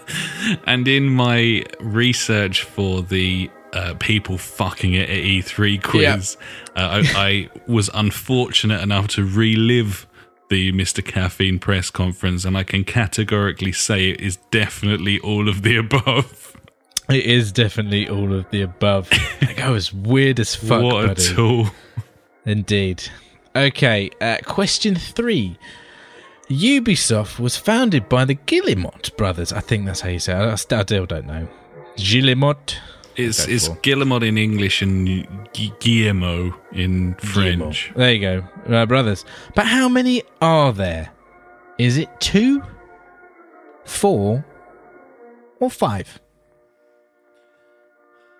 And 0.66 0.88
in 0.88 1.10
my 1.10 1.66
research 1.80 2.62
for 2.64 3.02
the 3.02 3.50
uh, 3.74 3.96
people 4.00 4.38
fucking 4.38 4.94
it 4.94 5.10
at 5.10 5.18
E3 5.18 5.84
quiz, 5.84 6.38
uh, 6.76 7.04
I, 7.04 7.12
I 7.16 7.50
was 7.68 7.90
unfortunate 7.94 8.82
enough 8.82 9.10
to 9.10 9.26
relive 9.26 10.08
the 10.50 10.72
Mr. 10.72 11.04
Caffeine 11.06 11.60
press 11.60 11.90
conference, 11.90 12.46
and 12.46 12.58
I 12.58 12.64
can 12.64 12.86
categorically 12.86 13.74
say 13.74 14.12
it 14.12 14.22
is 14.22 14.38
definitely 14.52 15.20
all 15.20 15.50
of 15.50 15.64
the 15.64 15.76
above. 15.76 16.56
it 17.10 17.26
is 17.26 17.52
definitely 17.52 18.08
all 18.08 18.34
of 18.34 18.50
the 18.52 18.62
above. 18.62 19.10
That 19.42 19.58
guy 19.58 19.70
was 19.70 19.94
weird 19.94 20.40
as 20.40 20.56
fuck, 20.56 20.82
what 20.82 21.08
buddy. 21.08 21.24
a 21.24 21.36
tool. 21.36 21.68
Indeed. 22.46 23.04
Okay, 23.56 24.10
uh, 24.22 24.38
question 24.46 24.96
three. 24.96 25.58
Ubisoft 26.50 27.40
was 27.40 27.58
founded 27.58 28.08
by 28.08 28.24
the 28.26 28.36
Guillemot 28.36 29.16
brothers. 29.18 29.52
I 29.52 29.60
think 29.60 29.86
that's 29.86 30.02
how 30.02 30.10
you 30.10 30.20
say 30.20 30.34
it. 30.34 30.38
I 30.40 30.56
still, 30.56 30.80
I 30.80 30.84
still 30.84 31.06
don't 31.06 31.28
know. 31.28 31.48
Guillemot. 31.98 32.80
It's, 33.16 33.48
it's. 33.48 33.68
Guillemot 33.82 34.24
in 34.24 34.38
English 34.38 34.82
and 34.82 35.08
Gu- 35.54 35.72
Guillermo 35.80 36.56
in 36.72 37.16
French. 37.16 37.92
There 37.96 38.14
you 38.14 38.22
go, 38.22 38.44
uh, 38.74 38.86
brothers. 38.86 39.26
But 39.56 39.66
how 39.66 39.90
many 39.90 40.24
are 40.40 40.72
there? 40.72 41.10
Is 41.80 41.98
it 41.98 42.10
two, 42.22 42.62
four, 43.86 44.46
or 45.60 45.70
five? 45.72 46.20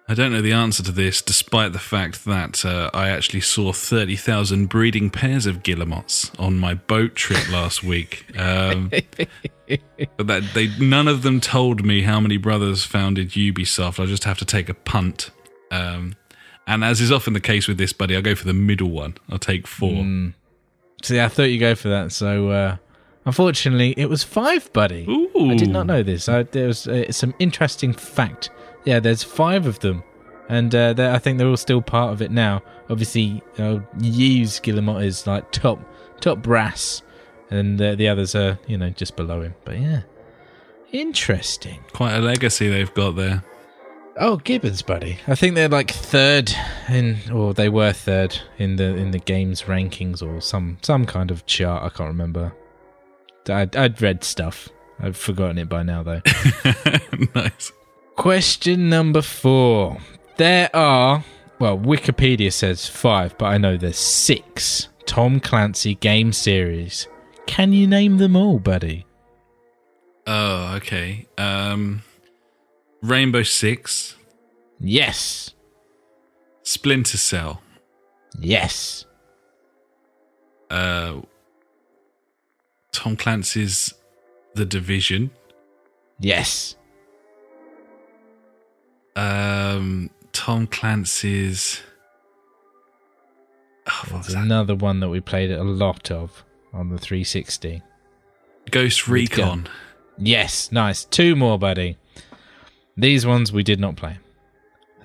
I 0.10 0.14
don't 0.14 0.32
know 0.32 0.42
the 0.42 0.54
answer 0.54 0.84
to 0.84 0.92
this, 0.94 1.22
despite 1.22 1.74
the 1.74 1.80
fact 1.80 2.24
that 2.24 2.64
uh, 2.64 2.90
I 2.94 3.10
actually 3.10 3.42
saw 3.42 3.74
30,000 3.74 4.68
breeding 4.68 5.10
pairs 5.10 5.46
of 5.46 5.64
guillemots 5.64 6.32
on 6.40 6.58
my 6.58 6.76
boat 6.76 7.16
trip 7.16 7.50
last 7.52 7.84
week. 7.84 8.26
Um, 8.40 8.90
but 10.16 10.28
that 10.28 10.44
they 10.54 10.68
none 10.80 11.10
of 11.10 11.24
them 11.24 11.42
told 11.42 11.86
me 11.86 12.04
how 12.04 12.22
many 12.22 12.38
brothers 12.38 12.86
founded 12.86 13.32
Ubisoft. 13.32 14.02
I 14.02 14.06
just 14.06 14.24
have 14.24 14.38
to 14.38 14.46
take 14.46 14.70
a 14.70 14.74
punt. 14.74 15.32
Um, 15.72 16.16
and 16.66 16.86
as 16.86 17.02
is 17.02 17.12
often 17.12 17.34
the 17.34 17.42
case 17.42 17.68
with 17.68 17.78
this, 17.78 17.92
buddy, 17.92 18.16
I'll 18.16 18.22
go 18.22 18.36
for 18.36 18.46
the 18.46 18.54
middle 18.54 18.90
one. 18.90 19.16
I'll 19.30 19.40
take 19.40 19.68
four. 19.68 20.06
See, 21.04 21.20
I 21.20 21.28
thought 21.28 21.44
you 21.44 21.60
go 21.60 21.76
for 21.76 21.90
that. 21.90 22.12
So, 22.12 22.50
uh, 22.50 22.78
unfortunately, 23.26 23.94
it 23.98 24.10
was 24.10 24.24
five, 24.24 24.72
buddy. 24.74 25.06
Ooh. 25.08 25.52
I 25.52 25.56
did 25.56 25.70
not 25.70 25.86
know 25.86 26.02
this. 26.04 26.28
I, 26.28 26.44
there 26.44 26.68
was 26.68 26.88
uh, 26.88 27.12
some 27.12 27.34
interesting 27.40 27.94
fact. 27.94 28.50
Yeah, 28.88 29.02
there's 29.02 29.22
five 29.22 29.68
of 29.68 29.80
them, 29.80 30.02
and 30.48 30.74
uh, 30.74 30.94
I 30.98 31.20
think 31.20 31.38
they're 31.38 31.48
all 31.50 31.58
still 31.58 31.82
part 31.82 32.14
of 32.14 32.22
it 32.22 32.32
now. 32.32 32.62
Obviously, 32.90 33.44
uh, 33.58 33.80
Hughes 34.00 34.62
Guillemot 34.62 35.04
is 35.04 35.28
like 35.28 35.52
top 35.52 35.80
top 36.22 36.42
brass, 36.42 37.02
and 37.50 37.82
uh, 37.82 37.96
the 37.96 38.08
others 38.08 38.34
are 38.34 38.58
you 38.66 38.78
know 38.78 38.90
just 38.92 39.18
below 39.18 39.42
him. 39.42 39.56
But 39.66 39.82
yeah, 39.82 40.04
interesting. 40.94 41.82
Quite 41.92 42.14
a 42.14 42.20
legacy 42.20 42.70
they've 42.70 42.94
got 42.94 43.18
there. 43.18 43.44
Oh, 44.16 44.38
Gibbons, 44.38 44.82
buddy. 44.82 45.18
I 45.28 45.36
think 45.36 45.56
they're 45.56 45.68
like 45.68 45.92
third 45.92 46.50
in, 46.88 47.18
or 47.30 47.54
they 47.54 47.68
were 47.68 47.92
third 47.92 48.40
in 48.58 48.78
the 48.78 48.96
in 48.96 49.12
the 49.12 49.20
games 49.20 49.64
rankings 49.64 50.24
or 50.24 50.40
some 50.40 50.78
some 50.82 51.06
kind 51.06 51.30
of 51.30 51.46
chart. 51.46 51.84
I 51.84 51.90
can't 51.90 52.08
remember. 52.08 52.56
I'd, 53.50 53.76
I'd 53.76 54.02
read 54.02 54.24
stuff. 54.24 54.70
I've 54.98 55.18
forgotten 55.18 55.58
it 55.58 55.68
by 55.68 55.84
now, 55.84 56.04
though. 56.04 56.22
nice. 57.36 57.74
Question 58.18 58.90
number 58.90 59.22
four. 59.22 59.98
There 60.38 60.76
are, 60.76 61.24
well, 61.60 61.78
Wikipedia 61.78 62.52
says 62.52 62.88
five, 62.88 63.38
but 63.38 63.46
I 63.46 63.58
know 63.58 63.78
there's 63.78 63.98
six 63.98 64.90
Tom 65.06 65.40
Clancy 65.40 65.96
game 65.96 66.34
series. 66.34 67.08
Can 67.46 67.72
you 67.74 67.88
name 67.88 68.18
them 68.18 68.36
all, 68.36 68.60
buddy? 68.60 69.06
Oh, 70.26 70.74
okay. 70.78 71.28
Um, 71.38 72.02
Rainbow 73.02 73.44
Six, 73.44 74.16
Yes. 74.80 75.54
Splinter 76.64 77.18
Cell, 77.18 77.62
Yes. 78.40 79.06
uh, 80.70 81.22
Tom 82.92 83.16
Clancy's 83.16 83.94
The 84.56 84.66
Division, 84.66 85.30
Yes. 86.20 86.76
Um, 89.18 90.10
Tom 90.32 90.68
Clancy's. 90.68 91.82
Oh, 93.90 94.04
what 94.10 94.18
was 94.20 94.28
There's 94.28 94.36
that? 94.36 94.44
another 94.46 94.76
one 94.76 95.00
that 95.00 95.10
we 95.10 95.20
played 95.22 95.52
a 95.52 95.64
lot 95.64 96.12
of 96.12 96.44
on 96.74 96.90
the 96.90 96.98
360. 96.98 97.82
Ghost 98.70 99.08
Recon. 99.08 99.68
Yes, 100.18 100.72
nice. 100.72 101.04
Two 101.06 101.36
more, 101.36 101.58
buddy. 101.58 101.98
These 102.96 103.26
ones 103.26 103.52
we 103.52 103.64
did 103.64 103.80
not 103.80 103.96
play. 103.96 104.18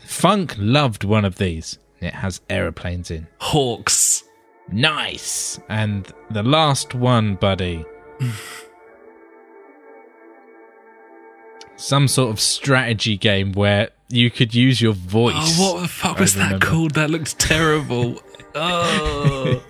Funk 0.00 0.54
loved 0.58 1.04
one 1.04 1.24
of 1.24 1.36
these. 1.36 1.78
It 2.00 2.12
has 2.14 2.40
aeroplanes 2.50 3.10
in. 3.10 3.28
HAWX. 3.40 4.24
Nice. 4.70 5.60
And 5.68 6.12
the 6.30 6.42
last 6.42 6.94
one, 6.94 7.36
buddy. 7.36 7.84
Some 11.76 12.08
sort 12.08 12.30
of 12.30 12.40
strategy 12.40 13.16
game 13.16 13.52
where 13.52 13.90
you 14.12 14.30
could 14.30 14.54
use 14.54 14.80
your 14.80 14.92
oh, 14.92 14.94
voice. 14.94 15.34
Oh, 15.58 15.74
what 15.74 15.82
the 15.82 15.88
fuck 15.88 16.18
was 16.18 16.34
that 16.34 16.44
remember. 16.44 16.66
called? 16.66 16.94
That 16.94 17.10
looks 17.10 17.34
terrible. 17.34 18.20
oh. 18.54 19.62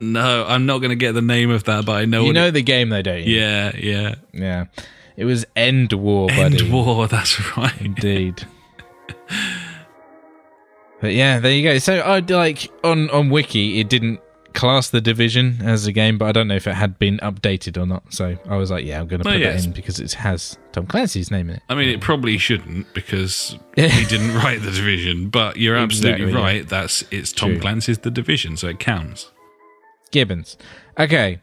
No, 0.00 0.44
I'm 0.46 0.66
not 0.66 0.78
going 0.78 0.90
to 0.90 0.96
get 0.96 1.12
the 1.12 1.22
name 1.22 1.50
of 1.50 1.64
that, 1.64 1.84
but 1.86 1.92
I 1.92 2.04
know. 2.06 2.24
You 2.24 2.32
know 2.32 2.46
it- 2.46 2.52
the 2.52 2.62
game, 2.62 2.88
though, 2.88 3.02
don't 3.02 3.22
you? 3.22 3.38
yeah, 3.38 3.72
yeah. 3.76 4.14
Yeah. 4.32 4.64
It 5.16 5.26
was 5.26 5.46
EndWar, 5.56 6.28
buddy. 6.28 6.58
EndWar. 6.58 7.08
That's 7.10 7.56
right. 7.56 7.80
Indeed. 7.80 8.46
but 11.00 11.12
yeah, 11.12 11.38
there 11.38 11.52
you 11.52 11.62
go. 11.62 11.78
So 11.78 12.00
I 12.00 12.18
like 12.18 12.70
on 12.82 13.08
on 13.10 13.30
Wiki, 13.30 13.78
it 13.78 13.88
didn't 13.88 14.20
class 14.54 14.88
the 14.88 15.00
division 15.00 15.58
as 15.62 15.86
a 15.86 15.92
game, 15.92 16.16
but 16.16 16.26
I 16.26 16.32
don't 16.32 16.48
know 16.48 16.54
if 16.54 16.66
it 16.66 16.74
had 16.74 16.98
been 16.98 17.18
updated 17.18 17.76
or 17.80 17.86
not. 17.86 18.02
So 18.14 18.36
I 18.48 18.56
was 18.56 18.70
like, 18.70 18.84
yeah, 18.84 19.00
I'm 19.00 19.08
going 19.08 19.22
to 19.22 19.28
Oh, 19.28 19.32
put 19.32 19.40
yes. 19.40 19.62
that 19.62 19.66
in 19.68 19.72
because 19.74 20.00
it 20.00 20.12
has 20.14 20.56
Tom 20.72 20.86
Clancy's 20.86 21.30
name 21.30 21.50
in 21.50 21.56
it. 21.56 21.62
I 21.68 21.74
mean, 21.74 21.88
it 21.88 22.00
probably 22.00 22.38
shouldn't 22.38 22.92
because 22.94 23.58
he 23.76 24.04
didn't 24.06 24.34
write 24.36 24.62
the 24.62 24.70
division. 24.70 25.28
But 25.28 25.56
you're 25.58 25.76
absolutely 25.76 26.22
Exactly, 26.24 26.32
yeah. 26.40 26.46
right. 26.46 26.68
That's 26.68 27.02
it's 27.10 27.32
Tom 27.32 27.50
True. 27.52 27.60
Clancy's 27.60 27.98
the 27.98 28.10
division, 28.10 28.56
so 28.56 28.68
it 28.68 28.78
counts. 28.78 29.30
Gibbons. 30.10 30.56
Okay. 30.98 31.40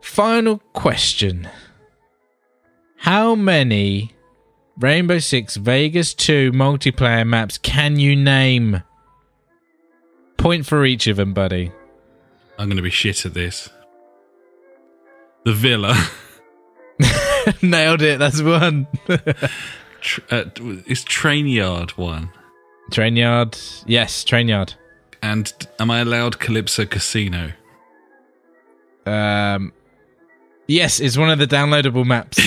Final 0.00 0.58
question. 0.74 1.48
How 2.98 3.34
many 3.34 4.12
Rainbow 4.78 5.18
Six 5.18 5.56
Vegas 5.56 6.14
2 6.14 6.52
multiplayer 6.52 7.26
maps 7.26 7.58
can 7.58 7.98
you 7.98 8.14
name? 8.16 8.82
point 10.36 10.66
for 10.66 10.84
each 10.84 11.06
of 11.06 11.16
them, 11.16 11.32
buddy. 11.32 11.72
I'm 12.58 12.68
going 12.68 12.76
to 12.76 12.82
be 12.82 12.90
shit 12.90 13.26
at 13.26 13.34
this. 13.34 13.68
The 15.44 15.52
Villa. 15.52 15.94
Nailed 17.62 18.02
it. 18.02 18.18
That's 18.18 18.40
one. 18.42 18.86
Tr- 20.00 20.20
uh, 20.30 20.44
it's 20.86 21.02
Train 21.04 21.46
Yard 21.46 21.90
one. 21.92 22.30
train 22.90 23.16
yard. 23.16 23.56
Yes, 23.86 24.22
train 24.24 24.48
yard. 24.48 24.74
And 25.22 25.52
am 25.80 25.90
I 25.90 26.00
allowed 26.00 26.38
Calypso 26.38 26.84
Casino? 26.84 27.52
Um, 29.06 29.72
yes, 30.66 31.00
it's 31.00 31.16
one 31.16 31.30
of 31.30 31.38
the 31.38 31.46
downloadable 31.46 32.04
maps. 32.06 32.38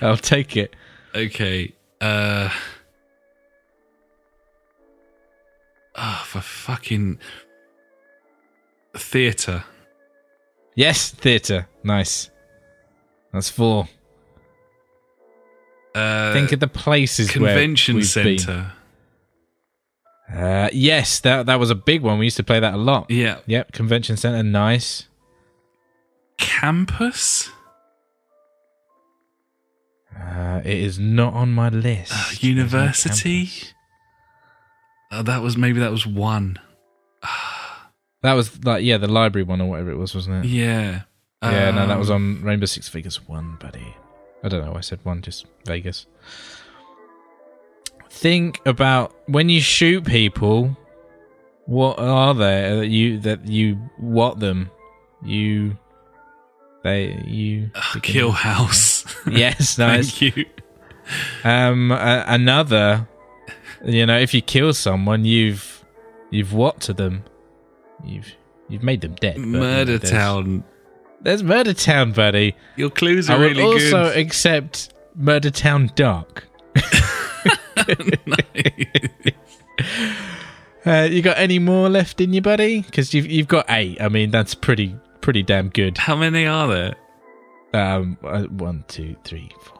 I'll 0.00 0.16
take 0.16 0.56
it. 0.56 0.74
Okay. 1.14 1.74
Uh. 2.00 2.50
Oh, 6.00 6.22
for 6.24 6.40
fucking 6.40 7.18
theatre. 8.96 9.64
Yes, 10.76 11.10
theatre. 11.10 11.68
Nice. 11.82 12.30
That's 13.32 13.50
four. 13.50 13.88
Uh, 15.94 16.32
Think 16.32 16.52
of 16.52 16.60
the 16.60 16.68
places 16.68 17.34
where 17.36 17.52
convention 17.54 18.02
centre. 18.04 18.72
Uh, 20.32 20.68
yes, 20.72 21.18
that 21.20 21.46
that 21.46 21.58
was 21.58 21.70
a 21.70 21.74
big 21.74 22.02
one. 22.02 22.18
We 22.18 22.26
used 22.26 22.36
to 22.36 22.44
play 22.44 22.60
that 22.60 22.74
a 22.74 22.76
lot. 22.76 23.10
Yeah. 23.10 23.38
Yep, 23.46 23.72
convention 23.72 24.16
center. 24.16 24.42
Nice. 24.42 25.08
Campus. 26.36 27.50
Uh, 30.16 30.60
it 30.64 30.78
is 30.78 30.98
not 30.98 31.34
on 31.34 31.52
my 31.52 31.68
list. 31.70 32.12
Uh, 32.14 32.30
university? 32.40 33.50
Oh, 35.10 35.22
that 35.22 35.42
was 35.42 35.56
maybe 35.56 35.80
that 35.80 35.90
was 35.90 36.06
one. 36.06 36.58
That 38.22 38.32
was 38.32 38.64
like 38.64 38.82
yeah, 38.82 38.96
the 38.98 39.06
library 39.06 39.44
one 39.44 39.60
or 39.60 39.70
whatever 39.70 39.92
it 39.92 39.96
was, 39.96 40.12
wasn't 40.12 40.44
it? 40.44 40.48
Yeah. 40.48 41.02
Yeah, 41.40 41.70
no, 41.70 41.86
that 41.86 42.00
was 42.00 42.10
Um, 42.10 42.38
on 42.40 42.44
Rainbow 42.44 42.66
Six 42.66 42.88
Vegas 42.88 43.28
one, 43.28 43.56
buddy. 43.60 43.94
I 44.42 44.48
don't 44.48 44.64
know. 44.64 44.74
I 44.74 44.80
said 44.80 44.98
one, 45.04 45.22
just 45.22 45.46
Vegas. 45.66 46.06
Think 48.10 48.60
about 48.66 49.14
when 49.26 49.48
you 49.48 49.60
shoot 49.60 50.04
people. 50.04 50.76
What 51.66 52.00
are 52.00 52.34
there 52.34 52.78
that 52.78 52.88
you 52.88 53.20
that 53.20 53.46
you 53.46 53.76
what 53.98 54.40
them? 54.40 54.68
You 55.24 55.78
they 56.82 57.22
you 57.24 57.70
Kill 58.02 58.32
House. 58.32 59.04
Yes, 59.30 59.78
nice. 59.78 60.10
Thank 60.18 60.36
you. 60.36 60.44
Um, 61.44 61.92
uh, 61.92 62.24
another. 62.26 63.06
You 63.84 64.06
know, 64.06 64.18
if 64.18 64.34
you 64.34 64.42
kill 64.42 64.72
someone, 64.74 65.24
you've 65.24 65.84
you've 66.30 66.52
what 66.52 66.80
to 66.82 66.92
them? 66.92 67.24
You've 68.04 68.32
you've 68.68 68.82
made 68.82 69.00
them 69.00 69.14
dead. 69.16 69.36
but, 69.36 69.40
you 69.44 69.46
know, 69.52 69.60
Murder 69.60 69.98
there's- 69.98 70.10
Town. 70.10 70.64
There's 71.20 71.42
Murder 71.42 71.74
Town, 71.74 72.12
buddy. 72.12 72.54
Your 72.76 72.90
clues 72.90 73.28
are 73.28 73.36
I 73.38 73.40
really 73.40 73.62
also 73.62 74.04
good. 74.04 74.18
accept 74.18 74.92
Murder 75.16 75.50
Town 75.50 75.90
Dark. 75.96 76.46
uh, 80.86 81.08
you 81.10 81.22
got 81.22 81.38
any 81.38 81.58
more 81.58 81.88
left 81.88 82.20
in 82.20 82.32
you, 82.32 82.40
buddy? 82.40 82.82
Because 82.82 83.12
you've 83.14 83.26
you've 83.26 83.48
got 83.48 83.66
eight. 83.68 84.00
I 84.00 84.08
mean, 84.08 84.30
that's 84.30 84.54
pretty 84.54 84.94
pretty 85.20 85.42
damn 85.42 85.68
good. 85.70 85.98
How 85.98 86.16
many 86.16 86.46
are 86.46 86.68
there? 86.68 86.94
Um, 87.74 88.16
uh, 88.24 88.42
one, 88.44 88.84
two, 88.88 89.16
three, 89.24 89.50
four, 89.62 89.77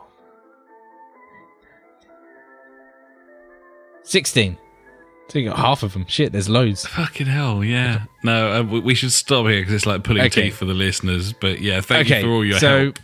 sixteen. 4.09 4.56
So 5.28 5.39
you 5.39 5.51
got 5.51 5.59
half 5.59 5.82
of 5.82 5.93
them. 5.93 6.06
Shit, 6.09 6.32
there's 6.32 6.48
loads. 6.48 6.86
Fucking 6.86 7.26
hell, 7.26 7.62
yeah. 7.62 8.05
No, 8.24 8.52
uh, 8.60 8.62
we 8.62 8.80
we 8.80 8.94
should 8.94 9.12
stop 9.12 9.47
here 9.47 9.60
because 9.60 9.74
it's 9.74 9.86
like 9.86 10.02
pulling 10.02 10.22
Okay. 10.24 10.44
teeth 10.44 10.56
for 10.56 10.64
the 10.64 10.72
listeners. 10.74 11.32
But 11.35 11.60
yeah, 11.60 11.80
thank 11.82 12.06
okay, 12.06 12.20
you 12.20 12.24
for 12.26 12.30
all 12.30 12.44
your 12.44 12.59
so 12.59 12.78
help. 12.85 12.98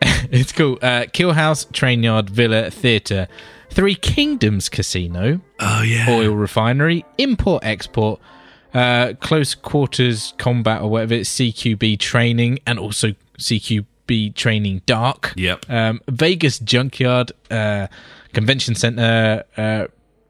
it's 0.30 0.52
cool. 0.52 0.78
Uh, 0.80 1.06
Kill 1.12 1.32
House, 1.32 1.64
Train 1.72 2.04
Yard, 2.04 2.30
Villa, 2.30 2.70
Theatre, 2.70 3.26
Three 3.70 3.96
Kingdoms 3.96 4.68
Casino, 4.68 5.40
Oh 5.58 5.82
yeah. 5.82 6.06
oil 6.08 6.30
refinery, 6.34 7.04
import 7.18 7.64
export, 7.64 8.20
uh, 8.72 9.14
close 9.20 9.56
quarters 9.56 10.34
combat 10.38 10.80
or 10.80 10.88
whatever 10.90 11.14
it's 11.14 11.30
CQB 11.30 11.98
training, 11.98 12.60
and 12.68 12.78
also 12.78 13.14
CQB 13.40 14.34
training 14.36 14.82
dark. 14.86 15.32
Yep. 15.36 15.68
Um, 15.68 16.00
Vegas 16.08 16.60
junkyard, 16.60 17.32
uh, 17.50 17.88
convention 18.32 18.76
center, 18.76 19.42
uh, 19.56 19.86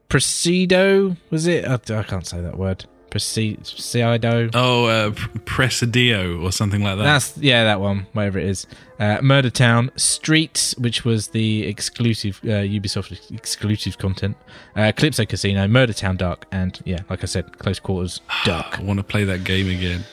Presido 0.09 1.15
was 1.29 1.47
it? 1.47 1.65
I, 1.65 1.75
I 1.75 2.03
can't 2.03 2.25
say 2.25 2.41
that 2.41 2.57
word. 2.57 2.85
Presido. 3.09 4.51
Oh, 4.53 4.85
uh, 4.85 5.11
Presidio 5.45 6.39
or 6.41 6.51
something 6.51 6.83
like 6.83 6.97
that. 6.97 7.03
That's 7.03 7.37
yeah, 7.37 7.63
that 7.63 7.79
one, 7.79 8.07
whatever 8.13 8.39
it 8.39 8.45
is. 8.45 8.67
Uh, 8.99 9.19
Murder 9.21 9.49
Town 9.49 9.91
Streets, 9.95 10.75
which 10.77 11.05
was 11.05 11.29
the 11.29 11.65
exclusive 11.65 12.39
uh, 12.43 12.61
Ubisoft 12.61 13.31
exclusive 13.31 13.97
content. 13.97 14.37
Uh, 14.75 14.91
Calypso 14.95 15.25
Casino, 15.25 15.67
Murder 15.67 15.93
Town 15.93 16.17
Dark, 16.17 16.45
and 16.51 16.79
yeah, 16.85 16.99
like 17.09 17.23
I 17.23 17.27
said, 17.27 17.57
Close 17.59 17.79
Quarters 17.79 18.21
Dark. 18.45 18.79
I 18.79 18.83
want 18.83 18.97
to 18.99 19.03
play 19.03 19.23
that 19.23 19.43
game 19.43 19.69
again. 19.69 20.05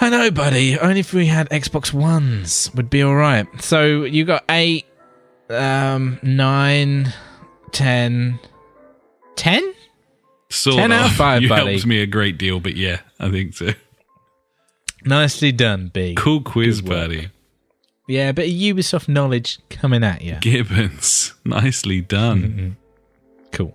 I 0.00 0.10
know, 0.10 0.30
buddy. 0.30 0.78
Only 0.78 1.00
if 1.00 1.12
we 1.12 1.26
had 1.26 1.48
Xbox 1.50 1.92
Ones 1.92 2.68
would 2.74 2.90
be 2.90 3.02
all 3.02 3.14
right. 3.14 3.46
So 3.62 4.02
you 4.02 4.24
got 4.24 4.42
eight, 4.48 4.86
um, 5.50 6.18
nine, 6.20 7.12
ten, 7.70 8.40
ten. 9.36 9.62
Sort 10.50 10.76
10 10.76 10.92
of. 10.92 10.98
out 11.00 11.06
of 11.06 11.12
five, 11.16 11.42
you 11.42 11.48
buddy. 11.48 11.72
helped 11.72 11.86
me 11.86 12.00
a 12.00 12.06
great 12.06 12.38
deal, 12.38 12.60
but 12.60 12.76
yeah, 12.76 13.00
I 13.18 13.30
think 13.30 13.54
so. 13.54 13.70
Nicely 15.04 15.50
done, 15.52 15.90
B. 15.92 16.14
Cool 16.16 16.42
quiz, 16.42 16.80
Good 16.80 16.90
work. 16.90 16.98
buddy. 17.08 17.28
Yeah, 18.06 18.28
a 18.28 18.32
bit 18.34 18.46
of 18.48 18.54
Ubisoft 18.54 19.08
knowledge 19.08 19.58
coming 19.70 20.04
at 20.04 20.22
you. 20.22 20.36
Gibbons, 20.40 21.32
nicely 21.44 22.02
done. 22.02 22.42
Mm-hmm. 22.42 22.68
Cool. 23.52 23.74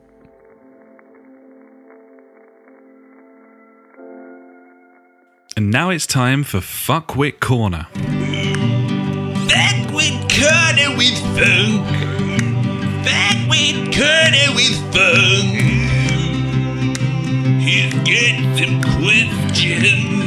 And 5.57 5.71
now 5.71 5.89
it's 5.89 6.05
time 6.07 6.43
for 6.43 6.59
Fuckwit 6.59 7.39
Corner. 7.39 7.87
Back 9.47 9.91
with 9.93 10.13
Corner 10.29 10.95
with 10.97 11.17
Funk. 11.35 11.85
Back 13.03 13.38
with 13.49 13.93
Corner 13.93 14.49
with 14.55 14.77
Funk. 14.93 15.55
He's 17.61 17.93
got 17.93 18.35
some 18.57 18.81
questions. 18.81 20.19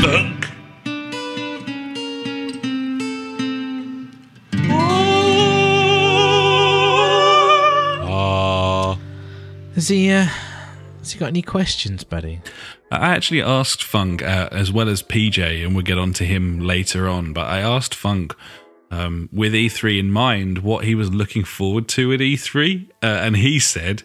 Funk. 0.01 0.39
Has 9.75 9.87
he? 9.87 10.11
Uh, 10.11 10.27
got 11.19 11.27
any 11.27 11.41
questions, 11.41 12.03
buddy? 12.03 12.41
I 12.91 13.15
actually 13.15 13.41
asked 13.41 13.83
Funk 13.83 14.21
uh, 14.21 14.49
as 14.51 14.71
well 14.71 14.89
as 14.89 15.01
PJ, 15.01 15.65
and 15.65 15.73
we'll 15.73 15.83
get 15.83 15.97
on 15.97 16.13
to 16.13 16.25
him 16.25 16.59
later 16.59 17.07
on. 17.07 17.33
But 17.33 17.47
I 17.47 17.59
asked 17.59 17.95
Funk 17.95 18.35
um, 18.89 19.29
with 19.31 19.53
E3 19.53 19.99
in 19.99 20.11
mind 20.11 20.59
what 20.59 20.85
he 20.85 20.95
was 20.95 21.13
looking 21.13 21.43
forward 21.43 21.87
to 21.89 22.11
at 22.13 22.19
E3, 22.19 22.89
uh, 23.01 23.05
and 23.05 23.37
he 23.37 23.59
said, 23.59 24.03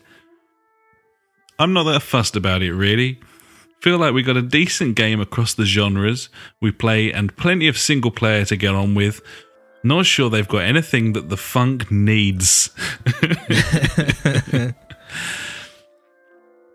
"I'm 1.58 1.72
not 1.72 1.84
that 1.84 2.02
fussed 2.02 2.36
about 2.36 2.62
it, 2.62 2.72
really. 2.72 3.20
Feel 3.80 3.98
like 3.98 4.14
we 4.14 4.22
got 4.22 4.36
a 4.36 4.42
decent 4.42 4.96
game 4.96 5.20
across 5.20 5.54
the 5.54 5.66
genres 5.66 6.28
we 6.60 6.70
play, 6.70 7.12
and 7.12 7.36
plenty 7.36 7.68
of 7.68 7.78
single 7.78 8.10
player 8.10 8.44
to 8.44 8.56
get 8.56 8.74
on 8.74 8.94
with." 8.94 9.20
Not 9.84 10.06
sure 10.06 10.30
they've 10.30 10.48
got 10.48 10.62
anything 10.62 11.12
that 11.12 11.28
the 11.28 11.36
funk 11.36 11.92
needs. 11.92 12.70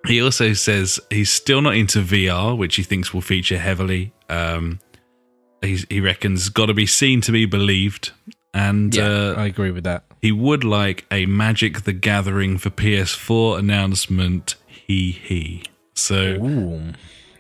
He 0.08 0.22
also 0.22 0.54
says 0.54 1.00
he's 1.10 1.30
still 1.32 1.62
not 1.62 1.76
into 1.76 2.00
VR, 2.00 2.58
which 2.58 2.76
he 2.76 2.84
thinks 2.84 3.14
will 3.14 3.22
feature 3.22 3.58
heavily. 3.60 4.14
Um, 4.30 4.80
he's, 5.62 5.86
he 5.90 6.00
reckons 6.02 6.50
got 6.50 6.68
to 6.68 6.74
be 6.74 6.86
seen 6.88 7.22
to 7.22 7.32
be 7.32 7.46
believed, 7.46 8.12
and 8.54 8.98
uh, 8.98 9.36
I 9.38 9.46
agree 9.46 9.72
with 9.72 9.84
that. 9.84 10.06
he 10.22 10.32
would 10.32 10.64
like 10.64 11.06
a 11.12 11.26
Magic 11.28 11.82
the 11.84 11.94
Gathering 11.94 12.58
for 12.58 12.70
PS4 12.72 13.60
announcement. 13.60 14.56
He 14.68 15.12
he. 15.12 15.64
So 15.94 16.16
Ooh, 16.44 16.94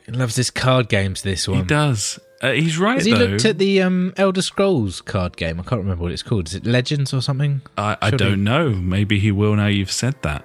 he 0.05 0.11
loves 0.11 0.35
his 0.35 0.51
card 0.51 0.87
games. 0.87 1.23
This 1.23 1.47
one 1.47 1.57
he 1.57 1.63
does. 1.63 2.19
Uh, 2.41 2.51
he's 2.53 2.77
right 2.79 2.95
Has 2.95 3.05
he 3.05 3.13
though. 3.13 3.25
looked 3.25 3.45
at 3.45 3.57
the 3.59 3.81
um, 3.83 4.13
Elder 4.17 4.41
Scrolls 4.41 4.99
card 5.01 5.37
game? 5.37 5.59
I 5.59 5.63
can't 5.63 5.81
remember 5.81 6.03
what 6.03 6.11
it's 6.11 6.23
called. 6.23 6.47
Is 6.47 6.55
it 6.55 6.65
Legends 6.65 7.13
or 7.13 7.21
something? 7.21 7.61
I, 7.77 7.97
I 8.01 8.09
don't 8.11 8.31
he? 8.31 8.35
know. 8.43 8.69
Maybe 8.69 9.19
he 9.19 9.31
will 9.31 9.55
now 9.55 9.67
you've 9.67 9.91
said 9.91 10.15
that. 10.23 10.43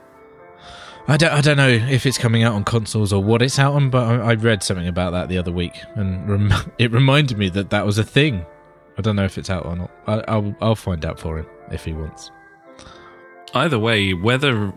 I 1.08 1.16
don't. 1.16 1.32
I 1.32 1.40
don't 1.40 1.56
know 1.56 1.68
if 1.68 2.04
it's 2.04 2.18
coming 2.18 2.42
out 2.42 2.54
on 2.54 2.64
consoles 2.64 3.12
or 3.12 3.22
what 3.22 3.40
it's 3.40 3.58
out 3.58 3.74
on. 3.74 3.90
But 3.90 4.06
I, 4.06 4.30
I 4.30 4.34
read 4.34 4.62
something 4.62 4.88
about 4.88 5.12
that 5.12 5.28
the 5.28 5.38
other 5.38 5.52
week, 5.52 5.76
and 5.94 6.28
rem- 6.28 6.72
it 6.78 6.90
reminded 6.92 7.38
me 7.38 7.48
that 7.50 7.70
that 7.70 7.86
was 7.86 7.98
a 7.98 8.04
thing. 8.04 8.44
I 8.98 9.02
don't 9.02 9.14
know 9.16 9.24
if 9.24 9.38
it's 9.38 9.50
out 9.50 9.66
or 9.66 9.76
not. 9.76 9.90
I, 10.06 10.24
I'll 10.26 10.56
I'll 10.60 10.74
find 10.74 11.04
out 11.04 11.20
for 11.20 11.38
him 11.38 11.46
if 11.70 11.84
he 11.84 11.92
wants. 11.92 12.30
Either 13.54 13.78
way, 13.78 14.14
whether 14.14 14.72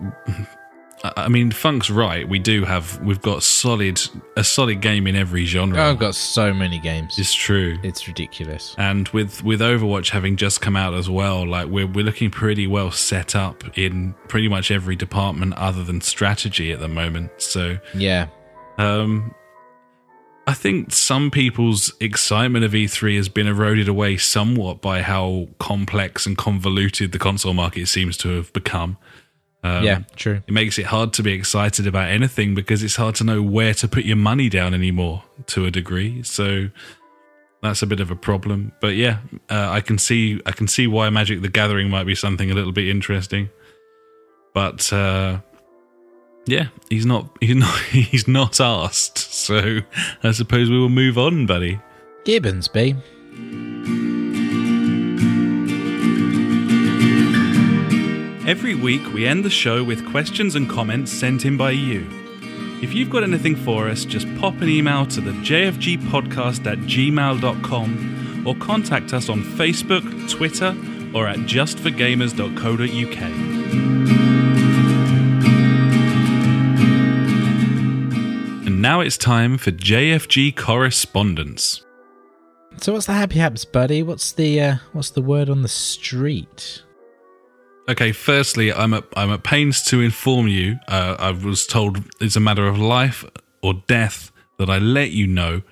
I 1.03 1.29
mean 1.29 1.51
Funk's 1.51 1.89
right, 1.89 2.27
we 2.27 2.39
do 2.39 2.65
have 2.65 2.99
we've 3.01 3.21
got 3.21 3.41
solid 3.41 4.01
a 4.35 4.43
solid 4.43 4.81
game 4.81 5.07
in 5.07 5.15
every 5.15 5.45
genre. 5.45 5.81
I've 5.81 5.97
got 5.99 6.13
so 6.15 6.53
many 6.53 6.77
games. 6.79 7.17
it's 7.17 7.33
true. 7.33 7.77
It's 7.83 8.07
ridiculous. 8.07 8.75
And 8.77 9.07
with 9.09 9.41
with 9.43 9.61
Overwatch 9.61 10.09
having 10.09 10.35
just 10.35 10.59
come 10.59 10.75
out 10.75 10.93
as 10.93 11.09
well, 11.09 11.47
like 11.47 11.67
we're 11.67 11.87
we're 11.87 12.03
looking 12.03 12.29
pretty 12.31 12.67
well 12.67 12.91
set 12.91 13.35
up 13.35 13.63
in 13.77 14.13
pretty 14.27 14.49
much 14.49 14.71
every 14.71 14.95
department 14.97 15.53
other 15.53 15.83
than 15.85 16.01
strategy 16.01 16.71
at 16.73 16.79
the 16.79 16.89
moment. 16.89 17.31
So 17.37 17.79
Yeah. 17.93 18.27
um 18.77 19.33
I 20.47 20.53
think 20.53 20.91
some 20.93 21.29
people's 21.29 21.93
excitement 21.99 22.65
of 22.65 22.71
E3 22.71 23.17
has 23.17 23.29
been 23.29 23.45
eroded 23.45 23.87
away 23.87 24.17
somewhat 24.17 24.81
by 24.81 25.03
how 25.03 25.47
complex 25.59 26.25
and 26.25 26.35
convoluted 26.35 27.11
the 27.11 27.19
console 27.19 27.53
market 27.53 27.87
seems 27.87 28.17
to 28.17 28.29
have 28.29 28.51
become. 28.51 28.97
Um, 29.61 29.83
yeah, 29.83 30.03
true. 30.15 30.41
it 30.47 30.53
makes 30.53 30.79
it 30.79 30.85
hard 30.85 31.11
to 31.13 31.23
be 31.23 31.33
excited 31.33 31.85
about 31.85 32.09
anything 32.09 32.55
because 32.55 32.81
it's 32.81 32.95
hard 32.95 33.15
to 33.15 33.25
know 33.25 33.41
where 33.41 33.73
to 33.73 33.87
put 33.89 34.05
your 34.05 34.15
money 34.15 34.47
down 34.47 34.73
anymore 34.73 35.23
to 35.47 35.65
a 35.65 35.71
degree. 35.71 36.23
So 36.23 36.69
that's 37.61 37.81
a 37.81 37.87
bit 37.87 37.99
of 37.99 38.09
a 38.09 38.15
problem. 38.15 38.71
But 38.79 38.95
yeah, 38.95 39.19
uh, 39.49 39.69
I 39.69 39.81
can 39.81 39.97
see 39.97 40.41
I 40.45 40.51
can 40.51 40.67
see 40.67 40.87
why 40.87 41.09
Magic 41.09 41.41
the 41.41 41.49
Gathering 41.49 41.89
might 41.89 42.05
be 42.05 42.15
something 42.15 42.49
a 42.49 42.53
little 42.53 42.71
bit 42.71 42.87
interesting. 42.87 43.49
But 44.53 44.91
uh, 44.93 45.39
yeah, 46.45 46.67
he's 46.89 47.05
not 47.05 47.29
he's 47.41 47.55
not 47.55 47.79
he's 47.79 48.27
not 48.27 48.61
asked. 48.61 49.17
So 49.17 49.79
I 50.23 50.31
suppose 50.31 50.69
we 50.69 50.79
will 50.79 50.89
move 50.89 51.17
on, 51.17 51.45
buddy. 51.45 51.79
Gibbons, 52.23 52.67
B. 52.67 52.95
Every 58.49 58.73
week, 58.73 59.13
we 59.13 59.27
end 59.27 59.45
the 59.45 59.49
show 59.51 59.83
with 59.83 60.09
questions 60.09 60.55
and 60.55 60.67
comments 60.67 61.11
sent 61.13 61.45
in 61.45 61.55
by 61.55 61.69
you. 61.69 62.09
If 62.81 62.95
you've 62.95 63.11
got 63.11 63.21
anything 63.21 63.55
for 63.55 63.87
us, 63.87 64.05
just 64.05 64.25
pop 64.37 64.59
an 64.61 64.69
email 64.69 65.05
to 65.05 65.21
the 65.21 65.33
jfgpodcast 65.33 66.65
at 66.65 66.79
gmail.com 66.79 68.47
or 68.47 68.55
contact 68.55 69.13
us 69.13 69.29
on 69.29 69.43
Facebook, 69.43 70.27
Twitter, 70.27 70.75
or 71.13 71.27
at 71.27 71.37
justforgamers.co.uk. 71.41 73.21
And 78.65 78.81
now 78.81 79.01
it's 79.01 79.17
time 79.19 79.59
for 79.59 79.71
JFG 79.71 80.55
correspondence. 80.55 81.85
So 82.77 82.93
what's 82.93 83.05
the 83.05 83.13
happy 83.13 83.37
haps, 83.37 83.63
buddy? 83.63 84.01
What's 84.01 84.31
the 84.31 84.59
uh, 84.59 84.75
what's 84.93 85.11
the 85.11 85.21
word 85.21 85.51
on 85.51 85.61
the 85.61 85.67
street? 85.67 86.81
Okay, 87.89 88.11
firstly, 88.11 88.71
I'm 88.71 88.93
at 88.93 89.03
I'm 89.15 89.31
at 89.31 89.43
pains 89.43 89.81
to 89.85 89.99
inform 90.01 90.47
you. 90.47 90.77
Uh, 90.87 91.15
I 91.17 91.31
was 91.31 91.65
told 91.65 92.03
it's 92.21 92.35
a 92.35 92.39
matter 92.39 92.67
of 92.67 92.77
life 92.77 93.25
or 93.63 93.73
death 93.87 94.31
that 94.59 94.69
I 94.69 94.77
let 94.77 95.09
you 95.11 95.25
know. 95.25 95.63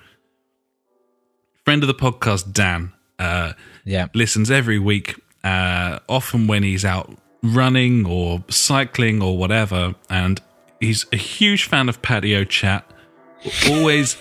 Friend 1.64 1.82
of 1.82 1.86
the 1.86 1.94
podcast, 1.94 2.52
Dan, 2.52 2.92
uh, 3.18 3.52
Yeah. 3.84 4.06
listens 4.14 4.50
every 4.50 4.78
week. 4.78 5.14
Uh, 5.44 6.00
often 6.08 6.46
when 6.48 6.62
he's 6.64 6.84
out 6.84 7.16
running 7.42 8.04
or 8.04 8.42
cycling 8.48 9.22
or 9.22 9.38
whatever, 9.38 9.94
and 10.10 10.40
he's 10.80 11.06
a 11.12 11.16
huge 11.16 11.64
fan 11.64 11.88
of 11.88 12.02
patio 12.02 12.42
chat. 12.42 12.84
Always, 13.68 14.16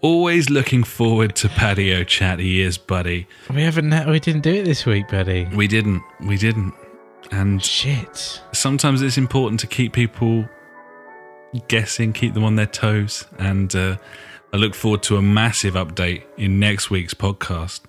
always 0.00 0.48
looking 0.48 0.84
forward 0.84 1.34
to 1.36 1.48
patio 1.48 2.04
chat. 2.04 2.38
He 2.38 2.60
is, 2.62 2.78
buddy. 2.78 3.26
We 3.52 3.62
haven't 3.62 3.90
we 4.08 4.20
didn't 4.20 4.42
do 4.42 4.52
it 4.54 4.64
this 4.64 4.86
week, 4.86 5.08
buddy. 5.08 5.48
We 5.52 5.66
didn't, 5.66 6.02
we 6.20 6.36
didn't, 6.36 6.72
and 7.32 7.62
Shit. 7.64 8.40
sometimes 8.52 9.02
it's 9.02 9.18
important 9.18 9.58
to 9.60 9.66
keep 9.66 9.92
people 9.92 10.48
guessing, 11.68 12.12
keep 12.12 12.34
them 12.34 12.44
on 12.44 12.56
their 12.56 12.66
toes. 12.66 13.26
And 13.38 13.74
uh, 13.74 13.96
I 14.52 14.56
look 14.58 14.74
forward 14.74 15.02
to 15.04 15.16
a 15.16 15.22
massive 15.22 15.74
update 15.74 16.22
in 16.36 16.60
next 16.60 16.90
week's 16.90 17.14
podcast. 17.14 17.80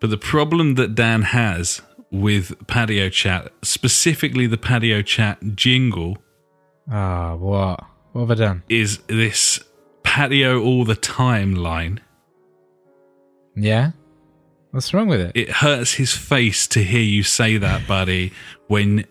But 0.00 0.10
the 0.10 0.16
problem 0.18 0.76
that 0.76 0.94
Dan 0.94 1.22
has 1.22 1.82
with 2.10 2.66
patio 2.66 3.08
chat, 3.10 3.52
specifically 3.62 4.46
the 4.46 4.56
patio 4.58 5.02
chat 5.02 5.38
jingle, 5.54 6.18
Ah, 6.90 7.34
what? 7.34 7.84
What 8.12 8.22
have 8.22 8.30
I 8.30 8.34
done? 8.36 8.62
is 8.68 8.98
this 9.08 9.60
patio 10.02 10.62
all 10.62 10.84
the 10.86 10.94
time 10.94 11.54
line. 11.54 12.00
Yeah? 13.54 13.90
What's 14.70 14.92
wrong 14.92 15.08
with 15.08 15.20
it? 15.20 15.32
It 15.34 15.50
hurts 15.50 15.94
his 15.94 16.14
face 16.14 16.66
to 16.68 16.82
hear 16.82 17.00
you 17.00 17.22
say 17.22 17.56
that, 17.56 17.86
buddy, 17.86 18.32
when, 18.66 19.06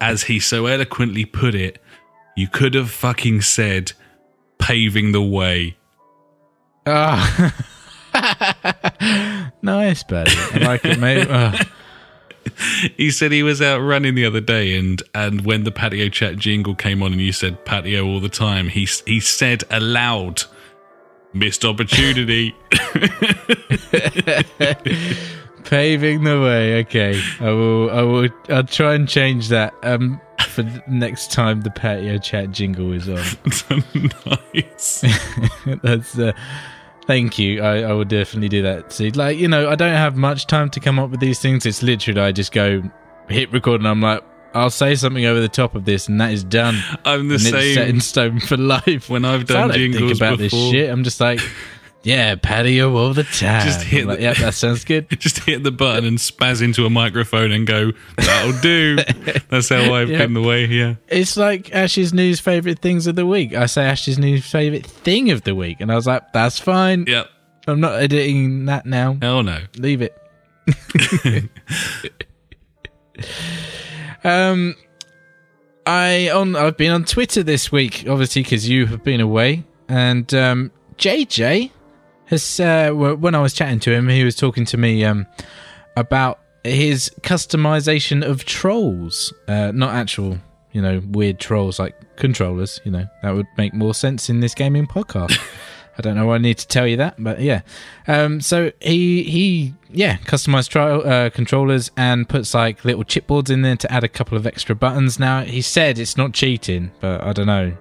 as 0.00 0.24
he 0.24 0.40
so 0.40 0.66
eloquently 0.66 1.24
put 1.24 1.54
it, 1.54 1.80
you 2.36 2.48
could 2.48 2.74
have 2.74 2.90
fucking 2.90 3.42
said 3.42 3.92
paving 4.58 5.12
the 5.12 5.22
way. 5.22 5.76
Ah. 6.86 7.54
nice, 9.62 10.02
buddy. 10.02 10.32
I 10.34 10.58
like 10.58 10.84
it, 10.84 10.98
mate. 10.98 11.28
Ah. 11.30 11.72
He 12.96 13.10
said 13.10 13.32
he 13.32 13.42
was 13.42 13.60
out 13.60 13.78
running 13.80 14.14
the 14.14 14.24
other 14.24 14.40
day, 14.40 14.78
and 14.78 15.02
and 15.14 15.44
when 15.44 15.64
the 15.64 15.72
patio 15.72 16.08
chat 16.08 16.36
jingle 16.36 16.76
came 16.76 17.02
on, 17.02 17.12
and 17.12 17.20
you 17.20 17.32
said 17.32 17.64
patio 17.64 18.06
all 18.06 18.20
the 18.20 18.28
time, 18.28 18.68
he 18.68 18.88
he 19.04 19.18
said 19.18 19.64
aloud, 19.68 20.44
"Missed 21.38 21.64
opportunity." 21.64 22.54
Paving 25.64 26.22
the 26.22 26.40
way. 26.40 26.80
Okay, 26.80 27.20
I 27.40 27.50
will. 27.50 27.90
I 27.90 28.02
will. 28.02 28.28
I'll 28.48 28.64
try 28.64 28.94
and 28.94 29.08
change 29.08 29.48
that. 29.48 29.74
Um, 29.82 30.20
for 30.56 30.62
the 30.62 30.82
next 30.86 31.32
time 31.32 31.60
the 31.60 31.70
patio 31.70 32.18
chat 32.18 32.50
jingle 32.50 32.92
is 32.92 33.08
on. 33.08 33.22
nice. 34.54 35.04
That's. 35.82 36.18
Uh, 36.18 36.32
thank 37.06 37.38
you. 37.38 37.62
I, 37.62 37.82
I 37.82 37.92
will 37.92 38.04
definitely 38.04 38.48
do 38.48 38.62
that. 38.62 38.92
See, 38.92 39.10
like 39.10 39.38
you 39.38 39.48
know, 39.48 39.68
I 39.68 39.74
don't 39.74 39.94
have 39.94 40.16
much 40.16 40.46
time 40.46 40.70
to 40.70 40.80
come 40.80 40.98
up 40.98 41.10
with 41.10 41.20
these 41.20 41.40
things. 41.40 41.66
It's 41.66 41.82
literally 41.82 42.20
I 42.20 42.32
just 42.32 42.52
go 42.52 42.82
hit 43.28 43.52
record 43.52 43.80
and 43.80 43.88
I'm 43.88 44.00
like, 44.00 44.22
I'll 44.56 44.70
say 44.70 44.94
something 44.94 45.24
over 45.26 45.40
the 45.40 45.48
top 45.48 45.74
of 45.74 45.84
this, 45.84 46.08
and 46.08 46.20
that 46.20 46.32
is 46.32 46.42
done. 46.44 46.80
I'm 47.04 47.28
the 47.28 47.34
and 47.34 47.44
it's 47.46 47.74
set 47.74 47.88
in 47.88 48.00
stone 48.00 48.40
for 48.40 48.56
life. 48.56 49.08
When 49.10 49.24
I've 49.24 49.46
done 49.46 49.70
So 49.70 49.74
I 49.74 49.78
don't 49.78 49.92
think 49.92 50.16
about 50.16 50.38
before, 50.38 50.58
this 50.58 50.70
shit. 50.72 50.90
I'm 50.90 51.04
just 51.04 51.20
like, 51.20 51.40
yeah, 52.02 52.36
patio 52.36 52.94
all 52.96 53.12
the 53.14 53.22
time. 53.24 53.66
Just 53.66 53.82
hit 53.82 54.06
like, 54.06 54.18
the- 54.18 54.22
yeah, 54.24 54.34
that 54.34 54.54
sounds 54.54 54.84
good. 54.84 55.08
just 55.20 55.38
hit 55.40 55.62
the 55.64 55.70
button 55.72 56.04
and 56.04 56.18
spaz 56.18 56.62
into 56.62 56.86
a 56.86 56.90
microphone 56.90 57.50
and 57.52 57.66
go, 57.66 57.92
"That'll 58.16 58.60
do." 58.60 58.96
That's 59.48 59.68
how 59.68 59.92
I've 59.94 60.08
Yep. 60.10 60.18
been 60.18 60.34
the 60.34 60.42
way. 60.42 60.66
Yeah. 60.66 60.94
It's 61.08 61.36
like 61.36 61.74
Ash's 61.74 62.14
news 62.14 62.38
favorite 62.40 62.78
things 62.78 63.06
of 63.06 63.16
the 63.16 63.26
week. 63.26 63.54
I 63.54 63.66
say 63.66 63.84
Ash's 63.84 64.18
news 64.18 64.46
favorite 64.48 64.86
thing 64.86 65.30
of 65.30 65.42
the 65.42 65.54
week, 65.54 65.80
and 65.80 65.90
I 65.90 65.96
was 65.96 66.06
like, 66.06 66.32
that's 66.32 66.58
fine. 66.58 67.04
Yep. 67.08 67.28
I'm 67.68 67.80
not 67.80 68.00
editing 68.00 68.66
that 68.66 68.86
now. 68.86 69.18
Hell 69.20 69.42
no. 69.42 69.58
Leave 69.76 70.00
it. 70.00 70.16
Um, 74.26 74.74
I 75.86 76.30
on 76.30 76.56
I've 76.56 76.76
been 76.76 76.90
on 76.90 77.04
Twitter 77.04 77.42
this 77.42 77.70
week, 77.70 78.04
obviously 78.08 78.42
because 78.42 78.68
you 78.68 78.86
have 78.86 79.04
been 79.04 79.20
away, 79.20 79.64
and 79.88 80.32
um, 80.34 80.72
JJ 80.98 81.70
has 82.26 82.60
uh, 82.60 82.90
when 82.90 83.34
I 83.34 83.40
was 83.40 83.52
chatting 83.52 83.80
to 83.80 83.92
him, 83.92 84.08
he 84.08 84.24
was 84.24 84.34
talking 84.34 84.64
to 84.66 84.76
me 84.76 85.04
um, 85.04 85.26
about 85.96 86.40
his 86.64 87.10
customization 87.20 88.28
of 88.28 88.44
trolls, 88.44 89.32
uh, 89.46 89.70
not 89.72 89.94
actual, 89.94 90.38
you 90.72 90.82
know, 90.82 91.00
weird 91.10 91.38
trolls 91.38 91.78
like 91.78 91.94
controllers. 92.16 92.80
You 92.84 92.90
know, 92.90 93.06
that 93.22 93.34
would 93.34 93.46
make 93.56 93.72
more 93.72 93.94
sense 93.94 94.28
in 94.28 94.40
this 94.40 94.54
gaming 94.54 94.88
podcast. 94.88 95.38
I 95.98 96.02
don't 96.02 96.14
know 96.14 96.26
why 96.26 96.34
I 96.34 96.38
need 96.38 96.58
to 96.58 96.68
tell 96.68 96.86
you 96.86 96.96
that, 96.98 97.14
but 97.18 97.40
yeah. 97.40 97.62
Um, 98.06 98.40
so 98.40 98.72
he 98.80 99.22
he 99.22 99.74
yeah 99.90 100.18
customized 100.18 100.68
trial 100.68 101.06
uh, 101.06 101.30
controllers 101.30 101.90
and 101.96 102.28
puts 102.28 102.52
like 102.54 102.84
little 102.84 103.04
chipboards 103.04 103.50
in 103.50 103.62
there 103.62 103.76
to 103.76 103.90
add 103.92 104.04
a 104.04 104.08
couple 104.08 104.36
of 104.36 104.46
extra 104.46 104.74
buttons. 104.74 105.18
Now 105.18 105.42
he 105.42 105.62
said 105.62 105.98
it's 105.98 106.16
not 106.16 106.32
cheating, 106.32 106.92
but 107.00 107.22
I 107.22 107.32
don't 107.32 107.46
know. 107.46 107.76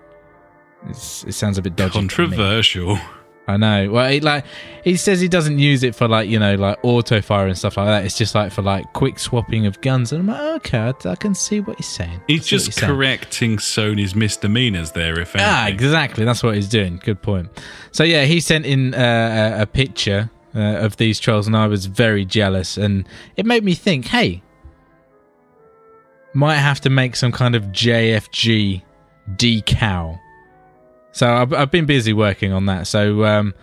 It's, 0.87 1.23
it 1.25 1.33
sounds 1.33 1.57
a 1.57 1.61
bit 1.61 1.75
dodgy. 1.75 1.93
Controversial. 1.93 2.97
I 3.47 3.57
know. 3.57 3.91
Well, 3.91 4.09
he, 4.09 4.19
like 4.21 4.43
he 4.83 4.95
says 4.97 5.21
he 5.21 5.27
doesn't 5.27 5.59
use 5.59 5.83
it 5.83 5.95
for 5.95 6.07
like 6.07 6.27
you 6.27 6.39
know 6.39 6.55
like 6.55 6.79
auto 6.83 7.21
fire 7.21 7.47
and 7.47 7.57
stuff 7.57 7.77
like 7.77 7.87
that. 7.87 8.05
It's 8.05 8.17
just 8.17 8.33
like 8.33 8.51
for 8.51 8.61
like 8.63 8.91
quick 8.93 9.19
swapping 9.19 9.67
of 9.67 9.79
guns. 9.81 10.11
And 10.11 10.21
I'm 10.21 10.27
like, 10.27 10.65
okay, 10.65 10.79
I, 10.79 11.09
I 11.11 11.15
can 11.15 11.35
see 11.35 11.59
what 11.59 11.77
he's 11.77 11.87
saying. 11.87 12.21
He's 12.27 12.47
just 12.47 12.73
saying. 12.73 12.91
correcting 12.91 13.57
Sony's 13.57 14.15
misdemeanors 14.15 14.91
there, 14.91 15.19
if 15.19 15.35
anything. 15.35 15.51
Ah, 15.53 15.67
exactly. 15.67 16.25
That's 16.25 16.41
what 16.41 16.55
he's 16.55 16.69
doing. 16.69 16.99
Good 17.03 17.21
point. 17.21 17.49
So 17.91 18.03
yeah, 18.03 18.25
he 18.25 18.39
sent 18.39 18.65
in 18.65 18.95
uh, 18.95 19.55
a, 19.59 19.61
a 19.61 19.65
picture 19.67 20.31
uh, 20.55 20.59
of 20.59 20.97
these 20.97 21.19
trolls, 21.19 21.45
and 21.47 21.55
I 21.55 21.67
was 21.67 21.85
very 21.85 22.25
jealous, 22.25 22.77
and 22.77 23.07
it 23.35 23.45
made 23.45 23.63
me 23.63 23.75
think, 23.75 24.05
hey, 24.05 24.41
might 26.33 26.55
have 26.55 26.81
to 26.81 26.89
make 26.89 27.15
some 27.15 27.31
kind 27.31 27.55
of 27.55 27.63
JFG 27.65 28.81
decal. 29.35 30.19
So 31.15 31.31
I've, 31.33 31.53
I've 31.53 31.71
been 31.71 31.85
busy 31.85 32.11
working 32.11 32.51
on 32.51 32.65
that. 32.65 32.87
So 32.87 33.23
um, 33.23 33.53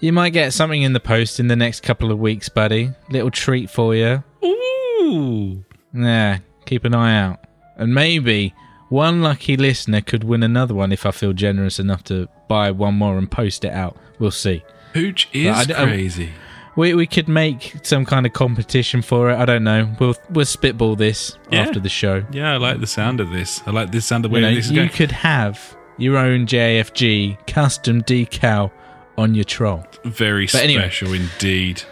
You 0.00 0.12
might 0.12 0.30
get 0.30 0.52
something 0.52 0.82
in 0.82 0.92
the 0.92 0.98
post 1.00 1.38
in 1.38 1.46
the 1.46 1.54
next 1.54 1.80
couple 1.84 2.10
of 2.10 2.18
weeks, 2.18 2.48
buddy. 2.48 2.90
Little 3.10 3.30
treat 3.30 3.70
for 3.70 3.94
you. 3.94 4.24
Ooh. 4.44 5.64
Yeah, 5.94 6.38
keep 6.66 6.84
an 6.84 6.94
eye 6.94 7.16
out. 7.16 7.40
And 7.76 7.94
maybe 7.94 8.54
one 8.88 9.22
lucky 9.22 9.56
listener 9.56 10.00
could 10.00 10.24
win 10.24 10.42
another 10.42 10.74
one 10.74 10.90
if 10.92 11.06
I 11.06 11.12
feel 11.12 11.32
generous 11.32 11.78
enough 11.78 12.02
to 12.04 12.28
buy 12.48 12.70
one 12.72 12.94
more 12.94 13.18
and 13.18 13.30
post 13.30 13.64
it 13.64 13.72
out. 13.72 13.96
We'll 14.18 14.30
see. 14.32 14.62
Hooch 14.94 15.28
is 15.32 15.46
I 15.46 15.60
I- 15.82 15.84
crazy. 15.86 16.30
We 16.76 16.94
we 16.94 17.06
could 17.06 17.28
make 17.28 17.74
some 17.82 18.04
kind 18.04 18.26
of 18.26 18.32
competition 18.32 19.02
for 19.02 19.30
it. 19.30 19.36
I 19.36 19.44
don't 19.44 19.64
know. 19.64 19.92
We'll 19.98 20.14
we'll 20.30 20.44
spitball 20.44 20.94
this 20.96 21.36
Yeah. 21.50 21.60
after 21.62 21.80
the 21.80 21.88
show. 21.88 22.24
yeah, 22.32 22.52
I 22.52 22.56
like 22.58 22.80
the 22.80 22.86
sound 22.86 23.20
of 23.20 23.30
this. 23.30 23.60
I 23.66 23.70
like 23.72 23.90
the 23.90 24.00
sound 24.00 24.24
of 24.24 24.32
You, 24.32 24.40
know, 24.40 24.54
this 24.54 24.66
is 24.66 24.70
you 24.70 24.76
going. 24.78 24.88
could 24.90 25.10
have 25.12 25.76
your 26.00 26.16
own 26.16 26.46
JFG 26.46 27.46
custom 27.46 28.02
decal 28.02 28.70
on 29.18 29.34
your 29.34 29.44
troll. 29.44 29.84
Very 30.04 30.46
But 30.46 30.62
anyway. 30.64 30.82
special 30.82 31.12
indeed. 31.12 31.82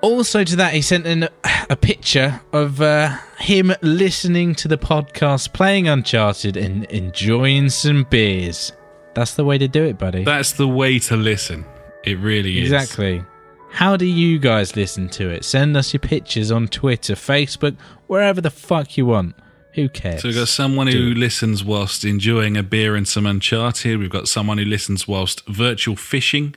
Also, 0.00 0.44
to 0.44 0.56
that, 0.56 0.74
he 0.74 0.82
sent 0.82 1.06
in 1.06 1.28
a 1.70 1.76
picture 1.76 2.40
of 2.52 2.80
uh, 2.80 3.16
him 3.38 3.72
listening 3.82 4.54
to 4.56 4.68
the 4.68 4.78
podcast, 4.78 5.52
playing 5.52 5.88
Uncharted, 5.88 6.56
and 6.56 6.84
enjoying 6.84 7.68
some 7.68 8.04
beers. 8.04 8.72
That's 9.14 9.34
the 9.34 9.44
way 9.44 9.58
to 9.58 9.66
do 9.66 9.84
it, 9.84 9.98
buddy. 9.98 10.22
That's 10.22 10.52
the 10.52 10.68
way 10.68 11.00
to 11.00 11.16
listen. 11.16 11.64
It 12.04 12.18
really 12.18 12.58
is. 12.60 12.70
exactly. 12.70 13.24
How 13.70 13.96
do 13.96 14.06
you 14.06 14.38
guys 14.38 14.76
listen 14.76 15.08
to 15.10 15.28
it? 15.30 15.44
Send 15.44 15.76
us 15.76 15.92
your 15.92 16.00
pictures 16.00 16.50
on 16.52 16.68
Twitter, 16.68 17.14
Facebook, 17.14 17.76
wherever 18.06 18.40
the 18.40 18.50
fuck 18.50 18.96
you 18.96 19.04
want. 19.06 19.34
Who 19.78 19.88
cares? 19.88 20.22
So 20.22 20.28
we've 20.28 20.36
got 20.36 20.48
someone 20.48 20.88
who 20.88 21.14
listens 21.14 21.62
whilst 21.62 22.04
enjoying 22.04 22.56
a 22.56 22.64
beer 22.64 22.96
and 22.96 23.06
some 23.06 23.26
Uncharted. 23.26 24.00
We've 24.00 24.10
got 24.10 24.26
someone 24.26 24.58
who 24.58 24.64
listens 24.64 25.06
whilst 25.06 25.46
virtual 25.46 25.94
fishing. 25.94 26.56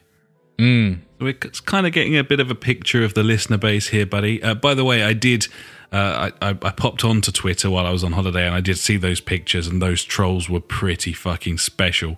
Mm. 0.57 1.01
So 1.19 1.25
We're 1.25 1.33
kind 1.33 1.85
of 1.85 1.93
getting 1.93 2.17
a 2.17 2.23
bit 2.23 2.39
of 2.39 2.49
a 2.49 2.55
picture 2.55 3.03
of 3.03 3.13
the 3.13 3.21
listener 3.21 3.57
base 3.57 3.89
here, 3.89 4.07
buddy. 4.07 4.41
Uh, 4.41 4.55
by 4.55 4.73
the 4.73 4.83
way, 4.83 5.03
I 5.03 5.13
did. 5.13 5.47
Uh, 5.91 6.31
I, 6.41 6.49
I, 6.49 6.57
I 6.63 6.71
popped 6.71 7.03
onto 7.03 7.31
Twitter 7.31 7.69
while 7.69 7.85
I 7.85 7.91
was 7.91 8.03
on 8.03 8.13
holiday, 8.13 8.47
and 8.47 8.55
I 8.55 8.61
did 8.61 8.79
see 8.79 8.97
those 8.97 9.21
pictures, 9.21 9.67
and 9.67 9.79
those 9.79 10.03
trolls 10.03 10.49
were 10.49 10.59
pretty 10.59 11.13
fucking 11.13 11.59
special. 11.59 12.17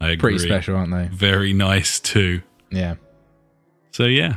I 0.00 0.10
agree. 0.10 0.34
Pretty 0.34 0.46
special, 0.46 0.76
aren't 0.76 0.92
they? 0.92 1.08
Very 1.08 1.52
nice 1.52 1.98
too. 1.98 2.42
Yeah. 2.70 2.94
So 3.90 4.04
yeah, 4.04 4.36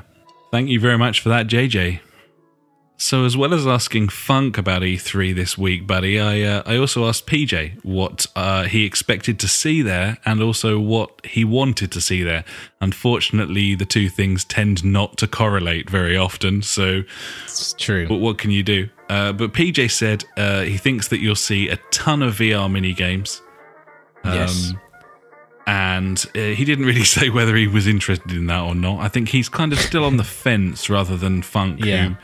thank 0.50 0.70
you 0.70 0.80
very 0.80 0.98
much 0.98 1.20
for 1.20 1.30
that, 1.30 1.46
JJ. 1.46 2.00
So 3.00 3.26
as 3.26 3.38
well 3.38 3.54
as 3.54 3.68
asking 3.68 4.10
Funk 4.10 4.58
about 4.58 4.82
E3 4.82 5.36
this 5.36 5.56
week, 5.56 5.86
buddy, 5.86 6.20
I 6.20 6.42
uh, 6.42 6.64
I 6.66 6.78
also 6.78 7.08
asked 7.08 7.28
PJ 7.28 7.84
what 7.86 8.26
uh, 8.36 8.64
he 8.64 8.86
expected 8.86 9.40
to 9.40 9.48
see 9.48 9.84
there, 9.84 10.18
and 10.26 10.42
also 10.42 10.80
what 10.80 11.24
he 11.24 11.46
wanted 11.46 11.92
to 11.92 12.02
see 12.02 12.24
there. 12.24 12.44
Unfortunately, 12.82 13.76
the 13.76 13.86
two 13.86 14.10
things 14.10 14.44
tend 14.44 14.84
not 14.84 15.16
to 15.18 15.28
correlate 15.28 15.92
very 15.92 16.18
often. 16.18 16.64
So, 16.64 17.04
It's 17.44 17.74
true. 17.74 18.08
but 18.08 18.16
what 18.18 18.40
can 18.40 18.50
you 18.50 18.64
do? 18.64 18.90
Uh, 19.10 19.32
but 19.32 19.54
PJ 19.54 19.92
said 19.92 20.26
uh, 20.36 20.62
he 20.62 20.78
thinks 20.78 21.08
that 21.10 21.20
you'll 21.20 21.36
see 21.36 21.70
a 21.70 21.78
ton 21.92 22.24
of 22.24 22.34
VR 22.36 22.70
mini 22.70 22.94
games. 22.94 23.42
yes. 24.26 24.74
and 25.68 26.26
uh, 26.36 26.40
he 26.40 26.66
didn't 26.66 26.86
really 26.86 27.04
say 27.18 27.30
whether 27.30 27.56
he 27.56 27.68
was 27.68 27.86
interested 27.86 28.32
in 28.32 28.48
that 28.48 28.62
or 28.64 28.74
not. 28.74 29.02
I 29.02 29.08
think 29.08 29.30
he's 29.30 29.50
kind 29.50 29.72
of 29.72 29.80
still 29.80 30.04
on 30.04 30.18
the 30.18 30.24
fence 30.44 30.90
rather 30.90 31.16
than 31.16 31.44
Funk. 31.44 31.86
Yeah. 31.86 32.10
Who, 32.10 32.16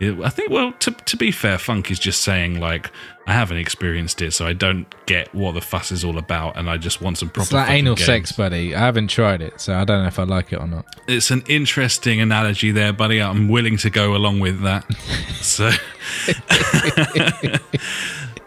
I 0.00 0.30
think, 0.30 0.50
well, 0.50 0.72
to, 0.80 0.92
to 0.92 1.16
be 1.16 1.32
fair, 1.32 1.58
Funk 1.58 1.90
is 1.90 1.98
just 1.98 2.22
saying, 2.22 2.60
like, 2.60 2.90
I 3.26 3.32
haven't 3.32 3.58
experienced 3.58 4.22
it, 4.22 4.32
so 4.32 4.46
I 4.46 4.52
don't 4.52 4.86
get 5.06 5.34
what 5.34 5.52
the 5.52 5.60
fuss 5.60 5.90
is 5.90 6.04
all 6.04 6.18
about, 6.18 6.56
and 6.56 6.70
I 6.70 6.76
just 6.76 7.00
want 7.00 7.18
some 7.18 7.28
proper 7.28 7.44
It's 7.44 7.52
like 7.52 7.70
anal 7.70 7.96
games. 7.96 8.06
sex, 8.06 8.32
buddy. 8.32 8.74
I 8.74 8.78
haven't 8.78 9.08
tried 9.08 9.42
it, 9.42 9.60
so 9.60 9.74
I 9.74 9.84
don't 9.84 10.02
know 10.02 10.08
if 10.08 10.18
I 10.18 10.22
like 10.22 10.52
it 10.52 10.60
or 10.60 10.66
not. 10.66 10.86
It's 11.08 11.30
an 11.30 11.42
interesting 11.48 12.20
analogy 12.20 12.70
there, 12.70 12.92
buddy. 12.92 13.20
I'm 13.20 13.48
willing 13.48 13.76
to 13.78 13.90
go 13.90 14.14
along 14.14 14.40
with 14.40 14.62
that. 14.62 14.84
so, 15.40 15.66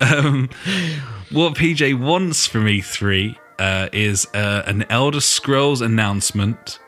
um, 0.02 0.50
what 1.32 1.56
PJ 1.56 2.00
wants 2.00 2.48
from 2.48 2.66
E3 2.66 3.36
uh, 3.60 3.90
is 3.94 4.28
uh, 4.34 4.64
an 4.66 4.84
Elder 4.90 5.22
Scrolls 5.22 5.82
announcement, 5.82 6.80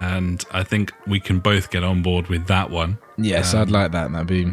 and 0.00 0.44
I 0.52 0.62
think 0.62 0.92
we 1.06 1.20
can 1.20 1.38
both 1.40 1.70
get 1.70 1.84
on 1.84 2.02
board 2.02 2.28
with 2.28 2.46
that 2.46 2.70
one. 2.70 2.98
Yes, 3.16 3.54
I'd 3.54 3.62
um, 3.62 3.68
like 3.70 3.92
that. 3.92 4.12
That'd 4.12 4.26
be 4.26 4.52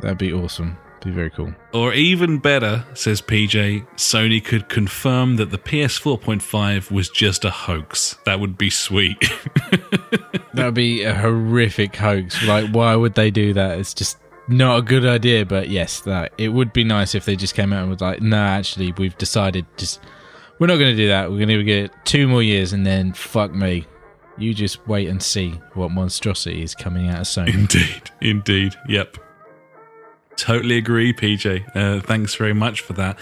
that'd 0.00 0.18
be 0.18 0.32
awesome. 0.32 0.78
Be 1.04 1.12
very 1.12 1.30
cool. 1.30 1.54
Or 1.72 1.92
even 1.92 2.38
better, 2.38 2.84
says 2.94 3.22
PJ, 3.22 3.86
Sony 3.94 4.44
could 4.44 4.68
confirm 4.68 5.36
that 5.36 5.52
the 5.52 5.58
PS4.5 5.58 6.90
was 6.90 7.08
just 7.08 7.44
a 7.44 7.50
hoax. 7.50 8.16
That 8.24 8.40
would 8.40 8.58
be 8.58 8.70
sweet. 8.70 9.18
That 10.56 10.64
would 10.64 10.74
be 10.74 11.02
a 11.02 11.14
horrific 11.14 11.94
hoax. 11.94 12.42
Like, 12.46 12.70
why 12.70 12.96
would 12.96 13.14
they 13.14 13.30
do 13.30 13.52
that? 13.52 13.78
It's 13.78 13.92
just 13.92 14.16
not 14.48 14.78
a 14.78 14.82
good 14.82 15.04
idea. 15.04 15.44
But 15.44 15.68
yes, 15.68 16.00
that 16.00 16.32
it 16.38 16.48
would 16.48 16.72
be 16.72 16.82
nice 16.82 17.14
if 17.14 17.26
they 17.26 17.36
just 17.36 17.54
came 17.54 17.74
out 17.74 17.82
and 17.82 17.90
was 17.90 18.00
like, 18.00 18.22
"No, 18.22 18.38
actually, 18.38 18.92
we've 18.92 19.16
decided 19.18 19.66
just 19.76 20.00
we're 20.58 20.66
not 20.66 20.78
going 20.78 20.92
to 20.92 20.96
do 20.96 21.08
that. 21.08 21.30
We're 21.30 21.44
going 21.44 21.48
to 21.48 21.62
get 21.62 21.92
two 22.06 22.26
more 22.26 22.42
years, 22.42 22.72
and 22.72 22.86
then 22.86 23.12
fuck 23.12 23.52
me. 23.52 23.86
You 24.38 24.54
just 24.54 24.86
wait 24.86 25.08
and 25.08 25.22
see 25.22 25.50
what 25.74 25.90
monstrosity 25.90 26.62
is 26.62 26.74
coming 26.74 27.08
out 27.08 27.20
of 27.20 27.26
Sony." 27.26 27.54
Indeed, 27.54 28.10
indeed. 28.20 28.74
Yep. 28.88 29.18
Totally 30.36 30.76
agree, 30.76 31.12
PJ. 31.12 31.64
Uh, 31.74 32.00
thanks 32.02 32.34
very 32.34 32.52
much 32.52 32.80
for 32.82 32.92
that. 32.94 33.18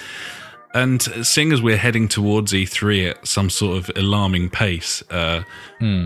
And 0.74 1.00
seeing 1.24 1.52
as 1.52 1.62
we're 1.62 1.76
heading 1.76 2.08
towards 2.08 2.52
E3 2.52 3.10
at 3.10 3.26
some 3.28 3.48
sort 3.48 3.78
of 3.78 3.96
alarming 3.96 4.50
pace, 4.50 5.04
uh, 5.08 5.44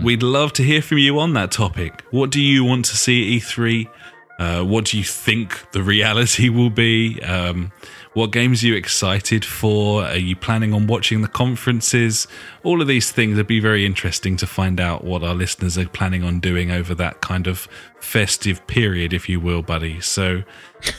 we'd 0.03 0.21
love 0.21 0.53
to 0.53 0.63
hear 0.63 0.83
from 0.83 0.99
you 0.99 1.17
on 1.19 1.33
that 1.33 1.51
topic. 1.51 2.03
What 2.11 2.29
do 2.29 2.39
you 2.39 2.63
want 2.63 2.85
to 2.85 2.95
see 2.95 3.35
at 3.35 3.41
E3? 3.41 3.89
Uh, 4.37 4.63
what 4.63 4.85
do 4.85 4.99
you 4.99 5.03
think 5.03 5.71
the 5.71 5.81
reality 5.81 6.49
will 6.57 6.69
be? 6.69 7.19
Um, 7.23 7.71
what 8.13 8.31
games 8.31 8.63
are 8.63 8.67
you 8.67 8.75
excited 8.75 9.45
for? 9.45 10.03
Are 10.03 10.17
you 10.17 10.35
planning 10.35 10.73
on 10.73 10.87
watching 10.87 11.21
the 11.21 11.27
conferences? 11.27 12.27
All 12.63 12.81
of 12.81 12.87
these 12.87 13.11
things 13.11 13.37
would 13.37 13.47
be 13.47 13.59
very 13.59 13.85
interesting 13.85 14.35
to 14.37 14.47
find 14.47 14.79
out 14.79 15.03
what 15.03 15.23
our 15.23 15.35
listeners 15.35 15.77
are 15.77 15.87
planning 15.87 16.23
on 16.23 16.39
doing 16.39 16.71
over 16.71 16.95
that 16.95 17.21
kind 17.21 17.45
of 17.47 17.67
festive 17.99 18.65
period, 18.67 19.13
if 19.13 19.29
you 19.29 19.39
will, 19.39 19.61
buddy. 19.61 20.01
So, 20.01 20.43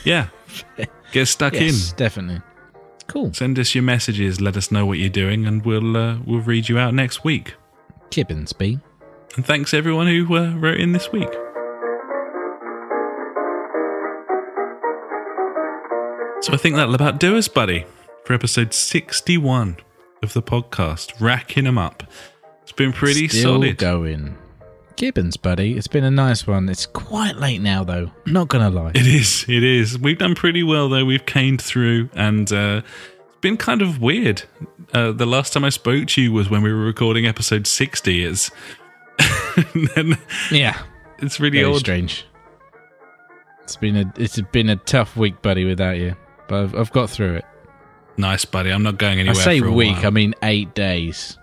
yeah, 0.05 0.27
get 1.11 1.27
stuck 1.27 1.53
yes, 1.53 1.91
in. 1.91 1.97
definitely. 1.97 2.41
Cool. 3.07 3.33
Send 3.33 3.59
us 3.59 3.75
your 3.75 3.83
messages. 3.83 4.39
Let 4.39 4.55
us 4.55 4.71
know 4.71 4.85
what 4.85 4.97
you're 4.97 5.09
doing, 5.09 5.45
and 5.45 5.65
we'll 5.65 5.97
uh, 5.97 6.17
we'll 6.25 6.39
read 6.39 6.69
you 6.69 6.79
out 6.79 6.93
next 6.93 7.25
week. 7.25 7.55
Gibbons, 8.09 8.53
B. 8.53 8.79
And 9.35 9.45
thanks 9.45 9.73
everyone 9.73 10.07
who 10.07 10.35
uh, 10.35 10.53
wrote 10.55 10.79
in 10.79 10.93
this 10.93 11.11
week. 11.11 11.29
So 16.41 16.53
I 16.53 16.57
think 16.57 16.75
that'll 16.75 16.95
about 16.95 17.19
do 17.19 17.37
us, 17.37 17.47
buddy, 17.47 17.85
for 18.25 18.33
episode 18.33 18.73
61 18.73 19.77
of 20.23 20.33
the 20.33 20.41
podcast. 20.41 21.13
Racking 21.19 21.65
them 21.65 21.77
up. 21.77 22.03
It's 22.63 22.71
been 22.71 22.91
pretty 22.93 23.27
Still 23.27 23.55
solid. 23.61 23.77
going. 23.77 24.37
Gibbons, 24.95 25.37
buddy. 25.37 25.77
It's 25.77 25.87
been 25.87 26.03
a 26.03 26.11
nice 26.11 26.45
one. 26.47 26.67
It's 26.69 26.85
quite 26.87 27.35
late 27.37 27.61
now, 27.61 27.83
though. 27.83 28.11
Not 28.25 28.47
gonna 28.49 28.69
lie. 28.69 28.91
It 28.95 29.05
is. 29.07 29.45
It 29.47 29.63
is. 29.63 29.97
We've 29.99 30.17
done 30.17 30.35
pretty 30.35 30.63
well 30.63 30.89
though. 30.89 31.05
We've 31.05 31.25
caned 31.25 31.61
through, 31.61 32.09
and 32.13 32.51
uh, 32.51 32.81
it's 33.27 33.37
been 33.41 33.57
kind 33.57 33.81
of 33.81 33.99
weird. 34.01 34.43
Uh, 34.93 35.11
the 35.11 35.25
last 35.25 35.53
time 35.53 35.63
I 35.63 35.69
spoke 35.69 36.07
to 36.09 36.21
you 36.21 36.31
was 36.33 36.49
when 36.49 36.61
we 36.61 36.71
were 36.73 36.83
recording 36.83 37.25
episode 37.25 37.65
sixty. 37.67 38.23
It's 38.25 38.51
then 39.95 40.17
Yeah. 40.51 40.79
it's 41.19 41.39
really 41.39 41.59
Very 41.61 41.71
odd. 41.73 41.79
strange. 41.79 42.25
It's 43.63 43.75
been 43.77 43.95
a 43.95 44.13
it's 44.17 44.39
been 44.51 44.69
a 44.69 44.75
tough 44.75 45.15
week, 45.15 45.41
buddy, 45.41 45.65
without 45.65 45.97
you. 45.97 46.15
But 46.51 46.63
I've, 46.63 46.75
I've 46.75 46.91
got 46.91 47.09
through 47.09 47.35
it. 47.35 47.45
Nice, 48.17 48.43
buddy. 48.43 48.71
I'm 48.71 48.83
not 48.83 48.97
going 48.97 49.19
anywhere. 49.19 49.39
I 49.39 49.43
say 49.43 49.59
for 49.61 49.67
a 49.67 49.71
week. 49.71 50.03
I 50.03 50.09
mean 50.09 50.35
eight 50.43 50.75
days. 50.75 51.37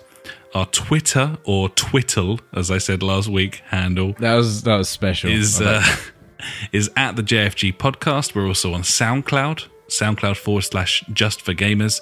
Our 0.56 0.66
Twitter 0.68 1.38
or 1.44 1.68
Twittle, 1.70 2.40
as 2.54 2.72
I 2.72 2.78
said 2.78 3.04
last 3.04 3.28
week, 3.28 3.62
handle 3.68 4.14
That 4.20 4.36
was 4.36 4.64
that 4.64 4.78
was 4.78 4.88
special. 4.90 5.30
is 5.30 5.60
uh, 5.62 5.84
is 6.72 6.90
at 6.96 7.18
the 7.18 7.24
JFG 7.24 7.76
podcast. 7.78 8.34
We're 8.34 8.48
also 8.48 8.74
on 8.74 8.82
SoundCloud, 8.82 9.68
SoundCloud 9.90 10.38
forward 10.38 10.62
slash 10.62 11.04
Just 11.12 11.42
for 11.42 11.54
Gamers. 11.54 12.00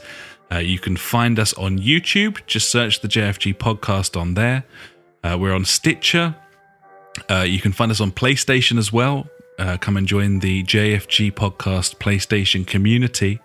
Uh, 0.51 0.59
you 0.59 0.77
can 0.77 0.95
find 0.97 1.39
us 1.39 1.53
on 1.55 1.79
YouTube. 1.79 2.45
Just 2.45 2.69
search 2.69 3.01
the 3.01 3.07
JFG 3.07 3.55
podcast 3.55 4.19
on 4.19 4.35
there. 4.35 4.65
Uh, 5.23 5.35
we're 5.39 5.53
on 5.53 5.65
Stitcher. 5.65 6.35
Uh, 7.29 7.41
you 7.41 7.59
can 7.59 7.71
find 7.71 7.91
us 7.91 7.99
on 7.99 8.11
PlayStation 8.11 8.77
as 8.77 8.93
well. 8.93 9.27
Uh, 9.57 9.77
come 9.77 9.97
and 9.97 10.07
join 10.07 10.39
the 10.39 10.63
JFG 10.63 11.31
podcast 11.31 11.95
PlayStation 11.97 12.67
community. 12.67 13.39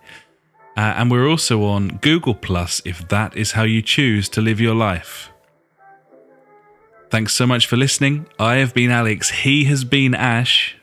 Uh, 0.79 0.93
and 0.95 1.11
we're 1.11 1.27
also 1.27 1.65
on 1.65 1.99
Google 2.01 2.33
Plus 2.33 2.81
if 2.85 3.05
that 3.09 3.35
is 3.35 3.51
how 3.51 3.63
you 3.63 3.81
choose 3.81 4.29
to 4.29 4.39
live 4.39 4.61
your 4.61 4.73
life. 4.73 5.29
Thanks 7.09 7.33
so 7.33 7.45
much 7.45 7.67
for 7.67 7.75
listening. 7.75 8.27
I 8.39 8.55
have 8.59 8.73
been 8.73 8.89
Alex. 8.89 9.29
He 9.29 9.65
has 9.65 9.83
been 9.83 10.15
Ash. 10.15 10.77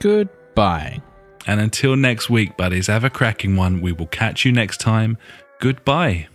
Goodbye. 0.00 1.02
And 1.46 1.60
until 1.60 1.94
next 1.94 2.30
week, 2.30 2.56
buddies, 2.56 2.88
have 2.88 3.04
a 3.04 3.10
cracking 3.10 3.54
one. 3.54 3.80
We 3.80 3.92
will 3.92 4.08
catch 4.08 4.44
you 4.44 4.50
next 4.50 4.80
time. 4.80 5.16
Goodbye. 5.60 6.26